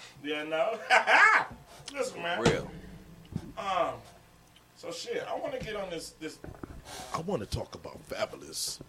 you 0.24 0.45
know? 0.49 0.80
Listen, 1.93 2.22
man. 2.22 2.39
Real. 2.41 2.72
Um, 3.57 3.95
so 4.78 4.91
shit, 4.91 5.24
I 5.30 5.36
want 5.38 5.53
to 5.59 5.63
get 5.63 5.76
on 5.76 5.89
this. 5.89 6.11
This 6.19 6.39
I 7.13 7.19
want 7.21 7.41
to 7.41 7.47
talk 7.47 7.75
about 7.75 7.97
Fabolous. 8.09 8.79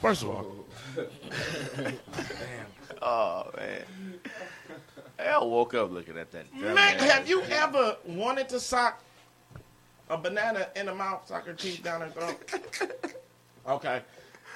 First 0.00 0.22
of 0.22 0.30
all, 0.30 0.66
Oh, 3.02 3.50
man. 3.56 3.82
Hey, 5.18 5.28
I 5.28 5.38
woke 5.38 5.74
up 5.74 5.90
looking 5.90 6.16
at 6.18 6.30
that. 6.32 6.44
dumb 6.52 6.74
man, 6.74 6.98
have 6.98 7.28
you 7.28 7.42
shit. 7.42 7.52
ever 7.52 7.96
wanted 8.06 8.48
to 8.50 8.60
sock 8.60 9.02
a 10.08 10.16
banana 10.16 10.68
in 10.76 10.86
the 10.86 10.94
mouth, 10.94 11.26
sock 11.26 11.46
her 11.46 11.52
teeth 11.52 11.82
down 11.82 12.00
her 12.02 12.08
throat? 12.08 13.14
okay, 13.68 14.02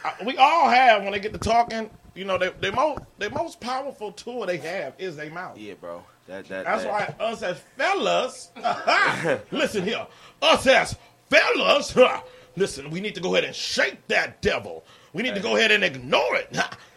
Uh, 0.05 0.13
we 0.27 0.37
all 0.37 0.69
have 0.69 1.03
when 1.03 1.13
they 1.13 1.21
get 1.21 1.33
to 1.33 1.39
talking. 1.39 1.91
You 2.15 2.25
know, 2.25 2.39
they 2.39 2.51
they 2.61 2.71
most 2.71 3.01
the 3.19 3.29
most 3.31 3.61
powerful 3.61 4.13
tool 4.13 4.47
they 4.47 4.57
have 4.59 4.95
is 4.99 5.17
their 5.17 5.31
mouth. 5.31 5.59
Yeah, 5.59 5.75
bro. 5.81 6.03
That, 6.29 6.47
that, 6.49 6.65
That's 6.65 6.85
that. 6.85 7.19
why 7.19 7.25
us 7.25 7.43
as 7.43 7.59
fellas, 7.77 8.51
listen 9.51 9.85
here, 9.85 10.07
us 10.41 10.67
as 10.67 10.97
fellas, 11.29 11.91
huh, 11.93 12.21
listen, 12.57 12.91
we 12.91 13.01
need 13.01 13.15
to 13.15 13.21
go 13.21 13.35
ahead 13.35 13.45
and 13.45 13.55
shake 13.55 14.07
that 14.09 14.41
devil. 14.43 14.85
We 15.13 15.23
need 15.23 15.35
to 15.35 15.41
go 15.41 15.57
ahead 15.57 15.71
and 15.71 15.85
ignore 15.85 16.37
it. 16.37 16.49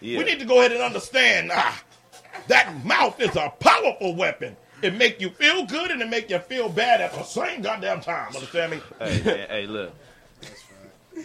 Yeah. 0.01 0.19
We 0.19 0.23
need 0.23 0.39
to 0.39 0.45
go 0.45 0.59
ahead 0.59 0.71
and 0.71 0.81
understand 0.81 1.51
ah, 1.53 1.83
that 2.47 2.85
mouth 2.85 3.19
is 3.19 3.35
a 3.35 3.51
powerful 3.59 4.15
weapon. 4.15 4.55
It 4.81 4.93
make 4.95 5.19
you 5.19 5.29
feel 5.31 5.65
good 5.65 5.89
and 5.89 6.01
it 6.01 6.09
make 6.09 6.29
you 6.29 6.37
feel 6.39 6.69
bad 6.69 7.01
at 7.01 7.11
the 7.13 7.23
same 7.23 7.61
goddamn 7.61 8.01
time. 8.01 8.27
Understand 8.35 8.73
me? 8.73 8.81
Hey, 8.99 9.21
man, 9.23 9.49
hey, 9.49 9.65
look. 9.65 9.93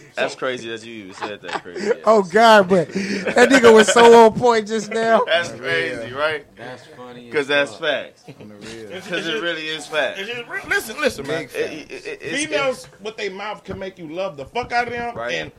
That's 0.15 0.35
crazy 0.35 0.69
that 0.69 0.85
you 0.85 0.93
even 1.05 1.13
said 1.15 1.41
that 1.41 1.63
crazy. 1.63 1.87
ass. 1.89 1.95
Oh 2.05 2.23
God, 2.23 2.69
but 2.69 2.87
that 2.89 3.49
nigga 3.49 3.73
was 3.73 3.91
so 3.91 4.25
on 4.25 4.33
point 4.37 4.67
just 4.67 4.91
now. 4.91 5.23
That's 5.25 5.51
crazy, 5.51 6.13
right? 6.13 6.45
That's 6.55 6.85
funny. 6.87 7.25
Because 7.25 7.47
that's 7.47 7.75
facts. 7.75 8.23
Because 8.27 9.27
it 9.27 9.41
really 9.41 9.67
is 9.67 9.87
facts. 9.87 10.19
just 10.19 10.67
listen, 10.67 10.99
listen, 11.01 11.27
man. 11.27 11.43
It- 11.43 11.55
it- 11.55 11.91
it- 11.91 12.21
it's- 12.21 12.45
Females 12.45 12.87
with 13.01 13.17
their 13.17 13.31
mouth 13.31 13.63
can 13.63 13.79
make 13.79 13.97
you 13.97 14.07
love 14.07 14.37
the 14.37 14.45
fuck 14.45 14.71
out 14.71 14.87
of 14.87 14.93
them, 14.93 15.15
Right. 15.15 15.33
and 15.35 15.51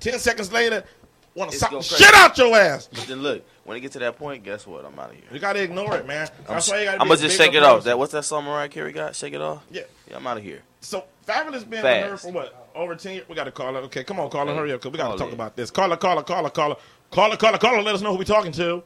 ten 0.00 0.18
seconds 0.18 0.52
later, 0.52 0.84
want 1.34 1.50
to 1.50 1.56
suck 1.58 1.70
the 1.70 1.82
shit 1.82 2.14
out 2.14 2.36
your 2.38 2.56
ass. 2.56 2.88
But 2.92 3.06
then 3.06 3.22
look, 3.22 3.44
when 3.64 3.76
it 3.76 3.80
get 3.80 3.92
to 3.92 3.98
that 4.00 4.16
point, 4.16 4.42
guess 4.44 4.66
what? 4.66 4.84
I'm 4.84 4.98
out 4.98 5.10
of 5.10 5.16
here. 5.16 5.24
You 5.32 5.38
gotta 5.38 5.62
ignore 5.62 5.96
it, 5.96 6.06
man. 6.06 6.28
I'm, 6.48 6.54
That's 6.54 6.70
why 6.70 6.78
you 6.80 6.84
gotta. 6.86 7.00
I'm 7.00 7.08
gonna 7.08 7.20
just 7.20 7.36
shake 7.36 7.54
it 7.54 7.62
off. 7.62 7.84
That 7.84 7.98
what's 7.98 8.12
that 8.12 8.24
song 8.24 8.44
Mariah 8.44 8.68
Carey 8.68 8.92
got? 8.92 9.14
Shake 9.14 9.34
it 9.34 9.40
off. 9.40 9.62
Yeah. 9.70 9.82
Yeah, 10.10 10.16
I'm 10.16 10.26
out 10.26 10.38
of 10.38 10.42
here. 10.42 10.62
So 10.80 11.04
Fabolous 11.26 11.68
been 11.68 11.82
Fast. 11.82 12.02
with 12.02 12.10
her 12.10 12.16
for 12.16 12.32
what? 12.32 12.67
Over 12.74 12.94
ten 12.94 13.14
years. 13.14 13.28
We 13.28 13.34
gotta 13.34 13.50
call 13.52 13.72
her. 13.74 13.80
Okay, 13.80 14.04
come 14.04 14.20
on, 14.20 14.30
call 14.30 14.46
her. 14.46 14.54
Hurry 14.54 14.72
up, 14.72 14.80
cause 14.80 14.92
we 14.92 14.98
gotta 14.98 15.18
talk 15.18 15.32
about 15.32 15.56
this. 15.56 15.70
Call 15.70 15.90
her, 15.90 15.96
call 15.96 16.16
her, 16.16 16.22
call 16.22 16.44
her, 16.44 16.50
call 16.50 16.70
her, 16.70 16.76
call 17.10 17.30
her, 17.30 17.36
call 17.36 17.52
her, 17.52 17.58
call 17.58 17.74
her. 17.76 17.82
Let 17.82 17.94
us 17.94 18.02
know 18.02 18.12
who 18.12 18.18
we 18.18 18.24
talking 18.24 18.52
to. 18.52 18.82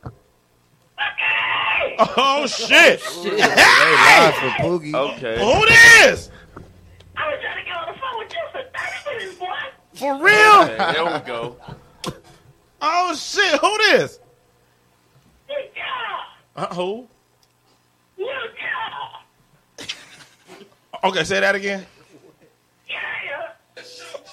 Oh 2.16 2.46
shit! 2.46 3.00
They 3.22 3.30
live 3.30 4.34
for 4.34 4.48
Pookie. 4.62 4.94
Okay. 4.94 5.38
Who 5.38 5.66
this? 5.66 6.30
I 7.16 7.28
was 7.30 7.38
trying 7.40 7.58
to 7.58 7.64
get 7.64 7.76
on 7.76 7.92
the 7.92 8.00
phone 8.00 8.18
with 8.18 8.32
you 8.32 8.40
for 8.50 8.62
30 9.08 9.18
minutes, 9.18 9.38
boy. 9.38 9.46
For 9.94 10.14
real? 10.24 10.62
Okay, 10.62 10.92
there 10.92 11.04
we 11.04 11.26
go. 11.26 11.56
Oh 12.80 13.14
shit! 13.14 13.60
Who 13.60 13.78
this? 13.78 14.18
Hey, 15.46 15.70
yeah. 15.76 16.62
Uh, 16.64 16.74
who? 16.74 17.08
Little 18.16 18.32
yeah. 19.78 19.86
Okay, 21.04 21.24
say 21.24 21.40
that 21.40 21.54
again. 21.54 21.84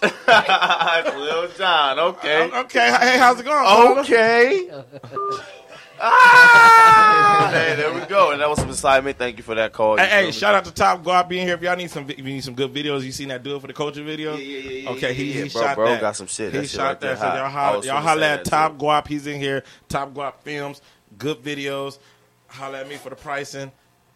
It's 0.01 1.15
Lil 1.15 1.49
John. 1.57 1.99
Okay. 1.99 2.49
Okay, 2.51 2.91
hey, 2.99 3.17
how's 3.17 3.39
it 3.39 3.45
going? 3.45 3.99
Okay. 3.99 4.69
ah, 6.01 7.49
hey, 7.51 7.75
there 7.75 7.93
we 7.93 8.01
go. 8.01 8.31
And 8.31 8.41
that 8.41 8.49
was 8.49 8.59
some 8.59 8.69
excitement. 8.69 9.17
Thank 9.17 9.37
you 9.37 9.43
for 9.43 9.55
that 9.55 9.73
call. 9.73 9.97
Hey, 9.97 10.07
hey, 10.07 10.31
shout 10.31 10.55
out 10.55 10.65
to 10.65 10.71
Top 10.73 11.03
Guap 11.03 11.27
being 11.27 11.45
here. 11.45 11.55
If 11.55 11.61
y'all 11.61 11.75
need 11.75 11.91
some, 11.91 12.09
if 12.09 12.17
you 12.17 12.23
need 12.23 12.43
some 12.43 12.53
good 12.55 12.73
videos, 12.73 13.03
you 13.03 13.11
seen 13.11 13.29
that 13.29 13.43
dude 13.43 13.61
for 13.61 13.67
the 13.67 13.73
culture 13.73 14.03
video? 14.03 14.35
Yeah, 14.35 14.43
yeah, 14.43 14.57
yeah, 14.57 14.79
yeah, 14.81 14.89
Okay, 14.91 15.13
he, 15.13 15.25
yeah, 15.25 15.43
he 15.43 15.49
bro, 15.49 15.61
shot 15.61 15.75
bro 15.75 15.85
that. 15.87 16.01
got 16.01 16.15
some 16.15 16.27
shit. 16.27 16.51
He 16.51 16.59
That 16.59 16.63
shit 16.63 16.71
shot 16.71 16.83
right 16.87 17.01
that. 17.01 17.17
So 17.19 17.25
y'all 17.25 17.45
I 17.45 17.49
holla, 17.49 17.85
y'all 17.85 17.97
finna 17.97 18.01
holla 18.01 18.27
at 18.27 18.45
Top 18.45 18.77
too. 18.79 18.85
Guap. 18.85 19.07
He's 19.07 19.27
in 19.27 19.39
here. 19.39 19.63
Top 19.87 20.13
Guap 20.13 20.35
Films, 20.41 20.81
good 21.17 21.37
videos. 21.43 21.99
Holla 22.47 22.79
at 22.81 22.87
me 22.89 22.95
for 22.95 23.09
the 23.09 23.15
pricing. 23.15 23.71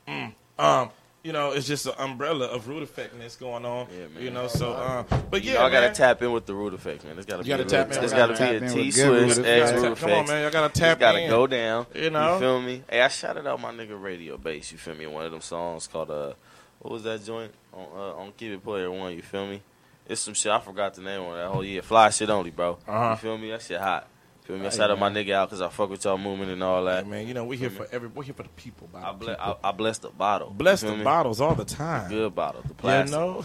Mm. 0.07 0.33
Um, 0.57 0.89
you 1.23 1.31
know, 1.31 1.51
it's 1.51 1.65
just 1.67 1.85
an 1.85 1.93
umbrella 1.97 2.45
of 2.47 2.67
root 2.67 2.83
effectness 2.83 3.39
going 3.39 3.63
on. 3.65 3.87
You 4.19 4.29
know, 4.29 4.47
so 4.47 4.73
um, 4.75 5.05
but 5.31 5.43
You 5.43 5.51
yeah, 5.53 5.59
know, 5.59 5.65
I 5.65 5.71
gotta 5.71 5.87
man. 5.87 5.95
tap 5.95 6.21
in 6.21 6.31
with 6.31 6.45
the 6.45 6.53
root 6.53 6.73
effect, 6.73 7.05
man. 7.05 7.17
It's 7.17 7.25
gotta 7.25 7.39
You 7.43 7.43
be. 7.45 7.49
gotta 7.49 7.63
a 7.63 7.65
tap 7.65 7.87
little- 7.87 7.97
in 7.99 8.03
It's 8.03 8.13
with 8.13 8.19
gotta 8.19 8.33
that. 8.33 8.39
be 8.39 8.45
Tap 8.45 8.61
a 8.61 8.65
in 8.65 8.73
T 8.73 8.85
with 8.87 8.95
good 8.95 9.33
Swiss 9.33 9.37
X 9.39 9.71
effects. 9.71 9.81
root 9.83 9.97
Come 9.99 10.11
on, 10.11 10.27
man, 10.27 10.41
y'all 10.43 10.51
gotta 10.51 10.73
tap 10.73 10.97
It's 10.97 10.99
gotta 10.99 11.19
in. 11.23 11.29
go 11.29 11.47
down. 11.47 11.85
You 11.95 12.09
know? 12.09 12.33
you 12.33 12.39
feel 12.39 12.61
me? 12.61 12.83
Hey, 12.89 13.01
I 13.01 13.07
shouted 13.07 13.47
out 13.47 13.61
my 13.61 13.71
nigga 13.71 14.01
Radio 14.01 14.37
Bass. 14.37 14.71
You 14.71 14.77
feel 14.77 14.95
me? 14.95 15.07
One 15.07 15.25
of 15.25 15.31
them 15.31 15.41
songs 15.41 15.87
called 15.87 16.11
uh, 16.11 16.33
what 16.79 16.91
was 16.91 17.03
that 17.03 17.23
joint 17.23 17.53
on 17.73 17.85
uh, 17.95 18.15
on 18.21 18.33
Keep 18.37 18.51
It 18.53 18.63
Player 18.63 18.91
One? 18.91 19.13
You 19.13 19.21
feel 19.21 19.47
me? 19.47 19.61
It's 20.05 20.19
some 20.19 20.33
shit 20.33 20.51
I 20.51 20.59
forgot 20.59 20.93
the 20.95 21.01
name 21.01 21.21
on 21.21 21.37
that 21.37 21.47
whole 21.47 21.63
year. 21.63 21.81
Fly 21.81 22.09
shit 22.09 22.29
only, 22.29 22.51
bro. 22.51 22.77
Uh-huh. 22.85 23.11
You 23.11 23.15
feel 23.15 23.37
me? 23.37 23.51
That 23.51 23.61
shit 23.61 23.79
hot. 23.79 24.05
Feel 24.45 24.57
me? 24.57 24.65
I 24.65 24.69
shout 24.71 24.91
out 24.91 24.99
my 24.99 25.09
nigga 25.09 25.31
out 25.33 25.47
because 25.49 25.61
I 25.61 25.69
fuck 25.69 25.89
with 25.89 26.03
y'all 26.03 26.17
movement 26.17 26.51
and 26.51 26.61
all 26.61 26.83
that. 26.83 27.07
man, 27.07 27.25
you 27.25 27.33
know 27.33 27.45
we 27.45 27.55
here 27.55 27.69
for 27.69 27.87
every 27.93 28.09
we 28.09 28.25
here 28.25 28.33
for 28.33 28.43
the 28.43 28.49
people. 28.49 28.89
By 28.91 29.01
I, 29.01 29.11
ble- 29.13 29.27
people. 29.29 29.57
I, 29.63 29.69
I 29.69 29.71
bless 29.71 29.99
the 29.99 30.09
bottle. 30.09 30.49
Bless 30.49 30.81
the 30.81 30.97
me? 30.97 31.03
bottles 31.03 31.39
all 31.39 31.55
the 31.55 31.63
time. 31.63 32.09
Good 32.09 32.35
bottle. 32.35 32.61
The 32.67 32.73
plastic. 32.73 33.13
You 33.17 33.21
know? 33.25 33.41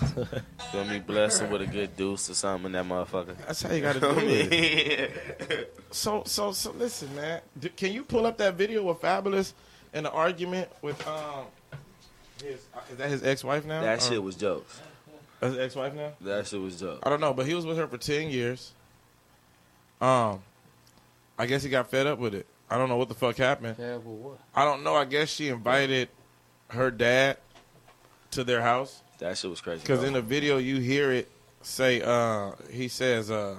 feel 0.72 0.84
me? 0.86 0.98
Bless 0.98 1.38
him 1.38 1.50
with 1.50 1.62
a 1.62 1.66
good 1.66 1.96
deuce 1.96 2.28
or 2.30 2.34
something 2.34 2.66
in 2.66 2.72
that 2.72 2.84
motherfucker. 2.84 3.36
That's 3.46 3.62
how 3.62 3.72
you 3.72 3.80
gotta 3.80 4.00
do 4.00 4.12
it. 4.18 5.78
so 5.92 6.24
so 6.26 6.50
so 6.52 6.72
listen, 6.72 7.14
man. 7.14 7.42
D- 7.58 7.68
Can 7.70 7.92
you 7.92 8.02
pull 8.02 8.26
up 8.26 8.36
that 8.38 8.54
video 8.54 8.82
with 8.82 9.00
Fabolous 9.00 9.52
in 9.94 10.02
the 10.02 10.10
argument 10.10 10.68
with 10.82 11.06
um 11.06 11.44
his 12.42 12.54
is 12.90 12.96
that 12.96 13.08
his 13.08 13.22
ex 13.22 13.44
wife 13.44 13.64
now? 13.64 13.82
That 13.82 13.98
Or- 13.98 14.00
shit 14.00 14.22
was 14.22 14.34
jokes. 14.34 14.80
That's 15.38 15.54
his 15.54 15.62
ex 15.64 15.76
wife 15.76 15.94
now? 15.94 16.10
That 16.22 16.46
shit 16.48 16.60
was 16.60 16.80
jokes. 16.80 17.00
I 17.04 17.08
don't 17.08 17.20
know, 17.20 17.32
but 17.32 17.46
he 17.46 17.54
was 17.54 17.64
with 17.64 17.76
her 17.78 17.86
for 17.86 17.98
ten 17.98 18.28
years. 18.30 18.72
Um, 20.00 20.40
I 21.38 21.46
guess 21.46 21.62
he 21.62 21.70
got 21.70 21.88
fed 21.90 22.06
up 22.06 22.18
with 22.18 22.34
it. 22.34 22.46
I 22.70 22.76
don't 22.76 22.88
know 22.88 22.96
what 22.96 23.08
the 23.08 23.14
fuck 23.14 23.36
happened. 23.36 23.76
Fed 23.76 23.94
up 23.96 24.04
with 24.04 24.18
what? 24.18 24.38
I 24.54 24.64
don't 24.64 24.82
know. 24.82 24.94
I 24.94 25.04
guess 25.04 25.28
she 25.30 25.48
invited 25.48 26.08
her 26.68 26.90
dad 26.90 27.38
to 28.32 28.44
their 28.44 28.60
house 28.60 29.02
That 29.20 29.38
shit 29.38 29.48
was 29.50 29.60
crazy. 29.60 29.80
because 29.80 30.02
in 30.04 30.12
the 30.12 30.20
video 30.22 30.58
you 30.58 30.78
hear 30.80 31.10
it 31.12 31.30
say, 31.62 32.02
uh, 32.02 32.52
he 32.70 32.88
says, 32.88 33.30
uh, 33.30 33.56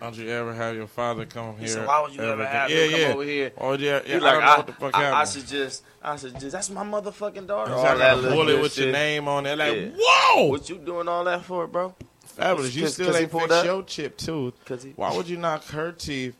"Don't 0.00 0.16
you 0.16 0.28
ever 0.30 0.54
have 0.54 0.74
your 0.76 0.86
father 0.86 1.26
come 1.26 1.54
He 1.54 1.60
here?" 1.64 1.68
said, 1.68 1.86
"Why 1.86 2.00
would 2.00 2.14
you 2.14 2.22
ever 2.22 2.46
have 2.46 2.70
yeah, 2.70 2.76
him 2.84 2.90
come 2.92 3.00
yeah. 3.00 3.06
over 3.12 3.22
here?" 3.24 3.52
Oh 3.58 3.72
yeah, 3.74 4.00
He 4.02 4.12
yeah. 4.12 4.18
like, 4.18 4.24
I 4.24 4.32
don't 4.32 4.40
know 4.44 4.46
I, 4.50 4.56
what 4.56 4.66
the 4.66 4.72
fuck 4.72 4.94
I, 4.94 4.98
I 4.98 5.02
happened. 5.24 5.48
should 5.48 5.72
I 6.02 6.16
should 6.16 6.40
just. 6.40 6.52
That's 6.52 6.70
my 6.70 6.84
motherfucking 6.84 7.46
daughter. 7.46 7.70
He's 7.72 7.78
All 7.78 7.84
got 7.84 7.98
that 7.98 8.22
bullet 8.22 8.46
good 8.46 8.62
with 8.62 8.78
your 8.78 8.92
name 8.92 9.28
on 9.28 9.44
it. 9.46 9.58
Like, 9.58 9.74
Yeah. 9.76 9.88
whoa! 9.98 10.46
What 10.46 10.70
you 10.70 10.78
doing 10.78 11.08
all 11.08 11.24
that 11.24 11.44
for, 11.44 11.66
bro? 11.66 11.94
Fabolous. 12.36 12.74
You 12.74 12.86
still 12.88 13.06
cause 13.06 13.16
he 13.16 13.22
ain't 13.22 13.30
pulled 13.30 13.42
fixed 13.44 13.58
up? 13.58 13.64
your 13.64 13.82
chip 13.84 14.16
too. 14.18 14.52
Cause 14.64 14.82
he- 14.82 14.92
Why 14.96 15.14
would 15.16 15.28
you 15.28 15.36
knock 15.38 15.64
her 15.66 15.92
teeth? 15.92 16.36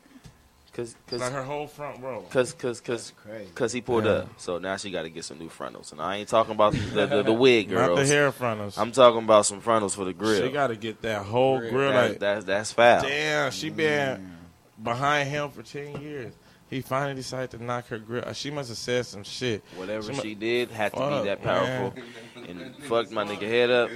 Cause, 0.72 0.94
cause, 1.06 1.20
like 1.20 1.32
her 1.32 1.42
whole 1.42 1.66
front 1.66 2.02
row. 2.02 2.20
Cause, 2.28 2.52
cause, 2.52 2.82
cause, 2.82 3.14
crazy. 3.24 3.50
cause 3.54 3.72
he 3.72 3.80
pulled 3.80 4.04
Yeah. 4.04 4.10
up. 4.10 4.28
So 4.38 4.58
now 4.58 4.76
she 4.76 4.90
got 4.90 5.02
to 5.04 5.08
get 5.08 5.24
some 5.24 5.38
new 5.38 5.48
frontals. 5.48 5.92
And 5.92 6.02
I 6.02 6.16
ain't 6.16 6.28
talking 6.28 6.52
about 6.52 6.74
the 6.74 7.06
the, 7.06 7.22
the 7.22 7.32
wig 7.32 7.70
Not 7.70 7.96
the 7.96 8.04
hair 8.04 8.30
frontals. 8.30 8.76
I'm 8.76 8.92
talking 8.92 9.22
about 9.24 9.46
some 9.46 9.62
frontals 9.62 9.94
for 9.94 10.04
the 10.04 10.12
grill. 10.12 10.42
She 10.46 10.52
got 10.52 10.66
to 10.66 10.76
get 10.76 11.00
that 11.00 11.22
whole 11.22 11.60
grill. 11.60 11.92
That- 11.92 12.10
like 12.10 12.18
that's 12.18 12.44
that's 12.44 12.72
foul. 12.72 13.00
Damn, 13.02 13.50
she 13.52 13.70
been 13.70 14.36
behind 14.82 15.30
him 15.30 15.48
for 15.48 15.62
ten 15.62 15.98
years. 16.02 16.34
He 16.68 16.80
finally 16.80 17.14
decided 17.14 17.52
to 17.52 17.62
knock 17.64 17.86
her 17.88 17.98
grill. 17.98 18.24
Uh, 18.26 18.32
She 18.32 18.50
must 18.50 18.68
have 18.70 18.78
said 18.78 19.06
some 19.06 19.22
shit. 19.22 19.62
Whatever 19.76 20.12
mu- 20.12 20.20
she 20.20 20.34
did 20.34 20.70
had 20.70 20.92
to 20.92 20.98
Fuck, 20.98 21.22
be 21.22 21.28
that 21.28 21.42
powerful. 21.42 21.94
man. 22.34 22.46
And 22.48 22.76
fucked 22.84 23.12
my 23.12 23.24
nigga 23.24 23.42
head 23.48 23.70
up. 23.70 23.88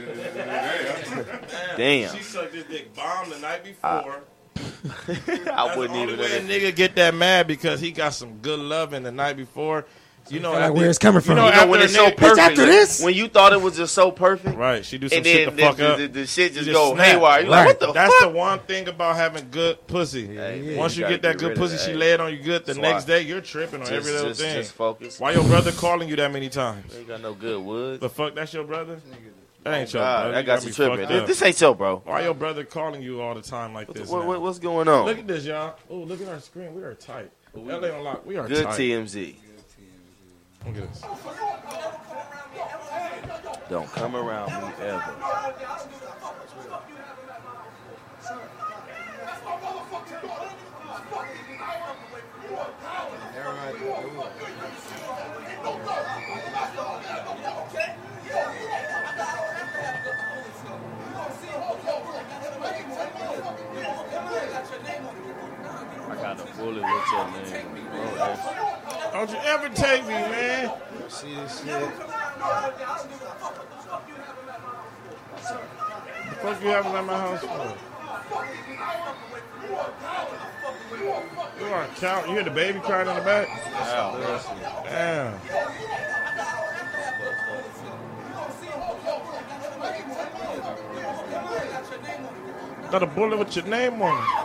Damn. 1.77 2.15
She 2.17 2.23
sucked 2.23 2.55
his 2.55 2.65
dick 2.65 2.95
bomb 2.95 3.31
the 3.31 3.39
night 3.39 3.65
before. 3.65 4.23
I 5.53 5.75
wouldn't 5.77 5.95
the 5.95 6.01
only 6.01 6.13
even. 6.15 6.19
way 6.21 6.37
a 6.39 6.41
nigga 6.71 6.75
get 6.75 6.95
that 6.97 7.15
mad 7.15 7.47
because 7.47 7.81
he 7.81 7.91
got 7.93 8.15
some 8.15 8.39
good 8.39 8.59
loving 8.59 9.03
the 9.03 9.13
night 9.13 9.37
before. 9.37 9.87
You 10.31 10.41
know 10.41 10.53
Like 10.53 10.61
after- 10.63 10.73
where 10.75 10.89
it's 10.89 10.99
coming 10.99 11.21
from. 11.21 11.37
You 11.37 11.43
know, 11.43 11.49
You 11.51 11.57
know 11.57 11.67
when 11.67 11.83
it's 11.83 11.95
so 11.95 12.07
nigga- 12.11 12.17
perfect. 12.17 12.39
after 12.39 12.67
this? 12.67 13.03
when 13.03 13.15
you 13.15 13.29
thought 13.29 13.53
it 13.53 13.61
was 13.61 13.77
just 13.77 13.95
so 13.95 14.11
perfect, 14.11 14.57
Right, 14.57 14.85
she 14.85 14.97
do 14.99 15.09
some 15.09 15.19
and 15.19 15.27
shit 15.27 15.47
then 15.49 15.57
to 15.57 15.63
fuck 15.65 15.77
the, 15.77 15.89
up. 15.93 15.99
the, 15.99 16.07
the 16.07 16.27
shit 16.27 16.53
You 16.53 16.61
just 16.63 16.71
go 16.73 16.95
snap. 16.95 17.07
haywire. 17.07 17.41
You're 17.41 17.51
like, 17.51 17.67
what 17.67 17.81
the 17.81 17.93
That's 17.93 18.15
fuck? 18.15 18.23
the 18.33 18.37
one 18.39 18.59
thing 18.61 18.89
about 18.89 19.17
having 19.17 19.49
good 19.51 19.85
pussy. 19.87 20.29
man, 20.29 20.77
Once 20.77 20.97
you 20.97 21.05
you, 21.05 21.11
get 21.11 21.23
that 21.23 21.39
get 21.39 21.49
good 21.49 21.57
pussy, 21.57 21.77
that. 21.77 21.85
she 21.85 21.95
lay 21.95 22.13
it 22.13 22.21
on 22.21 22.33
you 22.33 22.39
good. 22.43 22.65
The 22.65 22.75
So 22.75 22.81
next 22.81 23.05
I- 23.05 23.07
day, 23.09 23.23
you're 23.23 23.41
tripping 23.41 23.81
on 23.81 23.87
Just- 23.87 23.93
every 23.93 24.13
little 24.13 24.29
just- 24.29 24.41
thing. 24.41 24.55
just 24.57 24.73
focus. 24.73 25.19
Why 25.19 25.33
your 25.33 25.45
brother 25.45 25.73
calling 25.73 26.09
you 26.09 26.17
that 26.17 26.33
many 26.33 26.49
times? 26.49 26.95
Ain't 26.97 27.09
got 27.09 27.21
no 27.21 27.35
good 27.35 27.61
wood. 27.61 28.01
The 28.01 28.09
fuck, 28.09 28.35
that's 28.35 28.55
your 28.55 28.65
brother? 28.65 29.01
That 29.65 29.75
ain't 29.75 29.95
Oh, 29.95 29.99
your 29.99 30.03
God, 30.03 30.21
brother. 30.23 30.33
that 30.33 30.41
You 30.41 30.47
got 30.47 30.61
me 30.63 30.67
you 30.69 30.73
tripping. 30.73 31.09
This- 31.09 31.29
this 31.29 31.43
ain't 31.43 31.61
your 31.61 31.75
bro. 31.75 32.03
Why 32.07 32.23
your 32.23 32.35
brother 32.35 32.65
calling 32.65 33.03
you 33.03 33.21
all 33.21 33.35
the 33.35 33.43
time 33.43 33.75
like 33.75 33.89
What, 33.89 33.97
this? 33.97 34.09
what, 34.09 34.25
what- 34.27 34.41
what's 34.41 34.59
going 34.59 34.89
on? 34.89 35.05
Look 35.07 35.19
at 35.19 35.27
this, 35.27 35.45
y'all. 35.45 35.75
Oh, 35.91 35.97
look 35.97 36.23
at 36.23 36.29
our 36.29 36.41
screen. 36.41 36.75
We 36.75 36.83
are 36.83 36.95
tight. 36.95 37.31
LA 37.55 37.89
on 37.91 38.05
lock. 38.05 38.25
We 38.25 38.37
are 38.39 38.47
Good 38.47 38.63
tight. 38.65 38.79
TMZ. 38.79 39.35
Look 40.67 40.77
at 40.77 40.93
this. 40.93 41.03
Don't 43.69 43.91
come 43.93 44.17
around 44.17 44.49
me 44.51 44.85
ever. 44.85 45.17
I 66.09 66.17
got 66.17 66.41
a 66.41 66.57
bullet 66.57 66.83
with 66.83 67.13
your 67.13 67.31
name. 67.31 67.89
Oh, 67.93 68.15
that's- 68.17 68.70
Don't 69.13 69.31
you 69.31 69.39
ever 69.45 69.69
take 69.71 70.03
me, 70.05 70.11
man. 70.11 70.73
See 71.09 71.35
this 71.35 71.63
shit? 71.65 71.91
The 76.31 76.37
fuck 76.37 76.63
you 76.63 76.69
having 76.69 76.93
at 76.93 77.05
my 77.05 77.19
house 77.19 77.41
for? 77.41 77.77
You 81.59 81.67
are 81.67 81.87
count. 81.97 82.29
You 82.29 82.35
hear 82.35 82.45
the 82.45 82.51
baby 82.51 82.79
crying 82.81 83.09
in 83.09 83.17
the 83.17 83.23
back? 83.23 83.49
Ow. 83.75 84.17
Damn. 84.85 85.41
Got 92.91 93.03
a 93.03 93.07
bullet 93.07 93.39
with 93.39 93.55
your 93.57 93.67
name 93.67 94.03
on 94.03 94.23
it. 94.23 94.40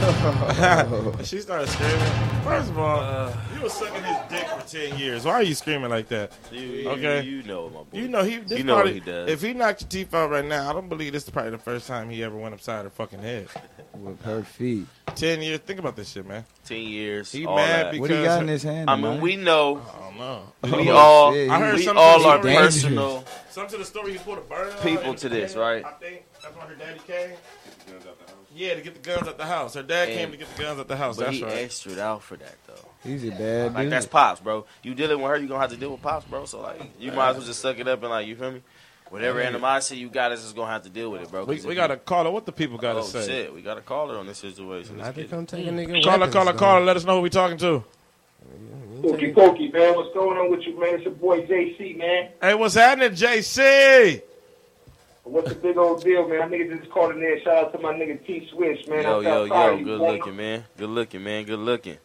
she 1.24 1.40
started 1.40 1.68
screaming. 1.68 1.98
First 2.42 2.70
of 2.70 2.78
all, 2.78 3.00
uh, 3.00 3.36
you 3.54 3.60
was 3.62 3.72
sucking 3.74 4.02
his 4.02 4.16
dick 4.30 4.46
for 4.48 4.66
ten 4.66 4.98
years. 4.98 5.24
Why 5.26 5.32
are 5.32 5.42
you 5.42 5.54
screaming 5.54 5.90
like 5.90 6.08
that? 6.08 6.32
You, 6.50 6.88
Okay. 6.90 7.22
you, 7.22 7.36
you 7.38 7.42
know 7.42 7.68
my 7.68 7.82
boy. 7.82 7.84
You 7.92 8.08
know 8.08 8.22
he. 8.22 8.38
This 8.38 8.58
You 8.58 8.64
know 8.64 8.76
probably, 8.76 8.94
what 8.94 9.02
he 9.04 9.10
does. 9.10 9.30
If 9.30 9.42
he 9.42 9.52
knocked 9.52 9.82
your 9.82 9.88
teeth 9.88 10.14
out 10.14 10.30
right 10.30 10.44
now, 10.44 10.70
I 10.70 10.72
don't 10.72 10.88
believe 10.88 11.12
this 11.12 11.24
is 11.24 11.30
probably 11.30 11.50
the 11.50 11.58
first 11.58 11.86
time 11.86 12.08
he 12.08 12.24
ever 12.24 12.36
went 12.36 12.54
upside 12.54 12.84
her 12.84 12.90
fucking 12.90 13.18
head. 13.20 13.48
With 13.94 14.22
her 14.22 14.42
feet. 14.42 14.86
Ten 15.16 15.42
years. 15.42 15.60
Think 15.60 15.80
about 15.80 15.96
this 15.96 16.10
shit, 16.10 16.26
man. 16.26 16.46
Ten 16.64 16.80
years. 16.82 17.30
He 17.30 17.44
all 17.44 17.56
mad 17.56 17.86
that. 17.86 17.92
because 17.92 18.00
What 18.08 18.10
he 18.18 18.24
got 18.24 18.40
in 18.42 18.48
his 18.48 18.62
hand? 18.62 18.88
I 18.88 18.94
mean, 18.96 19.02
man? 19.02 19.20
we 19.20 19.36
know. 19.36 19.82
I 19.94 20.00
don't 20.00 20.18
know. 20.18 20.42
We 20.62 20.90
Oh, 20.90 20.96
all, 20.96 21.32
shit. 21.34 21.50
I 21.50 21.58
heard 21.58 21.74
we 21.76 21.82
something 21.82 22.02
all 22.02 22.24
are 22.26 22.38
story. 22.40 22.54
personal. 22.54 23.24
Some 23.50 23.66
to 23.68 23.76
the 23.76 23.84
story 23.84 24.12
he 24.12 24.18
pulled 24.18 24.38
a 24.38 24.42
burner 24.42 24.72
People 24.82 25.14
to 25.14 25.28
this, 25.28 25.56
right? 25.56 25.84
I 25.84 25.90
think 25.92 26.24
that's 26.42 26.56
why 26.56 26.64
her 26.64 26.74
daddy 26.74 27.00
came. 27.06 27.36
Yeah, 28.54 28.74
to 28.74 28.80
get 28.80 28.94
the 29.00 29.00
guns 29.00 29.28
at 29.28 29.38
the 29.38 29.44
house. 29.46 29.74
Her 29.74 29.82
dad 29.82 30.08
And- 30.08 30.18
came 30.18 30.30
to 30.32 30.36
get 30.36 30.56
the 30.56 30.62
guns 30.62 30.80
at 30.80 30.88
the 30.88 30.96
house. 30.96 31.16
But 31.16 31.26
That's 31.26 31.36
he 31.36 31.44
right. 31.44 31.52
extra 31.58 32.00
out 32.00 32.22
for 32.22 32.36
that 32.36 32.54
though. 32.66 32.88
He's 33.04 33.24
a 33.24 33.30
bad 33.30 33.74
Like 33.74 33.84
dude. 33.84 33.92
that's 33.92 34.06
pops, 34.06 34.40
bro. 34.40 34.64
You 34.82 34.94
dealing 34.94 35.20
with 35.22 35.30
her, 35.30 35.36
you 35.38 35.46
gonna 35.46 35.60
have 35.60 35.70
to 35.70 35.76
deal 35.76 35.90
with 35.92 36.02
pops, 36.02 36.26
bro. 36.26 36.44
So 36.46 36.60
like, 36.60 36.80
you 36.98 37.12
might 37.12 37.30
as 37.30 37.36
well 37.36 37.46
just 37.46 37.60
suck 37.60 37.78
it 37.78 37.86
up 37.86 38.00
and 38.02 38.10
like, 38.10 38.26
you 38.26 38.34
feel 38.36 38.50
me? 38.50 38.62
Whatever 39.08 39.40
Yeah. 39.40 39.46
animosity 39.48 40.00
you 40.00 40.08
got, 40.08 40.30
is 40.32 40.42
just 40.42 40.54
gonna 40.56 40.70
have 40.70 40.82
to 40.82 40.88
deal 40.90 41.10
with 41.10 41.22
it, 41.22 41.30
bro. 41.30 41.44
we 41.44 41.56
'Cause 41.56 41.66
we 41.66 41.74
got 41.74 41.88
to 41.88 41.94
you- 41.94 42.00
call 42.00 42.24
her. 42.24 42.30
What 42.30 42.46
the 42.46 42.52
people 42.52 42.78
got 42.78 42.92
to 42.94 42.98
Oh 43.00 43.02
say? 43.02 43.26
shit, 43.26 43.54
we 43.54 43.60
got 43.62 43.74
to 43.74 43.80
call 43.80 44.08
her 44.08 44.16
on 44.16 44.26
this 44.26 44.38
situation. 44.38 45.00
I 45.00 45.04
Let's 45.04 45.16
think 45.16 45.30
get 45.30 45.36
I'm 45.36 45.42
it. 45.44 45.48
taking 45.48 45.74
nigga 45.76 46.02
Call 46.04 46.12
her, 46.12 46.18
weapons, 46.18 46.32
call 46.34 46.46
her, 46.46 46.52
though. 46.52 46.58
call 46.58 46.74
her. 46.78 46.84
Let 46.84 46.96
us 46.96 47.04
know 47.04 47.16
who 47.16 47.20
we 47.22 47.30
talking 47.30 47.56
to. 47.58 47.84
Pokey 49.02 49.32
Pokey, 49.32 49.70
man. 49.72 49.94
What's 49.96 50.12
going 50.14 50.36
on 50.38 50.50
with 50.50 50.60
you, 50.66 50.78
man? 50.78 50.94
It's 50.96 51.04
your 51.04 51.14
boy 51.14 51.40
JC, 51.46 51.94
man. 51.96 52.28
Hey, 52.40 52.54
what's 52.54 52.74
happening, 52.74 53.12
JC? 53.12 54.22
What's 55.30 55.48
the 55.48 55.54
big 55.54 55.76
old 55.76 56.02
deal, 56.02 56.28
man? 56.28 56.42
I 56.42 56.48
nigga 56.48 56.76
just 56.80 56.90
called 56.90 57.12
in 57.12 57.20
there. 57.20 57.40
Shout 57.42 57.66
out 57.66 57.72
to 57.72 57.78
my 57.78 57.94
nigga 57.94 58.24
T 58.26 58.48
Swish, 58.52 58.86
man. 58.88 59.04
Yo, 59.04 59.18
I'm 59.18 59.24
yo, 59.24 59.44
yo, 59.44 59.76
you, 59.76 59.84
good 59.84 59.98
boy. 60.00 60.12
looking, 60.16 60.36
man. 60.36 60.64
Good 60.76 60.90
looking, 60.90 61.22
man. 61.22 61.44
Good 61.44 61.58
looking. 61.60 61.98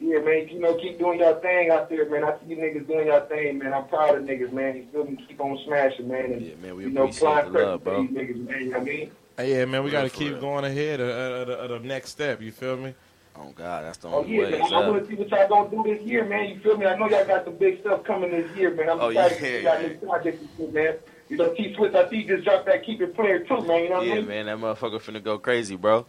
Yeah, 0.00 0.18
man. 0.18 0.48
You 0.48 0.58
know, 0.58 0.74
keep 0.74 0.98
doing 0.98 1.20
your 1.20 1.34
thing 1.40 1.70
out 1.70 1.88
there, 1.88 2.08
man. 2.10 2.24
I 2.24 2.32
see 2.40 2.46
you 2.50 2.56
niggas 2.56 2.88
doing 2.88 3.06
your 3.06 3.20
thing, 3.26 3.58
man. 3.58 3.72
I'm 3.72 3.86
proud 3.86 4.16
of 4.16 4.24
niggas, 4.24 4.52
man. 4.52 4.76
You 4.76 4.86
feel 4.92 5.04
me? 5.04 5.24
Keep 5.28 5.40
on 5.40 5.58
smashing, 5.64 6.08
man. 6.08 6.32
And, 6.32 6.42
Yeah, 6.42 6.54
man, 6.60 6.74
we 6.76 6.84
you 6.84 6.90
know, 6.90 7.02
appreciate 7.02 7.20
flying 7.20 7.52
the 7.52 7.58
love, 7.60 7.84
bro. 7.84 8.02
these 8.02 8.10
niggas, 8.10 8.48
man. 8.48 8.60
You 8.60 8.70
know 8.70 8.78
what 8.78 8.80
I 8.80 8.84
mean? 8.84 9.10
Hey, 9.36 9.58
yeah, 9.58 9.64
man, 9.66 9.84
we 9.84 9.90
got 9.90 10.02
to 10.02 10.10
keep 10.10 10.32
real. 10.32 10.40
going 10.40 10.64
ahead 10.64 11.00
at 11.00 11.68
the 11.68 11.78
next 11.84 12.10
step. 12.10 12.42
You 12.42 12.50
feel 12.50 12.76
me? 12.76 12.92
Oh 13.36 13.52
God, 13.54 13.84
that's 13.84 13.98
the 13.98 14.08
Oh 14.08 14.18
only 14.22 14.32
yeah, 14.34 14.42
way. 14.42 14.50
man. 14.50 14.60
It's 14.62 14.72
I 14.72 14.80
want 14.88 14.96
up. 14.96 15.02
to 15.04 15.08
see 15.08 15.14
what 15.14 15.28
y'all 15.30 15.48
gonna 15.48 15.70
do 15.70 15.94
this 15.94 16.02
year, 16.02 16.24
man. 16.24 16.48
You 16.48 16.58
feel 16.60 16.76
me? 16.76 16.84
I 16.84 16.98
know 16.98 17.08
y'all 17.08 17.24
got 17.24 17.44
some 17.44 17.54
big 17.56 17.80
stuff 17.80 18.02
coming 18.04 18.32
this 18.32 18.50
year, 18.56 18.74
man. 18.74 18.90
I'm 18.90 19.00
Oh, 19.00 19.08
excited 19.10 19.38
yeah, 19.38 19.38
to 19.38 19.58
see 19.58 19.64
y'all 19.64 19.82
yeah. 19.82 19.88
new 19.88 19.94
projects 20.08 20.42
man. 20.74 20.94
You 21.30 21.36
know, 21.36 21.54
T 21.54 21.72
Swish, 21.76 21.94
I 21.94 22.10
see 22.10 22.16
you 22.16 22.26
just 22.36 22.44
dropped 22.44 22.66
that 22.66 22.84
Keep 22.84 23.00
It 23.02 23.14
Player 23.14 23.38
too, 23.38 23.62
man. 23.62 23.84
You 23.84 23.88
know 23.90 23.94
what 23.96 24.02
I 24.02 24.06
Yeah, 24.06 24.14
mean? 24.16 24.26
man, 24.26 24.46
that 24.46 24.58
motherfucker 24.58 25.00
finna 25.00 25.22
go 25.22 25.38
crazy, 25.38 25.76
bro. 25.76 26.04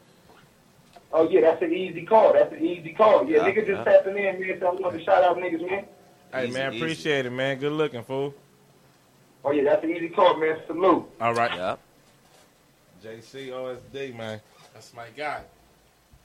Oh 1.14 1.30
yeah, 1.30 1.42
that's 1.42 1.62
an 1.62 1.74
easy 1.74 2.06
call. 2.06 2.34
That's 2.34 2.52
an 2.52 2.66
easy 2.66 2.94
call. 2.94 3.28
Yeah, 3.30 3.46
Yeah, 3.46 3.52
nigga 3.54 3.58
just 3.68 3.70
yeah. 3.70 3.84
tapping 3.84 4.18
in, 4.18 4.40
man. 4.42 4.58
So 4.60 4.68
I 4.68 4.72
want 4.74 4.98
to 4.98 5.04
shout 5.04 5.24
out 5.24 5.38
niggas, 5.38 5.62
man. 5.70 5.86
Hey 6.34 6.46
Easy, 6.46 6.54
man, 6.54 6.74
easy. 6.74 6.84
appreciate 6.84 7.26
it, 7.28 7.30
man. 7.30 7.60
Good 7.60 7.72
looking, 7.74 8.04
fool. 8.04 8.34
Oh 9.46 9.52
yeah, 9.52 9.64
that's 9.64 9.84
an 9.84 9.92
easy 9.92 10.10
call, 10.10 10.38
man. 10.38 10.58
Salute. 10.66 11.08
All 11.20 11.34
right. 11.34 11.52
Yep. 11.54 11.80
JC 13.04 13.50
OSD, 13.50 14.16
man. 14.18 14.42
That's 14.74 14.94
my 14.96 15.08
guy. 15.16 15.42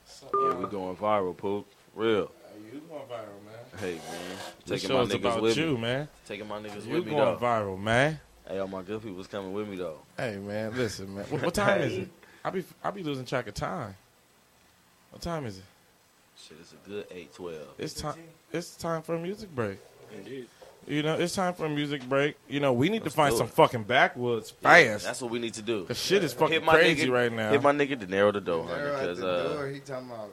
So, 0.06 0.26
Yeah, 0.42 0.54
we 0.54 0.66
going 0.66 0.96
viral, 0.96 1.36
poop. 1.36 1.66
Real. 1.94 2.30
you 2.72 2.80
going 2.88 3.02
viral, 3.02 3.42
man. 3.44 3.80
Hey 3.80 3.94
man, 3.94 4.38
This 4.66 4.82
taking 4.82 4.96
my 4.96 5.04
niggas 5.04 5.40
with 5.42 5.56
you, 5.56 5.74
me. 5.74 5.80
man. 5.80 6.08
Taking 6.26 6.48
my 6.48 6.58
niggas 6.58 6.86
You 6.86 6.92
with 6.96 7.06
me 7.06 7.14
going 7.14 7.38
though. 7.38 7.44
viral, 7.44 7.78
man. 7.78 8.20
Hey, 8.48 8.58
all 8.58 8.68
my 8.68 8.82
good 8.82 9.02
people's 9.02 9.26
coming 9.26 9.52
with 9.52 9.68
me 9.68 9.76
though. 9.76 9.98
Hey 10.16 10.36
man, 10.36 10.76
listen, 10.76 11.14
man. 11.14 11.24
What, 11.30 11.42
what 11.42 11.54
time 11.64 11.80
is 11.80 11.98
it? 11.98 12.08
I 12.44 12.50
be 12.50 12.64
I 12.82 12.90
be 12.90 13.02
losing 13.02 13.24
track 13.24 13.46
of 13.48 13.54
time. 13.54 13.94
What 15.10 15.22
time 15.22 15.46
is 15.46 15.58
it? 15.58 15.64
Shit, 16.38 16.58
it's 16.60 16.72
a 16.72 16.88
good 16.88 17.06
eight 17.10 17.34
twelve. 17.34 17.74
It's 17.78 17.94
time. 17.94 18.14
It's 18.52 18.76
time 18.76 19.02
for 19.02 19.14
a 19.16 19.18
music 19.18 19.52
break. 19.54 19.78
Indeed. 20.14 20.46
You 20.86 21.02
know, 21.02 21.14
it's 21.14 21.34
time 21.34 21.54
for 21.54 21.66
a 21.66 21.68
music 21.68 22.08
break. 22.08 22.36
You 22.48 22.60
know, 22.60 22.72
we 22.72 22.88
need 22.88 23.02
Let's 23.02 23.14
to 23.14 23.16
find 23.16 23.34
some 23.34 23.48
fucking 23.48 23.82
backwoods 23.82 24.52
Yeah, 24.62 24.68
fast. 24.70 25.04
that's 25.04 25.20
what 25.20 25.32
we 25.32 25.40
need 25.40 25.54
to 25.54 25.62
do. 25.62 25.84
The 25.84 25.94
shit 25.94 26.22
is 26.22 26.32
fucking 26.32 26.52
Hit 26.52 26.64
my 26.64 26.74
crazy 26.74 27.08
nigga- 27.08 27.12
right 27.12 27.32
now. 27.32 27.50
Hit 27.50 27.60
my 27.62 27.72
nigga 27.72 27.98
to 27.98 28.06
narrow 28.06 28.30
the 28.30 28.40
door, 28.40 28.68
honey, 28.68 28.82
because 28.84 29.20
uh, 29.20 29.54
door, 29.54 29.66
he 29.68 29.80
talking 29.80 30.08
about. 30.08 30.30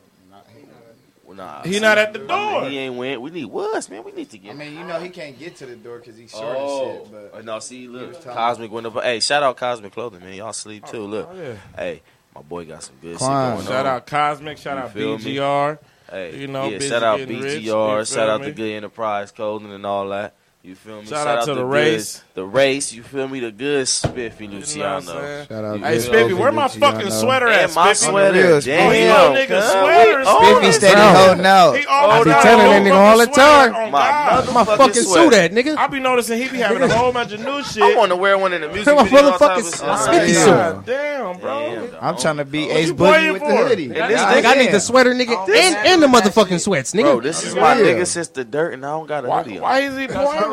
Not, 1.33 1.65
he, 1.65 1.71
nah, 1.71 1.71
He 1.71 1.73
see, 1.75 1.79
not 1.79 1.97
at 1.97 2.13
the 2.13 2.19
I 2.19 2.21
mean, 2.21 2.27
door. 2.61 2.69
he 2.69 2.77
ain't 2.79 2.95
went. 2.95 3.21
We 3.21 3.31
need 3.31 3.45
what's 3.45 3.89
man. 3.89 4.03
We 4.03 4.11
need 4.11 4.29
to 4.31 4.37
get. 4.37 4.51
I 4.51 4.53
mean, 4.53 4.77
you 4.77 4.83
know, 4.85 4.99
he 4.99 5.09
can't 5.09 5.37
get 5.37 5.55
to 5.57 5.65
the 5.65 5.75
door 5.75 5.99
because 5.99 6.17
he's 6.17 6.31
short 6.31 6.43
Oh, 6.57 7.01
as 7.03 7.07
shit. 7.09 7.31
But 7.33 7.45
no, 7.45 7.59
see, 7.59 7.87
look, 7.87 8.23
Cosmic 8.23 8.71
went 8.71 8.87
up. 8.87 9.01
Hey, 9.03 9.19
shout 9.19 9.43
out 9.43 9.57
Cosmic 9.57 9.91
Clothing, 9.93 10.21
man. 10.21 10.33
Y'all 10.35 10.53
sleep 10.53 10.83
oh, 10.87 10.91
too. 10.91 11.01
Oh, 11.03 11.05
look, 11.05 11.29
oh, 11.31 11.41
yeah. 11.41 11.55
hey, 11.75 12.01
my 12.35 12.41
boy 12.41 12.65
got 12.65 12.83
some 12.83 12.95
good 13.01 13.17
Quan. 13.17 13.57
shit 13.57 13.65
going 13.65 13.67
Shout 13.75 13.85
on. 13.85 13.95
out 13.95 14.07
Cosmic. 14.07 14.57
Shout 14.57 14.77
You 14.77 14.83
out 14.83 14.91
feel 14.93 15.17
me? 15.17 15.35
BGR. 15.35 15.79
Hey, 16.11 16.39
You 16.39 16.47
know, 16.47 16.69
yeah, 16.69 16.79
shout 16.79 17.03
out 17.03 17.17
getting 17.19 17.39
rich, 17.41 17.63
BGR. 17.63 18.13
Shout 18.13 18.29
out 18.29 18.41
me? 18.41 18.47
the 18.47 18.53
Good 18.53 18.71
Enterprise 18.75 19.31
Clothing 19.31 19.71
and 19.71 19.85
all 19.85 20.09
that. 20.09 20.35
You 20.65 20.75
feel 20.75 21.01
me? 21.01 21.07
Shout 21.07 21.27
out 21.27 21.43
to 21.43 21.55
the 21.55 21.61
good- 21.63 21.69
race. 21.73 22.23
the 22.35 22.45
race. 22.45 22.93
You 22.93 23.03
feel 23.03 23.27
me? 23.27 23.41
The 23.41 23.51
good 23.51 23.85
Spiffy 23.85 24.45
You 24.45 24.49
know 24.51 24.57
Luciano. 24.59 25.01
shout 25.01 25.51
out. 25.51 25.79
Hey, 25.81 25.99
feel 25.99 26.01
Spiffy, 26.01 26.27
me? 26.29 26.33
where 26.35 26.53
my 26.53 26.67
Luciano. 26.67 26.95
fucking 26.95 27.11
sweater 27.11 27.47
at? 27.49 27.65
And 27.65 27.75
my 27.75 27.91
Spiffy? 27.91 28.11
sweater. 28.11 28.33
real, 28.47 28.61
Damn, 28.61 28.87
Oh, 28.87 28.91
he 28.93 29.03
owe 29.09 29.35
niggas 29.35 29.47
cuz, 29.61 29.71
sweaters. 29.71 30.25
we 30.25 30.31
own 30.31 30.55
Spiffy 30.55 30.71
steady 30.71 31.01
holding 31.01 31.45
out. 31.45 31.73
He 31.75 31.85
I 31.85 32.23
be 32.23 32.29
telling 32.29 32.67
that 32.69 32.81
nigga 32.81 32.95
all 32.95 33.17
the 33.17 33.25
time. 33.27 33.71
My 33.73 33.89
My 33.91 34.41
motherfucking 34.63 34.77
fucking 34.77 34.93
suit 35.03 35.33
at, 35.33 35.51
nigga. 35.51 35.75
I 35.75 35.87
be 35.87 35.99
noticing 35.99 36.41
he 36.41 36.47
be 36.47 36.59
having 36.59 36.81
a 36.81 36.87
whole 36.95 37.11
bunch 37.11 37.33
of 37.33 37.41
new 37.41 37.61
shit. 37.65 37.83
I 37.83 37.97
want 37.97 38.11
to 38.11 38.15
wear 38.15 38.37
one 38.37 38.53
in 38.53 38.61
the 38.61 38.69
music 38.69 38.95
My 38.95 39.03
video. 39.03 39.31
all 39.31 39.37
type 39.37 39.57
of 39.57 39.63
motherfucking 39.65 39.79
shit. 39.79 39.83
Oh, 39.83 39.95
Spiffy 40.05 40.33
suit. 40.33 40.85
Damn, 40.85 41.39
bro. 41.41 41.89
I'm 41.99 42.17
trying 42.17 42.37
to 42.37 42.45
be 42.45 42.67
What 42.67 42.77
Ace 42.77 42.91
Boogie 42.93 43.33
with 43.33 43.41
the 43.41 43.57
hoodie. 43.67 43.85
And 43.87 43.95
this 44.13 44.21
Nigga, 44.21 44.45
I 44.45 44.53
need 44.55 44.71
the 44.71 44.79
sweater, 44.79 45.13
nigga, 45.13 45.35
oh, 45.37 45.51
and, 45.53 45.75
and 45.87 46.01
the 46.01 46.07
motherfucking 46.07 46.61
sweats, 46.61 46.93
nigga. 46.93 47.03
Bro, 47.03 47.19
this 47.19 47.43
is 47.43 47.53
my 47.53 47.75
nigga 47.75 48.07
since 48.07 48.29
the 48.29 48.45
dirt, 48.45 48.73
and 48.75 48.85
I 48.85 48.91
don't 48.91 49.07
got 49.07 49.25
a 49.25 49.27
Why, 49.27 49.43
hoodie 49.43 49.57
on. 49.57 49.63
why 49.63 49.79
is 49.81 49.97
he 49.97 50.07
pointing? 50.07 50.52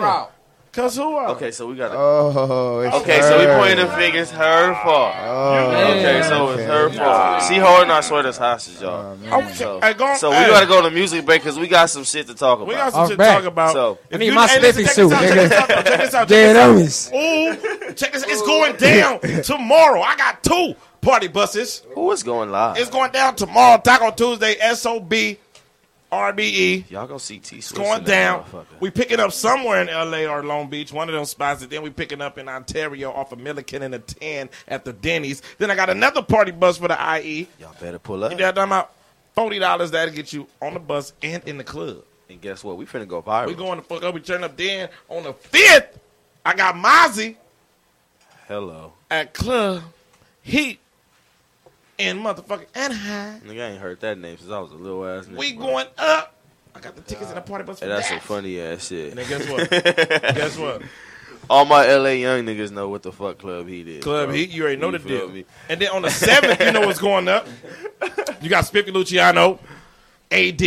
Cause 0.73 0.95
who 0.97 1.19
out? 1.19 1.31
Okay, 1.31 1.51
so 1.51 1.67
we 1.67 1.75
got 1.75 1.89
to. 1.89 1.95
Oh, 1.99 2.79
it's 2.87 2.95
Okay, 2.99 3.21
so 3.23 3.41
we 3.41 3.45
her. 3.45 3.59
pointing 3.59 3.85
the 3.85 3.93
fingers. 3.93 4.31
Her 4.31 4.73
fault. 4.85 5.15
Oh, 5.19 5.97
Okay, 5.99 6.23
so 6.23 6.51
it's 6.53 6.63
her 6.63 6.91
fault. 6.91 7.43
She 7.49 7.57
holding 7.59 7.91
our 7.91 8.03
sweaters 8.03 8.37
hostage, 8.37 8.81
y'all. 8.81 9.19
Oh, 9.33 9.39
okay, 9.39 9.53
So, 9.55 9.81
hey, 9.81 9.95
go- 9.95 10.15
so 10.15 10.31
we 10.31 10.37
hey. 10.37 10.47
gotta 10.49 10.67
go 10.69 10.81
to 10.83 10.91
music 10.93 11.27
break 11.27 11.43
because 11.43 11.59
we 11.59 11.67
got 11.67 11.91
some 11.91 12.05
shit 12.05 12.29
to 12.29 12.35
talk 12.37 12.59
about. 12.61 12.69
We 12.69 12.75
got 12.77 12.93
some 12.93 13.01
All 13.03 13.09
shit 13.09 13.19
right. 13.19 13.27
to 13.31 13.35
talk 13.43 13.45
about. 13.53 13.73
So- 13.73 13.99
If 14.11 14.15
I 14.15 14.19
need 14.19 14.27
you- 14.27 14.33
my 14.35 14.47
hey, 14.47 14.61
listen, 14.61 14.85
Spiffy 14.87 14.95
suit, 14.95 15.09
this 15.11 15.19
out, 15.19 15.21
Check 15.21 15.31
nigga. 15.33 15.49
this 15.49 15.53
out. 15.53 15.69
Check 15.87 16.01
this 16.01 16.15
out. 16.15 16.29
Dead 16.29 16.55
Check 16.55 16.77
this 16.77 17.09
out. 17.09 17.15
Ooh, 17.17 17.93
check 17.95 18.13
this. 18.13 18.23
It's 18.29 18.43
going 18.43 18.77
down 18.77 19.43
tomorrow. 19.43 20.03
I 20.03 20.15
got 20.17 20.45
two 20.45 20.75
party 21.01 21.27
buses. 21.27 21.83
Who 21.97 22.13
is 22.13 22.23
going 22.23 22.53
live? 22.53 22.79
It's 22.79 22.91
going 22.91 23.11
down 23.11 23.35
tomorrow. 23.35 23.81
Taco 23.83 24.13
Tuesday. 24.13 24.57
Sob. 24.75 25.13
RBE. 26.11 26.91
Y'all 26.91 27.07
gonna 27.07 27.21
see 27.21 27.39
T 27.39 27.57
It's 27.59 27.71
going 27.73 28.05
down. 28.05 28.45
We 28.81 28.91
picking 28.91 29.21
up 29.21 29.33
somewhere 29.33 29.81
in 29.81 29.87
LA 29.89 30.31
or 30.31 30.43
Long 30.43 30.69
Beach, 30.69 30.93
one 30.93 31.09
of 31.09 31.15
them 31.15 31.25
spots, 31.25 31.63
and 31.63 31.71
then 31.71 31.83
we 31.83 31.91
picking 31.91 32.21
up 32.21 32.37
in 32.39 32.49
Ontario 32.49 33.13
off 33.13 33.33
of 33.33 33.39
Milliken 33.39 33.83
and 33.83 33.95
a 33.95 34.01
10 34.01 34.49
at 34.69 34.85
the 34.85 34.93
Denny's. 34.93 35.41
Then 35.59 35.71
I 35.71 35.77
got 35.77 35.89
another 35.89 36.23
party 36.23 36.51
bus 36.51 36.79
for 36.79 36.89
the 36.89 36.99
IE. 37.21 37.49
Y'all 37.61 37.75
better 37.81 37.99
pull 37.99 38.25
up. 38.25 38.33
You 38.33 38.39
know 38.39 38.47
what 38.47 38.59
I'm? 38.59 38.85
Forty 39.35 39.61
dollars 39.61 39.93
that'll 39.93 40.15
get 40.15 40.33
you 40.33 40.49
on 40.61 40.75
the 40.75 40.81
bus 40.81 41.13
and 41.23 41.43
in 41.45 41.57
the 41.57 41.65
club. 41.65 42.03
And 42.29 42.41
guess 42.41 42.63
what? 42.65 42.77
We 42.77 42.87
finna 42.87 43.07
go 43.09 43.23
viral. 43.23 43.47
We 43.47 43.55
going 43.55 43.81
to 43.81 43.85
fuck 43.85 44.03
up. 44.03 44.15
We 44.15 44.21
turn 44.21 44.45
up 44.45 44.57
then 44.57 44.89
on 45.09 45.23
the 45.23 45.33
fifth. 45.33 45.99
I 46.45 46.55
got 46.55 46.75
Mozzy 46.75 47.37
Hello. 48.49 48.93
at 49.11 49.33
Club 49.35 49.83
Heat 50.43 50.81
in 52.01 52.19
motherfucking 52.19 52.67
Anaheim. 52.75 53.41
Nigga, 53.43 53.61
I 53.69 53.71
ain't 53.73 53.81
heard 53.81 54.01
that 54.01 54.19
name 54.19 54.37
since 54.39 54.51
I 54.51 54.59
was 54.59 54.73
a 54.73 54.77
little 54.77 55.05
ass 55.07 55.27
nigga. 55.27 55.37
We 55.37 55.53
going 55.53 55.87
up. 55.99 56.35
I 56.75 56.81
got 56.81 56.95
the 56.97 57.03
tickets 57.03 57.29
in 57.31 57.35
the 57.35 57.41
party 57.41 57.65
bus 57.65 57.79
for 57.81 57.85
Hey, 57.87 57.91
that's 57.91 58.09
some 58.09 58.19
that. 58.19 58.25
funny 58.25 58.61
ass 58.61 58.87
shit. 58.87 59.11
And 59.11 59.19
then 59.19 59.29
guess 59.29 59.49
what? 59.49 59.71
guess 60.35 60.57
what? 60.59 60.83
All 61.49 61.65
my 61.65 61.85
LA 61.93 62.11
young 62.11 62.45
niggas 62.45 62.71
know 62.71 62.89
what 62.89 63.03
the 63.03 63.11
fuck 63.11 63.39
Club 63.39 63.67
Heat 63.67 63.89
is. 63.89 64.05
Club 64.05 64.27
bro. 64.29 64.35
Heat, 64.37 64.51
you 64.51 64.63
already 64.63 64.77
know 64.81 64.91
the 64.93 65.01
feel 65.01 65.27
deal. 65.27 65.29
me? 65.31 65.45
And 65.69 65.81
then 65.81 65.91
on 65.91 66.03
the 66.03 66.11
seventh, 66.11 66.61
you 66.61 66.71
know 66.71 66.83
what's 66.87 67.01
going 67.01 67.29
up. 67.29 67.47
You 68.41 68.49
got 68.49 68.65
Spiffy 68.65 68.91
Luciano, 68.91 69.59
AD. 70.31 70.63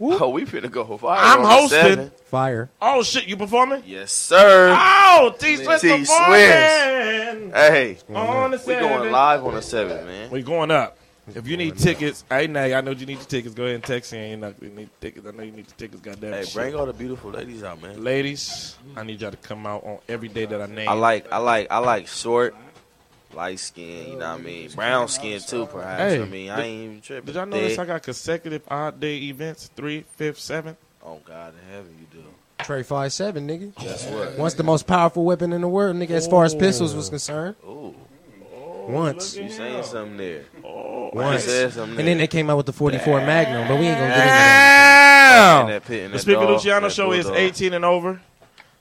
Oh, 0.00 0.30
we 0.30 0.42
finna 0.46 0.70
go 0.70 0.84
viral. 0.84 1.16
I'm 1.18 1.44
hosting. 1.44 1.68
seven. 1.68 2.10
Fire. 2.24 2.70
Oh 2.80 3.02
shit, 3.02 3.26
you 3.26 3.36
performing? 3.36 3.82
Yes, 3.86 4.12
sir. 4.12 4.74
Oh, 4.78 5.34
T 5.38 5.56
Swish 5.56 5.80
T 5.80 5.88
performing. 5.88 7.50
Hey, 7.52 7.98
On 8.14 8.50
the 8.50 8.62
we 8.66 8.74
going 8.74 9.12
live 9.12 9.44
on 9.44 9.54
the 9.54 9.62
seven, 9.62 10.06
man. 10.06 10.30
We 10.30 10.42
going 10.42 10.70
up. 10.70 10.96
If 11.34 11.46
you 11.46 11.56
need 11.56 11.76
tickets, 11.76 12.24
hey 12.28 12.46
Nay, 12.46 12.74
I 12.74 12.80
know 12.80 12.90
you 12.92 13.06
need 13.06 13.18
the 13.18 13.24
tickets. 13.24 13.54
Go 13.54 13.64
ahead 13.64 13.76
and 13.76 13.84
text 13.84 14.12
in. 14.12 14.30
You 14.30 14.36
know 14.38 14.54
you 14.60 14.70
need 14.70 14.88
tickets. 15.00 15.26
I 15.26 15.30
know 15.30 15.42
you 15.42 15.52
need 15.52 15.66
the 15.66 15.74
tickets. 15.74 16.00
Goddamn. 16.00 16.32
Hey, 16.32 16.44
shit. 16.44 16.54
bring 16.54 16.74
all 16.74 16.86
the 16.86 16.92
beautiful 16.92 17.30
ladies 17.30 17.62
out, 17.62 17.80
man. 17.82 18.02
ladies. 18.02 18.76
I 18.96 19.04
need 19.04 19.20
y'all 19.20 19.30
to 19.30 19.36
come 19.36 19.66
out 19.66 19.84
on 19.84 19.98
every 20.08 20.28
day 20.28 20.46
that 20.46 20.60
I 20.60 20.66
name. 20.66 20.88
I 20.88 20.94
like, 20.94 21.30
I 21.32 21.38
like, 21.38 21.68
I 21.70 21.78
like 21.78 22.08
short, 22.08 22.56
light 23.34 23.58
skin. 23.58 24.12
You 24.12 24.12
know 24.12 24.18
what 24.18 24.24
I 24.26 24.34
oh, 24.34 24.38
mean? 24.38 24.70
Brown 24.72 25.08
skin 25.08 25.40
too, 25.40 25.66
perhaps. 25.66 26.00
Hey, 26.00 26.22
I 26.22 26.24
mean, 26.24 26.50
I 26.50 26.56
did- 26.56 26.64
ain't 26.64 26.84
even 26.84 27.00
tripping. 27.00 27.26
Did 27.26 27.34
y'all 27.34 27.46
notice 27.46 27.70
Thick. 27.70 27.78
I 27.78 27.84
got 27.84 28.02
consecutive 28.02 28.62
odd 28.68 29.00
day 29.00 29.16
events? 29.18 29.70
Three, 29.74 30.04
fifth, 30.16 30.38
seventh. 30.38 30.78
Oh 31.04 31.20
God 31.24 31.54
in 31.54 31.74
heaven, 31.74 31.96
you 31.98 32.20
do. 32.20 32.24
Trey 32.64 32.82
five 32.82 33.12
seven, 33.12 33.48
nigga. 33.48 33.74
Guess 33.76 34.06
what? 34.08 34.38
Once 34.38 34.54
the 34.54 34.62
most 34.62 34.86
powerful 34.86 35.24
weapon 35.24 35.52
in 35.52 35.62
the 35.62 35.68
world, 35.68 35.96
nigga, 35.96 36.10
as 36.10 36.26
far 36.26 36.44
as 36.44 36.54
pistols 36.54 36.94
was 36.94 37.08
concerned. 37.08 37.56
Ooh, 37.64 37.94
oh, 38.54 38.86
Once. 38.88 39.36
you 39.36 39.48
saying 39.48 39.82
something 39.84 40.18
there? 40.18 40.44
Oh, 40.62 41.10
Once. 41.14 41.44
said 41.44 41.72
something 41.72 41.98
And 41.98 42.06
then 42.06 42.18
they 42.18 42.26
came 42.26 42.50
out 42.50 42.58
with 42.58 42.66
the 42.66 42.72
44 42.72 43.20
Magnum, 43.22 43.66
but 43.66 43.78
we 43.78 43.86
ain't 43.86 43.98
gonna 43.98 44.08
get 44.08 44.18
into 44.18 44.26
that. 44.28 45.30
Damn. 45.30 45.66
In 45.66 45.72
that 45.72 45.84
pit, 45.84 46.04
in 46.04 46.10
The 46.10 46.18
that 46.18 46.22
Speaker 46.22 46.44
Luciano 46.44 46.88
that 46.88 46.92
show 46.92 47.12
is 47.12 47.26
18 47.26 47.72
and 47.72 47.84
over. 47.84 48.20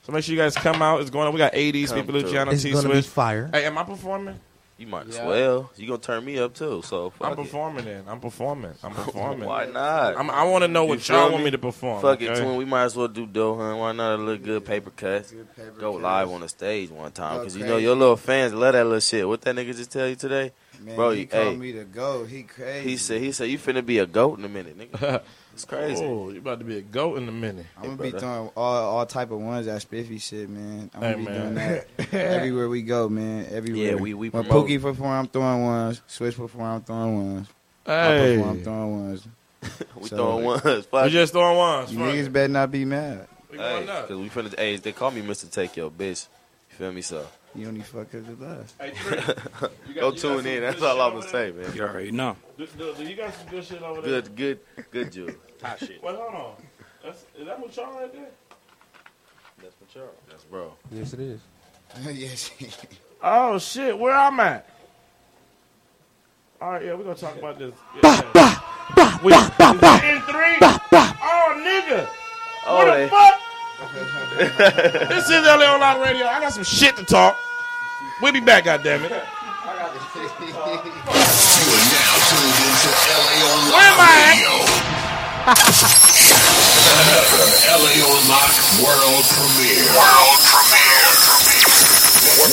So 0.10 0.14
make 0.16 0.24
sure 0.24 0.34
you 0.34 0.42
guys 0.42 0.56
come 0.56 0.82
out. 0.82 1.02
It's 1.02 1.12
going 1.12 1.28
on. 1.28 1.34
We 1.34 1.38
got 1.38 1.54
80s, 1.54 1.90
Come 1.90 1.98
Speaker 2.00 2.12
through. 2.14 2.22
Luciano, 2.22 2.52
It's 2.52 2.64
T 2.64 2.72
gonna 2.72 2.88
be 2.88 2.94
Swift. 2.94 3.10
fire. 3.10 3.48
Hey, 3.54 3.66
am 3.66 3.78
I 3.78 3.84
performing? 3.84 4.40
You 4.80 4.88
might 4.88 5.08
as 5.08 5.18
Yeah. 5.18 5.28
well. 5.28 5.70
You 5.76 5.86
gonna 5.86 6.00
turn 6.00 6.26
me 6.26 6.40
up 6.40 6.56
too? 6.56 6.82
So 6.84 7.12
fuck 7.12 7.28
I'm 7.28 7.34
it. 7.34 7.36
performing 7.44 7.86
then. 7.86 8.06
I'm 8.08 8.20
performing. 8.20 8.72
I'm 8.84 8.92
performing. 8.96 9.48
Why 9.48 9.66
not? 9.66 10.18
I'm, 10.18 10.32
I 10.32 10.46
want 10.46 10.64
to 10.64 10.68
know 10.68 10.86
what 10.86 11.00
feel 11.02 11.16
y'all 11.18 11.28
me? 11.28 11.34
want 11.34 11.44
me 11.46 11.52
to 11.52 11.58
perform. 11.60 12.02
Fuck 12.02 12.24
it, 12.24 12.32
okay? 12.32 12.42
twin. 12.42 12.56
We 12.56 12.66
might 12.66 12.86
as 12.86 12.96
well 12.96 13.08
do 13.08 13.28
dough 13.28 13.56
hunt. 13.56 13.78
Why 13.78 13.92
not 13.92 14.16
a 14.16 14.18
little 14.18 14.44
good 14.44 14.66
paper 14.66 14.90
cuts? 14.90 15.30
Good 15.32 15.56
paper 15.56 15.72
Go 15.80 15.92
cuts. 15.92 16.04
live 16.04 16.32
on 16.32 16.42
the 16.42 16.50
stage 16.50 16.90
one 16.90 17.12
time 17.12 17.36
Go 17.36 17.40
because 17.42 17.56
you 17.56 17.66
know 17.66 17.74
crazy. 17.74 17.84
your 17.86 17.96
little 17.96 18.18
fans 18.18 18.52
love 18.56 18.74
that 18.74 18.86
little 18.86 19.00
shit. 19.02 19.28
What 19.28 19.42
that 19.42 19.56
nigga 19.56 19.76
just 19.76 19.92
tell 19.92 20.08
you 20.08 20.16
today? 20.16 20.54
Man, 20.82 20.96
Bro, 20.96 21.12
he 21.12 21.20
you- 21.22 21.28
called 21.28 21.44
hey. 21.50 21.56
me 21.58 21.72
the 21.74 21.84
goat. 21.84 22.30
He 22.30 22.42
crazy. 22.44 22.90
He 22.90 22.98
said 22.98 23.22
he 23.22 23.32
said 23.32 23.48
you 23.50 23.60
finna 23.60 23.86
be 23.86 24.00
a 24.00 24.08
goat 24.08 24.40
in 24.40 24.46
a 24.46 24.50
minute, 24.50 24.76
nigga. 24.76 25.22
It's 25.60 25.66
crazy. 25.66 26.06
Oh, 26.06 26.30
you 26.30 26.38
about 26.40 26.60
to 26.60 26.64
be 26.66 26.78
a 26.78 26.82
goat 26.82 27.18
in 27.18 27.28
a 27.28 27.34
minute. 27.34 27.66
I'm 27.78 27.98
gonna 27.98 28.04
Hey, 28.06 28.12
be 28.14 28.18
throwing 28.18 28.50
all 28.56 28.96
all 28.98 29.06
type 29.06 29.30
of 29.32 29.40
ones 29.42 29.66
that 29.66 29.82
spiffy 29.82 30.18
shit, 30.18 30.48
man. 30.50 30.90
I'm 30.96 31.02
Hey, 31.02 31.12
gonna 31.12 31.18
be 31.18 31.24
man. 31.26 31.42
doing 31.42 31.54
that 31.56 32.14
everywhere 32.14 32.70
we 32.70 32.82
go, 32.82 33.10
man. 33.10 33.46
Everywhere. 33.52 33.84
Yeah, 33.88 33.96
we- 33.96 34.14
we 34.14 34.30
when 34.30 34.46
promote. 34.46 34.70
Pookie 34.70 34.82
perform, 34.82 35.12
I'm 35.12 35.28
throwing 35.28 35.66
ones. 35.66 36.02
Swish 36.08 36.38
perform, 36.38 36.64
I'm 36.76 36.82
throwing 36.82 37.34
ones. 37.34 37.48
I 37.86 37.92
Hey, 37.92 38.36
perform, 38.38 38.50
I'm 38.58 38.64
throwing 38.64 39.08
ones. 39.10 39.28
we 39.98 40.08
So- 40.08 40.16
throwing 40.16 40.46
ones. 40.46 40.64
we 40.64 40.82
Fuck. 40.84 41.10
just 41.12 41.34
throwing 41.34 41.58
ones. 41.58 41.92
You 41.92 42.00
niggas 42.00 42.32
better 42.32 42.54
not 42.54 42.72
be 42.72 42.86
mad. 42.86 43.28
We 43.52 43.58
Hey, 43.58 43.86
cause 43.86 44.10
we 44.12 44.30
finna. 44.30 44.58
Hey, 44.58 44.78
they 44.78 44.94
call 44.94 45.12
me 45.12 45.22
Mister 45.22 45.48
Take 45.48 45.76
Your 45.76 45.92
Bitch. 45.92 46.28
You 46.72 46.78
feel 46.78 46.92
me? 46.94 47.02
So 47.02 47.28
You 47.54 47.68
only 47.68 47.82
fuck 47.82 48.16
us 48.16 48.26
with 48.26 48.42
us. 48.44 48.74
Hey, 48.80 48.94
got- 49.10 49.96
go 49.96 50.12
tune 50.12 50.46
in. 50.46 50.62
That's 50.62 50.82
all 50.82 51.02
I'm 51.02 51.16
gonna 51.20 51.28
say, 51.28 51.52
man. 51.52 51.76
You 51.76 51.82
already 51.82 52.12
know. 52.12 52.38
Do, 52.58 52.66
do, 52.78 52.94
do 52.96 53.04
you 53.04 53.18
got 53.18 53.34
some 53.34 53.48
good 53.50 53.66
shit 53.66 53.82
over 53.82 54.00
there? 54.02 54.22
Good, 54.22 54.36
good, 54.36 54.60
good, 54.92 55.12
Jew. 55.12 55.36
Hot 55.62 55.80
shit. 55.80 56.02
Wait, 56.04 56.16
hold 56.16 56.34
on. 56.36 56.54
That's, 57.04 57.26
is 57.38 57.46
that 57.46 57.60
what 57.60 57.76
y'all 57.76 57.94
right 58.00 58.12
there? 58.14 58.30
That's 59.62 59.76
what 59.80 59.96
y'all. 59.96 60.14
That's 60.30 60.44
bro. 60.46 60.74
Yes, 60.92 61.14
it 61.14 61.20
is. 61.20 61.40
yes. 62.14 62.52
Oh 63.22 63.58
shit, 63.60 63.98
where 63.98 64.14
I'm 64.14 64.40
at? 64.40 64.68
All 66.62 66.72
right, 66.72 66.86
yeah, 66.86 66.94
we're 66.94 67.04
gonna 67.04 67.16
talk 67.16 67.38
about 67.38 67.58
this. 67.60 67.74
Yeah. 68.04 68.22
We- 69.24 69.34
is 69.34 69.50
that 69.50 70.04
in 70.04 70.22
three? 70.32 70.58
Oh, 70.92 71.62
nigga. 71.64 72.08
Oh, 72.66 72.76
what 72.78 72.86
they- 72.94 73.04
the 73.04 73.10
fuck? 73.10 73.36
this 75.10 75.26
is 75.30 75.42
LA 75.46 75.66
on 75.74 75.80
Lock 75.80 76.06
Radio. 76.06 76.26
I 76.26 76.40
got 76.42 76.52
some 76.54 76.64
shit 76.64 76.96
to 76.98 77.04
talk. 77.06 77.38
We'll 78.22 78.34
be 78.34 78.40
back, 78.42 78.66
goddammit. 78.66 79.10
You 79.10 79.16
are 79.16 79.16
now 79.16 79.90
tuned 82.28 82.60
into 82.60 82.90
LA 83.08 83.36
Where 83.72 83.88
am 83.88 84.00
I 84.00 84.04
Online 84.04 84.68
Radio. 84.68 84.79
LA 85.50 85.66
on 88.06 88.22
Lock 88.30 88.54
World 88.86 89.26
Premiere. 89.34 89.82
World 89.98 90.38
Premiere. 90.46 91.10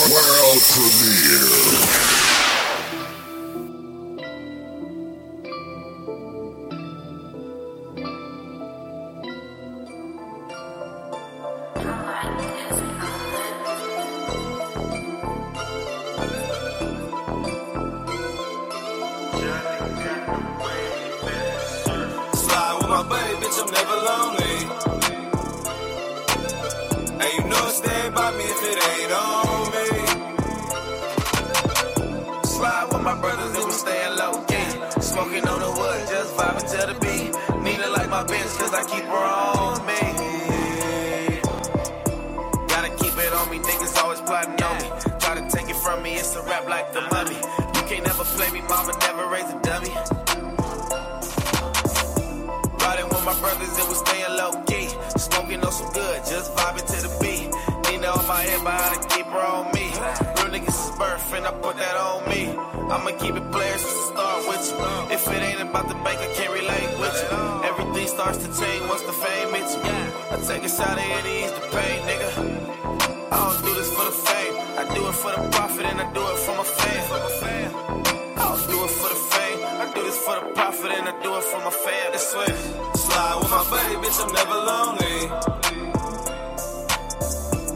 World 0.09 0.63
Premiere. 0.73 1.86
On 43.47 43.53
me, 43.53 43.59
niggas 43.59 43.97
always 44.03 44.21
plotting 44.21 44.63
on 44.63 44.77
me. 44.83 44.89
Try 45.21 45.35
to 45.41 45.49
take 45.51 45.69
it 45.69 45.77
from 45.77 46.03
me, 46.03 46.15
it's 46.15 46.35
a 46.37 46.43
rap 46.43 46.69
like 46.69 46.93
the 46.93 47.01
mummy. 47.13 47.37
You 47.37 47.83
can't 47.89 48.05
never 48.05 48.25
play 48.25 48.51
me, 48.51 48.61
mama 48.69 48.93
never 49.01 49.27
raise 49.29 49.51
a 49.51 49.59
dummy. 49.63 49.93
Riding 52.83 53.09
with 53.09 53.25
my 53.25 53.37
brothers, 53.41 53.79
it 53.79 53.89
was 53.89 53.99
staying 53.99 54.37
low 54.37 54.53
key. 54.67 54.89
Smoking 55.19 55.65
on 55.65 55.73
some 55.73 55.93
good, 55.93 56.19
just 56.27 56.55
vibing 56.55 56.87
to 56.87 56.99
the 57.07 57.13
beat. 57.21 57.49
Nina 57.91 58.09
on 58.09 58.27
my 58.27 58.43
head, 58.43 58.61
but 58.65 58.75
I 58.75 58.95
to 58.95 59.09
keep 59.15 59.27
her 59.27 59.41
on 59.41 59.73
me. 59.75 59.87
Real 60.37 60.51
niggas 60.55 60.91
is 60.91 60.97
birth, 60.99 61.33
and 61.35 61.47
I 61.47 61.53
put 61.53 61.77
that 61.77 61.97
on 61.97 62.29
me. 62.29 62.43
I'ma 62.91 63.11
keep 63.19 63.35
it 63.35 63.51
players 63.53 63.83
the 63.83 63.93
start 64.11 64.49
with 64.49 64.65
you. 64.71 65.15
If 65.15 65.27
it 65.29 65.43
ain't 65.43 65.69
about 65.69 65.89
the 65.89 65.95
bank, 65.95 66.19
I 66.21 66.29
can't 66.35 66.53
relate 66.53 66.91
with 66.99 67.17
you. 67.23 67.39
Everything 67.71 68.07
starts 68.09 68.39
to 68.39 68.49
change 68.61 68.83
once 68.89 69.03
the 69.03 69.13
fame 69.13 69.55
hits 69.55 69.75
you. 69.75 69.97
I 70.31 70.37
take 70.47 70.65
a 70.65 70.69
shot 70.69 70.99
at 70.99 71.25
it, 71.25 71.45
ease 71.45 71.53
the 71.53 71.61
pain, 71.75 71.99
nigga. 72.09 73.06
I 73.33 73.37
don't 73.53 73.63
do 73.65 73.75
this 73.75 73.91
for 73.91 74.05
the 74.05 74.17
fame. 74.29 74.55
I 74.79 74.85
do 74.95 75.09
it 75.09 75.15
for 75.15 75.31
the 75.33 75.49
profit, 75.51 75.87
and 75.87 76.01
I 76.01 76.13
do 76.13 76.21
it 76.21 76.39
for 76.45 76.55
my 76.57 76.65
fam. 76.65 77.03
I 78.37 78.45
don't 78.49 78.67
do 78.71 78.85
it 78.85 78.91
for 78.91 79.09
the 79.09 79.21
fame. 79.33 79.59
I 79.83 79.93
do 79.95 80.03
this 80.03 80.19
for 80.19 80.35
the 80.41 80.47
profit, 80.55 80.91
and 80.93 81.09
I 81.09 81.13
do 81.23 81.35
it 81.37 81.45
for 81.45 81.59
my 81.59 81.71
fam. 81.71 82.13
It's 82.15 82.27
Swish. 82.33 82.63
Slide 83.05 83.37
with 83.41 83.51
my 83.51 83.65
buddy, 83.71 83.97
bitch, 84.03 84.19
I'm 84.23 84.33
never 84.33 84.59
lonely. 84.71 85.19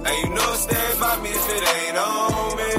And 0.06 0.16
you 0.22 0.28
know 0.34 0.52
stay 0.54 0.86
by 1.00 1.16
me 1.22 1.30
if 1.30 1.48
it 1.56 1.64
ain't 1.76 1.98
on 1.98 2.56
me. 2.60 2.72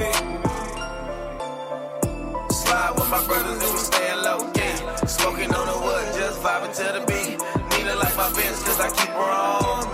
Slide 2.52 2.94
with 2.96 3.10
my 3.10 3.22
brothers 3.28 3.62
and 3.64 3.72
we 3.74 3.80
staying 3.80 4.22
low 4.24 4.40
key. 4.56 4.76
Smoking 5.08 5.54
on 5.54 5.66
the 5.68 5.78
wood, 5.86 6.06
just 6.16 6.40
vibing 6.42 6.74
to 6.76 6.84
the 6.98 7.04
beat. 7.06 7.38
Nina 7.72 7.96
like 7.96 8.16
my 8.16 8.30
bitch, 8.36 8.64
cause 8.66 8.80
I 8.80 8.90
keep 8.90 9.10
her 9.10 9.32
on 9.32 9.91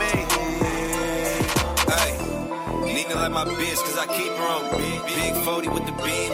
my 3.37 3.53
bitch, 3.53 3.77
cause 3.83 3.99
I 3.99 4.07
keep 4.07 4.33
her 4.33 4.47
on 4.57 4.81
me. 4.81 4.99
Big 5.13 5.35
40 5.45 5.69
with 5.69 5.85
the 5.85 5.91
beam, 6.01 6.33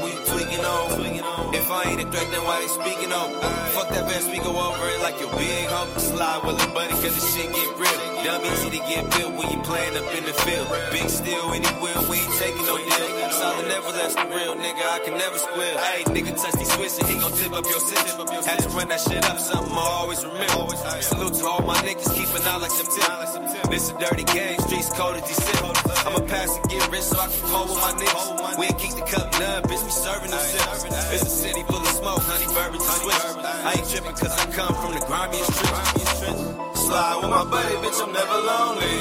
we 0.64 0.96
tweaking 0.96 1.24
on. 1.24 1.54
If 1.54 1.70
I 1.72 1.84
ain't 1.92 2.02
a 2.02 2.08
threat, 2.10 2.28
then 2.32 2.44
why 2.44 2.62
they 2.62 2.68
speaking 2.68 3.12
on? 3.12 3.30
Fuck 3.76 3.90
that 3.90 4.06
best, 4.08 4.30
we 4.32 4.38
go 4.40 4.52
over 4.56 4.88
it 4.90 5.00
like 5.02 5.20
your 5.20 5.32
big 5.36 5.68
homie. 5.68 6.00
Slide 6.00 6.42
with 6.46 6.64
a 6.64 6.68
buddy, 6.74 6.94
cause 7.04 7.16
the 7.16 7.24
shit 7.34 7.50
get 7.52 7.70
real. 7.78 8.00
Dumb 8.24 8.46
easy 8.46 8.70
to 8.72 8.82
get 8.88 9.04
built 9.12 9.34
when 9.36 9.48
you 9.52 9.60
playing 9.64 9.98
up 9.98 10.08
in 10.16 10.24
the 10.24 10.34
field. 10.34 10.68
Big 10.92 11.10
steel 11.10 11.52
anywhere, 11.52 11.98
we 12.08 12.18
ain't 12.24 12.34
taking 12.40 12.66
no 12.66 12.78
deal. 12.78 13.30
Solid 13.32 13.68
never 13.68 13.92
less 13.92 14.16
the 14.16 14.26
real 14.32 14.56
nigga, 14.56 14.84
I 14.88 15.00
can 15.04 15.18
never 15.18 15.38
squeal. 15.38 15.78
Hey, 15.84 16.04
nigga, 16.16 16.32
touch 16.40 16.56
these 16.56 16.72
switches, 16.72 17.04
he 17.10 17.20
gon' 17.20 17.34
tip 17.34 17.52
up 17.52 17.66
your 17.66 17.82
system. 17.84 18.28
Had 18.28 18.60
to 18.64 18.70
run 18.70 18.88
that 18.88 19.02
shit 19.02 19.24
up, 19.26 19.40
something 19.40 19.74
I 19.74 19.88
always 20.00 20.24
remember. 20.24 20.76
Salute 21.02 21.34
to 21.36 21.46
all 21.48 21.62
my 21.64 21.76
niggas, 21.84 22.08
keeping 22.16 22.44
out 22.48 22.62
like 22.62 22.72
September. 22.72 23.28
This 23.70 23.92
a 23.92 23.98
dirty 24.00 24.24
game, 24.24 24.60
streets 24.60 24.90
cold 24.94 25.16
as 25.18 25.28
December. 25.28 25.74
I'ma 26.08 26.20
pass 26.28 26.56
and 26.56 26.70
get 26.70 26.88
rich 26.92 27.04
so 27.04 27.20
I 27.20 27.28
can 27.28 27.52
roll 27.52 27.68
with 27.68 27.82
my 27.84 27.92
niggas. 28.00 28.58
We 28.60 28.66
ain't 28.68 28.80
keep 28.80 28.94
the 28.96 29.04
cup 29.04 29.28
none, 29.40 29.64
bitch, 29.64 29.84
we 29.84 29.92
serving 29.92 30.32
them 30.32 30.40
It's 30.56 31.24
a 31.24 31.30
city 31.30 31.64
full 31.64 31.82
of 31.82 31.88
smoke, 31.88 32.22
honey, 32.22 32.46
bourbon, 32.54 32.80
switch. 32.80 33.26
I 33.42 33.74
ain't 33.74 33.90
tripping 33.90 34.14
cause 34.14 34.38
I 34.38 34.46
come 34.54 34.76
from 34.76 34.94
the 34.94 35.02
grimiest 35.10 35.50
trenches. 35.50 36.38
Slide 36.86 37.18
with 37.22 37.32
my 37.34 37.44
buddy, 37.50 37.76
bitch, 37.82 37.98
I'm 37.98 38.14
never 38.14 38.38
lonely. 38.52 38.98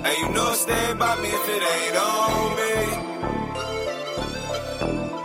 And 0.00 0.16
you 0.16 0.28
know 0.32 0.52
stay 0.54 0.94
by 0.94 1.12
me 1.20 1.28
if 1.28 1.48
it 1.56 1.62
ain't 1.76 1.96
on 2.00 2.56
me. 2.56 2.74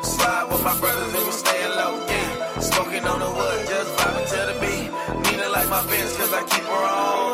Slide 0.04 0.46
with 0.52 0.64
my 0.68 0.76
brothers 0.80 1.14
and 1.16 1.26
we 1.26 1.32
staying 1.32 1.74
low 1.80 1.96
key. 2.12 2.30
Smoking 2.62 3.06
on 3.08 3.20
the 3.24 3.32
wood, 3.32 3.68
just 3.72 3.90
vibing 3.96 4.28
to 4.32 4.40
the 4.52 4.56
beat. 4.60 4.92
Nina 5.32 5.48
like 5.48 5.70
my 5.70 5.80
bitch 5.88 6.12
cause 6.20 6.34
I 6.34 6.44
keep 6.44 6.66
her 6.68 6.86
on 6.92 7.31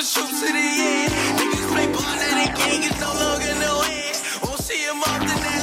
Shoot 0.00 0.28
to 0.28 0.46
the 0.46 0.46
end. 0.46 1.12
Niggas 1.38 1.72
play 1.72 1.86
ball, 1.86 2.02
now 2.02 2.34
they 2.38 2.46
can't 2.54 2.82
get 2.84 3.00
no 3.00 3.12
longer 3.14 3.52
no 3.58 3.80
head. 3.82 4.16
Won't 4.44 4.60
see 4.60 4.86
them 4.86 5.02
often 5.02 5.26
that 5.26 5.57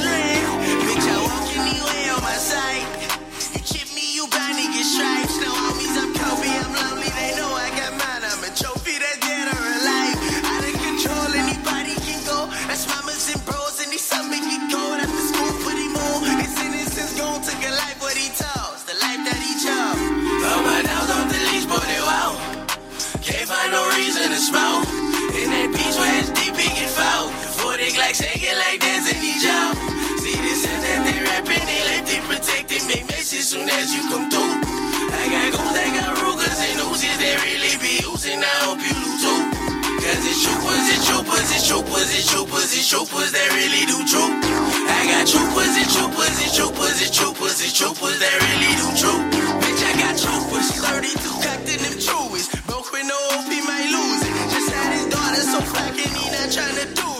No 23.95 24.01
reason 24.03 24.27
to 24.27 24.35
smoke. 24.35 24.83
In 25.39 25.47
that 25.55 25.71
beach 25.71 25.95
where 25.95 26.19
it's 26.19 26.27
deep, 26.35 26.51
it 26.51 26.67
get 26.75 26.91
foul. 26.91 27.31
Before 27.31 27.79
they 27.79 27.95
like 27.95 28.11
shaking 28.11 28.51
like 28.59 28.83
dancing 28.83 29.23
each 29.23 29.47
out. 29.47 29.71
See 30.19 30.35
this 30.35 30.67
and 30.67 30.83
that 30.83 30.99
they 31.07 31.15
rapping, 31.23 31.63
they 31.63 31.79
let 31.87 32.03
they 32.03 32.19
protect 32.27 32.75
it, 32.75 32.83
make 32.91 33.07
messages 33.07 33.55
soon 33.55 33.63
as 33.71 33.95
you 33.95 34.03
come 34.11 34.27
through. 34.27 34.51
I 35.15 35.23
got 35.31 35.47
goons, 35.47 35.79
I 35.79 35.87
got 35.95 36.11
Rugers 36.19 36.59
and 36.59 36.83
Uzis, 36.91 37.15
they 37.23 37.39
really 37.39 37.71
be 37.79 38.03
using. 38.03 38.43
I 38.43 38.55
hope 38.67 38.83
you 38.83 38.91
do 38.91 39.11
too. 39.15 39.39
Cause 40.03 40.23
it's 40.27 40.43
troopers, 40.43 40.85
it's 40.91 41.03
troopers, 41.07 41.47
it's 41.55 41.63
troopers, 41.63 42.09
it's 42.11 42.27
troopers, 42.27 42.69
it's 42.75 42.87
troopers 42.91 43.31
that 43.31 43.47
really 43.55 43.83
do 43.87 43.97
troop. 44.11 44.31
I 44.91 45.07
got 45.07 45.23
troopers, 45.23 45.71
it's 45.79 45.95
troopers, 45.95 46.35
it's 46.43 46.51
troopers, 46.51 46.99
it's 46.99 47.15
troopers, 47.15 47.57
it's 47.63 47.71
troopers 47.71 48.19
that 48.19 48.35
really 48.43 48.75
do 48.75 48.87
troop. 48.99 49.23
Bitch, 49.63 49.81
I 49.87 49.91
got 50.03 50.19
troopers, 50.19 50.67
32 50.83 51.47
cocked 51.47 51.64
he 56.13 56.29
not 56.31 56.51
trying 56.51 56.75
to 56.75 56.93
do 56.93 57.14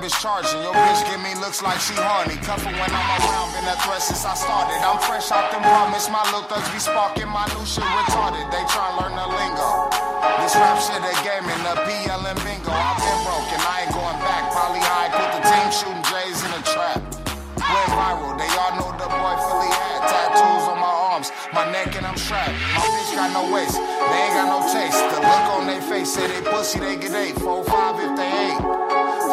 bitch 0.00 0.16
charging. 0.16 0.64
Your 0.64 0.72
bitch 0.72 1.04
give 1.04 1.20
me 1.20 1.36
looks 1.36 1.60
like 1.60 1.78
she 1.78 1.92
horny. 1.92 2.40
Cover 2.40 2.72
when 2.72 2.88
I'm 2.90 3.08
around, 3.20 3.52
been 3.52 3.68
a 3.68 3.76
threat 3.84 4.00
since 4.00 4.24
I 4.24 4.32
started. 4.32 4.80
I'm 4.80 4.96
fresh 5.04 5.28
out 5.28 5.52
them 5.52 5.60
promise, 5.60 6.08
my 6.08 6.24
little 6.32 6.48
thugs 6.48 6.68
be 6.72 6.80
sparking, 6.80 7.28
my 7.28 7.44
new 7.52 7.64
shit 7.68 7.84
retarded. 7.84 8.48
They 8.48 8.64
try 8.72 8.88
learn 8.96 9.12
the 9.12 9.28
lingo. 9.28 9.92
This 10.40 10.56
rap 10.56 10.80
shit 10.80 11.04
a 11.04 11.14
game 11.20 11.44
in 11.44 11.60
the 11.68 11.76
PL 11.84 12.24
and 12.24 12.40
bingo. 12.40 12.72
I've 12.72 12.96
been 12.96 13.20
broke 13.28 13.50
and 13.52 13.60
I 13.60 13.84
ain't 13.84 13.92
going 13.92 14.18
back. 14.24 14.48
Probably 14.48 14.80
high, 14.80 15.12
put 15.12 15.28
the 15.36 15.42
team 15.44 15.68
shooting 15.68 16.04
J's 16.08 16.40
in 16.48 16.52
a 16.56 16.62
trap. 16.64 16.98
Went 17.60 17.92
viral, 17.94 18.34
they 18.40 18.50
all 18.56 18.72
know 18.80 18.90
the 18.96 19.06
boy 19.06 19.36
Philly 19.46 19.70
had 19.70 20.02
tattoos 20.08 20.64
on 20.66 20.80
my 20.80 20.90
arms, 21.12 21.30
my 21.52 21.70
neck 21.70 21.94
and 21.94 22.04
I'm 22.04 22.16
strapped. 22.16 22.50
My 22.74 22.82
bitch 22.82 23.14
got 23.14 23.30
no 23.30 23.52
waist, 23.52 23.76
they 23.76 24.18
ain't 24.26 24.34
got 24.34 24.48
no 24.50 24.58
taste. 24.72 24.98
The 25.12 25.20
look 25.22 25.46
on 25.54 25.66
their 25.68 25.82
face 25.82 26.14
say 26.14 26.26
they 26.26 26.42
pussy, 26.50 26.80
they 26.80 26.96
get 26.96 27.14
eight, 27.14 27.36
four, 27.38 27.62
five. 27.62 27.89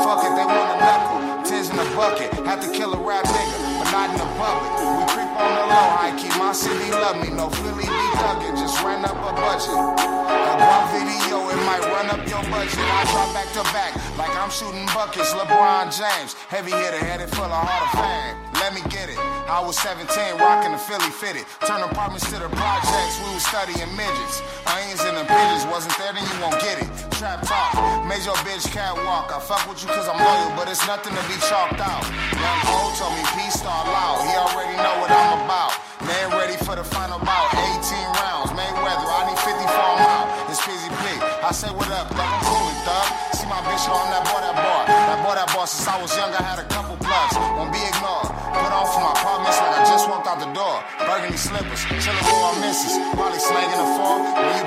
Fuck 0.08 0.24
it, 0.24 0.40
they 0.40 0.48
want 0.48 0.72
a 0.72 0.80
knuckle, 0.80 1.20
tens 1.44 1.68
in 1.68 1.76
a 1.76 1.84
bucket. 1.92 2.32
Had 2.48 2.64
to 2.64 2.72
kill 2.72 2.96
a 2.96 3.00
rap 3.04 3.28
nigga, 3.28 3.58
but 3.76 3.92
not 3.92 4.08
in 4.08 4.16
the 4.16 4.30
public. 4.40 4.72
We 4.80 5.04
creep 5.12 5.28
on 5.36 5.52
the 5.52 5.66
low, 5.68 5.88
I 6.00 6.16
keep 6.16 6.32
my 6.40 6.56
city 6.56 6.96
love 6.96 7.20
me. 7.20 7.28
No 7.28 7.52
Philly 7.52 7.84
be 7.84 8.08
thuggin', 8.16 8.56
just 8.56 8.80
ran 8.88 9.04
up 9.04 9.20
a 9.20 9.36
budget. 9.36 9.76
A 9.76 10.54
one 10.64 10.86
video, 10.96 11.52
it 11.52 11.60
might 11.68 11.84
run 11.92 12.08
up 12.08 12.24
your 12.24 12.40
budget. 12.48 12.80
I 12.80 13.04
drop 13.12 13.36
back 13.36 13.52
to 13.52 13.68
back 13.76 13.92
like 14.16 14.32
I'm 14.40 14.48
shooting 14.48 14.88
buckets. 14.96 15.36
LeBron 15.36 15.92
James, 15.92 16.40
heavy 16.48 16.72
hitter, 16.72 17.04
headed 17.04 17.28
full 17.36 17.44
of 17.44 17.68
Hall 17.68 17.84
of 17.84 17.92
Fame. 18.00 18.48
Let 18.64 18.72
me 18.80 18.88
get 18.88 19.12
it. 19.12 19.20
I 19.52 19.60
was 19.60 19.76
17, 19.80 20.08
rocking 20.40 20.72
the 20.72 20.80
Philly 20.80 21.12
fitted. 21.12 21.44
Turn 21.68 21.84
apartments 21.84 22.24
to 22.32 22.40
the 22.40 22.48
projects, 22.56 23.20
we 23.28 23.36
was 23.36 23.44
studying 23.44 23.92
midgets. 24.00 24.40
Onions 24.72 25.04
and 25.04 25.20
the 25.20 25.28
pigeons, 25.28 25.68
wasn't 25.68 26.00
there, 26.00 26.16
then 26.16 26.24
you 26.24 26.38
won't 26.40 26.56
get 26.64 26.80
it. 26.80 26.88
Trap 27.18 27.42
talk, 27.50 27.74
made 28.06 28.22
your 28.30 28.38
bitch 28.46 28.70
catwalk. 28.70 29.34
I 29.34 29.42
fuck 29.42 29.66
with 29.66 29.82
you 29.82 29.90
cause 29.90 30.06
I'm 30.06 30.22
loyal, 30.22 30.54
but 30.54 30.70
it's 30.70 30.86
nothing 30.86 31.18
to 31.18 31.24
be 31.26 31.34
chalked 31.50 31.82
out. 31.82 32.06
Young 32.38 32.60
Cole 32.70 32.94
told 32.94 33.18
me 33.18 33.26
peace 33.34 33.58
star 33.58 33.74
loud. 33.90 34.22
He 34.22 34.38
already 34.38 34.78
know 34.78 35.02
what 35.02 35.10
I'm 35.10 35.42
about. 35.42 35.74
Man 36.06 36.30
ready 36.38 36.54
for 36.62 36.78
the 36.78 36.86
final 36.86 37.18
bout. 37.18 37.50
18 37.58 38.22
rounds, 38.22 38.54
Mayweather, 38.54 39.10
I 39.10 39.34
need 39.34 39.40
50 39.42 39.50
for 39.50 39.88
him 39.98 40.06
out. 40.06 40.30
It's 40.46 40.62
Fizzy 40.62 40.94
P. 40.94 41.18
I 41.42 41.50
say 41.58 41.74
what 41.74 41.90
up, 41.90 42.06
thug, 42.14 42.22
I'm 42.22 42.38
cool 42.46 42.70
thug. 42.86 43.08
See 43.34 43.50
my 43.50 43.66
bitch 43.66 43.90
on 43.90 44.06
that 44.14 44.22
boy, 44.30 44.38
that 44.38 44.54
bar. 44.54 44.86
That 44.86 45.20
boy, 45.26 45.34
that 45.42 45.50
bar, 45.58 45.66
since 45.66 45.90
I 45.90 45.98
was 45.98 46.14
young, 46.14 46.30
I 46.38 46.46
had 46.46 46.62
a 46.62 46.70
couple 46.70 47.02
plugs. 47.02 47.34
Won't 47.58 47.74
be 47.74 47.82
ignored. 47.82 48.30
Put 48.30 48.70
on 48.70 48.86
for 48.94 49.02
my 49.02 49.18
apartments 49.18 49.58
like 49.58 49.74
I 49.74 49.82
just 49.90 50.06
walked 50.06 50.30
out 50.30 50.38
the 50.38 50.54
door. 50.54 50.86
Burgundy 51.02 51.42
slippers, 51.42 51.82
chillin' 51.98 52.22
with 52.22 52.42
my 52.46 52.54
missus. 52.62 52.94
Probably 53.18 53.42
slanging 53.42 53.82
the 53.82 53.90
fall. 53.98 54.22
When 54.22 54.54
you 54.54 54.66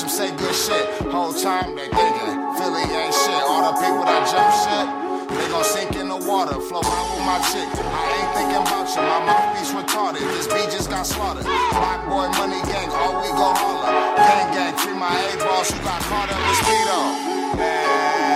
them 0.00 0.08
say 0.08 0.30
good 0.36 0.54
shit. 0.54 0.86
Whole 1.10 1.32
time 1.32 1.74
they 1.74 1.88
thinking 1.88 2.34
Philly 2.56 2.86
ain't 2.86 3.14
shit. 3.14 3.42
All 3.50 3.72
the 3.72 3.74
people 3.82 4.04
that 4.06 4.22
jump 4.30 4.50
shit. 4.62 4.86
They 5.28 5.48
gon' 5.50 5.64
sink 5.64 5.96
in 5.96 6.08
the 6.08 6.16
water, 6.16 6.56
flow 6.60 6.80
out 6.80 7.06
with 7.12 7.24
my 7.26 7.38
chick. 7.52 7.68
I 7.68 8.04
ain't 8.16 8.32
thinking 8.32 8.62
about 8.64 8.88
you, 8.88 9.02
my 9.02 9.20
mouthpiece 9.28 9.72
retarded. 9.76 10.24
This 10.32 10.46
beat 10.46 10.70
just 10.70 10.88
got 10.88 11.04
slaughtered. 11.04 11.44
Black 11.44 12.00
boy, 12.08 12.28
money 12.38 12.60
gang, 12.64 12.88
all 12.90 13.20
we 13.20 13.28
go 13.36 13.52
holler. 13.52 13.92
Gang 14.16 14.48
gang, 14.54 14.74
treat 14.78 14.96
my 14.96 15.12
A 15.12 15.36
boss, 15.36 15.70
you 15.70 15.78
got 15.84 16.00
caught 16.08 16.30
up 16.32 16.40
with 16.40 16.58
speedo. 16.64 17.58
Man, 17.58 18.27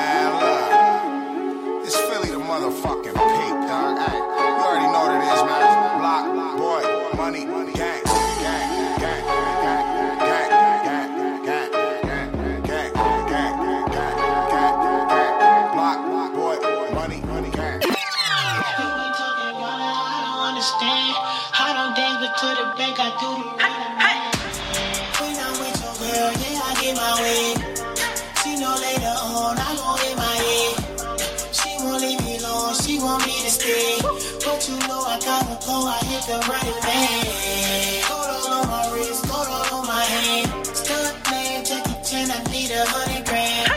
I 35.62 35.94
I 35.94 36.04
hit 36.10 36.22
the 36.26 36.38
running 36.50 36.80
man. 36.82 38.02
All 38.10 38.50
on 38.50 38.66
my 38.66 38.82
wrist, 38.90 39.22
all 39.30 39.46
on 39.46 39.86
my 39.86 40.02
hand. 40.02 40.66
Stunt 40.74 41.14
man, 41.30 41.64
Jackie 41.64 42.02
Chan, 42.02 42.30
I 42.34 42.42
need 42.50 42.70
a 42.74 42.82
hundred 42.82 43.22
grand. 43.22 43.70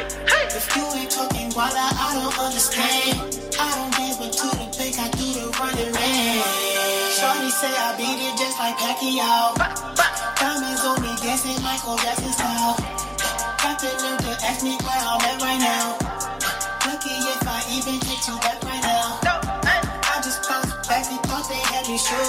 If 0.49 0.65
you 0.73 0.81
ain't 0.97 1.11
talking 1.11 1.53
while 1.53 1.69
I, 1.69 1.87
I 1.93 2.09
don't 2.17 2.33
understand. 2.41 3.37
I 3.61 3.69
don't 3.77 3.93
dance, 3.93 4.17
but 4.17 4.33
to 4.33 4.47
the 4.57 4.65
bank, 4.73 4.97
I 4.97 5.07
do 5.13 5.27
the 5.37 5.45
running 5.61 5.93
man. 5.93 6.41
Shorty 7.13 7.49
say 7.53 7.69
I 7.69 7.93
beat 8.01 8.17
it 8.17 8.33
just 8.33 8.57
like 8.57 8.77
Pacquiao. 8.81 9.53
Diamonds 10.41 10.81
on 10.89 10.97
me 11.05 11.13
dancing 11.21 11.61
Michael 11.61 11.97
Jackson 12.01 12.33
style. 12.33 12.81
The 13.75 13.91
to 14.25 14.31
ask 14.45 14.63
me 14.63 14.73
where 14.81 15.03
I'm 15.05 15.21
at 15.21 15.37
right 15.41 15.59
now. 15.61 15.97
Lucky 16.81 17.13
if 17.13 17.45
I 17.45 17.61
even 17.77 18.01
hit 18.01 18.25
you 18.25 18.37
back 18.41 18.64
me 21.95 21.99
shook. 22.03 22.27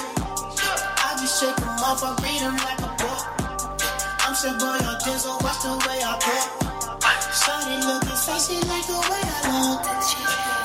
I 1.03 1.19
just 1.19 1.43
shaking 1.43 1.59
them 1.59 1.83
off, 1.83 1.99
I 1.99 2.15
read 2.23 2.39
them 2.39 2.55
like 2.55 2.79
a 2.79 2.91
book. 3.03 3.19
I'm 4.23 4.31
sure 4.31 4.55
boy 4.55 4.79
on 4.79 4.95
Dizzle, 5.03 5.35
watch 5.43 5.59
the 5.59 5.75
way 5.83 5.99
I 6.07 6.15
put. 6.23 6.43
Shawty 7.35 7.75
looking 7.83 8.15
sexy 8.15 8.63
like 8.63 8.87
the 8.87 8.95
way 8.95 9.23
I 9.27 9.39
look. 9.51 9.83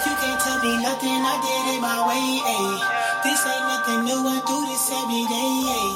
You 0.07 0.15
can't 0.23 0.39
tell 0.39 0.59
me 0.63 0.79
nothing, 0.87 1.19
I 1.19 1.35
did 1.43 1.75
it 1.75 1.81
my 1.83 1.99
way. 2.07 2.47
Ayy. 2.47 2.79
This 3.27 3.43
ain't 3.43 3.67
nothing 3.75 4.07
new, 4.07 4.23
I 4.23 4.39
do 4.47 4.57
this 4.71 4.87
every 4.95 5.27
day. 5.27 5.51
Ayy. 5.67 5.91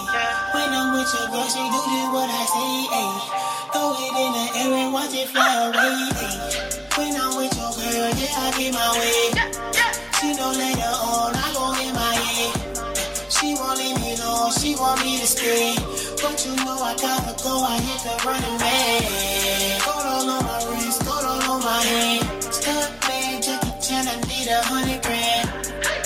When 0.50 0.70
I'm 0.74 0.98
with 0.98 1.06
your 1.14 1.30
girl, 1.30 1.46
she 1.46 1.62
do 1.62 1.78
just 1.86 2.10
what 2.10 2.26
I 2.26 2.42
say. 2.42 2.74
Ayy. 2.90 3.18
Throw 3.70 3.94
it 4.02 4.14
in 4.18 4.30
the 4.34 4.46
air 4.66 4.74
and 4.82 4.90
watch 4.90 5.14
it 5.14 5.30
fly 5.30 5.70
away. 5.70 5.94
Ayy. 6.10 6.98
When 6.98 7.14
I'm 7.14 7.38
with 7.38 7.54
your 7.54 7.70
girl, 7.70 8.10
yeah, 8.18 8.42
I 8.42 8.50
get 8.58 8.74
my 8.74 8.88
way. 8.98 9.86
She 10.18 10.34
know 10.34 10.50
later 10.50 10.90
on, 11.06 11.36
I 11.36 11.54
gon' 11.54 11.76
get 11.78 11.95
she 14.66 14.74
want 14.74 14.98
me 15.04 15.18
to 15.18 15.26
stay. 15.26 15.74
But 16.18 16.36
you 16.44 16.56
know 16.64 16.78
I 16.82 16.94
gotta 16.98 17.34
go, 17.42 17.54
I 17.62 17.78
hit 17.78 18.00
the 18.02 18.14
running 18.26 18.58
man. 18.58 19.80
Gold 19.86 20.06
all 20.10 20.30
on 20.34 20.42
my 20.42 20.58
wrist, 20.66 21.04
gold 21.06 21.22
all 21.22 21.50
on 21.54 21.60
my 21.62 21.80
hand. 21.86 22.24
Stunt 22.50 22.90
man, 23.06 23.42
Jackie 23.42 23.74
Chan, 23.78 24.04
I 24.10 24.16
need 24.26 24.48
a 24.50 24.58
hundred 24.66 25.00
grand. 25.06 25.46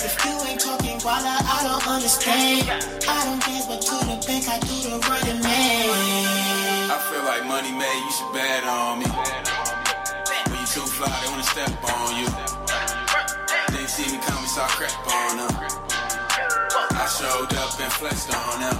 If 0.05 0.13
you 0.25 0.33
ain't 0.45 0.61
talking 0.61 0.99
while 1.01 1.25
I, 1.25 1.37
I 1.41 1.59
don't 1.65 1.87
understand. 1.89 2.69
I 3.09 3.17
don't 3.25 3.41
dance, 3.41 3.65
but 3.65 3.81
to 3.81 3.97
the 4.05 4.17
bank, 4.29 4.45
I 4.45 4.57
do 4.61 4.77
the 4.93 4.97
running 5.09 5.41
man. 5.41 6.91
I 6.93 6.97
feel 7.09 7.23
like 7.25 7.43
money 7.49 7.73
made, 7.73 8.01
you 8.05 8.11
should 8.13 8.31
bet 8.33 8.63
on 8.63 8.99
me. 9.01 9.09
When 10.49 10.59
you 10.61 10.67
too 10.69 10.85
fly, 10.85 11.09
they 11.09 11.29
wanna 11.33 11.49
step 11.49 11.73
on 11.97 12.09
you. 12.13 12.29
They 13.73 13.87
see 13.87 14.05
me 14.11 14.21
coming, 14.21 14.49
start 14.53 14.69
crap 14.77 14.93
on 15.09 15.37
them. 15.37 15.60
I 16.71 17.03
showed 17.03 17.51
up 17.59 17.75
and 17.83 17.91
flexed 17.91 18.31
on 18.31 18.63
them. 18.63 18.75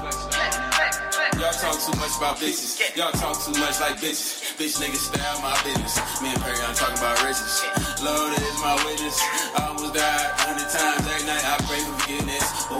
Y'all 1.39 1.51
talk 1.51 1.75
too 1.75 1.91
much 1.99 2.15
about 2.15 2.37
bitches. 2.39 2.79
Y'all 2.95 3.11
talk 3.11 3.35
too 3.43 3.51
much 3.59 3.79
like 3.83 3.99
bitches. 3.99 4.55
Bitch 4.55 4.79
niggas 4.79 5.11
style 5.11 5.41
my 5.41 5.51
business. 5.67 5.99
Me 6.21 6.29
and 6.31 6.39
Perry, 6.41 6.55
I'm 6.63 6.73
talking 6.73 6.95
about 6.97 7.19
riches. 7.27 7.65
Lord 7.99 8.31
is 8.31 8.57
my 8.63 8.79
witness. 8.87 9.19
I 9.59 9.67
almost 9.67 9.93
died 9.93 10.23
a 10.23 10.39
hundred 10.39 10.69
times 10.71 11.03
every 11.03 11.27
night. 11.27 11.43
I 11.43 11.59
pray 11.67 11.83
for 11.83 11.91
forgiveness. 11.99 12.47
Ooh, 12.71 12.79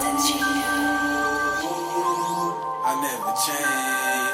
I 2.87 2.95
never 3.03 3.35
change. 3.43 4.31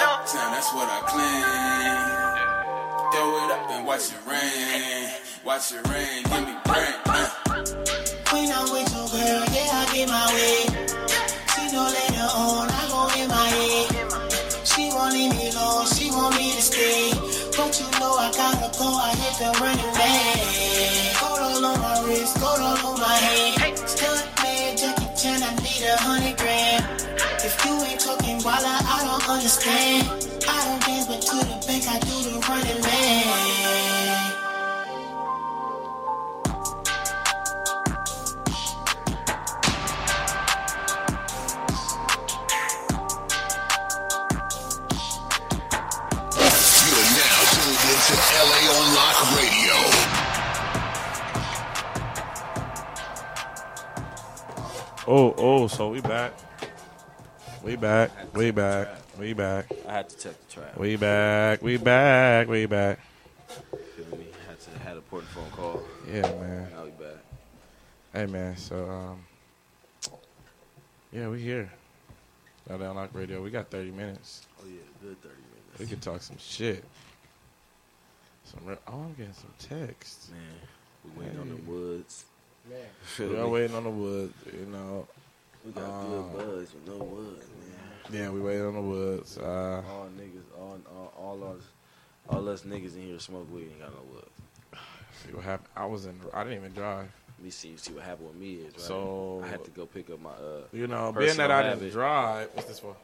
Uptown, 0.00 0.52
that's 0.52 0.72
what 0.72 0.88
I 0.88 1.00
claim. 1.12 1.44
Throw 3.12 3.36
it 3.44 3.50
up 3.52 3.70
and 3.70 3.84
watch 3.86 4.08
it 4.12 4.22
rain. 4.24 5.12
Watch 5.44 5.72
it 5.72 5.84
rain. 5.88 6.22
Give 6.24 6.44
me 6.46 6.56
brain. 6.64 6.94
Uh. 7.04 7.28
When 8.32 8.52
I'm 8.52 8.68
with 8.70 8.92
your 8.92 9.08
girl, 9.08 9.47
yeah, 9.98 10.04
I 10.04 10.06
get 10.06 10.08
my 10.08 10.26
way. 10.34 10.60
She 11.54 11.72
know 11.72 11.86
later 11.86 12.28
on, 12.34 12.68
I 12.70 12.82
go 12.88 13.20
in 13.20 13.28
my 13.28 13.48
head. 13.48 14.66
She 14.66 14.90
won't 14.90 15.12
leave 15.12 15.32
me 15.32 15.50
alone, 15.50 15.86
she 15.86 16.10
want 16.10 16.36
me 16.36 16.52
to 16.52 16.62
stay. 16.62 17.10
But 17.56 17.80
you 17.80 17.86
know 17.98 18.14
I 18.14 18.30
gotta 18.34 18.78
go, 18.78 18.86
I 18.86 19.14
hit 19.14 19.34
the 19.38 19.50
running 19.60 19.92
man. 19.98 21.14
Gold 21.20 21.40
all 21.40 21.64
on 21.64 21.80
my 21.80 22.06
wrist, 22.06 22.38
gold 22.40 22.60
all 22.60 22.86
on 22.86 23.00
my 23.00 23.16
hand. 23.16 23.78
Stunt 23.78 24.26
man, 24.42 24.76
Jackie 24.76 25.10
Chan, 25.16 25.42
I 25.42 25.54
need 25.62 25.82
a 25.86 25.96
hundred 25.96 26.36
grand. 26.36 26.84
If 27.44 27.64
you 27.64 27.82
ain't 27.82 28.00
talking 28.00 28.40
while 28.42 28.64
I 28.64 29.00
don't 29.04 29.28
understand. 29.28 30.27
LA 48.38 48.44
on 48.70 48.94
Lock 48.94 49.18
Radio. 49.36 49.74
Oh, 55.08 55.34
oh, 55.36 55.66
so 55.66 55.90
we 55.90 56.00
back. 56.00 56.34
We 57.64 57.74
back. 57.74 58.12
We 58.36 58.52
back. 58.52 58.88
We 59.18 59.32
back. 59.32 59.66
I 59.88 59.92
had 59.92 60.08
to 60.10 60.16
check 60.16 60.46
the 60.46 60.54
trap. 60.54 60.78
We 60.78 60.94
back. 60.94 61.62
We 61.62 61.78
back. 61.78 62.46
We 62.46 62.66
back. 62.66 63.00
Feel 63.96 64.16
me? 64.16 64.26
Had 64.46 64.60
to 64.60 64.70
had 64.84 64.94
a 64.94 64.98
important 64.98 65.32
phone 65.32 65.50
call. 65.50 65.82
Yeah, 66.06 66.22
man. 66.22 66.68
Now 66.70 66.84
we 66.84 66.90
back. 66.90 67.18
Hey, 68.12 68.26
man. 68.26 68.56
So, 68.56 68.88
um, 68.88 70.12
yeah, 71.10 71.28
we 71.28 71.40
here. 71.40 71.72
LA 72.70 72.86
on 72.86 72.94
Lock 72.94 73.10
Radio. 73.14 73.42
We 73.42 73.50
got 73.50 73.68
30 73.68 73.90
minutes. 73.90 74.46
Oh 74.60 74.64
yeah, 74.68 74.74
good 75.02 75.20
thirty 75.22 75.34
minutes. 75.34 75.80
We 75.80 75.86
could 75.86 76.02
talk 76.02 76.22
some 76.22 76.38
shit. 76.38 76.84
Some 78.50 78.60
real, 78.66 78.78
oh, 78.88 78.92
I'm 79.04 79.14
getting 79.14 79.32
some 79.34 79.52
texts. 79.58 80.30
Man, 80.30 80.40
we 81.04 81.22
waiting 81.24 81.40
on 81.40 81.48
the 81.50 81.70
woods. 81.70 82.24
Man. 82.68 82.78
We 83.18 83.36
are 83.36 83.44
me? 83.44 83.50
waiting 83.50 83.76
on 83.76 83.84
the 83.84 83.90
woods, 83.90 84.34
you 84.52 84.66
know. 84.66 85.06
We 85.64 85.72
got 85.72 85.84
Uh, 85.84 86.02
good 86.04 86.32
buzz 86.36 86.74
with 86.74 86.86
no 86.86 86.96
wood, 87.04 87.38
man. 87.38 88.10
Yeah, 88.10 88.30
we 88.30 88.40
waiting 88.40 88.64
on 88.66 88.74
the 88.74 88.80
woods. 88.80 89.36
Uh, 89.38 89.82
all 89.90 90.08
niggas, 90.18 90.58
all, 90.58 90.78
all, 90.90 91.12
all 91.42 91.54
us, 91.56 91.62
all 92.28 92.48
us 92.48 92.62
niggas 92.62 92.94
in 92.96 93.02
here 93.08 93.18
smoke 93.18 93.52
weed 93.52 93.64
ain't 93.70 93.80
got 93.80 93.90
no 93.92 94.02
wood. 94.14 94.24
see 95.26 95.32
what 95.34 95.44
happened. 95.44 95.68
I 95.76 95.84
was 95.86 96.06
in. 96.06 96.18
I 96.32 96.42
didn't 96.44 96.58
even 96.58 96.72
drive. 96.72 97.08
Let 97.38 97.44
me 97.44 97.50
see, 97.50 97.76
see 97.76 97.92
what 97.92 98.02
happened 98.04 98.28
with 98.28 98.36
me 98.36 98.54
is 98.54 98.64
right. 98.74 98.80
So- 98.80 99.42
I 99.44 99.48
had 99.48 99.64
to 99.64 99.70
go 99.70 99.84
pick 99.86 100.08
up 100.10 100.20
my 100.20 100.30
uh. 100.30 100.62
You 100.72 100.86
know, 100.86 101.12
being 101.12 101.36
that 101.36 101.50
I 101.50 101.62
didn't 101.62 101.78
habit. 101.80 101.92
drive. 101.92 102.48
What's 102.54 102.68
this 102.68 102.78
for? 102.80 102.96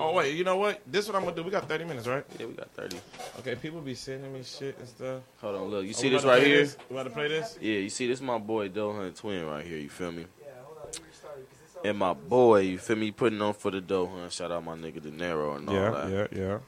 Oh 0.00 0.12
wait, 0.14 0.34
you 0.34 0.42
know 0.42 0.56
what? 0.56 0.80
This 0.86 1.06
what 1.06 1.16
I'm 1.16 1.22
gonna 1.22 1.36
do. 1.36 1.42
We 1.42 1.50
got 1.50 1.68
30 1.68 1.84
minutes, 1.84 2.06
right? 2.08 2.24
Yeah, 2.38 2.46
we 2.46 2.54
got 2.54 2.70
30. 2.70 2.96
Okay, 3.40 3.54
people 3.54 3.80
be 3.80 3.94
sending 3.94 4.32
me 4.32 4.42
shit 4.42 4.76
and 4.78 4.88
stuff. 4.88 5.22
Hold 5.40 5.56
on, 5.56 5.62
look. 5.68 5.86
You 5.86 5.92
see 5.92 6.08
this 6.08 6.24
right 6.24 6.42
here? 6.42 6.58
this? 6.58 6.76
We 6.88 6.96
about 6.96 7.04
to 7.04 7.10
play 7.10 7.28
this? 7.28 7.58
Yeah, 7.60 7.74
you 7.78 7.88
see 7.90 8.06
this 8.08 8.20
my 8.20 8.38
boy 8.38 8.68
Doe 8.68 8.92
Hunt 8.92 9.14
Twin 9.16 9.46
right 9.46 9.64
here. 9.64 9.78
You 9.78 9.88
feel 9.88 10.10
me? 10.10 10.26
Yeah, 10.40 10.46
hold 10.64 10.78
on. 10.78 11.88
And 11.88 11.98
my 11.98 12.14
boy, 12.14 12.60
you 12.60 12.78
feel 12.78 12.96
me? 12.96 13.10
Putting 13.10 13.40
on 13.42 13.54
for 13.54 13.70
the 13.70 13.80
Doe 13.80 14.06
Hunt. 14.06 14.32
Shout 14.32 14.50
out 14.50 14.64
my 14.64 14.74
nigga 14.76 15.02
De 15.02 15.10
Niro 15.10 15.56
and 15.56 15.68
all 15.68 15.74
Yeah, 15.74 15.90
that. 15.90 16.32
yeah, 16.32 16.38
yeah. 16.42 16.58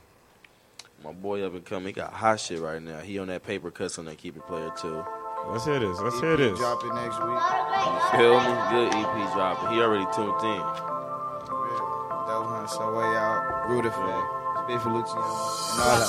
My 1.02 1.12
boy 1.12 1.42
up 1.42 1.54
and 1.54 1.64
coming. 1.64 1.86
He 1.88 1.92
got 1.92 2.12
hot 2.12 2.38
shit 2.40 2.60
right 2.60 2.80
now. 2.80 3.00
He 3.00 3.18
on 3.18 3.26
that 3.28 3.42
paper 3.42 3.70
cuts 3.70 3.98
on 3.98 4.04
that 4.04 4.18
keep 4.18 4.36
it 4.36 4.46
player 4.46 4.70
too. 4.80 5.04
Let's 5.48 5.64
hear 5.64 5.78
this. 5.78 5.98
Let's 6.00 6.20
hear 6.20 6.36
this. 6.36 6.58
Drop 6.58 6.82
it 6.84 6.94
next 6.94 7.18
week. 7.18 7.38
You 7.38 8.18
feel 8.18 8.40
me? 8.40 8.54
Good 8.70 8.94
EP 8.94 9.32
dropping. 9.34 9.70
He 9.70 9.80
already 9.80 10.06
tuned 10.14 10.40
in. 10.42 10.93
Dope 12.64 12.80
Hunt, 12.80 12.96
way 12.96 13.04
out. 13.04 13.68
Rooted 13.68 13.92
for 13.92 14.08
that. 14.08 14.24
Speak 14.64 14.80
for 14.80 14.88
Luciano 14.88 15.20
and 15.20 15.84
all 15.84 16.00
that. 16.00 16.08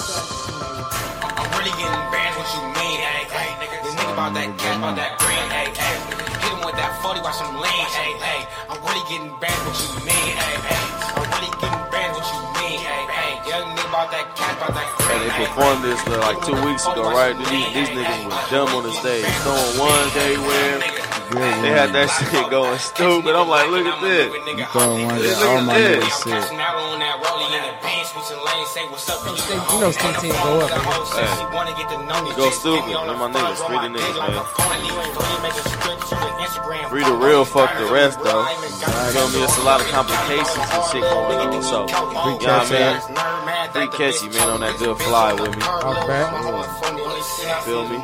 I'm 1.36 1.52
really 1.52 1.76
getting 1.76 2.06
bad 2.16 2.32
what 2.40 2.48
you 2.48 2.64
mean, 2.80 3.00
hey, 3.04 3.28
hey. 3.28 3.52
The 3.84 3.92
nigga 3.92 4.14
about 4.16 4.32
that 4.40 4.56
cat, 4.56 4.80
about 4.80 4.96
that 4.96 5.20
green, 5.20 5.48
hey, 5.52 5.68
hey. 5.76 5.96
Hit 6.16 6.52
him 6.56 6.64
with 6.64 6.80
that 6.80 6.96
40, 7.04 7.20
watch 7.28 7.44
him 7.44 7.60
lean, 7.60 7.88
hey, 8.00 8.16
hey. 8.24 8.42
I'm 8.72 8.80
really 8.88 9.04
getting 9.12 9.36
bad 9.44 9.58
what 9.68 9.76
you 9.84 9.92
mean, 10.08 10.32
hey, 10.32 10.56
hey. 10.64 10.84
I'm 11.20 11.28
really 11.28 11.52
getting 11.60 11.86
bad 11.92 12.08
what 12.16 12.24
you 12.24 12.40
mean, 12.56 12.80
hey, 12.80 13.04
hey. 13.04 13.32
Young 13.52 13.68
nigga 13.76 13.92
about 13.92 14.08
that 14.16 14.28
cat, 14.40 14.56
about 14.56 14.72
that 14.80 14.88
And 15.12 15.12
green, 15.12 15.28
they 15.28 15.32
performed 15.36 15.84
this 15.84 16.00
uh, 16.08 16.24
like 16.24 16.40
two 16.48 16.56
weeks 16.64 16.88
ago, 16.88 17.12
right? 17.12 17.36
These, 17.52 17.68
these 17.76 17.92
niggas 17.92 18.32
was 18.32 18.40
dumb 18.48 18.72
on 18.80 18.88
the 18.88 18.96
stage, 18.96 19.28
throwing 19.44 19.76
ones 19.76 20.16
everywhere. 20.16 20.95
They 21.32 21.72
had 21.74 21.92
that 21.94 22.08
shit 22.12 22.50
going 22.50 22.78
stupid. 22.80 23.34
I'm 23.36 23.48
like, 23.50 23.68
look 23.70 23.86
at 23.86 24.00
this. 24.02 24.30
Throwing 24.72 25.06
one 25.06 25.18
Look 25.18 25.26
at 25.26 25.44
all 25.46 25.58
at 25.58 25.66
my 25.66 25.78
this. 25.78 26.04
niggas 26.06 26.24
shit. 26.24 26.58
Now 26.58 26.78
on 26.78 27.00
that 27.00 27.18
rollie 27.24 27.50
in 27.50 27.64
the 27.66 27.74
bench, 27.82 28.08
switching 28.14 28.42
lanes, 28.46 28.70
say 28.72 28.84
what's 28.88 29.10
up, 29.10 29.20
bitch. 29.26 29.42
You 29.50 29.80
know 29.82 29.92
Sting 29.92 30.16
Team 30.22 30.36
go 30.44 30.62
up, 30.62 30.70
man. 30.70 30.86
Hey. 30.86 31.28
She 31.36 31.46
wanna 31.56 31.74
get 31.76 31.88
to 31.90 31.98
know 32.06 32.20
Go 32.36 32.46
just 32.50 32.60
stupid. 32.62 32.86
get 32.86 32.88
me 32.88 32.94
on 32.96 33.08
Them 33.10 33.20
my 33.20 33.30
niggas. 33.34 33.60
Free 33.66 33.80
the 33.82 33.90
niggas, 33.96 34.18
man. 34.22 34.38
a 34.38 34.44
pony. 34.54 34.90
Really 34.96 35.40
make 35.42 35.58
a 35.58 35.64
stretch 35.66 36.04
to 36.10 36.16
the 36.16 36.32
Instagram 36.46 36.84
Free 36.90 37.04
the 37.04 37.16
real, 37.18 37.44
fuck 37.46 37.72
the 37.78 37.86
rest, 37.90 38.20
though. 38.24 38.46
You 38.46 38.70
feel 39.12 39.28
me? 39.34 39.44
It's 39.44 39.58
a 39.58 39.64
lot 39.66 39.82
of 39.82 39.88
complications 39.90 40.56
and 40.62 40.84
shit 40.92 41.02
going 41.02 41.40
on. 41.42 41.64
So, 41.64 41.88
you 41.90 41.94
know 41.94 42.62
what 42.62 42.72
I 42.72 43.02
mean? 43.02 43.72
Free 43.74 43.90
catchy, 43.98 44.30
man, 44.30 44.50
on 44.50 44.60
that 44.62 44.78
good 44.80 44.98
fly 45.00 45.34
with 45.34 45.56
me. 45.56 45.62
Feel 47.66 47.84
me? 47.90 47.98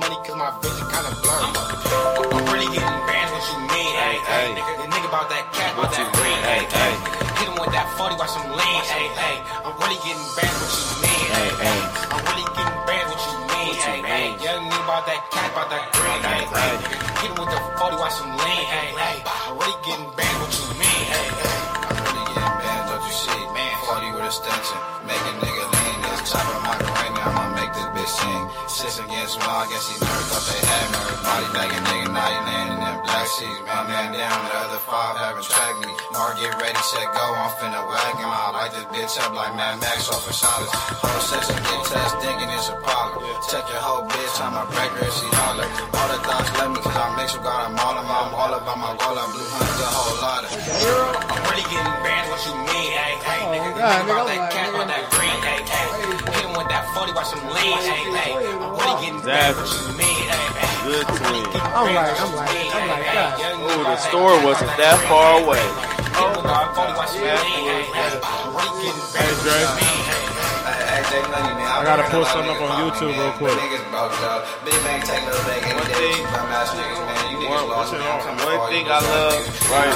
Getting 2.72 3.04
bad 3.04 3.28
what 3.36 3.44
you 3.52 3.60
mean, 3.68 3.94
hey, 4.00 4.16
hey. 4.32 4.56
The 4.56 4.88
nigga 4.88 5.12
about 5.12 5.28
that 5.28 5.44
cat, 5.52 5.76
about 5.76 5.92
that 5.92 6.08
green, 6.16 6.40
hey, 6.40 6.64
hey. 6.72 6.94
Hit 7.36 7.52
him 7.52 7.60
with 7.60 7.76
that 7.76 7.84
40, 8.00 8.16
watch 8.16 8.32
him 8.32 8.48
lean, 8.48 8.82
hey, 8.88 9.12
hey. 9.12 9.44
I'm 9.68 9.76
really 9.76 10.00
getting 10.08 10.24
bad 10.40 10.56
what 10.56 10.72
you 10.72 11.04
mean, 11.04 11.28
hey, 11.36 11.52
hey. 11.68 11.82
I'm 12.16 12.24
really 12.32 12.48
getting 12.56 12.80
bad 12.88 13.04
what 13.12 13.20
you 13.28 13.36
mean, 13.52 13.76
hey, 13.76 14.00
hey. 14.08 14.28
Young 14.40 14.72
nigga 14.72 14.88
about 14.88 15.04
that 15.04 15.20
cat, 15.36 15.52
about 15.52 15.68
that 15.68 15.84
green, 15.92 16.22
hey, 16.24 16.48
hey. 16.48 16.80
Hit 17.20 17.36
him 17.36 17.44
with 17.44 17.52
the 17.52 17.60
40, 17.60 18.00
watch 18.00 18.16
him 18.24 18.32
lean, 18.40 18.41
sing. 28.92 29.02
Six 29.02 29.08
against 29.08 29.40
one, 29.40 29.48
I 29.48 29.66
guess 29.72 29.88
he 29.88 29.96
never 30.04 30.24
thought 30.28 30.46
they 30.52 30.62
had 30.68 30.88
me. 30.92 31.00
Body 31.24 31.48
bagging 31.56 31.86
nigga, 31.88 32.10
now 32.12 32.28
he 32.28 32.40
laying 32.44 32.72
in 32.76 32.80
them 32.84 32.98
black 33.08 33.28
sheets. 33.40 33.62
My 33.64 33.88
man 33.88 34.12
down, 34.12 34.40
the 34.44 34.52
other 34.68 34.82
five 34.84 35.16
haven't 35.16 35.48
tracked 35.48 35.80
me. 35.80 35.92
Mark, 36.12 36.36
get 36.36 36.52
ready, 36.60 36.82
set, 36.92 37.08
go. 37.16 37.24
I'm 37.24 37.52
finna 37.56 37.80
wagon. 37.88 38.28
I 38.28 38.52
light 38.52 38.72
this 38.76 38.88
bitch 38.92 39.16
up 39.24 39.32
like 39.32 39.56
Mad 39.56 39.80
Max 39.80 40.12
off 40.12 40.28
of 40.28 40.36
Charlotte. 40.36 40.76
Whole 41.00 41.24
session, 41.24 41.56
get 41.56 41.82
test, 41.88 42.14
thinking 42.20 42.50
it's 42.52 42.68
a 42.68 42.76
problem. 42.84 43.24
Check 43.48 43.64
your 43.72 43.80
whole 43.80 44.04
bitch, 44.04 44.36
I'm 44.44 44.60
a 44.60 44.64
breaker 44.68 45.08
she 45.08 45.28
holler. 45.40 45.68
All 45.96 46.08
the 46.12 46.20
thoughts 46.28 46.52
let 46.60 46.68
me, 46.68 46.80
cause 46.84 46.98
I 46.98 47.06
mix 47.16 47.32
with 47.32 47.48
God, 47.48 47.72
I'm 47.72 47.80
all 47.80 47.96
of 47.96 48.04
I'm 48.04 48.34
all 48.36 48.54
about 48.60 48.76
my 48.76 48.92
goal, 49.00 49.16
I'm 49.16 49.30
blue 49.32 49.48
hunt, 49.56 49.72
the 49.80 49.88
whole 49.88 50.18
lot 50.20 50.44
of. 50.44 50.52
I'm 50.52 51.42
really 51.48 51.64
getting 51.72 52.00
bad 52.04 52.24
what 52.28 52.42
you 52.44 52.56
mean, 52.60 52.92
hey, 52.92 53.16
hey. 53.24 53.42
Nigga, 53.56 53.72
oh, 53.72 53.80
God, 53.80 53.88
nigga 53.88 54.12
about 54.12 54.28
nigga, 54.28 54.36
that 54.36 54.42
I'm 54.42 54.52
cat, 54.52 54.68
about 54.76 54.88
that 54.92 55.04
green, 55.16 55.21
40, 56.94 57.14
watch 57.14 57.32
him 57.32 57.40
lean, 57.48 57.78
hey, 57.80 58.04
hey. 58.12 58.36
I'm 58.36 58.76
really 58.76 58.98
getting 59.00 59.24
bad 59.24 59.56
what 59.56 59.70
you 59.72 59.96
mean, 59.96 60.28
hey, 60.28 60.48
hey. 60.60 60.72
Good 60.82 61.08
twin. 61.08 61.46
I'm 61.72 61.96
like, 61.96 62.20
I'm 62.20 62.36
like, 62.36 62.52
I'm 62.76 62.88
like, 62.90 63.06
God. 63.16 63.38
Ooh, 63.64 63.84
the 63.88 63.98
store 63.98 64.36
wasn't 64.44 64.76
that 64.76 65.00
far 65.08 65.40
away. 65.40 65.64
Hey, 69.16 69.32
Dre. 69.42 69.62
I 71.72 71.84
gotta 71.84 72.04
pull 72.12 72.26
something 72.26 72.52
up 72.52 72.62
on 72.62 72.70
YouTube 72.82 73.16
real 73.16 73.32
quick. 73.40 73.56
One, 77.48 77.68
one, 77.68 77.88
one 78.44 78.60
thing 78.70 78.86
I 78.88 79.00
love, 79.00 79.40
right? 79.72 79.96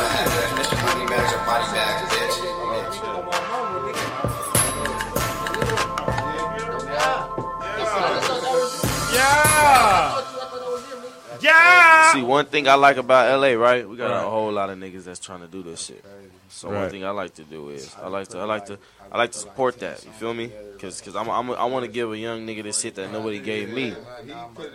See, 12.16 12.24
one 12.24 12.46
thing 12.46 12.68
I 12.68 12.76
like 12.76 12.98
about 12.98 13.40
LA, 13.40 13.50
right? 13.54 13.88
We 13.88 13.98
got 13.98 14.12
Right. 14.12 14.26
a 14.26 14.30
whole 14.30 14.52
lot 14.52 14.70
of 14.70 14.78
niggas 14.78 15.04
that's 15.06 15.20
trying 15.20 15.42
to 15.42 15.48
do 15.48 15.62
this 15.64 15.86
shit. 15.86 16.04
So 16.50 16.70
one 16.70 16.90
thing 16.90 17.04
I 17.04 17.10
like 17.12 17.34
to 17.36 17.44
do 17.44 17.70
is 17.70 17.94
I 18.02 18.08
like 18.08 18.28
to 18.30 18.40
I 18.40 18.44
like 18.46 18.66
to 18.68 18.78
I 19.12 19.18
like 19.18 19.32
to 19.34 19.38
support 19.38 19.80
that. 19.80 20.04
You 20.06 20.12
feel 20.12 20.34
me? 20.34 20.52
Cause, 20.80 21.02
cause 21.02 21.16
I'm, 21.16 21.30
I'm 21.30 21.52
I 21.52 21.66
want 21.66 21.86
to 21.86 21.92
give 21.92 22.12
a 22.12 22.18
young 22.18 22.46
nigga 22.46 22.64
this 22.64 22.80
shit 22.82 22.96
that 22.96 23.12
nobody 23.12 23.40
gave 23.40 23.70
me. 23.70 23.94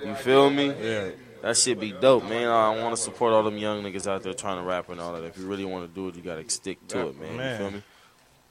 You 0.05 0.15
feel 0.15 0.51
me? 0.51 0.67
Yeah. 0.67 1.11
That 1.43 1.57
shit 1.57 1.81
be 1.81 1.93
dope, 1.93 2.25
man. 2.29 2.49
I 2.49 2.77
want 2.83 2.95
to 2.95 3.01
support 3.01 3.33
all 3.33 3.43
them 3.43 3.57
young 3.57 3.83
niggas 3.83 4.07
out 4.07 4.23
there 4.23 4.35
trying 4.35 4.59
to 4.59 4.63
rap 4.69 4.89
and 4.91 5.01
all 5.01 5.13
that. 5.15 5.25
If 5.25 5.39
you 5.39 5.47
really 5.47 5.65
want 5.65 5.89
to 5.89 5.95
do 5.95 6.09
it, 6.09 6.15
you 6.17 6.23
gotta 6.23 6.49
stick 6.51 6.87
to 6.89 7.09
it, 7.09 7.21
man. 7.21 7.37
Man. 7.37 7.53
You 7.53 7.59
feel 7.59 7.71
me? 7.79 7.83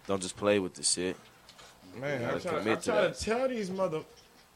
Don't 0.07 0.21
just 0.21 0.35
play 0.37 0.57
with 0.59 0.73
the 0.73 0.83
shit. 0.83 1.15
Man, 1.99 2.23
I'm 2.23 2.29
gotta 2.29 2.39
trying, 2.41 2.55
I'm 2.55 2.61
commit 2.63 2.81
to 2.81 2.91
trying 2.91 3.13
to 3.13 3.19
tell 3.19 3.47
these 3.49 3.69
mother. 3.69 4.01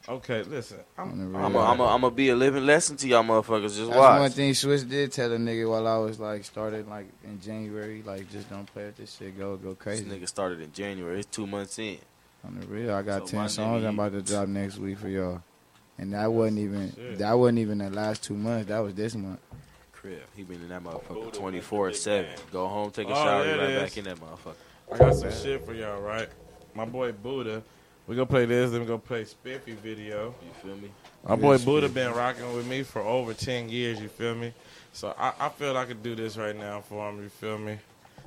Okay, 0.06 0.42
listen. 0.42 0.78
I'm, 0.98 1.34
I'm 1.34 1.54
a, 1.54 1.58
I'm 1.60 1.80
a, 1.80 1.84
I'm 1.84 2.14
be 2.14 2.28
a 2.28 2.36
living 2.36 2.66
lesson 2.66 2.96
to 2.98 3.08
y'all 3.08 3.22
motherfuckers. 3.22 3.74
Just 3.76 3.86
That's 3.86 3.96
watch. 3.98 4.20
one 4.20 4.30
thing 4.30 4.52
Swiss 4.52 4.82
did 4.82 5.12
tell 5.12 5.32
a 5.32 5.36
nigga 5.38 5.68
while 5.68 5.86
I 5.88 5.96
was 5.96 6.20
like 6.20 6.44
started 6.44 6.86
like 6.88 7.06
in 7.24 7.40
January, 7.40 8.02
like 8.04 8.30
just 8.30 8.50
don't 8.50 8.66
play 8.66 8.84
with 8.84 8.96
this 8.98 9.16
shit, 9.16 9.38
go 9.38 9.56
go 9.56 9.70
This 9.70 9.78
crazy. 9.78 10.04
nigga 10.04 10.28
started 10.28 10.60
in 10.60 10.72
January. 10.72 11.20
It's 11.20 11.26
two 11.28 11.46
months 11.46 11.78
in. 11.78 11.96
On 12.46 12.60
the 12.60 12.66
real, 12.66 12.92
I 12.94 13.00
got 13.00 13.26
So 13.26 13.36
ten 13.38 13.48
songs 13.48 13.82
nigga, 13.82 13.88
I'm 13.88 13.98
about 13.98 14.12
to 14.12 14.20
drop 14.20 14.46
next 14.48 14.76
week 14.76 14.98
for 14.98 15.08
y'all, 15.08 15.42
and 15.96 16.12
that 16.12 16.30
wasn't 16.30 16.58
even 16.58 16.92
Shit. 16.94 17.18
that 17.20 17.32
wasn't 17.32 17.60
even 17.60 17.78
the 17.78 17.88
last 17.88 18.22
two 18.22 18.34
months. 18.34 18.68
That 18.68 18.80
was 18.80 18.92
this 18.94 19.14
month. 19.14 19.40
Crib. 19.92 20.20
He 20.36 20.42
been 20.42 20.60
in 20.60 20.68
that 20.68 20.84
motherfucker 20.84 21.32
24 21.32 21.94
7. 21.94 22.30
Go 22.52 22.68
home, 22.68 22.90
take 22.90 23.08
a 23.08 23.10
Oh, 23.10 23.14
shower, 23.14 23.44
there 23.44 23.70
you 23.70 23.78
right 23.78 23.84
back 23.86 23.96
in 23.96 24.04
that 24.04 24.18
motherfucker. 24.18 24.54
I 24.92 24.98
got 24.98 25.14
some 25.14 25.32
shit 25.32 25.64
for 25.64 25.72
y'all, 25.72 25.98
right? 26.02 26.28
My 26.74 26.84
boy 26.84 27.12
Buddha. 27.12 27.62
We 28.06 28.14
gonna 28.16 28.26
play 28.26 28.44
this, 28.44 28.70
then 28.70 28.80
we're 28.80 28.86
gonna 28.86 28.98
play 28.98 29.24
Spiffy 29.24 29.72
video. 29.72 30.34
You 30.42 30.52
feel 30.62 30.76
me? 30.76 30.90
My 31.26 31.36
boy 31.36 31.52
Yes, 31.52 31.64
Buddha 31.64 31.88
been 31.88 32.12
rocking 32.12 32.54
with 32.54 32.66
me 32.66 32.82
for 32.82 33.00
over 33.00 33.32
ten 33.32 33.68
years. 33.70 33.98
You 34.00 34.08
feel 34.08 34.34
me? 34.34 34.52
So 34.92 35.14
I, 35.18 35.32
I 35.40 35.48
feel 35.48 35.76
I 35.76 35.86
could 35.86 36.02
do 36.02 36.14
this 36.14 36.36
right 36.36 36.54
now 36.54 36.80
for 36.82 37.08
him. 37.08 37.22
You 37.22 37.30
feel 37.30 37.56
me? 37.56 37.78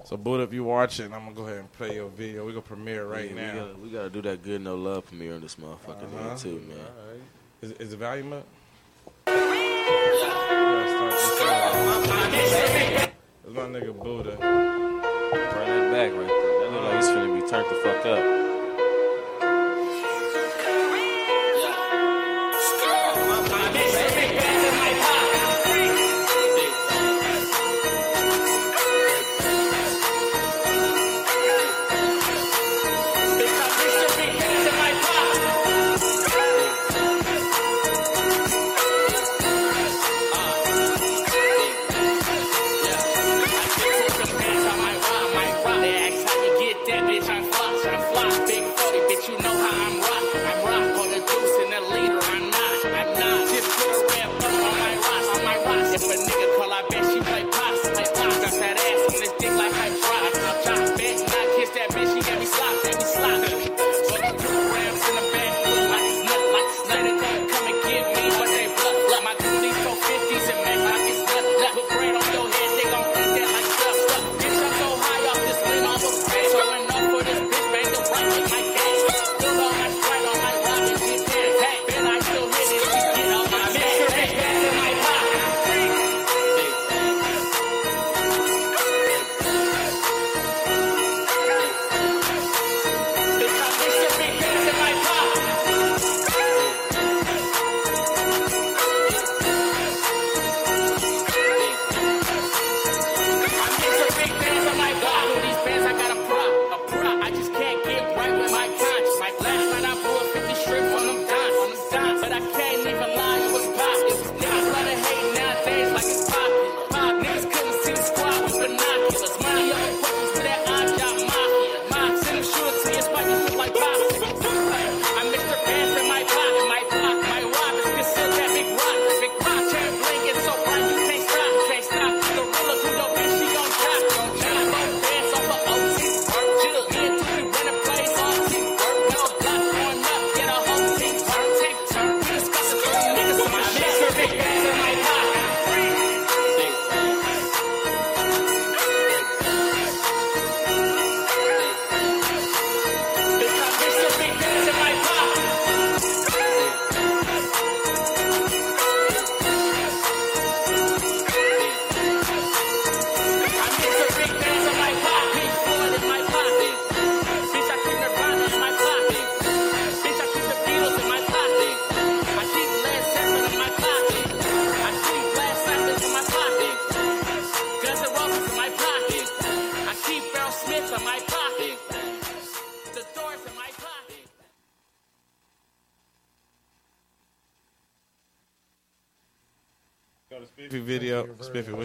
So 0.03 0.17
Buddha, 0.17 0.43
if 0.43 0.53
you 0.53 0.63
watching, 0.63 1.13
I'm 1.13 1.23
gonna 1.25 1.35
go 1.35 1.43
ahead 1.43 1.57
and 1.59 1.71
play 1.73 1.93
your 1.95 2.09
video. 2.09 2.43
We're 2.45 2.51
gonna 2.51 2.61
premiere 2.61 3.05
right 3.05 3.29
Yeah, 3.29 3.35
now. 3.35 3.53
We 3.53 3.59
gotta, 3.59 3.75
we 3.83 3.89
gotta 3.89 4.09
do 4.09 4.21
that 4.23 4.41
good 4.41 4.61
no 4.61 4.75
love 4.75 5.05
premiere 5.05 5.33
in 5.35 5.41
this 5.41 5.55
motherfucker 5.57 6.03
Uh-huh. 6.03 6.29
nigga, 6.33 6.41
too, 6.41 6.61
man. 6.67 6.77
Is, 7.61 7.71
is 7.73 7.89
the 7.91 7.97
volume 7.97 8.33
up? 8.33 8.47
That's 12.17 13.55
my 13.55 13.63
nigga 13.63 13.97
Buddha. 14.03 14.37
Run 14.39 15.01
that 15.67 15.91
back 15.91 16.11
right 16.13 16.27
there. 16.27 16.59
That 16.59 16.71
look 16.71 16.83
like 16.83 16.95
he's 16.95 17.07
finna 17.09 17.41
be 17.41 17.47
turned 17.49 17.69
the 17.69 17.75
fuck 17.83 18.05
up. 18.05 18.46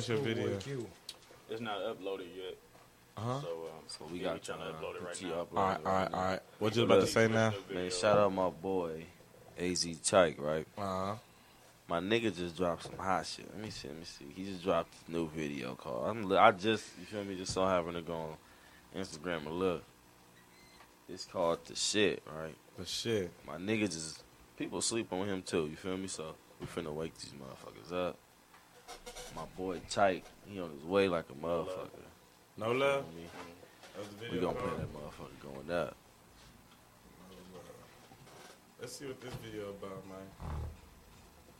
What's 0.02 0.08
your 0.08 0.34
video? 0.34 0.58
It's 1.48 1.60
not 1.60 1.78
uploaded 1.80 2.26
yet. 2.34 2.56
Uh-huh. 3.16 3.40
So, 3.40 3.46
um, 3.46 3.84
So 3.86 4.08
we 4.10 4.18
yeah, 4.18 4.24
got 4.24 4.34
we 4.34 4.40
trying 4.40 4.58
to 4.58 4.64
uh, 4.64 4.72
upload 4.72 4.96
it 4.96 5.02
right 5.02 5.12
put 5.12 5.22
you 5.22 5.28
now. 5.28 5.40
up 5.42 5.48
All 5.56 5.64
right, 5.64 5.78
all 5.84 5.92
right, 5.92 6.12
all 6.12 6.24
right. 6.24 6.40
What 6.58 6.74
you 6.76 6.82
about 6.82 7.00
to 7.02 7.06
say 7.06 7.28
now? 7.28 7.52
Man, 7.72 7.90
shout 7.90 8.18
out 8.18 8.32
my 8.32 8.48
boy, 8.48 9.04
AZ 9.58 9.84
Chike, 9.84 10.40
right? 10.40 10.66
Uh-huh. 10.76 11.14
My 11.88 12.00
nigga 12.00 12.34
just 12.34 12.56
dropped 12.56 12.84
some 12.84 12.96
hot 12.98 13.26
shit. 13.26 13.48
Let 13.52 13.62
me 13.62 13.70
see, 13.70 13.88
let 13.88 13.98
me 13.98 14.04
see. 14.04 14.24
He 14.34 14.44
just 14.44 14.64
dropped 14.64 14.92
this 14.92 15.14
new 15.14 15.28
video 15.28 15.74
called. 15.76 16.08
I'm, 16.08 16.32
I 16.32 16.50
just, 16.50 16.84
you 16.98 17.06
feel 17.06 17.22
me, 17.22 17.36
just 17.36 17.52
so 17.52 17.64
having 17.64 17.94
to 17.94 18.02
go 18.02 18.14
on 18.14 18.36
Instagram 19.00 19.46
and 19.46 19.52
look. 19.52 19.84
It's 21.08 21.26
called 21.26 21.64
The 21.66 21.76
Shit, 21.76 22.22
right? 22.26 22.56
The 22.76 22.86
Shit. 22.86 23.30
My 23.46 23.56
nigga 23.56 23.82
just, 23.82 24.24
people 24.56 24.80
sleep 24.80 25.12
on 25.12 25.28
him 25.28 25.42
too, 25.42 25.66
you 25.66 25.76
feel 25.76 25.96
me? 25.96 26.08
So 26.08 26.34
we 26.60 26.66
finna 26.66 26.92
wake 26.92 27.16
these 27.18 27.34
motherfuckers 27.34 27.94
up. 27.94 28.18
My 29.34 29.44
boy 29.56 29.80
Chike, 29.90 30.24
he 30.46 30.60
on 30.60 30.70
his 30.70 30.84
way 30.84 31.08
like 31.08 31.24
a 31.30 31.34
motherfucker. 31.44 31.88
No 32.56 32.72
love? 32.72 33.04
You 33.14 33.26
feel 33.28 33.44
me? 33.46 33.54
That's 33.96 34.08
the 34.08 34.14
We 34.20 34.26
video 34.28 34.52
gonna 34.52 34.60
play 34.60 34.76
that 34.78 34.92
motherfucker 34.92 35.38
going 35.42 35.70
up. 35.70 35.96
Let's 38.80 38.94
see 38.96 39.06
what 39.06 39.20
this 39.20 39.34
video 39.34 39.70
about, 39.70 40.04
man. 40.08 40.26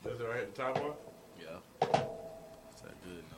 This 0.03 0.19
it 0.19 0.23
right 0.23 0.41
at 0.41 0.53
the 0.53 0.61
top 0.61 0.77
one? 0.81 0.93
Yeah. 1.39 1.59
Is 2.75 2.81
that 2.81 2.95
good 3.03 3.23
no 3.31 3.37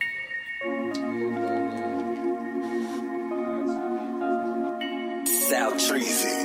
bad. 5.15 5.27
South 5.27 5.77
Treasy. 5.87 6.44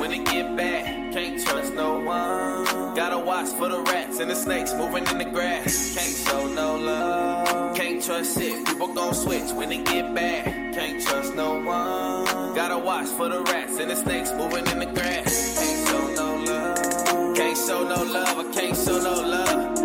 When 0.00 0.12
it 0.12 0.24
get 0.24 0.56
bad. 0.56 1.12
Can't 1.12 1.38
trust 1.44 1.74
no 1.74 2.00
one. 2.00 2.94
Gotta 2.96 3.18
watch 3.18 3.48
for 3.48 3.68
the 3.68 3.82
rats 3.82 4.18
and 4.18 4.30
the 4.30 4.34
snakes 4.34 4.72
moving 4.74 5.06
in 5.08 5.18
the 5.18 5.26
grass. 5.26 5.94
Can't 5.94 6.16
show 6.26 6.46
no 6.54 6.76
love. 6.76 7.76
Can't 7.76 8.02
trust 8.02 8.38
shit. 8.38 8.64
People 8.66 8.88
gon' 8.94 9.14
switch 9.14 9.50
when 9.52 9.70
it 9.70 9.84
get 9.84 10.14
bad. 10.14 10.74
Can't 10.74 11.02
trust 11.02 11.34
no 11.34 11.54
one. 11.54 12.54
Gotta 12.54 12.78
watch 12.78 13.08
for 13.08 13.28
the 13.28 13.42
rats 13.42 13.78
and 13.78 13.90
the 13.90 13.96
snakes 13.96 14.32
moving 14.32 14.66
in 14.68 14.78
the 14.78 14.86
grass. 14.86 15.58
Can't 15.58 15.88
show 15.88 16.04
no 16.20 16.28
love. 16.50 17.36
Can't 17.36 17.58
show 17.58 17.82
no 17.84 18.02
love. 18.02 18.38
I 18.38 18.52
can't 18.54 18.76
show 18.76 18.98
no 18.98 19.16
love. 19.34 19.76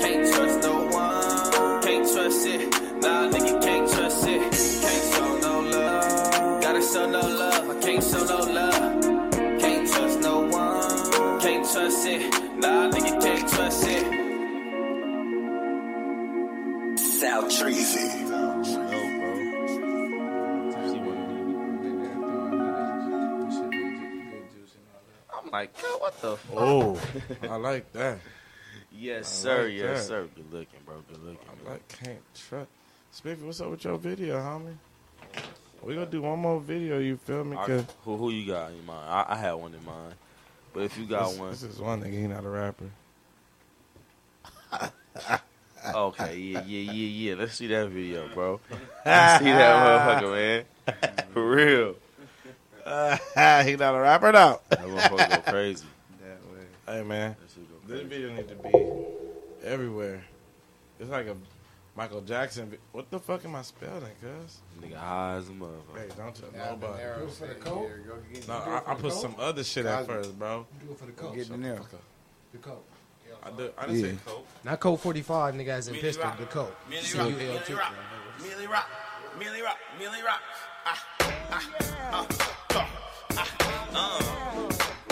Can't 0.00 0.24
trust 0.32 0.60
no 0.62 0.74
one. 1.02 1.82
Can't 1.82 2.06
trust 2.12 2.46
it. 2.46 2.60
Nah, 3.02 3.28
nigga, 3.32 3.62
can't 3.62 3.90
trust 3.90 4.26
it. 4.28 4.42
Can't 4.84 5.04
show 5.14 5.30
no 5.46 5.60
love. 5.60 6.62
Gotta 6.62 6.82
show 6.82 7.10
no 7.10 7.20
love. 7.20 7.70
I 7.70 7.80
can't 7.80 8.04
show 8.04 8.24
no 8.24 8.38
love. 8.52 9.15
Can't 11.66 11.78
trust 11.90 12.06
it. 12.06 12.20
Nah, 12.58 12.90
nigga, 12.90 13.20
can't 13.20 13.48
trust 13.48 13.84
it. 13.88 14.06
South 16.96 17.50
Treasy. 17.50 18.06
I'm 25.34 25.50
like, 25.50 25.82
girl, 25.82 25.98
what 25.98 26.22
the 26.22 26.36
fuck? 26.36 26.56
Oh, 26.56 27.00
I 27.42 27.56
like 27.56 27.92
that. 27.94 28.20
Yes, 28.92 29.26
I 29.26 29.48
sir. 29.48 29.64
like 29.64 29.72
yes, 29.74 29.98
that. 30.02 30.06
sir. 30.06 30.28
Good 30.36 30.52
looking, 30.52 30.80
bro. 30.86 31.02
Good 31.08 31.24
looking. 31.24 31.38
I 31.66 31.70
like 31.70 31.88
can't 31.88 32.22
trust. 32.48 32.70
Spiffy, 33.10 33.44
what's 33.44 33.60
up 33.60 33.70
with 33.70 33.84
your 33.84 33.98
video, 33.98 34.38
homie? 34.38 34.76
We 35.82 35.94
gonna 35.94 36.06
do 36.06 36.22
one 36.22 36.38
more 36.38 36.60
video. 36.60 37.00
You 37.00 37.16
feel 37.16 37.42
me? 37.42 37.56
I- 37.56 37.84
who 38.04 38.16
who 38.16 38.30
you 38.30 38.46
got 38.52 38.70
in 38.70 38.86
mind? 38.86 39.08
I, 39.10 39.24
I 39.30 39.36
had 39.36 39.54
one 39.54 39.74
in 39.74 39.84
mind, 39.84 40.14
but 40.76 40.84
if 40.84 40.98
you 40.98 41.06
got 41.06 41.30
this, 41.30 41.38
one, 41.38 41.50
this 41.52 41.62
is 41.62 41.78
one 41.78 42.02
nigga. 42.02 42.12
He 42.12 42.26
not 42.26 42.44
a 42.44 42.50
rapper. 42.50 42.90
okay, 45.94 46.36
yeah, 46.36 46.62
yeah, 46.66 46.92
yeah, 46.92 47.30
yeah. 47.30 47.34
Let's 47.34 47.54
see 47.54 47.66
that 47.68 47.88
video, 47.88 48.28
bro. 48.34 48.60
Let's 49.06 49.42
see 49.42 49.50
that 49.52 50.20
motherfucker, 50.20 50.66
man. 50.84 51.26
For 51.32 51.50
real. 51.50 51.94
he 53.64 53.76
not 53.76 53.94
a 53.94 54.00
rapper 54.00 54.32
now. 54.32 54.60
That 54.68 54.80
motherfucker 54.80 55.44
go 55.46 55.50
crazy. 55.50 55.86
That 56.20 56.38
way. 56.52 56.66
Hey 56.86 57.02
man, 57.02 57.36
That 57.40 57.50
shit 57.54 57.66
go 57.70 57.94
this 57.94 58.06
video 58.06 58.34
need 58.34 58.48
to 58.48 58.54
be 58.56 58.70
everywhere. 59.64 60.22
It's 61.00 61.08
like 61.08 61.28
a 61.28 61.36
Michael 61.96 62.20
Jackson. 62.20 62.76
What 62.92 63.10
the 63.10 63.18
fuck 63.18 63.44
am 63.44 63.54
I 63.56 63.62
spelling, 63.62 64.12
cuz? 64.20 64.58
Nigga 64.80 64.96
high 64.96 65.36
as 65.36 65.48
a 65.48 65.52
motherfucker. 65.52 65.96
Hey, 65.96 66.08
don't 66.16 66.34
tell 66.34 66.48
Yeah, 66.54 66.70
nobody. 66.70 67.02
arrow 67.02 67.18
Do 67.20 67.24
it 67.26 67.30
for 67.32 67.46
the 67.46 67.54
coat? 67.54 67.90
No, 68.48 68.54
I, 68.54 68.82
I 68.86 68.94
put 68.94 69.12
some 69.14 69.34
other 69.38 69.64
shit 69.64 69.86
at 69.86 70.06
first, 70.06 70.38
bro. 70.38 70.66
Do 70.84 70.92
it 70.92 70.98
for 70.98 71.06
the 71.06 71.12
coat. 71.12 71.34
Get 71.34 71.48
in 71.50 71.62
there. 71.62 71.80
The 72.52 72.58
coat. 72.58 72.84
I, 73.42 73.50
do, 73.50 73.70
I 73.78 73.86
didn't 73.86 74.00
Yeah. 74.00 74.10
say 74.12 74.16
coke. 74.26 74.46
Not 74.64 74.80
code 74.80 75.00
45, 75.00 75.54
nigga, 75.54 75.68
as 75.68 75.88
in 75.88 75.94
pistol. 75.94 76.30
The 76.38 76.46
coat. 76.46 76.76
Millie 76.90 77.02
C 77.02 77.18
Rock, 77.18 77.28
U 77.28 77.34
L 77.34 77.38
Millie 77.38 77.60
T. 77.66 77.72
Rock, 77.74 77.94
Millie 78.42 78.66
Rock, 78.66 78.88
Millie 79.38 79.62
Rock, 79.62 79.78
Millie 79.98 80.22
Rock. 80.22 80.40
Ah, 80.84 81.04
ah, 81.20 81.68
ah, 82.12 82.26
go. 82.68 82.84
Ah, 83.94 84.68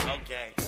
uh, 0.07 0.15
okay. 0.17 0.53
Ah, 0.59 0.64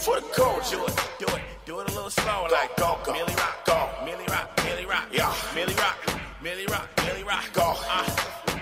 for 0.00 0.20
the 0.20 0.26
coach. 0.28 0.72
For 0.72 0.76
the 0.76 0.92
coach. 0.92 1.18
Do 1.18 1.26
it, 1.26 1.26
do 1.26 1.36
it, 1.36 1.42
do 1.66 1.80
it 1.80 1.90
a 1.90 1.94
little 1.94 2.10
slower. 2.10 2.48
like 2.48 2.76
go, 2.76 2.98
go. 3.04 3.12
Millie 3.12 3.34
Rock, 3.34 3.64
go. 3.66 3.88
Millie 4.04 4.24
Rock, 4.28 4.60
Millie 4.64 4.86
Rock. 4.86 5.06
Yeah. 5.12 5.34
Millie 5.54 5.74
Rock, 5.74 5.98
Millie 6.42 6.66
Rock, 6.66 6.88
Millie 7.04 7.24
Rock. 7.24 7.52
Go. 7.52 7.74
Uh, 7.88 8.16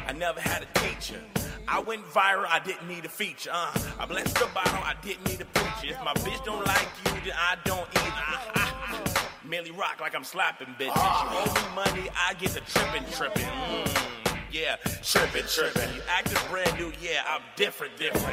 I 0.07 0.13
never 0.13 0.41
had 0.41 0.63
a 0.63 0.79
teacher. 0.79 1.21
I 1.69 1.81
went 1.81 2.05
viral, 2.07 2.47
I 2.49 2.61
didn't 2.61 2.89
need 2.89 3.05
a 3.05 3.09
feature. 3.09 3.51
Uh, 3.53 3.73
I 4.01 4.07
blessed 4.07 4.35
the 4.35 4.49
bottle, 4.55 4.83
I 4.83 4.95
didn't 5.03 5.27
need 5.29 5.41
a 5.41 5.45
preacher. 5.45 5.95
If 5.95 6.03
my 6.03 6.15
bitch 6.15 6.43
don't 6.45 6.67
like 6.67 6.89
you, 7.05 7.13
then 7.25 7.35
I 7.37 7.57
don't 7.65 7.89
either. 7.95 8.25
Uh, 8.27 8.51
uh, 8.55 8.71
uh. 8.87 9.23
Millie 9.45 9.71
Rock 9.71 10.01
like 10.01 10.15
I'm 10.15 10.25
slapping 10.25 10.75
bitches. 10.79 10.97
You 10.97 11.03
owe 11.05 11.55
me 11.55 11.75
money, 11.75 12.11
I 12.17 12.35
get 12.35 12.51
the 12.51 12.61
trippin', 12.61 13.05
trippin'. 13.13 13.43
Mm, 13.43 14.37
yeah, 14.51 14.77
trippin', 15.03 15.47
trippin'. 15.47 15.95
You 15.95 16.03
acting 16.09 16.39
brand 16.51 16.79
new, 16.79 16.93
yeah, 17.01 17.23
I'm 17.27 17.43
different, 17.57 17.97
different. 17.97 18.27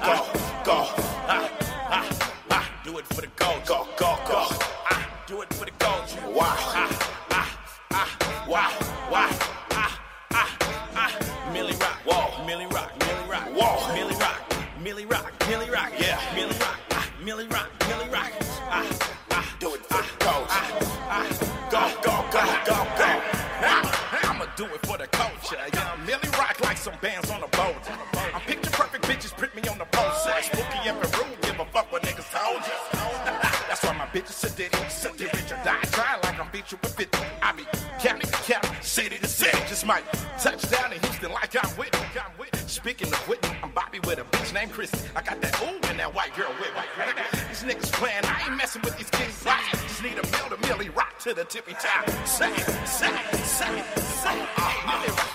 Uh, 0.00 0.62
go, 0.64 0.88
go. 0.88 1.71
Uh, 1.94 2.02
uh, 2.50 2.64
do 2.84 2.96
it 2.96 3.06
for 3.08 3.20
the 3.20 3.26
coach. 3.36 3.66
Go, 3.66 3.86
go. 3.98 4.16
Uh, 4.90 5.02
do 5.26 5.42
it 5.42 5.52
for 5.52 5.66
the 5.66 5.70
coach. 5.72 6.16
Wow. 6.34 6.56
Uh, 6.74 6.90
uh, 7.30 7.46
uh, 7.90 8.06
why, 8.46 8.72
why, 9.10 9.28
ah, 9.72 10.00
ah, 10.32 10.56
ah, 10.96 11.50
Millie 11.52 11.74
Rock, 11.74 11.98
whoa, 12.06 12.46
Millie 12.46 12.64
Rock, 12.64 12.92
Millie 12.98 13.28
Rock, 13.30 13.44
whoa, 13.54 13.94
Millie 13.94 14.16
Rock, 14.16 14.40
Millie 14.82 15.04
Rock, 15.04 15.32
Millie 15.46 15.68
Rock, 15.68 15.92
yeah, 15.98 16.18
Millie 16.34 16.56
Rock, 16.60 16.78
ah, 16.92 17.10
Millie 17.22 17.46
Rock, 17.48 17.68
Millie 17.86 18.08
Rock, 18.08 18.32
ah, 18.70 18.98
ah, 19.32 19.56
Do 19.60 19.74
it 19.74 19.84
for 19.84 20.00
the 20.00 20.24
coach. 20.24 20.46
ah, 20.48 20.68
ah, 21.10 21.28
go, 21.70 21.82
go, 22.00 22.24
go, 22.32 22.42
go, 22.64 22.78
go. 22.96 24.28
I'ma 24.30 24.46
do 24.56 24.64
it 24.64 24.86
for 24.86 24.96
the 24.96 25.08
culture. 25.08 25.58
Yeah, 25.74 25.96
Millie 26.06 26.30
Rock 26.38 26.58
like 26.62 26.78
some 26.78 26.94
bands 27.02 27.30
on 27.30 27.42
a 27.42 27.48
bitch, 34.12 34.28
sit 34.28 34.56
there, 34.56 34.90
sit 34.90 35.16
there, 35.16 35.28
bitch, 35.28 35.52
or 35.52 35.64
die 35.64 35.80
trying 35.90 36.20
like 36.22 36.38
I'm 36.38 36.48
beat 36.52 36.70
you 36.70 36.78
with 36.82 36.94
50. 36.94 37.18
I 37.40 37.52
be 37.52 37.64
county 37.98 38.26
to 38.26 38.32
county, 38.32 38.68
city 38.82 39.16
to 39.16 39.26
city, 39.26 39.58
just 39.68 39.86
might 39.86 40.04
touch 40.38 40.68
down 40.70 40.92
in 40.92 41.00
Houston 41.00 41.32
like 41.32 41.56
I'm 41.56 41.76
with, 41.76 41.94
I'm 41.94 42.38
with. 42.38 42.70
Speaking 42.70 43.08
of 43.08 43.18
Whitney, 43.28 43.50
I'm 43.62 43.70
Bobby 43.70 44.00
with 44.00 44.18
a 44.18 44.24
bitch 44.24 44.52
named 44.52 44.72
Chris. 44.72 44.92
I 45.16 45.22
got 45.22 45.40
that 45.40 45.60
ooh 45.62 45.88
and 45.88 45.98
that 45.98 46.14
white 46.14 46.34
girl 46.36 46.52
with 46.60 46.68
white. 46.74 46.88
These 47.48 47.62
niggas 47.62 47.92
playing, 47.92 48.24
I 48.24 48.44
ain't 48.46 48.56
messing 48.56 48.82
with 48.82 48.96
these 48.98 49.10
kids. 49.10 49.44
Right? 49.44 49.62
Just 49.72 50.02
need 50.02 50.18
a 50.18 50.26
mill 50.36 50.56
to 50.56 50.68
millie 50.68 50.90
rock 50.90 51.18
to 51.20 51.32
the 51.32 51.44
tippy 51.44 51.72
top. 51.72 52.08
Say 52.26 52.52
it, 52.52 52.86
say 52.86 53.08
it, 53.08 53.34
say 53.36 53.78
it, 53.78 53.98
say 53.98 54.36
it. 54.36 54.48
Uh-huh. 54.56 55.31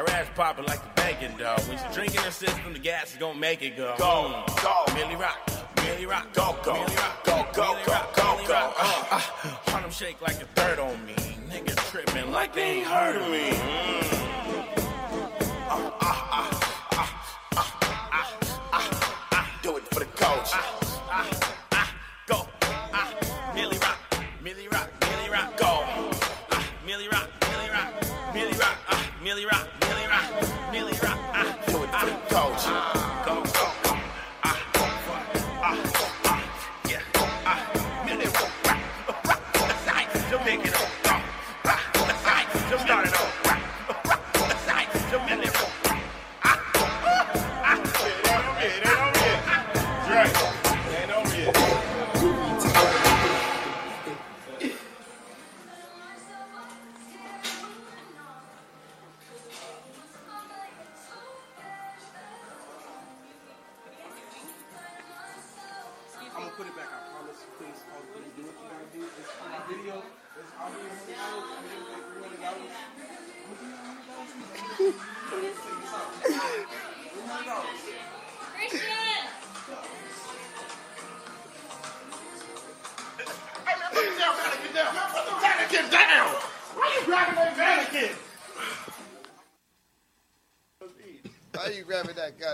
Her 0.00 0.10
ass 0.10 0.26
popping 0.34 0.64
like 0.66 0.82
the 0.82 1.02
bacon 1.02 1.36
dog. 1.36 1.60
When 1.68 1.78
she 1.78 1.84
drinking 1.92 2.20
her 2.20 2.30
system, 2.30 2.72
the 2.72 2.78
gas 2.78 3.12
is 3.12 3.18
gonna 3.18 3.38
make 3.38 3.62
it 3.62 3.76
go. 3.76 3.94
Go, 3.98 4.44
go. 4.62 4.94
Millie 4.94 5.16
rock. 5.16 5.38
Millie 5.84 6.06
rock, 6.06 6.32
go, 6.32 6.56
go, 6.62 6.74
Millie 6.74 6.96
rock, 6.96 7.24
go, 7.24 7.46
go, 7.52 7.78
go, 7.86 8.00
go, 8.14 8.40
go. 8.46 8.54
Uh, 8.54 9.06
uh, 9.10 9.18
Harlem 9.70 9.90
shake 9.90 10.20
like 10.20 10.36
a 10.36 10.46
third 10.54 10.78
on 10.78 11.04
me. 11.06 11.14
Niggas 11.48 11.90
tripping 11.90 12.30
like 12.30 12.54
they 12.54 12.62
ain't 12.62 12.86
heard 12.86 13.16
of 13.16 13.30
me. 13.30 13.50
Mm. 13.50 14.20
Uh, 15.68 15.90
uh, 16.00 16.29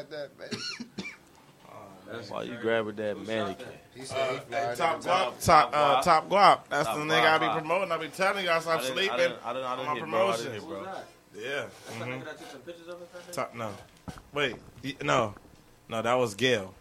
grabbing 0.05 0.11
that 0.11 0.39
goddamn 0.39 0.39
man? 2.13 2.25
Why 2.29 2.43
you 2.45 2.57
grabbing 2.61 2.97
that 2.97 3.27
mannequin? 3.27 3.67
Uh, 3.67 4.39
hey, 4.51 4.75
top 4.77 5.01
guap, 5.03 5.45
top, 5.45 5.71
uh, 5.75 6.03
top 6.03 6.29
guap. 6.29 6.61
That's 6.69 6.89
the 6.89 6.95
nigga 6.97 7.27
I 7.27 7.39
be 7.39 7.61
promoting. 7.61 7.91
I 7.91 7.97
be 7.99 8.09
telling 8.09 8.45
y'all 8.45 8.61
stop 8.61 8.81
I 8.81 8.83
didn't- 8.83 8.93
I 8.93 8.95
sleeping 8.95 9.17
didn't- 9.19 9.39
I 9.45 9.53
didn't- 9.53 9.65
I 9.67 9.71
on 9.73 9.79
didn't 9.79 9.87
my 9.87 9.95
hit, 9.95 10.11
bro. 10.11 10.29
I 10.29 10.37
didn't 10.37 10.53
hit, 10.53 10.63
bro. 10.69 10.83
Yeah. 11.35 11.67
That's 11.67 11.99
not 11.99 12.09
mhm. 12.09 12.13
nigga 12.21 12.25
that 12.25 12.39
took 12.39 12.51
some 12.51 12.61
pictures 12.61 12.89
of 12.89 13.03
it. 13.03 13.33
Top 13.33 13.55
no, 13.55 13.75
wait, 14.33 14.57
no, 15.03 15.35
no, 15.89 16.03
that 16.03 16.15
was 16.15 16.35
Gail. 16.35 16.75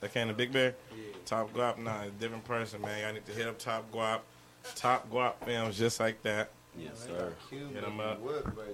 That 0.00 0.12
came 0.12 0.28
to 0.28 0.34
Big 0.34 0.52
Bear. 0.52 0.74
Top 1.24 1.52
Guap, 1.54 1.78
nah, 1.78 2.06
different 2.18 2.44
person, 2.44 2.80
man. 2.82 3.00
Y'all 3.02 3.12
need 3.12 3.24
to 3.26 3.32
hit 3.32 3.46
up 3.46 3.58
Top 3.58 3.90
Guap. 3.92 4.20
Top 4.74 5.08
Guap 5.10 5.34
films 5.44 5.78
just 5.78 6.00
like 6.00 6.20
that. 6.24 6.50
Yes, 6.76 7.04
sir. 7.06 7.32
Hit 7.50 7.84
him 7.84 8.00
up. 8.00 8.20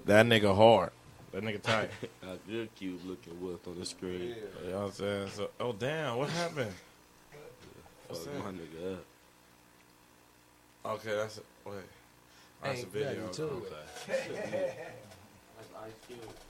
That 0.06 0.24
nigga 0.26 0.54
hard. 0.56 0.90
That 1.32 1.42
nigga 1.42 1.62
tight. 1.62 1.90
A 2.22 2.36
good 2.48 2.74
cube 2.74 3.00
looking 3.04 3.40
wolf 3.40 3.66
on 3.68 3.78
the 3.78 3.84
screen. 3.84 4.34
You 4.64 4.70
know 4.70 4.78
what 4.78 4.86
I'm 4.86 4.92
saying? 4.92 5.28
So, 5.34 5.50
oh 5.60 5.72
damn, 5.72 6.16
what 6.16 6.30
happened? 6.30 6.72
What's 8.08 8.24
Fuck 8.24 8.34
that? 8.34 8.44
my 8.44 8.50
nigga 8.52 8.94
up. 8.94 9.04
Okay, 10.86 11.14
that's 11.16 11.38
a, 11.38 11.68
wait. 11.68 11.76
That's 12.62 12.82
a 12.82 12.86
video. 12.86 13.26
nothing 13.26 13.34
to 13.34 13.44
Okay. 14.12 14.74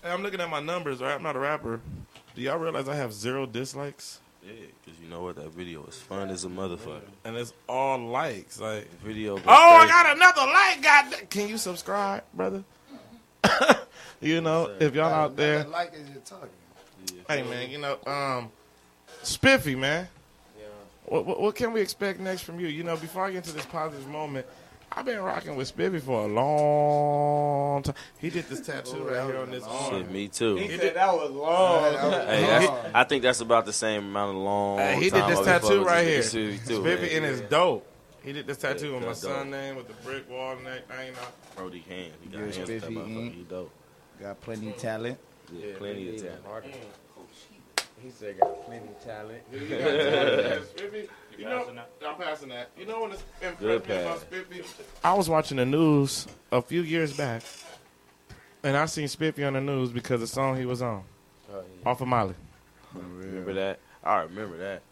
Hey, 0.02 0.10
I'm 0.10 0.22
looking 0.22 0.40
at 0.40 0.48
my 0.48 0.60
numbers, 0.60 1.00
right? 1.00 1.14
I'm 1.14 1.22
not 1.22 1.36
a 1.36 1.38
rapper. 1.38 1.80
Do 2.34 2.42
y'all 2.42 2.58
realize 2.58 2.88
I 2.88 2.94
have 2.94 3.12
zero 3.12 3.46
dislikes? 3.46 4.20
Yeah, 4.42 4.52
because 4.84 5.00
you 5.00 5.08
know 5.08 5.22
what? 5.22 5.36
That 5.36 5.50
video 5.50 5.82
was 5.82 5.96
fun 5.96 6.30
as 6.30 6.44
a 6.44 6.48
motherfucker. 6.48 7.02
And 7.24 7.36
it's 7.36 7.52
all 7.68 7.98
likes. 7.98 8.60
Like 8.60 8.88
video. 9.00 9.36
Oh, 9.36 9.40
I 9.46 9.86
got 9.86 10.16
another 10.16 10.40
like. 10.46 10.82
God, 10.82 11.30
can 11.30 11.48
you 11.48 11.58
subscribe, 11.58 12.22
brother? 12.32 12.64
you 14.20 14.40
know, 14.40 14.74
if 14.80 14.94
y'all 14.94 15.12
out 15.12 15.36
there, 15.36 15.64
Like 15.64 15.94
as 15.94 16.08
you're 16.10 16.22
talking. 16.22 16.48
hey 17.28 17.42
man, 17.42 17.70
you 17.70 17.78
know, 17.78 17.98
um, 18.06 18.50
Spiffy, 19.22 19.74
man. 19.74 20.08
What, 21.06 21.24
what 21.24 21.40
what 21.40 21.54
can 21.54 21.72
we 21.72 21.80
expect 21.80 22.20
next 22.20 22.42
from 22.42 22.60
you? 22.60 22.66
You 22.66 22.84
know, 22.84 22.96
before 22.96 23.24
I 23.24 23.30
get 23.30 23.38
into 23.38 23.52
this 23.52 23.64
positive 23.64 24.06
moment, 24.08 24.46
I've 24.92 25.04
been 25.06 25.20
rocking 25.20 25.56
with 25.56 25.68
Spiffy 25.68 26.00
for 26.00 26.24
a 26.24 26.26
long 26.26 27.82
time. 27.82 27.94
He 28.18 28.30
did 28.30 28.46
this 28.48 28.60
tattoo 28.60 29.04
right 29.04 29.24
here 29.24 29.38
on 29.38 29.50
this 29.50 29.64
arm. 29.64 30.02
Shit, 30.02 30.10
me 30.10 30.28
too. 30.28 30.56
He 30.56 30.68
did 30.76 30.94
that 30.94 31.14
was 31.14 31.30
long. 31.30 31.92
Hey, 32.26 32.42
that's, 32.46 32.94
I 32.94 33.04
think 33.04 33.22
that's 33.22 33.40
about 33.40 33.64
the 33.64 33.72
same 33.72 34.04
amount 34.04 34.36
of 34.36 34.42
long. 34.42 34.78
Hey, 34.78 34.96
he 34.96 35.10
did 35.10 35.26
this 35.26 35.40
tattoo 35.40 35.82
right 35.84 36.06
here. 36.06 36.16
this 36.18 36.32
too, 36.32 36.56
Spiffy 36.58 36.84
man. 36.84 37.24
and 37.24 37.26
it's 37.26 37.40
dope. 37.48 37.86
He 38.28 38.34
did 38.34 38.46
this 38.46 38.58
tattoo 38.58 38.88
Yeah, 38.88 38.92
with 38.92 39.00
my 39.00 39.06
that's 39.08 39.22
dope. 39.22 39.32
son 39.32 39.50
name 39.50 39.76
with 39.76 39.86
the 39.88 39.94
brick 40.04 40.28
wall 40.28 40.52
and 40.52 40.66
everything. 40.66 41.14
Brody 41.56 41.78
Hand. 41.88 42.12
He 42.22 42.28
got 42.28 42.36
You're 42.36 42.42
hands 42.44 42.58
with 42.58 42.66
that 42.68 42.80
Spiffy 42.82 42.94
motherfucker. 42.94 43.16
Inc. 43.16 43.34
He 43.34 43.42
dope. 43.44 43.70
Got 44.20 44.40
plenty 44.42 44.68
of 44.68 44.76
talent. 44.76 45.18
Yeah, 45.50 45.72
plenty 45.78 46.08
of 46.14 46.16
talent. 46.20 46.74
He 48.02 48.10
said 48.10 48.38
got 48.38 48.66
plenty 48.66 48.86
of 48.88 49.02
talent. 49.02 49.42
You 49.52 49.60
got 49.66 49.78
talent, 49.78 50.66
Spiffy. 50.76 51.08
You 51.38 51.44
know, 51.46 51.70
I'm 52.06 52.16
passing 52.16 52.50
that. 52.50 52.68
You 52.78 52.84
know 52.84 53.00
what 53.00 53.12
is 53.14 53.22
Good 53.40 53.48
impressed 53.86 53.88
me 53.88 53.96
about 54.02 54.18
pass. 54.18 54.20
Spiffy? 54.26 54.62
I 55.02 55.14
was 55.14 55.30
watching 55.30 55.56
the 55.56 55.64
news 55.64 56.26
a 56.52 56.60
few 56.60 56.82
years 56.82 57.16
back, 57.16 57.42
and 58.62 58.76
I 58.76 58.84
seen 58.84 59.08
Spiffy 59.08 59.42
on 59.44 59.54
the 59.54 59.62
news 59.62 59.90
because 59.90 60.20
the 60.20 60.26
song 60.26 60.58
he 60.58 60.66
was 60.66 60.82
on, 60.82 61.02
Oh, 61.50 61.62
yeah. 61.82 61.88
off 61.90 62.02
of 62.02 62.08
Molly. 62.08 62.34
Remember 62.92 63.54
that? 63.54 63.78
I 64.04 64.20
remember 64.24 64.58
that. 64.58 64.82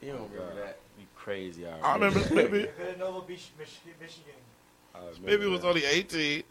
You 0.00 0.12
don't 0.12 0.30
remember 0.30 0.54
that? 0.62 0.78
You 1.26 1.32
crazy. 1.32 1.66
I 1.66 1.70
remember, 1.70 1.86
I 1.86 1.94
remember 1.94 2.20
Spiffy. 2.20 2.68
Villanova 2.78 3.26
Beach, 3.26 3.50
Michigan. 3.58 4.32
I 4.94 4.98
remember 5.22 5.50
was 5.50 5.64
only 5.64 5.84
18. 5.84 6.42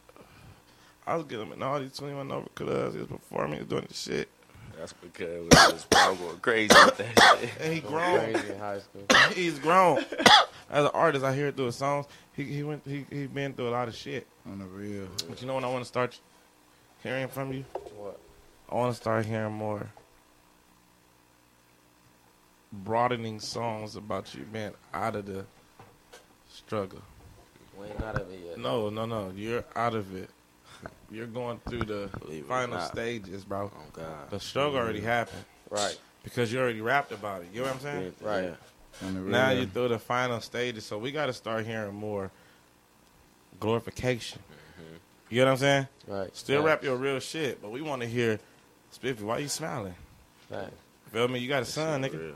I 1.07 1.15
was 1.15 1.25
getting 1.25 1.45
him 1.45 1.53
in 1.53 1.63
all 1.63 1.79
these 1.79 1.95
21 1.97 2.31
over 2.31 2.45
because 2.53 2.93
he 2.93 2.99
was 2.99 3.09
performing, 3.09 3.53
he 3.53 3.59
was 3.59 3.69
doing 3.69 3.85
the 3.87 3.93
shit. 3.93 4.27
That's 4.77 4.93
because 4.93 5.43
we 5.43 5.73
was 5.73 5.85
probably 5.89 6.17
going 6.17 6.39
crazy 6.39 6.75
with 6.85 6.97
that 6.97 7.37
shit. 7.39 7.49
And 7.61 7.73
he 7.73 7.79
grown. 7.79 8.19
Crazy 8.19 8.51
in 8.51 8.59
high 8.59 8.79
school. 8.79 9.05
He's 9.33 9.59
grown. 9.59 10.03
As 10.69 10.83
an 10.83 10.91
artist, 10.93 11.23
I 11.23 11.33
hear 11.33 11.47
it 11.47 11.55
through 11.55 11.67
his 11.67 11.75
songs. 11.75 12.07
He 12.33 12.43
he 12.43 12.63
went 12.63 12.81
he 12.85 13.05
he 13.09 13.27
been 13.27 13.53
through 13.53 13.69
a 13.69 13.71
lot 13.71 13.87
of 13.87 13.95
shit. 13.95 14.27
On 14.45 14.59
the 14.59 14.65
real. 14.65 15.07
But 15.29 15.41
you 15.41 15.47
know 15.47 15.55
when 15.55 15.63
I 15.63 15.69
want 15.71 15.83
to 15.83 15.87
start 15.87 16.19
hearing 17.01 17.29
from 17.29 17.53
you? 17.53 17.63
What? 17.95 18.19
I 18.69 18.75
want 18.75 18.93
to 18.93 18.99
start 18.99 19.25
hearing 19.25 19.53
more 19.53 19.87
broadening 22.83 23.39
songs 23.39 23.95
about 23.95 24.33
you 24.35 24.41
being 24.51 24.73
out 24.93 25.15
of 25.15 25.25
the 25.25 25.45
struggle. 26.51 27.01
We 27.79 27.87
ain't 27.87 28.01
out 28.01 28.15
of 28.15 28.31
it 28.31 28.39
yet. 28.45 28.57
No, 28.57 28.89
no, 28.89 29.05
no. 29.05 29.31
You're 29.35 29.63
out 29.75 29.95
of 29.95 30.15
it. 30.15 30.29
You're 31.11 31.25
going 31.27 31.59
through 31.67 31.83
the 31.83 32.09
Believe 32.19 32.45
final 32.45 32.79
stages, 32.81 33.43
bro. 33.43 33.71
Oh, 33.75 33.81
God. 33.93 34.29
The 34.29 34.39
struggle 34.39 34.77
already 34.79 35.01
happened. 35.01 35.43
Right. 35.69 35.97
Because 36.23 36.51
you 36.51 36.59
already 36.59 36.81
rapped 36.81 37.11
about 37.11 37.41
it. 37.41 37.49
You 37.53 37.61
know 37.61 37.67
what 37.67 37.75
I'm 37.75 37.81
saying? 37.81 38.13
Right. 38.21 38.53
On 39.03 39.13
the 39.13 39.19
real. 39.21 39.31
Now 39.31 39.51
you're 39.51 39.65
through 39.65 39.89
the 39.89 39.99
final 39.99 40.39
stages, 40.41 40.85
so 40.85 40.97
we 40.97 41.11
got 41.11 41.25
to 41.27 41.33
start 41.33 41.65
hearing 41.65 41.93
more 41.93 42.31
glorification. 43.59 44.39
Mm-hmm. 44.39 44.95
You 45.29 45.39
know 45.41 45.45
what 45.47 45.51
I'm 45.51 45.57
saying? 45.57 45.87
Right. 46.07 46.35
Still 46.35 46.59
Right. 46.61 46.67
rap 46.67 46.83
your 46.83 46.95
real 46.95 47.19
shit, 47.19 47.61
but 47.61 47.71
we 47.71 47.81
want 47.81 48.01
to 48.01 48.07
hear 48.07 48.39
Spiffy. 48.91 49.23
Why 49.23 49.39
you 49.39 49.47
smiling? 49.49 49.95
Right. 50.49 50.71
Feel 51.11 51.27
me? 51.27 51.39
You 51.39 51.47
got 51.49 51.63
a 51.63 51.65
son, 51.65 52.03
nigga. 52.03 52.19
Real. 52.19 52.35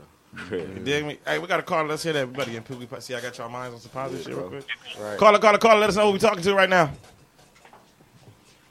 You 0.50 0.80
dig 0.84 1.06
me? 1.06 1.18
Hey, 1.26 1.38
we 1.38 1.46
got 1.48 1.60
a 1.60 1.62
call. 1.62 1.84
Let's 1.84 2.02
hear 2.02 2.12
that. 2.12 2.20
Everybody 2.20 2.56
in 2.56 2.62
Pookie 2.62 2.88
Pie. 2.88 3.00
See, 3.00 3.14
I 3.14 3.20
got 3.20 3.36
y'all 3.36 3.48
minds 3.48 3.74
on 3.74 3.80
some 3.80 3.90
positive 3.90 4.24
shit 4.24 4.36
real 4.36 4.48
quick. 4.48 4.64
Right. 5.00 5.18
Call 5.18 5.34
it, 5.34 5.40
call 5.40 5.54
it, 5.54 5.60
call 5.60 5.76
it. 5.76 5.80
Let 5.80 5.90
us 5.90 5.96
know 5.96 6.06
who 6.06 6.12
we 6.12 6.18
talking 6.18 6.42
to 6.42 6.54
right 6.54 6.68
now. 6.68 6.92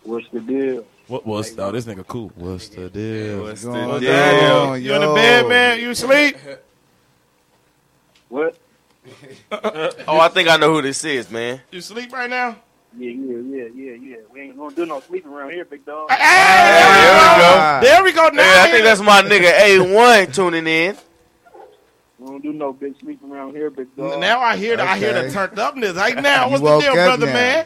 What's 0.03 0.27
the 0.29 0.39
deal? 0.39 0.85
What 1.07 1.25
was? 1.25 1.57
Oh, 1.59 1.71
this 1.71 1.85
nigga 1.85 2.07
cool. 2.07 2.31
What's 2.35 2.69
the 2.69 2.89
deal? 2.89 3.43
What's 3.43 3.63
What's 3.63 3.77
the 3.77 3.93
the 3.93 3.99
deal? 3.99 4.77
You 4.77 4.93
in 4.93 5.01
the 5.01 5.13
bed, 5.13 5.47
man? 5.47 5.79
You 5.79 5.89
asleep? 5.91 6.37
What? 8.29 8.57
Oh, 9.51 10.19
I 10.19 10.27
think 10.27 10.49
I 10.49 10.57
know 10.57 10.73
who 10.73 10.81
this 10.83 11.03
is, 11.03 11.31
man. 11.31 11.61
You 11.71 11.81
sleep 11.81 12.13
right 12.13 12.29
now? 12.29 12.57
Yeah, 12.97 13.09
yeah, 13.11 13.37
yeah, 13.37 13.67
yeah, 13.73 13.91
yeah. 13.93 14.15
We 14.31 14.41
ain't 14.41 14.57
gonna 14.57 14.75
do 14.75 14.85
no 14.85 14.99
sleeping 14.99 15.31
around 15.31 15.51
here, 15.51 15.65
big 15.65 15.85
dog. 15.85 16.09
There 16.09 16.17
we 16.17 17.41
go. 17.41 17.79
There 17.81 18.03
we 18.03 18.11
go. 18.11 18.29
Now 18.29 18.43
Hey, 18.43 18.61
I 18.61 18.71
think 18.71 18.83
that's 18.83 19.01
my 19.01 19.21
nigga 19.21 19.51
A1 19.51 20.33
tuning 20.33 20.67
in. 20.67 20.97
We 22.19 22.25
don't 22.27 22.43
do 22.43 22.51
no 22.53 22.73
big 22.73 22.99
sleeping 22.99 23.31
around 23.31 23.55
here, 23.55 23.69
big 23.69 23.95
dog. 23.95 24.19
Now 24.19 24.41
I 24.41 24.57
hear 24.57 24.75
the 24.77 24.83
I 24.83 24.97
hear 24.99 25.13
the 25.23 25.31
turned 25.31 25.57
upness. 25.57 25.93
Right 25.95 26.15
now, 26.21 26.49
what's 26.49 26.61
the 26.61 26.79
deal, 26.79 26.93
brother, 26.93 27.25
now. 27.27 27.33
man? 27.33 27.65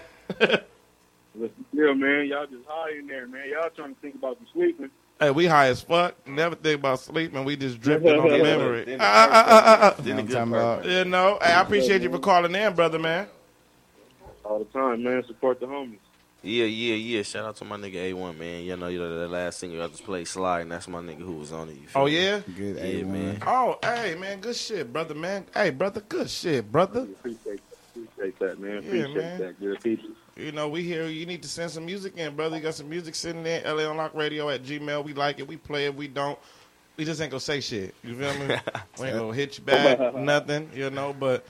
What's 1.34 1.54
the 1.72 1.76
deal, 1.76 1.96
man? 1.96 2.28
Y'all 2.28 2.46
just 2.46 2.64
high 2.68 2.92
in 3.00 3.08
there, 3.08 3.28
man. 3.28 3.50
Y'all 3.52 3.70
trying 3.76 3.96
to 3.96 4.02
think 4.02 4.16
about 4.16 4.40
the 4.40 4.46
sleeping. 4.54 4.92
Hey, 5.20 5.32
we 5.32 5.46
high 5.48 5.68
as 5.68 5.82
fuck. 5.82 6.16
Never 6.28 6.56
think 6.56 6.80
about 6.80 7.00
sleeping. 7.00 7.44
We 7.46 7.56
just 7.56 7.80
drifting 7.82 8.20
on 8.20 8.28
the 8.30 8.38
memory. 8.44 8.84
then 8.86 9.02
Uh, 9.02 9.04
the 9.04 9.34
uh, 9.36 9.40
uh, 9.40 9.94
uh, 9.96 9.96
uh. 10.00 10.04
You 10.04 10.10
know 10.10 10.16
what 10.16 10.24
I'm 10.24 10.28
talking 10.28 10.54
about? 10.54 10.86
You 10.86 11.06
know, 11.06 11.40
hey, 11.42 11.52
I 11.54 11.62
appreciate 11.62 12.02
you 12.04 12.12
for 12.12 12.20
calling 12.20 12.54
in, 12.54 12.74
brother, 12.76 13.00
man. 13.00 13.28
All 14.46 14.60
the 14.60 14.66
time, 14.66 15.02
man. 15.04 15.24
Support 15.26 15.60
the 15.62 15.66
homies. 15.68 15.98
Yeah, 16.46 16.66
yeah, 16.66 16.96
yeah. 16.96 17.22
Shout 17.24 17.46
out 17.46 17.56
to 17.58 17.66
my 17.66 17.78
nigga 17.78 18.12
A1, 18.14 18.38
man. 18.38 18.64
You 18.66 18.76
know, 18.76 18.88
you 18.88 19.00
know 19.00 19.20
that 19.20 19.30
last 19.30 19.60
single 19.60 19.82
I 19.82 19.88
just 19.88 20.04
played 20.04 20.28
Slide, 20.28 20.62
and 20.62 20.72
that's 20.72 20.90
my 20.90 21.00
nigga 21.00 21.20
who 21.22 21.34
was 21.36 21.54
on 21.54 21.70
it. 21.70 21.78
You 21.78 21.88
feel 21.88 22.02
Oh 22.02 22.06
me? 22.06 22.18
yeah. 22.22 22.42
Good 22.56 22.76
Yeah, 22.76 22.84
A1. 22.84 23.08
man. 23.08 23.38
Oh, 23.48 23.78
hey, 23.82 24.16
man, 24.16 24.42
good 24.42 24.56
shit, 24.56 24.92
brother, 24.92 25.16
man. 25.16 25.46
Hey, 25.54 25.70
brother, 25.70 26.02
good 26.02 26.30
shit, 26.30 26.70
brother. 26.70 27.04
Appreciate 27.04 27.44
that. 27.46 27.60
Appreciate 27.96 28.40
that, 28.40 28.60
man. 28.60 28.72
Yeah, 28.74 28.78
Appreciate 28.80 29.16
man. 29.16 29.40
that. 29.40 29.60
Good 29.62 29.82
people. 29.82 30.10
You 30.36 30.52
know, 30.52 30.68
we 30.68 30.84
here. 30.84 31.06
You 31.08 31.26
need 31.26 31.44
to 31.44 31.48
send 31.48 31.72
some 31.72 31.86
music 31.86 32.18
in, 32.18 32.36
brother. 32.36 32.58
You 32.58 32.62
got 32.64 32.74
some 32.76 32.90
music 32.90 33.16
sitting 33.16 33.44
there. 33.44 33.62
LA 33.72 33.84
on 33.90 33.96
Lock 33.96 34.14
Radio 34.14 34.50
at 34.50 34.64
Gmail. 34.64 35.04
We 35.06 35.14
like 35.14 35.40
it. 35.40 35.48
We 35.48 35.56
play 35.58 35.86
it. 35.86 35.96
We 35.96 36.08
don't. 36.10 36.38
We 36.98 37.06
just 37.06 37.22
ain't 37.22 37.32
gonna 37.32 37.40
say 37.40 37.62
shit. 37.62 37.96
You 38.04 38.16
feel 38.16 38.34
me? 38.40 38.48
we 39.00 39.08
ain't 39.08 39.18
gonna 39.18 39.34
hit 39.34 39.58
you 39.60 39.64
back. 39.66 40.14
nothing. 40.16 40.70
You 40.74 40.90
know, 40.90 41.14
but 41.18 41.46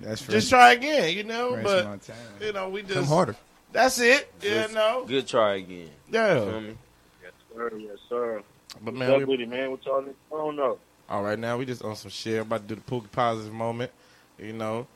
That's 0.00 0.26
just 0.26 0.48
try 0.50 0.72
again. 0.72 1.16
You 1.16 1.24
know, 1.24 1.50
French 1.52 1.64
but 1.64 1.84
Montana. 1.84 2.18
you 2.40 2.52
know, 2.52 2.68
we 2.70 2.82
just 2.82 2.94
Come 2.94 3.04
harder. 3.06 3.36
That's 3.72 3.98
it. 4.00 4.32
You 4.42 4.50
Good- 4.50 4.74
know. 4.74 5.04
Good 5.06 5.26
try 5.26 5.56
again. 5.56 5.90
Yeah. 6.10 6.34
Feel 6.40 6.60
me? 6.60 6.78
Yes, 7.22 7.32
sir. 7.54 7.72
Yes, 7.78 7.98
sir. 8.08 8.42
But 8.82 8.84
What's 8.94 8.98
man, 8.98 9.10
up 9.10 9.18
we, 9.18 9.24
with 9.24 9.40
it, 9.40 9.48
man? 9.48 9.70
What 9.70 9.84
y'all 9.86 10.04
I 10.04 10.36
don't 10.36 10.56
know? 10.56 10.78
all 11.08 11.22
right 11.22 11.38
now 11.38 11.56
we 11.56 11.64
just 11.64 11.82
on 11.82 11.94
some 11.96 12.10
shit. 12.10 12.40
About 12.42 12.66
to 12.68 12.74
do 12.74 12.80
the 12.80 12.80
Pookie 12.82 13.10
positive 13.10 13.52
moment. 13.52 13.90
You 14.38 14.52
know, 14.52 14.86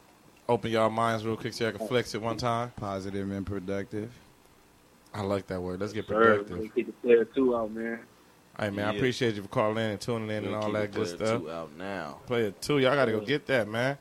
open 0.48 0.70
y'all 0.70 0.90
minds 0.90 1.24
real 1.24 1.36
quick 1.36 1.52
so 1.54 1.68
I 1.68 1.72
can 1.72 1.86
flex 1.86 2.14
it 2.14 2.20
one 2.20 2.36
time. 2.36 2.72
Positive 2.76 3.30
and 3.30 3.46
productive. 3.46 4.10
I 5.14 5.22
like 5.22 5.46
that 5.48 5.60
word. 5.60 5.80
Let's 5.80 5.92
get 5.92 6.06
Sir, 6.06 6.14
productive. 6.38 6.58
we 6.58 6.68
keep 6.68 6.86
the 6.86 6.92
player 6.92 7.24
two 7.24 7.56
out, 7.56 7.70
man. 7.72 8.00
Hey 8.58 8.68
man, 8.70 8.88
I 8.88 8.94
appreciate 8.96 9.34
you 9.36 9.42
for 9.42 9.48
calling 9.48 9.78
in 9.78 9.90
and 9.92 10.00
tuning 10.00 10.28
in 10.28 10.36
and 10.44 10.46
We'll 10.48 10.56
all 10.56 10.64
keep 10.66 10.72
that 10.74 10.82
it 10.84 10.92
good 10.92 11.18
player 11.18 11.28
stuff. 11.28 11.40
two 11.42 11.50
out 11.50 11.70
now. 11.78 12.18
Player 12.26 12.50
two, 12.60 12.78
y'all 12.78 12.94
gotta 12.94 13.12
go 13.12 13.20
get 13.20 13.46
that, 13.46 13.66
man. 13.68 13.96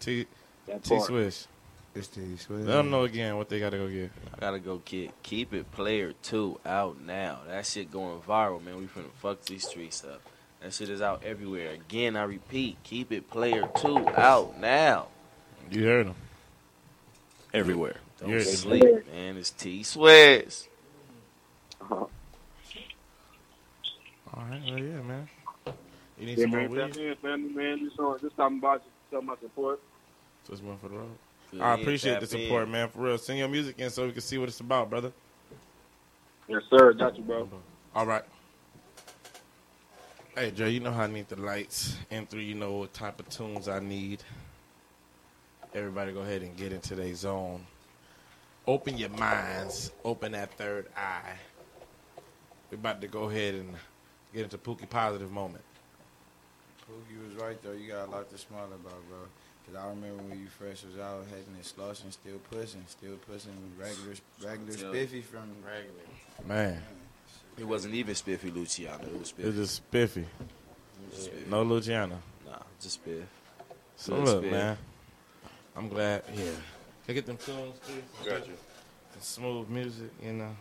T 0.00 0.26
That 0.66 0.84
T 0.84 0.90
part. 0.96 1.06
Swish. 1.06 1.46
It's 1.94 2.08
the 2.08 2.36
sweat. 2.36 2.60
Let 2.60 2.76
them 2.76 2.90
know 2.90 3.02
again 3.04 3.36
what 3.36 3.48
they 3.48 3.58
gotta 3.58 3.76
go 3.78 3.88
get. 3.88 4.10
I 4.34 4.38
gotta 4.40 4.58
go 4.60 4.80
get 4.84 5.10
Keep 5.22 5.54
It 5.54 5.70
Player 5.72 6.12
2 6.22 6.60
out 6.64 7.00
now. 7.00 7.40
That 7.48 7.66
shit 7.66 7.90
going 7.90 8.20
viral, 8.20 8.62
man. 8.64 8.76
We 8.76 8.84
finna 8.86 9.10
fuck 9.20 9.42
these 9.44 9.66
streets 9.66 10.04
up. 10.04 10.20
That 10.60 10.72
shit 10.72 10.90
is 10.90 11.00
out 11.02 11.22
everywhere. 11.24 11.70
Again, 11.72 12.16
I 12.16 12.22
repeat, 12.24 12.76
Keep 12.84 13.10
It 13.12 13.28
Player 13.30 13.68
2 13.76 14.08
out 14.10 14.58
now. 14.60 15.08
You 15.70 15.84
heard 15.84 16.06
them. 16.08 16.14
Everywhere. 17.52 17.96
Don't 18.20 18.30
heard 18.30 18.42
them. 18.46 18.54
sleep, 18.54 19.12
man. 19.12 19.36
It's 19.36 19.50
T 19.50 19.82
Swish. 19.82 20.62
Uh-huh. 21.80 21.94
All 24.34 24.44
right, 24.50 24.60
well 24.66 24.78
yeah, 24.78 25.02
man. 25.02 25.28
You 26.18 26.26
need 26.26 26.38
Yeah, 26.38 26.44
some 26.44 26.50
more 26.50 26.68
man. 26.68 26.88
Tap 26.88 26.96
weed? 26.96 27.06
in, 27.06 27.16
family, 27.16 27.50
man. 27.54 27.78
Just, 27.80 27.98
on, 27.98 28.20
just 28.20 28.36
talking 28.36 28.58
about 28.58 28.82
you, 28.84 28.90
talking 29.16 29.28
about 29.28 29.40
support. 29.40 29.80
Just 30.48 30.62
one 30.62 30.76
for 30.78 30.88
the 30.88 30.96
road. 30.96 31.08
Good, 31.50 31.60
I 31.60 31.74
appreciate 31.74 32.12
tap 32.14 32.20
the 32.20 32.26
support, 32.26 32.64
in. 32.64 32.72
man. 32.72 32.88
For 32.88 33.00
real, 33.00 33.18
send 33.18 33.38
your 33.38 33.48
music 33.48 33.78
in 33.78 33.90
so 33.90 34.06
we 34.06 34.12
can 34.12 34.20
see 34.20 34.38
what 34.38 34.48
it's 34.48 34.60
about, 34.60 34.90
brother. 34.90 35.12
Yes, 36.46 36.62
sir. 36.70 36.92
Got 36.92 37.16
you, 37.16 37.24
bro. 37.24 37.48
All 37.94 38.06
right. 38.06 38.24
Hey, 40.34 40.50
Joe, 40.50 40.66
you 40.66 40.80
know 40.80 40.92
how 40.92 41.02
I 41.02 41.06
need 41.08 41.28
the 41.28 41.40
lights. 41.40 41.96
N3, 42.12 42.46
you 42.46 42.54
know 42.54 42.72
what 42.76 42.92
type 42.92 43.18
of 43.18 43.28
tunes 43.28 43.66
I 43.68 43.80
need. 43.80 44.22
Everybody 45.74 46.12
go 46.12 46.20
ahead 46.20 46.42
and 46.42 46.56
get 46.56 46.72
into 46.72 46.94
their 46.94 47.14
zone. 47.14 47.66
Open 48.66 48.96
your 48.96 49.08
minds. 49.10 49.90
Open 50.04 50.32
that 50.32 50.52
third 50.54 50.86
eye. 50.96 51.34
We're 52.70 52.76
about 52.76 53.00
to 53.00 53.08
go 53.08 53.24
ahead 53.24 53.54
and 53.54 53.74
get 54.34 54.44
into 54.44 54.58
Pookie 54.58 54.88
Positive 54.88 55.30
moment. 55.30 55.64
Pookie 56.82 57.26
was 57.26 57.34
right 57.42 57.60
though. 57.62 57.72
You 57.72 57.88
got 57.88 58.08
a 58.08 58.10
lot 58.10 58.30
to 58.30 58.38
smile 58.38 58.66
about, 58.66 59.08
bro. 59.08 59.18
Cause 59.68 59.76
I 59.84 59.88
remember 59.88 60.22
when 60.22 60.40
you 60.40 60.46
fresh 60.46 60.82
was 60.82 60.98
out 60.98 61.24
heading 61.28 61.54
and 61.54 61.64
slushing, 61.64 62.10
still 62.10 62.38
pushing, 62.50 62.82
still 62.88 63.16
pushing 63.30 63.52
regular, 63.78 64.14
regular 64.42 64.72
Still- 64.72 64.92
spiffy 64.92 65.20
from 65.20 65.50
Regular. 65.64 66.04
Man, 66.46 66.82
It 67.58 67.64
wasn't 67.64 67.94
even 67.94 68.14
Spiffy 68.14 68.50
Luciano. 68.50 69.04
It 69.04 69.18
was 69.18 69.28
Spiffy. 69.28 69.48
it's 69.48 69.56
just 69.58 69.74
spiffy. 69.76 70.24
Just 71.10 71.24
Spiffy. 71.24 71.50
No 71.50 71.62
Luciano. 71.64 72.18
Nah, 72.46 72.58
just 72.80 73.04
Spiff. 73.04 73.24
So 73.96 74.14
Good 74.14 74.24
look, 74.24 74.44
spiff. 74.44 74.50
man. 74.52 74.78
I'm 75.76 75.88
glad. 75.88 76.22
Yeah. 76.34 76.44
Can 76.44 76.54
I 77.08 77.12
get 77.12 77.26
them 77.26 77.36
tunes, 77.36 77.78
too? 77.86 78.02
Got 78.30 78.46
you. 78.46 78.54
The 79.18 79.20
smooth 79.24 79.68
music, 79.68 80.10
you 80.22 80.32
know. 80.34 80.56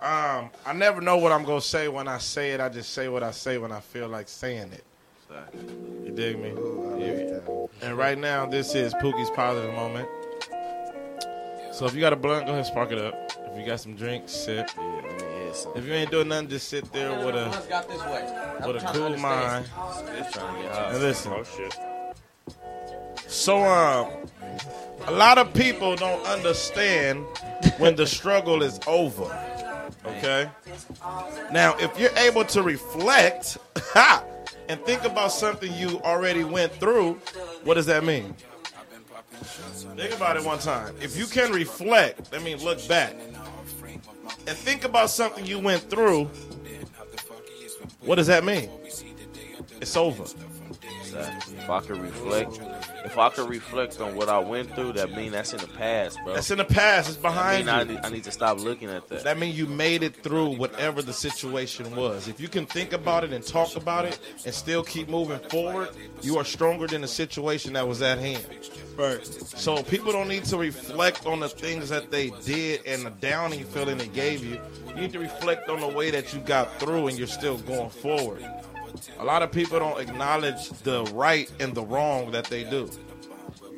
Um, 0.00 0.50
I 0.64 0.72
never 0.72 1.00
know 1.02 1.18
what 1.18 1.30
I'm 1.30 1.44
gonna 1.44 1.60
say 1.60 1.88
when 1.88 2.08
I 2.08 2.16
say 2.18 2.52
it. 2.52 2.60
I 2.60 2.70
just 2.70 2.92
say 2.94 3.08
what 3.08 3.22
I 3.22 3.32
say 3.32 3.58
when 3.58 3.70
I 3.70 3.80
feel 3.80 4.08
like 4.08 4.28
saying 4.28 4.72
it. 4.72 4.84
Exactly. 5.30 5.60
You 6.04 6.12
dig 6.12 6.40
me? 6.40 6.50
Ooh, 6.50 6.90
I 6.90 6.98
like 6.98 7.28
that. 7.28 7.68
And 7.82 7.96
right 7.96 8.18
now, 8.18 8.46
this 8.46 8.74
is 8.74 8.92
Pookie's 8.94 9.30
positive 9.30 9.72
moment. 9.74 10.08
So 11.72 11.86
if 11.86 11.94
you 11.94 12.00
got 12.00 12.12
a 12.12 12.16
blunt, 12.16 12.46
go 12.46 12.52
ahead 12.52 12.58
and 12.58 12.66
spark 12.66 12.90
it 12.90 12.98
up. 12.98 13.14
If 13.50 13.58
you 13.58 13.64
got 13.64 13.80
some 13.80 13.94
drinks, 13.94 14.32
sip. 14.32 14.68
Yeah, 14.76 14.82
let 14.84 15.04
me. 15.04 15.40
If 15.76 15.86
you 15.86 15.92
ain't 15.92 16.10
doing 16.10 16.28
nothing, 16.28 16.48
just 16.48 16.68
sit 16.68 16.92
there 16.92 17.24
with 17.24 17.34
a 17.34 17.66
got 17.68 17.88
this 17.88 18.00
way. 18.02 18.66
with 18.66 18.82
a 18.82 18.86
cool 18.92 19.16
mind 19.16 19.66
Spiff 19.66 20.32
trying 20.32 20.62
to 20.62 20.88
and 20.88 20.98
listen. 21.00 21.32
Oh 21.32 21.44
shit. 21.44 21.76
So 23.28 23.58
um, 23.64 24.10
a 25.06 25.12
lot 25.12 25.38
of 25.38 25.52
people 25.54 25.96
don't 25.96 26.24
understand 26.26 27.24
when 27.78 27.96
the 27.96 28.06
struggle 28.06 28.62
is 28.62 28.80
over. 28.86 29.24
Okay. 30.04 30.48
Now, 31.52 31.76
if 31.78 31.98
you're 31.98 32.16
able 32.16 32.44
to 32.46 32.62
reflect 32.62 33.58
and 34.70 34.80
think 34.84 35.04
about 35.04 35.32
something 35.32 35.72
you 35.74 36.00
already 36.02 36.44
went 36.44 36.72
through, 36.74 37.14
what 37.64 37.74
does 37.74 37.86
that 37.86 38.04
mean? 38.04 38.36
Think 39.96 40.14
about 40.14 40.36
it 40.36 40.44
one 40.44 40.60
time. 40.60 40.94
If 41.02 41.16
you 41.16 41.26
can 41.26 41.50
reflect, 41.52 42.30
that 42.30 42.42
means 42.42 42.62
look 42.62 42.86
back 42.86 43.14
and 44.46 44.56
think 44.56 44.84
about 44.84 45.10
something 45.10 45.44
you 45.44 45.58
went 45.58 45.90
through, 45.90 46.30
what 48.02 48.14
does 48.14 48.28
that 48.28 48.44
mean? 48.44 48.70
It's 49.80 49.96
over. 49.96 50.22
If 50.22 51.68
I 51.68 51.80
could 51.80 51.98
reflect, 51.98 52.60
if 53.04 53.18
I 53.18 53.28
could 53.30 53.48
reflect 53.48 54.00
on 54.00 54.14
what 54.14 54.28
I 54.28 54.38
went 54.38 54.74
through, 54.74 54.94
that 54.94 55.12
mean 55.12 55.32
that's 55.32 55.52
in 55.52 55.60
the 55.60 55.66
past, 55.68 56.18
bro. 56.24 56.34
That's 56.34 56.50
in 56.50 56.58
the 56.58 56.64
past. 56.64 57.08
It's 57.08 57.18
I 57.18 57.22
behind 57.22 57.66
mean, 57.66 57.74
I 57.74 57.82
you. 57.82 57.88
need, 57.88 58.00
I 58.04 58.10
need 58.10 58.24
to 58.24 58.32
stop 58.32 58.58
looking 58.58 58.88
at 58.88 59.08
that. 59.08 59.24
That 59.24 59.38
means 59.38 59.58
you 59.58 59.66
made 59.66 60.02
it 60.02 60.16
through 60.16 60.56
whatever 60.56 61.02
the 61.02 61.12
situation 61.12 61.94
was. 61.96 62.28
If 62.28 62.40
you 62.40 62.48
can 62.48 62.66
think 62.66 62.92
about 62.92 63.24
it 63.24 63.32
and 63.32 63.44
talk 63.44 63.76
about 63.76 64.04
it 64.04 64.18
and 64.44 64.54
still 64.54 64.82
keep 64.82 65.08
moving 65.08 65.38
forward, 65.48 65.90
you 66.22 66.38
are 66.38 66.44
stronger 66.44 66.86
than 66.86 67.00
the 67.00 67.08
situation 67.08 67.72
that 67.74 67.86
was 67.86 68.02
at 68.02 68.18
hand. 68.18 68.46
Right. 68.96 69.24
So 69.24 69.82
people 69.82 70.12
don't 70.12 70.28
need 70.28 70.44
to 70.46 70.58
reflect 70.58 71.26
on 71.26 71.40
the 71.40 71.48
things 71.48 71.88
that 71.88 72.10
they 72.10 72.30
did 72.44 72.86
and 72.86 73.04
the 73.04 73.10
downing 73.10 73.64
feeling 73.64 74.00
it 74.00 74.12
gave 74.12 74.44
you. 74.44 74.60
You 74.88 74.94
need 74.94 75.12
to 75.12 75.18
reflect 75.18 75.68
on 75.68 75.80
the 75.80 75.88
way 75.88 76.10
that 76.10 76.34
you 76.34 76.40
got 76.40 76.78
through 76.80 77.08
and 77.08 77.18
you're 77.18 77.26
still 77.26 77.58
going 77.58 77.90
forward. 77.90 78.44
A 79.18 79.24
lot 79.24 79.42
of 79.42 79.52
people 79.52 79.78
don't 79.78 80.00
acknowledge 80.00 80.70
the 80.82 81.04
right 81.14 81.50
and 81.60 81.74
the 81.74 81.82
wrong 81.82 82.30
that 82.32 82.46
they 82.46 82.64
do. 82.64 82.90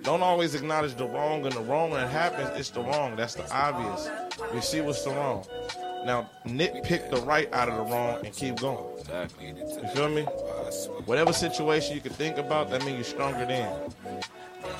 Don't 0.02 0.22
always 0.22 0.54
acknowledge 0.54 0.96
the 0.96 1.06
wrong 1.06 1.44
and 1.44 1.52
the 1.52 1.60
wrong 1.60 1.90
that 1.92 2.10
happens, 2.10 2.50
it's 2.58 2.70
the 2.70 2.80
wrong. 2.80 3.14
That's 3.14 3.34
the 3.34 3.48
obvious. 3.54 4.10
We 4.52 4.60
see 4.60 4.80
what's 4.80 5.04
the 5.04 5.10
wrong. 5.10 5.46
Now 6.04 6.28
nitpick 6.44 7.10
the 7.10 7.20
right 7.22 7.52
out 7.54 7.68
of 7.68 7.76
the 7.76 7.82
wrong 7.82 8.24
and 8.24 8.34
keep 8.34 8.56
going. 8.56 8.84
You 9.40 9.88
feel 9.94 10.08
me? 10.08 10.22
Whatever 11.04 11.32
situation 11.32 11.94
you 11.94 12.00
can 12.00 12.12
think 12.12 12.38
about, 12.38 12.70
that 12.70 12.84
means 12.84 12.96
you're 12.96 13.04
stronger 13.04 13.46
than. 13.46 13.92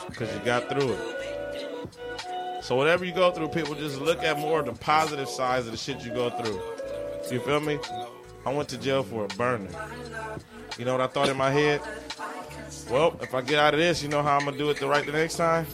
Because 0.08 0.34
you 0.34 0.40
got 0.40 0.68
through 0.68 0.92
it. 0.92 2.64
So 2.64 2.74
whatever 2.76 3.04
you 3.04 3.12
go 3.12 3.30
through, 3.30 3.48
people 3.48 3.74
just 3.74 4.00
look 4.00 4.22
at 4.22 4.38
more 4.38 4.60
of 4.60 4.66
the 4.66 4.72
positive 4.72 5.28
sides 5.28 5.66
of 5.66 5.72
the 5.72 5.78
shit 5.78 6.04
you 6.04 6.12
go 6.12 6.30
through. 6.30 6.60
You 7.30 7.40
feel 7.40 7.60
me? 7.60 7.78
I 8.44 8.52
went 8.52 8.68
to 8.70 8.78
jail 8.78 9.04
for 9.04 9.24
a 9.24 9.28
burner. 9.28 9.68
You 10.78 10.84
know 10.84 10.92
what 10.92 11.00
I 11.00 11.06
thought 11.06 11.28
in 11.28 11.36
my 11.36 11.50
head? 11.50 11.80
Well, 12.90 13.16
if 13.22 13.34
I 13.34 13.42
get 13.42 13.58
out 13.58 13.74
of 13.74 13.80
this, 13.80 14.02
you 14.02 14.08
know 14.08 14.22
how 14.22 14.36
I'm 14.36 14.44
gonna 14.44 14.56
do 14.58 14.70
it 14.70 14.78
the 14.78 14.86
right 14.86 15.04
the 15.04 15.12
next 15.12 15.36
time? 15.36 15.66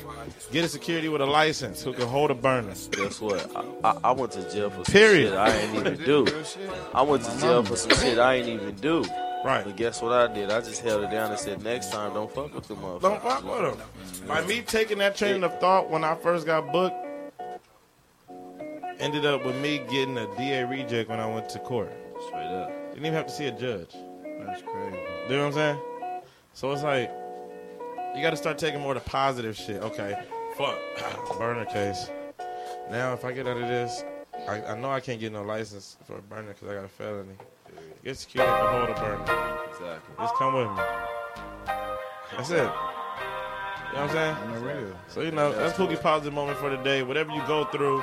Get 0.53 0.65
a 0.65 0.69
security 0.69 1.09
with 1.09 1.21
a 1.21 1.27
license 1.27 1.83
who 1.83 1.93
can 1.93 2.07
hold 2.07 2.31
a 2.31 2.35
burner. 2.35 2.75
Guess 2.91 3.21
what? 3.21 3.57
I, 3.57 3.65
I, 3.89 3.99
I 4.05 4.13
went 4.13 4.33
to 4.33 4.51
jail 4.51 4.71
for 4.71 4.85
some 4.85 4.93
Period. 4.93 5.31
shit 5.31 5.39
I 5.39 5.57
ain't 5.57 5.75
even 5.77 5.97
do. 6.05 6.27
I 6.95 7.03
went 7.03 7.25
to 7.25 7.41
jail 7.41 7.63
for 7.65 7.77
some 7.77 7.91
shit 7.99 8.19
I 8.19 8.35
ain't 8.37 8.49
even 8.49 8.75
do. 8.77 9.05
Right. 9.45 9.65
But 9.65 9.77
guess 9.77 10.03
what 10.03 10.13
I 10.13 10.33
did? 10.33 10.51
I 10.51 10.61
just 10.61 10.83
held 10.83 11.05
it 11.05 11.11
down 11.11 11.31
and 11.31 11.39
said, 11.39 11.63
next 11.63 11.93
time, 11.93 12.13
don't 12.13 12.33
fuck 12.33 12.53
with 12.55 12.67
them 12.67 12.79
motherfuckers. 12.79 13.03
Don't 13.03 13.23
fuck 13.23 13.45
with 13.45 13.79
them. 13.79 14.27
By 14.29 14.45
me 14.47 14.63
taking 14.63 14.99
that 14.99 15.17
train 15.17 15.45
of 15.45 15.59
thought 15.61 15.91
when 15.91 16.03
I 16.03 16.15
first 16.17 16.45
got 16.45 16.73
booked, 16.73 16.97
ended 18.99 19.25
up 19.25 19.45
with 19.45 19.57
me 19.57 19.79
getting 19.91 20.19
a 20.19 20.27
DA 20.37 20.65
reject 20.65 21.09
when 21.09 21.21
I 21.21 21.27
went 21.33 21.49
to 21.51 21.59
court. 21.61 21.93
Straight 22.27 22.47
up. 22.47 22.71
Didn't 22.91 23.07
even 23.07 23.15
have 23.15 23.27
to 23.27 23.33
see 23.33 23.47
a 23.47 23.53
judge. 23.53 23.95
That's 24.49 24.63
crazy. 24.63 24.97
You 25.29 25.37
know 25.37 25.39
what 25.41 25.47
I'm 25.47 25.53
saying? 25.53 25.81
So 26.55 26.73
it's 26.73 26.83
like 26.83 27.11
you 28.17 28.23
got 28.23 28.31
to 28.31 28.37
start 28.37 28.59
taking 28.59 28.81
more 28.81 28.97
of 28.97 29.05
the 29.05 29.09
positive 29.09 29.57
shit. 29.57 29.83
Okay, 29.83 30.19
fuck 30.57 30.79
burner 31.39 31.67
case. 31.67 32.11
Now 32.91 33.13
if 33.13 33.25
I 33.25 33.33
get 33.33 33.47
out 33.47 33.59
of 33.59 33.69
this, 33.69 34.03
I, 34.49 34.63
I 34.63 34.81
know 34.81 34.91
I 34.91 35.01
can't 35.01 35.21
get 35.21 35.33
no 35.33 35.43
license 35.43 35.99
for 36.05 36.19
a 36.19 36.23
burner 36.23 36.49
because 36.55 36.69
I 36.69 36.75
got 36.75 36.85
a 36.85 36.89
felony. 36.89 37.35
Get 38.03 38.17
security 38.17 38.51
to 38.51 38.69
hold 38.69 38.89
a 38.89 38.95
burner. 38.95 39.59
Exactly. 39.69 40.15
Just 40.19 40.35
come 40.37 40.55
with 40.55 40.69
me. 40.69 40.83
That's 42.37 42.51
it. 42.51 42.57
You 42.57 42.63
know 42.65 44.03
what 44.03 44.11
I'm 44.11 44.11
saying? 44.11 44.35
On 44.35 44.63
real. 44.63 44.97
So 45.09 45.21
you 45.21 45.31
know 45.31 45.53
that's 45.53 45.77
Pookie 45.77 46.01
positive 46.01 46.33
moment 46.33 46.59
for 46.59 46.71
the 46.71 46.77
day. 46.79 47.03
Whatever 47.03 47.33
you 47.33 47.43
go 47.47 47.65
through, 47.67 48.03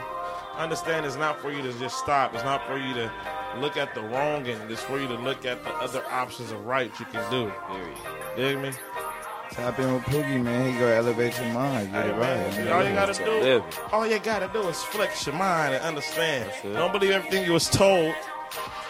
understand 0.55 1.05
it's 1.05 1.15
not 1.15 1.39
for 1.39 1.51
you 1.51 1.61
to 1.63 1.73
just 1.79 1.97
stop. 1.97 2.33
It's 2.33 2.43
not 2.43 2.65
for 2.67 2.77
you 2.77 2.93
to 2.93 3.11
look 3.61 3.77
at 3.77 3.93
the 3.95 4.01
wrong 4.01 4.47
and 4.47 4.69
it's 4.69 4.81
for 4.81 4.99
you 4.99 5.07
to 5.07 5.15
look 5.15 5.45
at 5.45 5.63
the 5.63 5.73
other 5.75 6.03
options 6.09 6.51
of 6.51 6.65
right 6.65 6.91
you 6.99 7.05
can 7.05 7.29
do. 7.31 7.51
Dig 8.35 8.59
me? 8.59 8.71
Tap 9.51 9.79
in 9.79 9.93
with 9.93 10.03
Pookie, 10.03 10.41
man. 10.41 10.73
He 10.73 10.79
gonna 10.79 10.95
elevate 10.95 11.37
your 11.37 11.53
mind. 11.53 11.91
Get 11.91 12.07
it 12.07 12.15
right. 12.15 12.71
All 12.71 12.83
you 12.83 12.93
gotta 12.93 13.13
do, 13.13 13.63
all 13.91 14.07
you 14.07 14.19
gotta 14.19 14.49
do 14.51 14.67
is 14.67 14.81
flex 14.83 15.25
your 15.25 15.35
mind 15.35 15.75
and 15.75 15.83
understand. 15.83 16.51
Don't 16.63 16.91
believe 16.91 17.11
everything 17.11 17.45
you 17.45 17.53
was 17.53 17.69
told, 17.69 18.13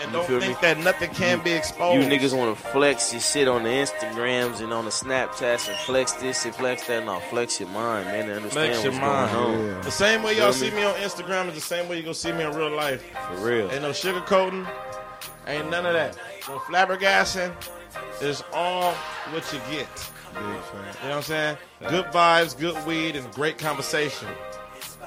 and 0.01 0.11
You 0.11 0.17
don't 0.17 0.27
think 0.27 0.43
me? 0.43 0.57
that 0.61 0.77
nothing 0.79 1.09
can 1.11 1.39
be 1.43 1.51
exposed. 1.51 2.03
You 2.03 2.09
niggas 2.09 2.37
want 2.37 2.57
to 2.57 2.63
flex 2.67 3.11
your 3.13 3.21
shit 3.21 3.47
on 3.47 3.63
the 3.63 3.69
Instagrams 3.69 4.61
and 4.61 4.71
on 4.73 4.85
the 4.85 4.91
Snapchats 4.91 5.67
and 5.69 5.77
flex 5.79 6.13
this 6.13 6.45
and 6.45 6.53
flex 6.53 6.85
that. 6.87 7.05
No, 7.05 7.19
flex 7.19 7.59
your 7.59 7.69
mind, 7.69 8.05
man, 8.05 8.21
and 8.29 8.31
understand 8.33 8.73
Flex 8.73 8.83
your 8.83 8.93
mind. 8.93 9.31
going 9.31 9.73
on. 9.75 9.81
The 9.81 9.91
same 9.91 10.21
way 10.23 10.37
y'all 10.37 10.53
see 10.53 10.71
me 10.71 10.83
on 10.83 10.93
Instagram 10.95 11.47
is 11.49 11.55
the 11.55 11.61
same 11.61 11.87
way 11.87 11.97
you 11.97 12.03
gonna 12.03 12.13
see 12.13 12.31
me 12.31 12.43
in 12.43 12.51
real 12.55 12.71
life. 12.75 13.03
For 13.29 13.35
real. 13.45 13.71
Ain't 13.71 13.81
no 13.81 13.91
sugarcoating. 13.91 14.67
Ain't 15.47 15.69
none 15.69 15.85
of 15.85 15.93
that. 15.93 16.17
No 16.47 16.59
flabbergasting. 16.59 17.53
It's 18.21 18.43
all 18.53 18.93
what 19.31 19.51
you 19.53 19.59
get. 19.71 19.87
You 20.33 20.41
know 20.41 20.57
what 20.57 21.11
I'm 21.11 21.21
saying? 21.21 21.57
Good 21.87 22.05
vibes, 22.07 22.57
good 22.59 22.85
weed, 22.85 23.15
and 23.15 23.31
great 23.33 23.57
conversation. 23.57 24.27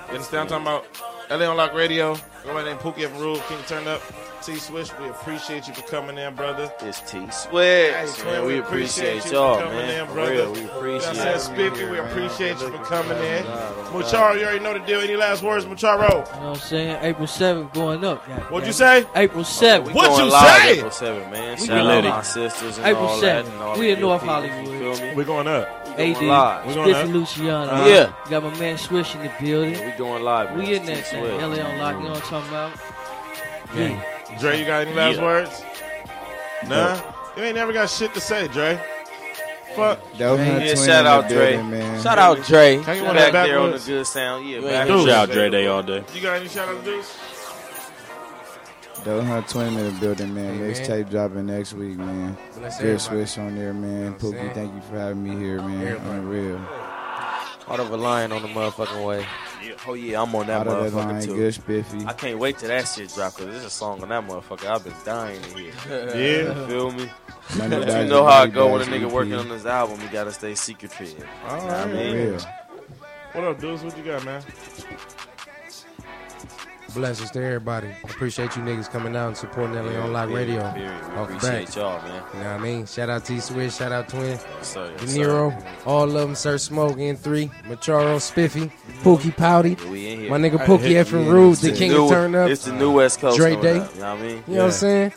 You 0.08 0.14
understand 0.14 0.50
what 0.50 0.58
I'm 0.58 0.64
talking 0.64 0.86
about? 1.28 1.40
LA 1.40 1.46
on 1.50 1.56
Lock 1.58 1.74
Radio. 1.74 2.14
Go 2.44 2.54
by 2.54 2.64
name 2.64 2.78
Pookie 2.78 3.00
Evan 3.00 3.20
Rule. 3.20 3.38
King 3.48 3.58
Turn 3.66 3.86
Up. 3.86 4.00
T 4.42 4.56
Swish, 4.56 4.88
we 4.98 5.08
appreciate 5.08 5.66
you 5.68 5.74
for 5.74 5.82
coming 5.82 6.16
in, 6.16 6.34
brother. 6.34 6.72
It's 6.80 7.00
T 7.00 7.18
Swish. 7.30 7.52
Hey, 7.52 7.92
man, 7.92 8.06
twin, 8.14 8.44
we 8.46 8.58
appreciate 8.58 9.16
you 9.16 9.20
for 9.22 9.28
y'all, 9.34 9.58
coming 9.58 9.74
man. 9.76 10.00
in, 10.00 10.06
For 10.06 10.12
brother. 10.14 10.32
real, 10.32 10.52
we 10.52 10.64
appreciate 10.64 11.16
what 11.16 11.26
I'm. 11.26 11.38
Spiffy, 11.38 11.84
we 11.90 11.98
appreciate 11.98 12.60
you 12.60 12.70
for 12.70 12.84
coming 12.84 13.18
in. 13.18 13.44
God. 13.44 13.86
Mucharo, 13.92 14.38
you 14.38 14.44
already 14.44 14.60
know 14.60 14.72
the 14.74 14.78
deal. 14.86 15.00
Any 15.00 15.16
last 15.16 15.42
words, 15.42 15.64
Mucharo? 15.66 16.08
You 16.08 16.08
know 16.08 16.20
what 16.20 16.34
I'm 16.42 16.54
saying? 16.56 16.98
April 17.02 17.26
7th 17.26 17.74
going 17.74 18.04
up. 18.04 18.26
goddamn. 18.26 18.46
What'd 18.52 18.66
you 18.66 18.72
say? 18.72 19.06
April 19.16 19.44
7th. 19.44 19.86
We 19.86 19.92
going 19.92 20.28
live 20.30 20.66
April 20.78 20.90
7, 20.90 21.30
man. 21.30 21.56
Shout 21.58 21.86
out 21.86 22.04
my 22.04 22.22
sisters 22.22 22.78
and 22.78 22.86
April 22.86 23.06
all 23.06 23.20
that 23.20 23.44
7th. 23.44 23.52
and 23.52 23.62
all 23.62 23.78
we 23.78 23.90
in 23.90 24.00
North 24.00 24.22
Hollywood. 24.22 24.66
feel 24.98 25.06
me? 25.08 25.14
We're 25.14 25.24
going 25.24 25.48
up. 25.48 25.98
We 25.98 26.04
AD, 26.04 26.14
going 26.14 26.28
live. 26.28 26.66
We 26.66 26.74
going 26.74 26.94
Spiffy? 26.94 27.12
Luciano. 27.12 27.70
Uh-huh. 27.72 27.86
Yeah. 27.88 28.12
Got 28.30 28.44
my 28.44 28.58
man 28.58 28.78
Swish 28.78 29.14
in 29.14 29.22
the 29.22 29.32
building. 29.40 29.72
We 29.84 29.90
going 29.98 30.22
live. 30.22 30.50
man. 30.50 30.58
We 30.58 30.74
in 30.74 30.82
T 30.82 30.94
that 30.94 31.06
thing. 31.06 31.24
Swish. 31.24 31.42
LA 31.42 31.64
on 31.64 31.78
Lock, 31.78 31.96
you 31.96 32.02
know 32.04 32.10
what 32.12 32.22
I'm 32.22 32.28
talking 32.30 32.48
about? 32.48 32.80
Gang. 33.74 34.02
Dre, 34.40 34.58
you 34.58 34.66
got 34.66 34.86
any 34.86 34.94
last 34.94 35.16
Yeah. 35.16 35.22
words? 35.22 35.62
Nah? 36.66 36.96
You 37.36 37.42
ain't 37.44 37.54
never 37.56 37.72
got 37.72 37.88
shit 37.88 38.12
to 38.14 38.20
say, 38.20 38.48
Dre. 38.48 38.78
Fuck. 39.76 40.00
Dope 40.18 40.38
Man, 40.38 40.52
Hunt 40.52 40.64
yeah, 40.64 40.74
shout 40.74 41.06
out 41.06 41.28
Dre. 41.28 41.52
building, 41.52 41.70
man. 41.70 42.02
Shout 42.02 42.18
out 42.18 42.44
Dre. 42.44 42.80
Can 42.82 42.96
you 42.96 43.02
Back 43.02 43.02
want 43.04 43.16
that 43.32 43.32
there 43.46 43.58
on 43.60 43.70
the 43.70 43.78
good 43.78 44.06
sound. 44.06 44.48
Yeah, 44.48 44.60
back. 44.60 44.88
Shout 44.88 45.08
out 45.08 45.30
Dre 45.30 45.50
Day 45.50 45.66
all 45.66 45.82
day. 45.82 46.02
You 46.14 46.20
got 46.20 46.36
any 46.40 46.48
shout 46.48 46.68
out 46.68 46.84
to 46.84 46.90
do? 46.90 47.02
Dope 49.04 49.24
Hunt 49.24 49.48
Twin 49.48 49.76
in 49.76 49.96
building, 50.00 50.34
man. 50.34 50.58
Hey. 50.58 50.72
Mixtape 50.72 51.10
dropping 51.10 51.46
next 51.46 51.74
week, 51.74 51.96
man. 51.96 52.36
Bless 52.58 52.78
Good 52.80 52.96
everybody. 52.98 53.26
switch 53.26 53.38
on 53.38 53.56
there, 53.56 53.72
man. 53.72 54.12
what 54.14 54.24
I'm 54.24 54.32
Pookie, 54.32 54.54
thank 54.54 54.74
you 54.74 54.80
for 54.90 54.98
having 54.98 55.22
me 55.22 55.36
here, 55.42 55.62
man. 55.62 55.86
Everybody. 55.86 56.08
On 56.10 56.16
the 56.16 56.22
real. 56.22 56.58
Heart 56.58 57.80
of 57.80 57.90
a 57.92 57.96
lion 57.96 58.32
on 58.32 58.42
the 58.42 58.48
motherfucking 58.48 59.04
way. 59.04 59.24
Oh 59.86 59.94
yeah, 59.94 60.22
I'm 60.22 60.34
on 60.34 60.46
that 60.46 60.60
Out 60.60 60.66
of 60.68 60.92
that 60.92 60.92
motherfucker 60.92 61.12
line, 61.12 61.22
too. 61.22 61.34
good 61.36 61.54
spiffy. 61.54 62.04
I 62.06 62.12
can't 62.12 62.38
wait 62.38 62.58
till 62.58 62.68
that 62.68 62.86
shit 62.86 63.12
drop 63.14 63.36
because 63.36 63.52
there's 63.52 63.64
a 63.64 63.70
song 63.70 64.02
on 64.02 64.08
that 64.10 64.26
motherfucker 64.26 64.66
I've 64.66 64.84
been 64.84 64.92
dying 65.04 65.40
to 65.42 65.48
hear. 65.58 65.72
Yeah. 65.88 66.60
You 66.60 66.66
feel 66.66 66.90
me? 66.92 67.10
But 67.56 67.70
you 67.70 68.08
know 68.08 68.24
how 68.26 68.42
and 68.42 68.52
it 68.52 68.54
go 68.54 68.72
when 68.72 68.82
a 68.82 68.84
nigga 68.84 69.10
working 69.10 69.34
on 69.34 69.48
this 69.48 69.64
album, 69.66 69.98
he 70.00 70.08
gotta 70.08 70.32
stay 70.32 70.54
secretive. 70.54 71.24
All 71.46 71.56
You 71.56 71.62
know 71.62 71.66
what 71.66 71.76
I 71.76 71.92
mean? 71.92 72.14
Real. 72.16 72.40
What 73.32 73.44
up, 73.44 73.60
dudes? 73.60 73.82
What 73.82 73.96
you 73.96 74.04
got, 74.04 74.24
man? 74.24 74.42
Blessings 76.94 77.30
to 77.32 77.44
everybody. 77.44 77.88
Appreciate 78.04 78.56
you 78.56 78.62
niggas 78.62 78.90
coming 78.90 79.14
out 79.14 79.28
and 79.28 79.36
supporting 79.36 79.74
LA 79.76 79.92
On 80.00 80.06
Unlock 80.06 80.28
period, 80.30 80.48
Radio. 80.48 80.72
period. 80.72 81.08
We 81.08 81.14
Off 81.16 81.28
appreciate 81.30 81.66
back. 81.66 81.76
y'all, 81.76 82.02
man. 82.02 82.22
You 82.32 82.40
know 82.40 82.44
what 82.46 82.46
I 82.46 82.58
mean? 82.58 82.86
Shout 82.86 83.10
out 83.10 83.24
T 83.26 83.40
Swish, 83.40 83.76
shout 83.76 83.92
out 83.92 84.08
Twin, 84.08 84.22
Yes, 84.30 84.42
sir, 84.62 84.86
De 84.96 85.02
yes, 85.02 85.12
sir. 85.12 85.18
Niro, 85.20 85.64
all 85.86 86.04
of 86.04 86.12
them, 86.14 86.34
Sir 86.34 86.56
Smoke, 86.56 86.96
N3, 86.96 87.50
Macharo, 87.66 88.18
Spiffy, 88.20 88.72
Pookie 89.02 89.36
Pouty, 89.36 89.76
Yeah, 89.84 89.90
we 89.90 90.08
in 90.08 90.20
here. 90.20 90.30
my 90.30 90.38
nigga 90.38 90.58
Hey, 90.58 90.66
Pookie 90.66 90.80
hit- 90.80 91.06
effing 91.06 91.30
Rude, 91.30 91.56
the 91.58 91.70
the 91.70 91.76
king 91.76 91.92
new, 91.92 92.04
of 92.04 92.10
turn 92.10 92.34
up. 92.34 92.48
It's 92.48 92.64
the 92.64 92.72
new 92.72 92.92
West 92.92 93.20
Coast. 93.20 93.36
Dre 93.36 93.54
Day. 93.56 93.78
up, 93.80 93.94
You 93.94 94.00
know 94.00 94.14
what 94.14 94.18
I 94.18 94.22
mean? 94.22 94.44
You 94.48 94.54
know 94.54 94.58
what 94.60 94.64
I'm 94.66 94.70
saying? 94.72 95.12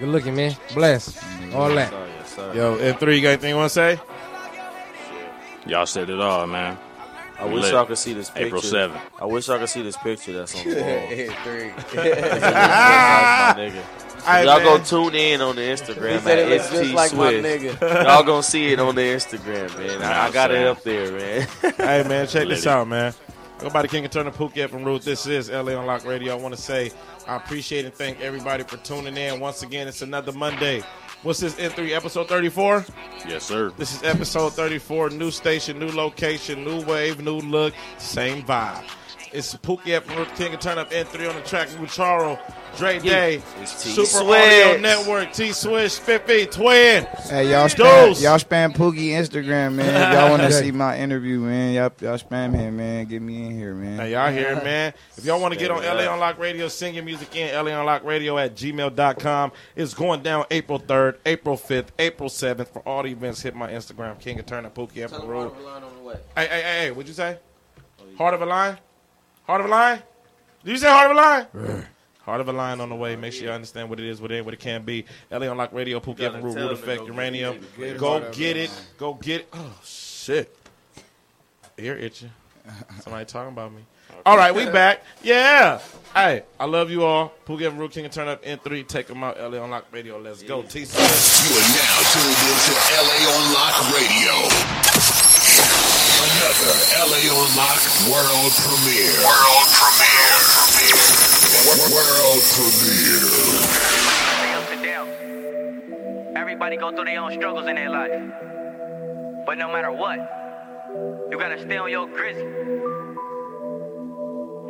Good 0.00 0.08
looking, 0.08 0.34
man. 0.34 0.56
Bless. 0.74 1.16
All 1.54 1.68
that. 1.70 1.92
Yes, 1.92 1.92
sir, 1.92 2.08
yes, 2.18 2.34
sir. 2.34 2.54
Yo, 2.54 2.76
N3, 2.94 3.16
you 3.16 3.22
got 3.22 3.28
anything 3.28 3.50
you 3.50 3.56
want 3.56 3.70
to 3.70 3.74
say? 3.74 4.00
Y'all 5.66 5.86
said 5.86 6.10
it 6.10 6.20
all, 6.20 6.46
man. 6.48 6.76
I 7.38 7.44
wish 7.44 7.62
lit. 7.64 7.72
y'all 7.72 7.86
could 7.86 7.98
see 7.98 8.14
this 8.14 8.30
picture. 8.30 8.46
April 8.46 8.62
7th. 8.62 9.00
I 9.20 9.24
wish 9.26 9.46
y'all 9.48 9.58
could 9.58 9.68
see 9.68 9.82
this 9.82 9.96
picture 9.96 10.32
that's 10.32 10.54
on 10.56 10.64
the 10.68 10.74
wall. 10.82 11.08
Three. 11.44 11.72
my 14.28 14.42
y'all 14.42 14.58
man. 14.58 14.64
go 14.64 14.78
tune 14.78 15.14
in 15.14 15.40
on 15.40 15.56
the 15.56 15.62
Instagram 15.62 16.14
He 16.14 16.18
said 16.18 16.38
at 16.38 16.48
it 16.48 16.48
looks 16.50 16.64
ST 16.66 16.82
just 16.82 16.94
like 16.94 17.14
my 17.14 17.32
nigga. 17.32 17.80
Y'all 18.04 18.22
gonna 18.24 18.42
see 18.42 18.72
it 18.72 18.80
on 18.80 18.94
the 18.94 19.02
Instagram, 19.02 19.76
man. 19.78 20.02
I, 20.02 20.26
I 20.26 20.30
got 20.32 20.50
it 20.50 20.66
up 20.66 20.82
there, 20.82 21.12
man. 21.12 21.48
hey, 21.76 22.04
man, 22.08 22.26
check 22.26 22.48
this 22.48 22.64
Liddy. 22.64 22.68
out, 22.68 22.88
man. 22.88 23.14
Go 23.58 23.70
by 23.70 23.82
the 23.82 23.88
King 23.88 24.04
of 24.04 24.10
Turner 24.10 24.30
Phuket 24.30 24.70
from 24.70 24.84
Ruth. 24.84 25.04
This 25.04 25.26
is 25.26 25.50
LA 25.50 25.72
on 25.72 25.86
Lock 25.86 26.04
Radio. 26.04 26.32
I 26.36 26.40
want 26.40 26.54
to 26.54 26.60
say 26.60 26.92
I 27.26 27.36
appreciate 27.36 27.84
and 27.84 27.94
thank 27.94 28.20
everybody 28.20 28.62
for 28.64 28.76
tuning 28.78 29.16
in. 29.16 29.40
Once 29.40 29.62
again, 29.62 29.88
it's 29.88 30.02
another 30.02 30.32
Monday. 30.32 30.82
What's 31.24 31.40
this, 31.40 31.56
N3, 31.56 31.90
episode 31.90 32.28
34? 32.28 32.86
Yes, 33.28 33.42
sir. 33.42 33.72
This 33.76 33.92
is 33.92 34.04
episode 34.04 34.52
34. 34.52 35.10
New 35.10 35.32
station, 35.32 35.76
new 35.78 35.90
location, 35.90 36.64
new 36.64 36.80
wave, 36.84 37.20
new 37.20 37.38
look, 37.40 37.74
same 37.98 38.44
vibe. 38.44 38.84
It's 39.32 39.54
Pookie 39.54 40.00
from 40.02 40.16
Ruth 40.16 40.34
King 40.36 40.54
of 40.54 40.60
Turn 40.60 40.78
Up 40.78 40.90
N3 40.90 41.28
on 41.28 41.36
the 41.36 41.42
track. 41.42 41.68
Mucharo, 41.68 42.38
Dre 42.76 42.98
Day, 42.98 43.42
It's 43.60 43.82
T 43.82 43.90
Super 43.90 44.06
Swish. 44.06 44.64
Audio 44.66 44.80
Network, 44.80 45.32
T 45.32 45.52
Swish, 45.52 45.98
50, 45.98 46.46
Twin. 46.46 47.04
Hey, 47.04 47.50
y'all 47.50 47.68
spam, 47.68 48.06
Deuce. 48.06 48.22
y'all 48.22 48.38
spam 48.38 48.74
Pookie 48.74 49.10
Instagram, 49.10 49.74
man. 49.74 49.88
If 49.88 50.14
y'all 50.14 50.30
want 50.30 50.42
to 50.42 50.52
see 50.52 50.70
my 50.70 50.98
interview, 50.98 51.40
man, 51.40 51.74
y'all, 51.74 51.92
y'all 52.00 52.18
spam 52.18 52.54
him, 52.54 52.76
man. 52.76 53.04
Get 53.06 53.20
me 53.20 53.46
in 53.46 53.56
here, 53.56 53.74
man. 53.74 53.98
Hey, 53.98 54.12
y'all 54.12 54.32
here, 54.32 54.54
man. 54.56 54.94
If 55.16 55.24
y'all 55.24 55.40
want 55.40 55.54
to 55.54 55.60
get 55.60 55.70
on 55.70 55.82
LA 55.82 56.04
up. 56.04 56.12
on 56.12 56.20
Lock 56.20 56.38
Radio, 56.38 56.68
sing 56.68 56.94
your 56.94 57.04
music 57.04 57.34
in 57.36 57.54
LA 57.54 57.72
on 57.72 57.84
Lock 57.84 58.04
Radio 58.04 58.38
at 58.38 58.54
gmail.com. 58.54 59.52
It's 59.76 59.94
going 59.94 60.22
down 60.22 60.44
April 60.50 60.80
3rd, 60.80 61.16
April 61.26 61.56
5th, 61.56 61.88
April 61.98 62.28
7th. 62.28 62.68
For 62.68 62.80
all 62.80 63.02
the 63.02 63.10
events, 63.10 63.42
hit 63.42 63.54
my 63.54 63.70
Instagram, 63.70 64.18
King 64.18 64.38
of 64.38 64.46
Turner, 64.46 64.70
Pookie 64.70 65.02
Emperor 65.02 65.26
Road. 65.26 65.52
Hey, 66.36 66.46
hey, 66.46 66.46
hey, 66.46 66.62
hey, 66.62 66.90
what'd 66.90 67.08
you 67.08 67.14
say? 67.14 67.38
Heart 68.16 68.34
of 68.34 68.42
a 68.42 68.46
Line? 68.46 68.78
Heart 69.48 69.62
of 69.62 69.66
a 69.66 69.70
Line? 69.70 70.02
Did 70.62 70.72
you 70.72 70.76
say 70.76 70.88
Heart 70.90 71.10
of 71.10 71.16
a 71.16 71.20
Line? 71.20 71.86
Heart 72.20 72.40
of 72.42 72.48
a 72.48 72.52
Line 72.52 72.80
on 72.82 72.90
the 72.90 72.94
way. 72.94 73.16
Make 73.16 73.32
sure 73.32 73.44
you 73.44 73.50
understand 73.50 73.88
what 73.88 73.98
it 73.98 74.04
is, 74.04 74.20
what 74.20 74.30
it 74.30 74.36
ain't, 74.36 74.44
what 74.44 74.52
it 74.52 74.60
can 74.60 74.82
be. 74.84 75.06
LA 75.30 75.46
on 75.46 75.56
Lock 75.56 75.72
Radio, 75.72 76.00
Pookie 76.00 76.18
Gotta 76.18 76.36
Emperor 76.36 76.50
Root, 76.50 76.54
tell 76.54 76.68
Root 76.68 76.78
Effect, 76.78 77.00
go 77.00 77.06
Uranium. 77.06 77.58
Get 77.78 77.88
it. 77.88 77.98
Go 77.98 78.08
Heart 78.10 78.22
of 78.24 78.28
a 78.28 78.36
get 78.36 78.56
it. 78.58 78.70
Go 78.98 79.14
get 79.14 79.40
it. 79.40 79.48
Oh, 79.54 79.80
shit. 79.82 80.54
Ear 81.78 81.96
itching. 81.96 82.30
Somebody 83.00 83.24
talking 83.24 83.54
about 83.54 83.72
me. 83.72 83.80
All 84.26 84.36
right, 84.36 84.54
we 84.54 84.66
back. 84.66 85.02
Yeah. 85.22 85.80
Hey, 86.12 86.42
I 86.60 86.66
love 86.66 86.90
you 86.90 87.04
all. 87.04 87.32
Pookie 87.46 87.66
and 87.66 87.78
Root 87.78 87.92
King 87.92 88.04
and 88.04 88.12
Turn 88.12 88.28
Up 88.28 88.44
N3. 88.44 88.86
Take 88.86 89.06
them 89.06 89.22
out. 89.22 89.38
LA 89.40 89.62
on 89.62 89.70
Lock 89.70 89.86
Radio. 89.92 90.18
Let's 90.18 90.42
go. 90.42 90.62
T 90.62 90.80
You 90.80 90.84
are 90.84 90.92
now 90.92 91.96
tuned 92.12 92.36
into 92.44 92.74
LA 92.92 93.16
on 93.32 93.54
Lock 93.54 93.94
Radio. 93.94 95.17
Another 96.18 96.74
LA 96.98 97.30
on 97.30 97.46
Lock 97.54 97.78
world 98.10 98.50
premiere. 98.58 99.22
World 99.22 99.70
premiere. 99.70 100.34
World 101.94 102.42
premiere. 102.58 103.30
Everybody 106.34 106.36
Everybody 106.36 106.76
go 106.76 106.90
through 106.90 107.04
their 107.04 107.20
own 107.20 107.32
struggles 107.32 107.68
in 107.68 107.76
their 107.76 107.88
life. 107.88 108.10
But 109.46 109.58
no 109.58 109.68
matter 109.68 109.92
what, 109.92 110.18
you 111.30 111.38
gotta 111.38 111.60
stay 111.60 111.76
on 111.76 111.88
your 111.88 112.08
grizzy. 112.08 112.46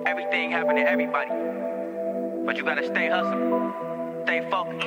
Everything 0.05 0.51
happen 0.51 0.77
to 0.77 0.83
everybody. 0.83 1.31
But 2.45 2.59
you 2.59 2.65
gotta 2.65 2.87
stay 2.87 3.09
hustling. 3.09 3.73
Stay 4.25 4.47
focused. 4.51 4.87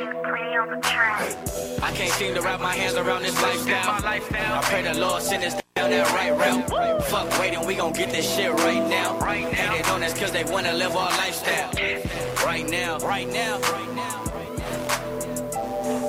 I 1.81 1.91
can't 1.95 2.11
seem 2.13 2.35
to 2.35 2.41
wrap 2.41 2.61
my 2.61 2.75
hands 2.75 2.93
around 2.97 3.23
this 3.23 3.41
lifestyle. 3.41 4.05
I 4.05 4.61
pray 4.63 4.83
the 4.83 4.99
Lord 4.99 5.23
send 5.23 5.43
us 5.43 5.60
down 5.81 5.89
that 5.91 6.11
right 6.13 6.37
route. 6.37 7.03
Fuck 7.05 7.39
waiting, 7.39 7.65
we 7.65 7.75
gon' 7.75 7.93
get 7.93 8.11
this 8.11 8.35
shit 8.35 8.51
right 8.51 8.87
now. 8.89 9.17
Right 9.19 9.51
now. 9.51 9.93
On 9.93 10.03
us 10.03 10.17
cause 10.17 10.31
they 10.31 10.43
wanna 10.43 10.73
live 10.73 10.95
our 10.95 11.09
lifestyle. 11.09 11.71
Right 12.45 12.67
now, 12.69 12.97
right 12.99 13.27
now, 13.27 13.59
right 13.59 13.95
now. 13.95 14.23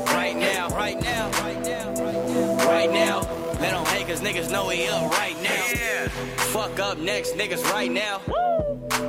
Right 0.06 0.36
now, 0.36 0.68
right 0.68 1.00
now, 1.00 1.30
right 1.42 1.62
now, 1.62 1.92
right 2.66 2.90
now. 2.90 3.31
Niggas 4.22 4.50
know 4.50 4.68
we 4.68 4.86
up 4.86 5.10
right 5.18 5.36
now. 5.42 6.08
Fuck 6.52 6.78
up 6.78 6.98
next, 6.98 7.34
niggas 7.34 7.64
right 7.72 7.90
now. 7.90 8.20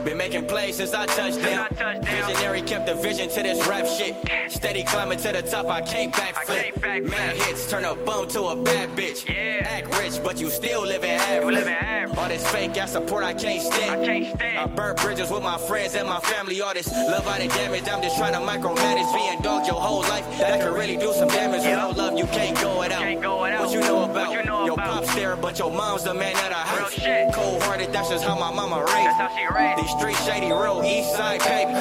Been 0.04 0.18
making 0.18 0.48
plays 0.48 0.78
since 0.78 0.94
I 0.94 1.06
touched 1.06 1.42
down. 1.42 1.70
Visionary 2.04 2.62
kept 2.62 2.88
the 2.88 2.96
vision 2.96 3.30
to 3.30 3.44
this 3.44 3.66
rap 3.68 3.86
shit. 3.86 4.16
Steady 4.52 4.84
climbing 4.84 5.20
to 5.20 5.32
the 5.32 5.42
top, 5.42 5.68
I 5.68 5.82
can't 5.82 6.14
backflip. 6.14 7.10
Mad 7.10 7.36
hits 7.38 7.70
turn 7.70 7.86
a 7.86 7.96
bum 7.96 8.28
to 8.30 8.42
a 8.44 8.56
bad 8.56 8.90
bitch. 8.98 9.28
Yeah. 9.30 9.68
Act 9.70 9.98
rich, 10.00 10.22
but 10.24 10.40
you 10.40 10.50
still 10.50 10.82
living 10.82 11.12
average. 11.12 12.18
All 12.18 12.28
this 12.28 12.50
fake 12.52 12.78
ass 12.78 12.92
support 12.92 13.24
I 13.24 13.34
can't 13.34 13.62
stand. 13.62 14.06
I 14.06 14.64
I 14.64 14.66
burn 14.68 14.96
bridges 14.96 15.32
with 15.32 15.44
my 15.44 15.58
friends 15.58 15.96
and 15.96 16.08
my 16.08 16.20
family. 16.20 16.62
All 16.62 16.74
this 16.74 16.92
love 16.92 17.28
out 17.28 17.42
of 17.42 17.50
damage, 17.54 17.88
I'm 17.88 18.02
just 18.02 18.18
trying 18.18 18.34
to 18.34 18.40
micromanage. 18.40 19.14
Being 19.14 19.42
dog 19.42 19.66
your 19.68 19.80
whole 19.80 20.02
life, 20.02 20.26
that 20.40 20.62
could 20.62 20.74
really 20.74 20.98
do 20.98 21.14
some 21.14 21.30
damage. 21.30 21.64
With 21.64 21.78
no 21.78 21.90
love, 21.92 22.18
you 22.18 22.26
can't 22.26 22.60
go 22.62 22.82
it 22.84 22.92
out. 22.92 23.60
What 23.60 23.72
you 23.72 23.80
know 23.82 24.04
about? 24.04 24.32
you 24.32 24.66
Your 24.66 24.78
pop's 24.78 25.03
there, 25.16 25.36
but 25.36 25.60
your 25.60 25.72
mom's 25.72 26.04
the 26.04 26.14
man 26.14 26.36
of 26.36 26.50
the 26.50 26.56
house. 26.56 26.94
Cold 27.34 27.62
hearted, 27.64 27.92
that's 27.94 28.10
just 28.10 28.24
how 28.24 28.38
my 28.38 28.52
mama 28.54 28.84
raised. 28.86 29.82
These 29.82 29.92
streets 29.98 30.26
shady, 30.26 30.48
real 30.48 30.82
east 30.86 31.12
side, 31.16 31.40
baby. 31.42 31.74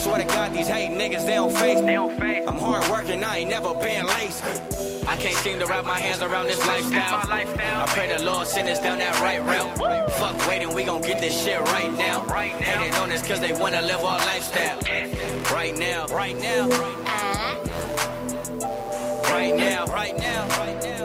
Swear 0.00 0.18
to 0.18 0.24
God, 0.24 0.52
these 0.52 0.68
hate 0.68 0.90
niggas, 0.90 1.24
they 1.26 1.34
don't 1.34 1.52
face 1.52 1.80
me. 1.80 1.94
I'm 1.94 2.58
hard 2.58 2.88
working, 2.88 3.22
I 3.24 3.38
ain't 3.38 3.50
never 3.50 3.74
been 3.74 4.06
lazy. 4.06 4.42
I 5.08 5.16
can't 5.16 5.36
seem 5.36 5.58
to 5.60 5.66
wrap 5.66 5.84
my 5.84 5.98
hands 5.98 6.20
around 6.20 6.46
this 6.46 6.58
lifestyle. 6.66 7.20
I 7.30 7.84
pray 7.88 8.08
the 8.16 8.24
Lord 8.24 8.46
send 8.46 8.68
us 8.68 8.80
down 8.80 8.98
that 8.98 9.18
right 9.20 9.40
route. 9.44 10.10
Fuck 10.12 10.48
waiting, 10.48 10.74
we 10.74 10.84
gon' 10.84 11.00
get 11.02 11.20
this 11.20 11.44
shit 11.44 11.60
right 11.60 11.92
now. 11.92 12.24
Hating 12.28 12.94
on 12.94 13.10
us 13.12 13.26
cause 13.26 13.40
they 13.40 13.52
wanna 13.52 13.82
live 13.82 14.00
our 14.04 14.18
lifestyle. 14.18 14.78
Right 15.52 15.76
now, 15.76 16.06
right 16.06 16.36
now. 16.36 16.68
Uh-huh. 16.68 17.54
Right 19.30 19.54
now, 19.54 19.84
right 19.86 20.16
now, 20.18 20.48
right 20.58 20.82
now. 20.82 20.95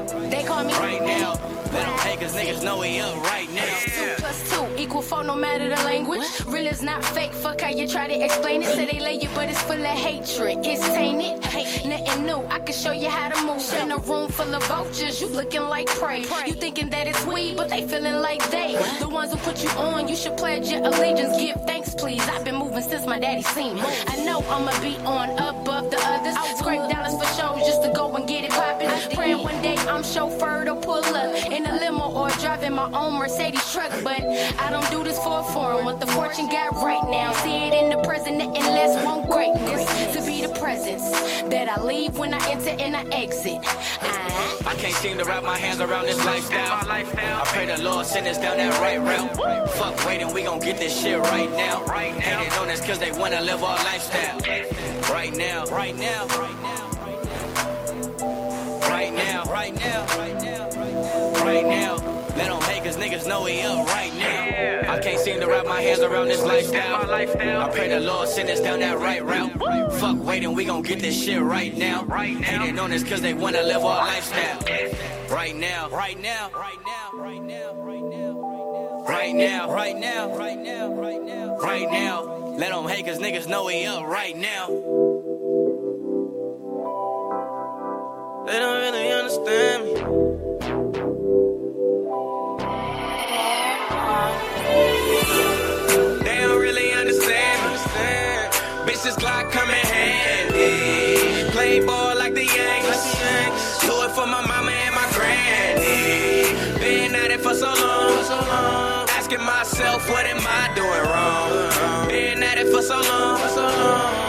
Call 0.46 0.64
me 0.64 0.74
Right 0.74 1.02
now. 1.02 1.61
Them 1.72 1.98
hate 2.00 2.20
cause 2.20 2.36
niggas 2.36 2.64
know 2.64 2.80
we 2.80 3.00
up 3.00 3.16
right 3.24 3.50
now. 3.52 3.78
Two 3.96 4.14
plus 4.18 4.52
two 4.52 4.66
equal 4.78 5.02
four, 5.02 5.24
no 5.24 5.36
matter 5.36 5.70
the 5.70 5.82
language. 5.84 6.22
Real 6.46 6.68
is 6.68 6.82
not 6.82 7.04
fake. 7.04 7.34
Fuck 7.34 7.62
how 7.62 7.70
you 7.70 7.88
try 7.88 8.08
to 8.08 8.24
explain 8.24 8.62
it. 8.62 8.68
Say 8.76 8.86
they 8.92 9.00
lay 9.00 9.16
you, 9.16 9.30
but 9.34 9.50
it's 9.50 9.62
full 9.62 9.80
of 9.80 9.98
hatred. 10.08 10.60
It's 10.66 10.86
tainted. 10.90 11.40
Nothing 11.86 12.26
new. 12.26 12.42
I 12.50 12.60
can 12.60 12.76
show 12.76 12.92
you 12.92 13.10
how 13.10 13.30
to 13.30 13.42
move 13.46 13.74
in 13.82 13.92
a 13.92 13.98
room 13.98 14.30
full 14.30 14.54
of 14.54 14.64
vultures. 14.68 15.22
You 15.22 15.28
looking 15.28 15.62
like 15.62 15.88
prey. 15.88 16.22
You 16.46 16.54
thinking 16.54 16.90
that 16.90 17.08
it's 17.08 17.26
we, 17.26 17.56
but 17.56 17.70
they 17.70 17.88
feeling 17.88 18.16
like 18.22 18.44
they. 18.52 18.76
The 19.00 19.08
ones 19.08 19.32
who 19.32 19.38
put 19.38 19.64
you 19.64 19.70
on, 19.72 20.08
you 20.08 20.16
should 20.16 20.38
pledge 20.38 20.70
your 20.70 20.84
allegiance. 20.84 21.38
Give 21.38 21.56
thanks, 21.66 21.96
please. 21.96 22.22
I've 22.28 22.44
been 22.44 22.56
moving 22.56 22.84
since 22.84 23.06
my 23.06 23.20
daddy 23.20 23.44
seen 23.44 23.76
me. 23.76 23.84
I 24.08 24.24
know 24.26 24.40
I'ma 24.50 24.74
be 24.82 24.98
on 25.06 25.30
above 25.32 25.90
the 25.90 26.00
others. 26.04 26.36
Scrape 26.60 26.90
dollars 26.90 27.16
for 27.16 27.30
shows 27.40 27.66
just 27.66 27.82
to 27.84 27.92
go 27.96 28.14
and 28.16 28.28
get 28.28 28.44
it 28.44 28.52
poppin'. 28.52 28.90
Praying 29.16 29.42
one 29.44 29.62
day 29.62 29.78
I'm 29.78 30.04
chauffeured 30.04 30.68
or 30.68 30.80
pull 30.82 31.04
up 31.16 31.32
in 31.66 31.72
a 31.72 31.80
limo 31.80 32.12
or 32.12 32.30
driving 32.42 32.74
my 32.74 32.90
own 32.92 33.20
Mercedes 33.20 33.72
truck. 33.72 33.92
But 34.04 34.22
I 34.60 34.70
don't 34.70 34.90
do 34.90 35.04
this 35.04 35.18
for 35.18 35.40
a 35.40 35.44
forum. 35.44 35.86
What 35.86 36.00
the 36.00 36.08
fortune 36.08 36.50
got 36.50 36.74
right 36.74 37.04
now. 37.10 37.34
See 37.34 37.68
it 37.68 37.74
in 37.74 37.90
the 37.90 38.02
present, 38.04 38.38
nothing 38.38 38.64
less 38.64 39.04
want 39.06 39.30
greatness. 39.30 39.86
To 40.16 40.26
be 40.26 40.42
the 40.42 40.54
presence 40.60 41.10
that 41.50 41.70
I 41.70 41.82
leave 41.84 42.18
when 42.18 42.34
I 42.34 42.42
enter 42.50 42.70
and 42.70 42.96
I 42.96 43.04
exit. 43.12 43.60
I 44.02 44.32
I 44.66 44.76
can't 44.76 44.94
seem 44.96 45.18
to 45.18 45.26
wrap 45.26 45.44
my 45.44 45.58
hands 45.58 45.80
around 45.82 46.06
this 46.06 46.24
lifestyle. 46.26 46.90
I 46.90 47.04
pray 47.48 47.66
the 47.66 47.82
Lord 47.82 48.06
send 48.06 48.28
us 48.28 48.38
down 48.38 48.58
that 48.58 48.80
right 48.80 49.00
route. 49.00 49.70
Fuck 49.72 50.06
waiting, 50.06 50.34
we 50.34 50.44
gon' 50.44 50.60
get 50.60 50.78
this 50.78 51.00
shit 51.02 51.20
right 51.20 51.50
now. 51.52 51.86
Hating 51.88 52.54
on 52.54 52.70
us 52.70 52.86
cause 52.86 53.00
they 53.00 53.12
wanna 53.12 53.42
live 53.42 53.64
our 53.64 53.78
lifestyle. 53.84 54.40
Right 55.12 55.36
now, 55.36 55.66
right 55.66 55.96
now, 55.98 56.26
right 56.28 56.62
now. 56.62 56.88
Right 58.90 59.14
now, 59.14 59.44
right 59.44 59.44
now, 59.44 59.44
right 59.46 59.76
now, 59.76 60.18
right 60.18 60.44
now 60.44 60.61
right 61.42 61.66
now. 61.66 61.98
They 62.36 62.46
don't 62.48 62.64
hate 62.64 62.84
cause 62.84 62.98
niggas 62.98 63.28
know 63.28 63.46
he 63.46 63.62
up 63.62 63.86
right 63.88 64.14
now. 64.16 64.94
I 64.94 65.00
can't 65.00 65.20
seem 65.20 65.40
to 65.40 65.48
wrap 65.48 65.66
my 65.66 65.82
hands 65.82 66.00
around 66.00 66.28
this 66.28 66.42
lifestyle. 66.42 67.12
I 67.12 67.70
pray 67.70 67.90
the 67.90 68.00
Lord 68.00 68.30
send 68.30 68.50
us 68.50 68.62
down 68.62 68.80
that 68.80 69.00
right 69.00 69.24
route. 69.24 69.52
Fuck 70.00 70.24
waiting, 70.24 70.54
we 70.54 70.66
gon' 70.66 70.82
get 70.82 71.00
this 71.00 71.22
shit 71.22 71.42
right 71.42 71.76
now. 71.76 72.06
Hating 72.06 72.80
on 72.80 72.92
us 72.92 73.04
cause 73.04 73.22
they 73.22 73.34
wanna 73.34 73.62
live 73.64 73.84
our 73.84 74.06
lifestyle. 74.06 74.60
Right 75.30 75.56
now, 75.56 75.90
right 75.90 76.20
now, 76.20 76.50
right 76.54 76.80
now, 76.86 77.20
right 77.20 77.44
now, 77.44 77.74
right 77.74 78.04
now. 78.04 79.06
Right 79.08 79.36
now, 79.36 79.72
right 79.72 79.98
now, 79.98 80.36
right 80.36 80.58
now, 80.58 80.94
right 80.94 81.22
now, 81.22 81.58
right 81.58 81.92
now. 81.92 82.24
Let 82.58 82.72
them 82.72 82.88
hate 82.88 83.06
cause 83.06 83.20
niggas 83.20 83.48
know 83.48 83.68
he 83.68 83.86
up 83.86 84.04
right 84.06 84.36
now. 84.36 84.68
They 88.46 88.60
don't 88.60 88.82
really 88.82 89.12
understand 89.12 89.86
me. 89.86 90.31
Bitches 99.12 99.20
Glock 99.20 99.52
come 99.52 99.70
in 99.70 99.86
handy. 99.86 101.52
Play 101.52 101.86
ball 101.86 102.16
like 102.16 102.34
the 102.34 102.46
Yankees. 102.46 103.80
Do 103.82 104.04
it 104.04 104.12
for 104.12 104.26
my 104.26 104.46
mama 104.46 104.72
and 104.72 104.96
my 104.96 105.08
granny. 105.12 106.80
Been 106.80 107.16
at 107.16 107.32
it 107.32 107.42
for 107.42 107.54
so 107.54 107.68
long. 107.68 109.08
Asking 109.10 109.44
myself, 109.44 110.10
what 110.10 110.26
am 110.26 110.40
I 110.40 110.72
doing 110.76 111.04
wrong? 111.12 112.08
Been 112.08 112.44
at 112.44 112.58
it 112.58 112.72
for 112.72 112.82
so 112.82 112.96
long. 112.96 113.40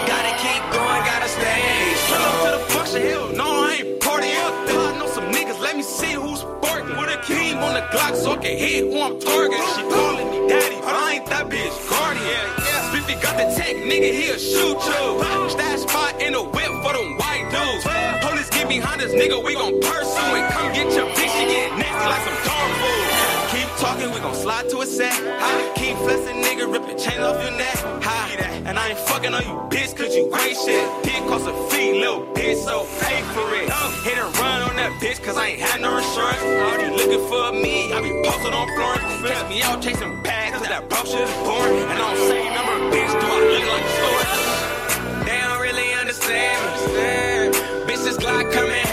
Gotta 0.07 0.35
keep 0.43 0.63
going, 0.73 1.03
gotta 1.05 1.29
stay 1.29 1.95
strong. 2.07 2.45
to 2.45 2.59
the 2.59 2.65
function, 2.73 3.03
hell 3.03 3.29
no, 3.33 3.65
I 3.65 3.79
ain't 3.81 4.01
party 4.01 4.33
up 4.33 4.67
there. 4.67 4.81
I 4.81 4.99
know 4.99 5.07
some 5.07 5.31
niggas, 5.33 5.61
let 5.61 5.77
me 5.77 5.83
see 5.83 6.13
who's 6.13 6.41
sparking. 6.41 6.97
With 6.97 7.09
a 7.09 7.23
king 7.23 7.59
on 7.59 7.75
the 7.75 7.83
Glock 7.93 8.17
so 8.17 8.33
I 8.33 8.37
can 8.37 8.57
hit 8.57 8.85
who 8.91 9.01
I'm 9.01 9.21
targeting. 9.21 9.65
She 9.77 9.83
calling 9.83 10.31
me 10.31 10.49
daddy, 10.49 10.77
but 10.81 10.95
I 10.95 11.13
ain't 11.15 11.27
that 11.27 11.49
bitch 11.49 11.89
guardian. 11.89 12.72
Yeah. 13.13 13.21
Got 13.21 13.37
the 13.37 13.55
tech, 13.55 13.77
nigga, 13.77 14.13
he'll 14.13 14.39
shoot 14.39 14.79
you. 14.89 15.51
Stash 15.51 15.81
spot 15.81 16.21
in 16.23 16.33
the 16.33 16.43
whip 16.43 16.73
for 16.83 16.93
them 16.95 17.17
white 17.19 17.45
dudes. 17.53 17.85
Police 18.25 18.49
get 18.51 18.69
behind 18.69 19.01
this 19.01 19.13
nigga, 19.13 19.43
we 19.45 19.55
gon' 19.55 19.81
pursue 19.81 20.37
and 20.37 20.53
come 20.53 20.73
get 20.73 20.93
your 20.95 21.07
bitch, 21.09 21.29
she 21.37 21.45
get 21.47 21.77
nasty 21.77 22.09
like 22.09 22.23
some 22.25 22.39
dog 22.47 22.71
food. 22.81 23.12
Talking, 23.83 24.13
we 24.13 24.21
gon' 24.21 24.33
slide 24.37 24.71
to 24.71 24.79
a 24.83 24.87
set. 24.87 25.11
I 25.11 25.73
keep 25.75 25.97
flexing, 25.97 26.41
nigga, 26.41 26.73
rip 26.73 26.87
the 26.87 26.95
chain 26.95 27.21
off 27.21 27.43
your 27.43 27.51
neck. 27.59 27.75
Hi. 28.07 28.31
And 28.65 28.79
I 28.79 28.91
ain't 28.91 28.99
fucking 29.11 29.35
on 29.35 29.43
you, 29.43 29.59
bitch, 29.75 29.97
cause 29.97 30.15
you 30.15 30.31
ain't 30.39 30.57
shit. 30.57 30.87
Dick 31.03 31.19
cost 31.27 31.49
a 31.51 31.55
fee, 31.69 31.99
little 31.99 32.23
bitch, 32.33 32.63
so 32.63 32.87
pay 33.03 33.21
for 33.35 33.43
it. 33.59 33.67
Hit 34.07 34.19
and 34.23 34.31
run 34.39 34.63
on 34.71 34.77
that 34.77 34.93
bitch, 35.03 35.21
cause 35.21 35.37
I 35.37 35.49
ain't 35.49 35.61
had 35.61 35.81
no 35.81 35.99
insurance. 35.99 36.39
Already 36.41 36.95
looking 36.95 37.27
for 37.27 37.51
me, 37.51 37.93
I 37.93 37.99
be 38.01 38.15
posted 38.23 38.55
on 38.55 38.71
Florence. 38.79 39.29
Catch 39.29 39.49
me 39.51 39.63
out 39.63 39.83
chasing 39.83 40.23
bags, 40.23 40.59
cause 40.59 40.69
that 40.69 40.89
bro 40.89 41.03
shit 41.03 41.27
is 41.27 41.35
boring. 41.43 41.83
And 41.83 41.99
I 41.99 42.07
don't 42.07 42.23
say 42.31 42.55
number, 42.55 42.79
bitch, 42.95 43.13
do 43.19 43.27
I 43.27 43.39
look 43.51 43.67
like 43.67 43.83
a 43.83 43.93
story? 43.99 45.27
They 45.27 45.39
don't 45.43 45.61
really 45.61 45.91
understand 45.99 46.55
me. 46.95 47.59
Bitches 47.91 48.17
Glock 48.17 48.47
come 48.53 48.71
in 48.71 48.87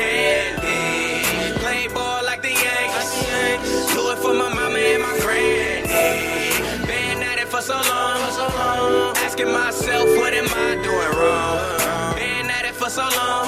for 7.60 7.66
so 7.66 7.90
long. 7.90 9.16
Asking 9.18 9.52
myself, 9.52 10.08
what 10.18 10.34
am 10.34 10.48
I 10.48 10.76
doing 10.82 11.12
wrong? 11.20 12.16
Been 12.16 12.50
at 12.50 12.66
it 12.66 12.76
for 12.76 12.90
so 12.90 13.02
long. 13.02 13.48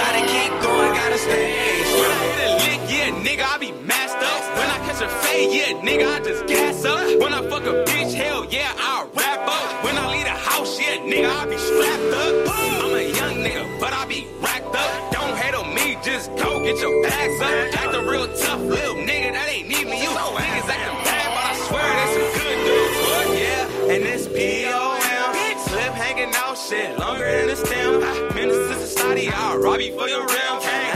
Gotta 0.00 0.22
keep 0.32 0.52
going, 0.62 0.92
gotta 0.94 1.18
stay 1.18 1.82
strong. 1.92 2.00
When 2.00 2.10
I 2.10 2.24
hit 2.24 2.48
a 2.48 2.52
lick, 2.64 2.82
yeah, 2.88 3.10
nigga, 3.26 3.44
I 3.54 3.58
be 3.58 3.72
masked 3.84 4.22
up. 4.22 4.42
When 4.56 4.68
I 4.70 4.78
catch 4.86 5.02
a 5.02 5.08
fade, 5.08 5.52
yeah, 5.52 5.72
nigga, 5.86 6.06
I 6.08 6.20
just 6.24 6.46
gas 6.46 6.84
up. 6.84 7.20
When 7.20 7.34
I 7.34 7.42
fuck 7.50 7.64
a 7.64 7.84
bitch, 7.84 8.14
hell 8.14 8.46
yeah, 8.46 8.72
I 8.78 9.06
wrap 9.14 9.46
up. 9.46 9.84
When 9.84 9.96
I 9.98 10.10
leave 10.12 10.24
the 10.24 10.30
house, 10.30 10.80
yeah, 10.80 10.96
nigga, 10.96 11.28
I 11.28 11.46
be 11.46 11.58
strapped 11.58 12.14
up. 12.24 12.34
I'm 12.84 12.94
a 12.94 13.02
young 13.18 13.36
nigga, 13.44 13.80
but 13.80 13.92
I 13.92 14.06
be 14.06 14.26
racked 14.40 14.74
up. 14.74 15.12
Don't 15.12 15.36
hate 15.36 15.54
on 15.54 15.74
me, 15.74 15.98
just 16.02 16.30
go 16.36 16.64
get 16.64 16.78
your 16.80 17.02
bags 17.02 17.40
up. 17.42 17.80
Act 17.80 17.94
a 17.94 18.02
real 18.08 18.26
tough 18.38 18.60
little 18.60 18.96
nigga, 18.96 19.32
that 19.32 19.48
ain't 19.50 19.70
even 19.70 19.98
you. 19.98 20.08
Know 20.16 20.32
niggas 20.40 20.68
acting 20.72 21.04
bad, 21.04 21.28
but 21.36 21.44
I 21.50 21.54
swear 21.68 21.88
they 21.98 22.08
some 22.14 22.40
good 22.40 22.41
and 23.92 24.04
this 24.04 24.26
P.O.M. 24.26 25.58
Slip 25.68 25.92
hanging 25.92 26.32
out, 26.36 26.56
shit, 26.56 26.98
longer 26.98 27.30
than 27.30 27.50
a 27.50 27.56
stem. 27.56 28.00
To 28.32 28.74
society, 28.80 29.28
I'll 29.28 29.58
rob 29.58 29.80
you 29.80 29.92
for 29.98 30.08
your 30.08 30.24
rim. 30.26 30.54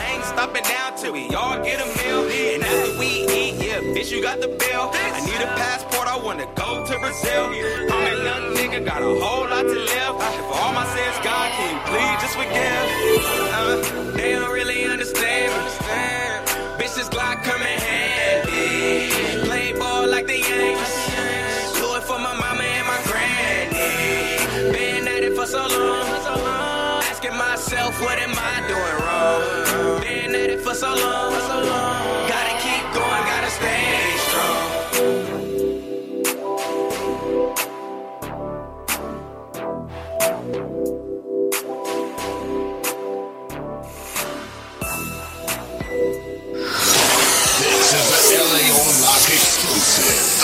Ain't 0.09 0.24
stopping 0.24 0.62
down 0.62 0.97
till 0.97 1.12
we 1.12 1.28
all 1.35 1.62
get 1.62 1.78
a 1.78 1.86
meal. 1.98 2.24
And 2.24 2.64
after 2.64 2.98
we 2.98 3.28
eat, 3.28 3.55
yeah, 3.62 3.81
bitch, 3.94 4.10
you 4.10 4.23
got 4.23 4.40
the 4.40 4.48
bill. 4.48 4.90
I 4.93 5.20
need 5.27 5.43
a 5.44 5.52
passport, 5.60 6.09
I 6.09 6.16
wanna 6.16 6.48
go 6.56 6.86
to 6.86 6.98
Brazil. 6.98 7.44
I'm 7.93 8.05
a 8.12 8.24
young 8.24 8.44
nigga, 8.56 8.85
got 8.85 9.02
a 9.02 9.12
whole 9.20 9.47
lot 9.47 9.62
to 9.62 9.78
live. 9.93 10.14
If 10.40 10.48
all 10.56 10.73
my 10.73 10.86
sins, 10.97 11.18
God, 11.23 11.52
can 11.52 11.68
you 11.74 11.81
please 11.93 12.16
just 12.24 12.35
forgive? 12.40 12.85
Uh, 13.52 14.16
they 14.16 14.32
don't 14.32 14.52
really 14.52 14.86
understand 14.86 15.52
me. 15.52 15.66
Bitches 16.81 17.10
Glock 17.10 17.44
coming 17.44 17.78
handy. 17.78 19.47
Play 19.47 19.73
ball 19.78 20.09
like 20.09 20.27
the 20.27 20.39
Yankees. 20.39 21.05
So 25.56 25.64
long. 25.80 27.00
Asking 27.10 27.36
myself, 27.36 28.00
what 28.00 28.18
am 28.18 28.34
I 28.36 28.56
doing 28.68 28.96
wrong? 29.04 29.40
Been 30.02 30.34
at 30.34 30.50
it 30.50 30.60
for 30.60 30.74
so 30.74 30.88
long. 30.88 31.32
Gotta 32.28 32.54
keep 32.64 32.84
going, 32.92 33.24
gotta 33.32 33.50
stay 33.50 34.16
strong. 34.28 34.66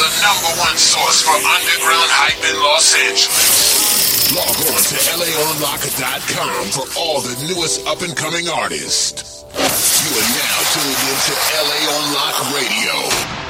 The 0.01 0.09
number 0.25 0.53
one 0.59 0.77
source 0.79 1.21
for 1.23 1.37
underground 1.37 2.11
hype 2.11 2.43
in 2.49 2.57
Los 2.63 2.95
Angeles. 2.95 3.52
Log 4.35 4.49
on 4.49 4.81
to 4.81 4.97
LAOnlock.com 5.13 6.65
for 6.73 6.89
all 6.99 7.21
the 7.21 7.37
newest 7.53 7.87
up 7.87 8.01
and 8.01 8.17
coming 8.17 8.49
artists. 8.49 9.45
You 9.53 10.17
are 10.17 10.29
now 10.33 10.59
tuned 10.73 11.03
into 11.13 11.35
LA 11.61 11.81
on 11.93 12.15
Lock 12.15 12.37
Radio. 12.57 13.42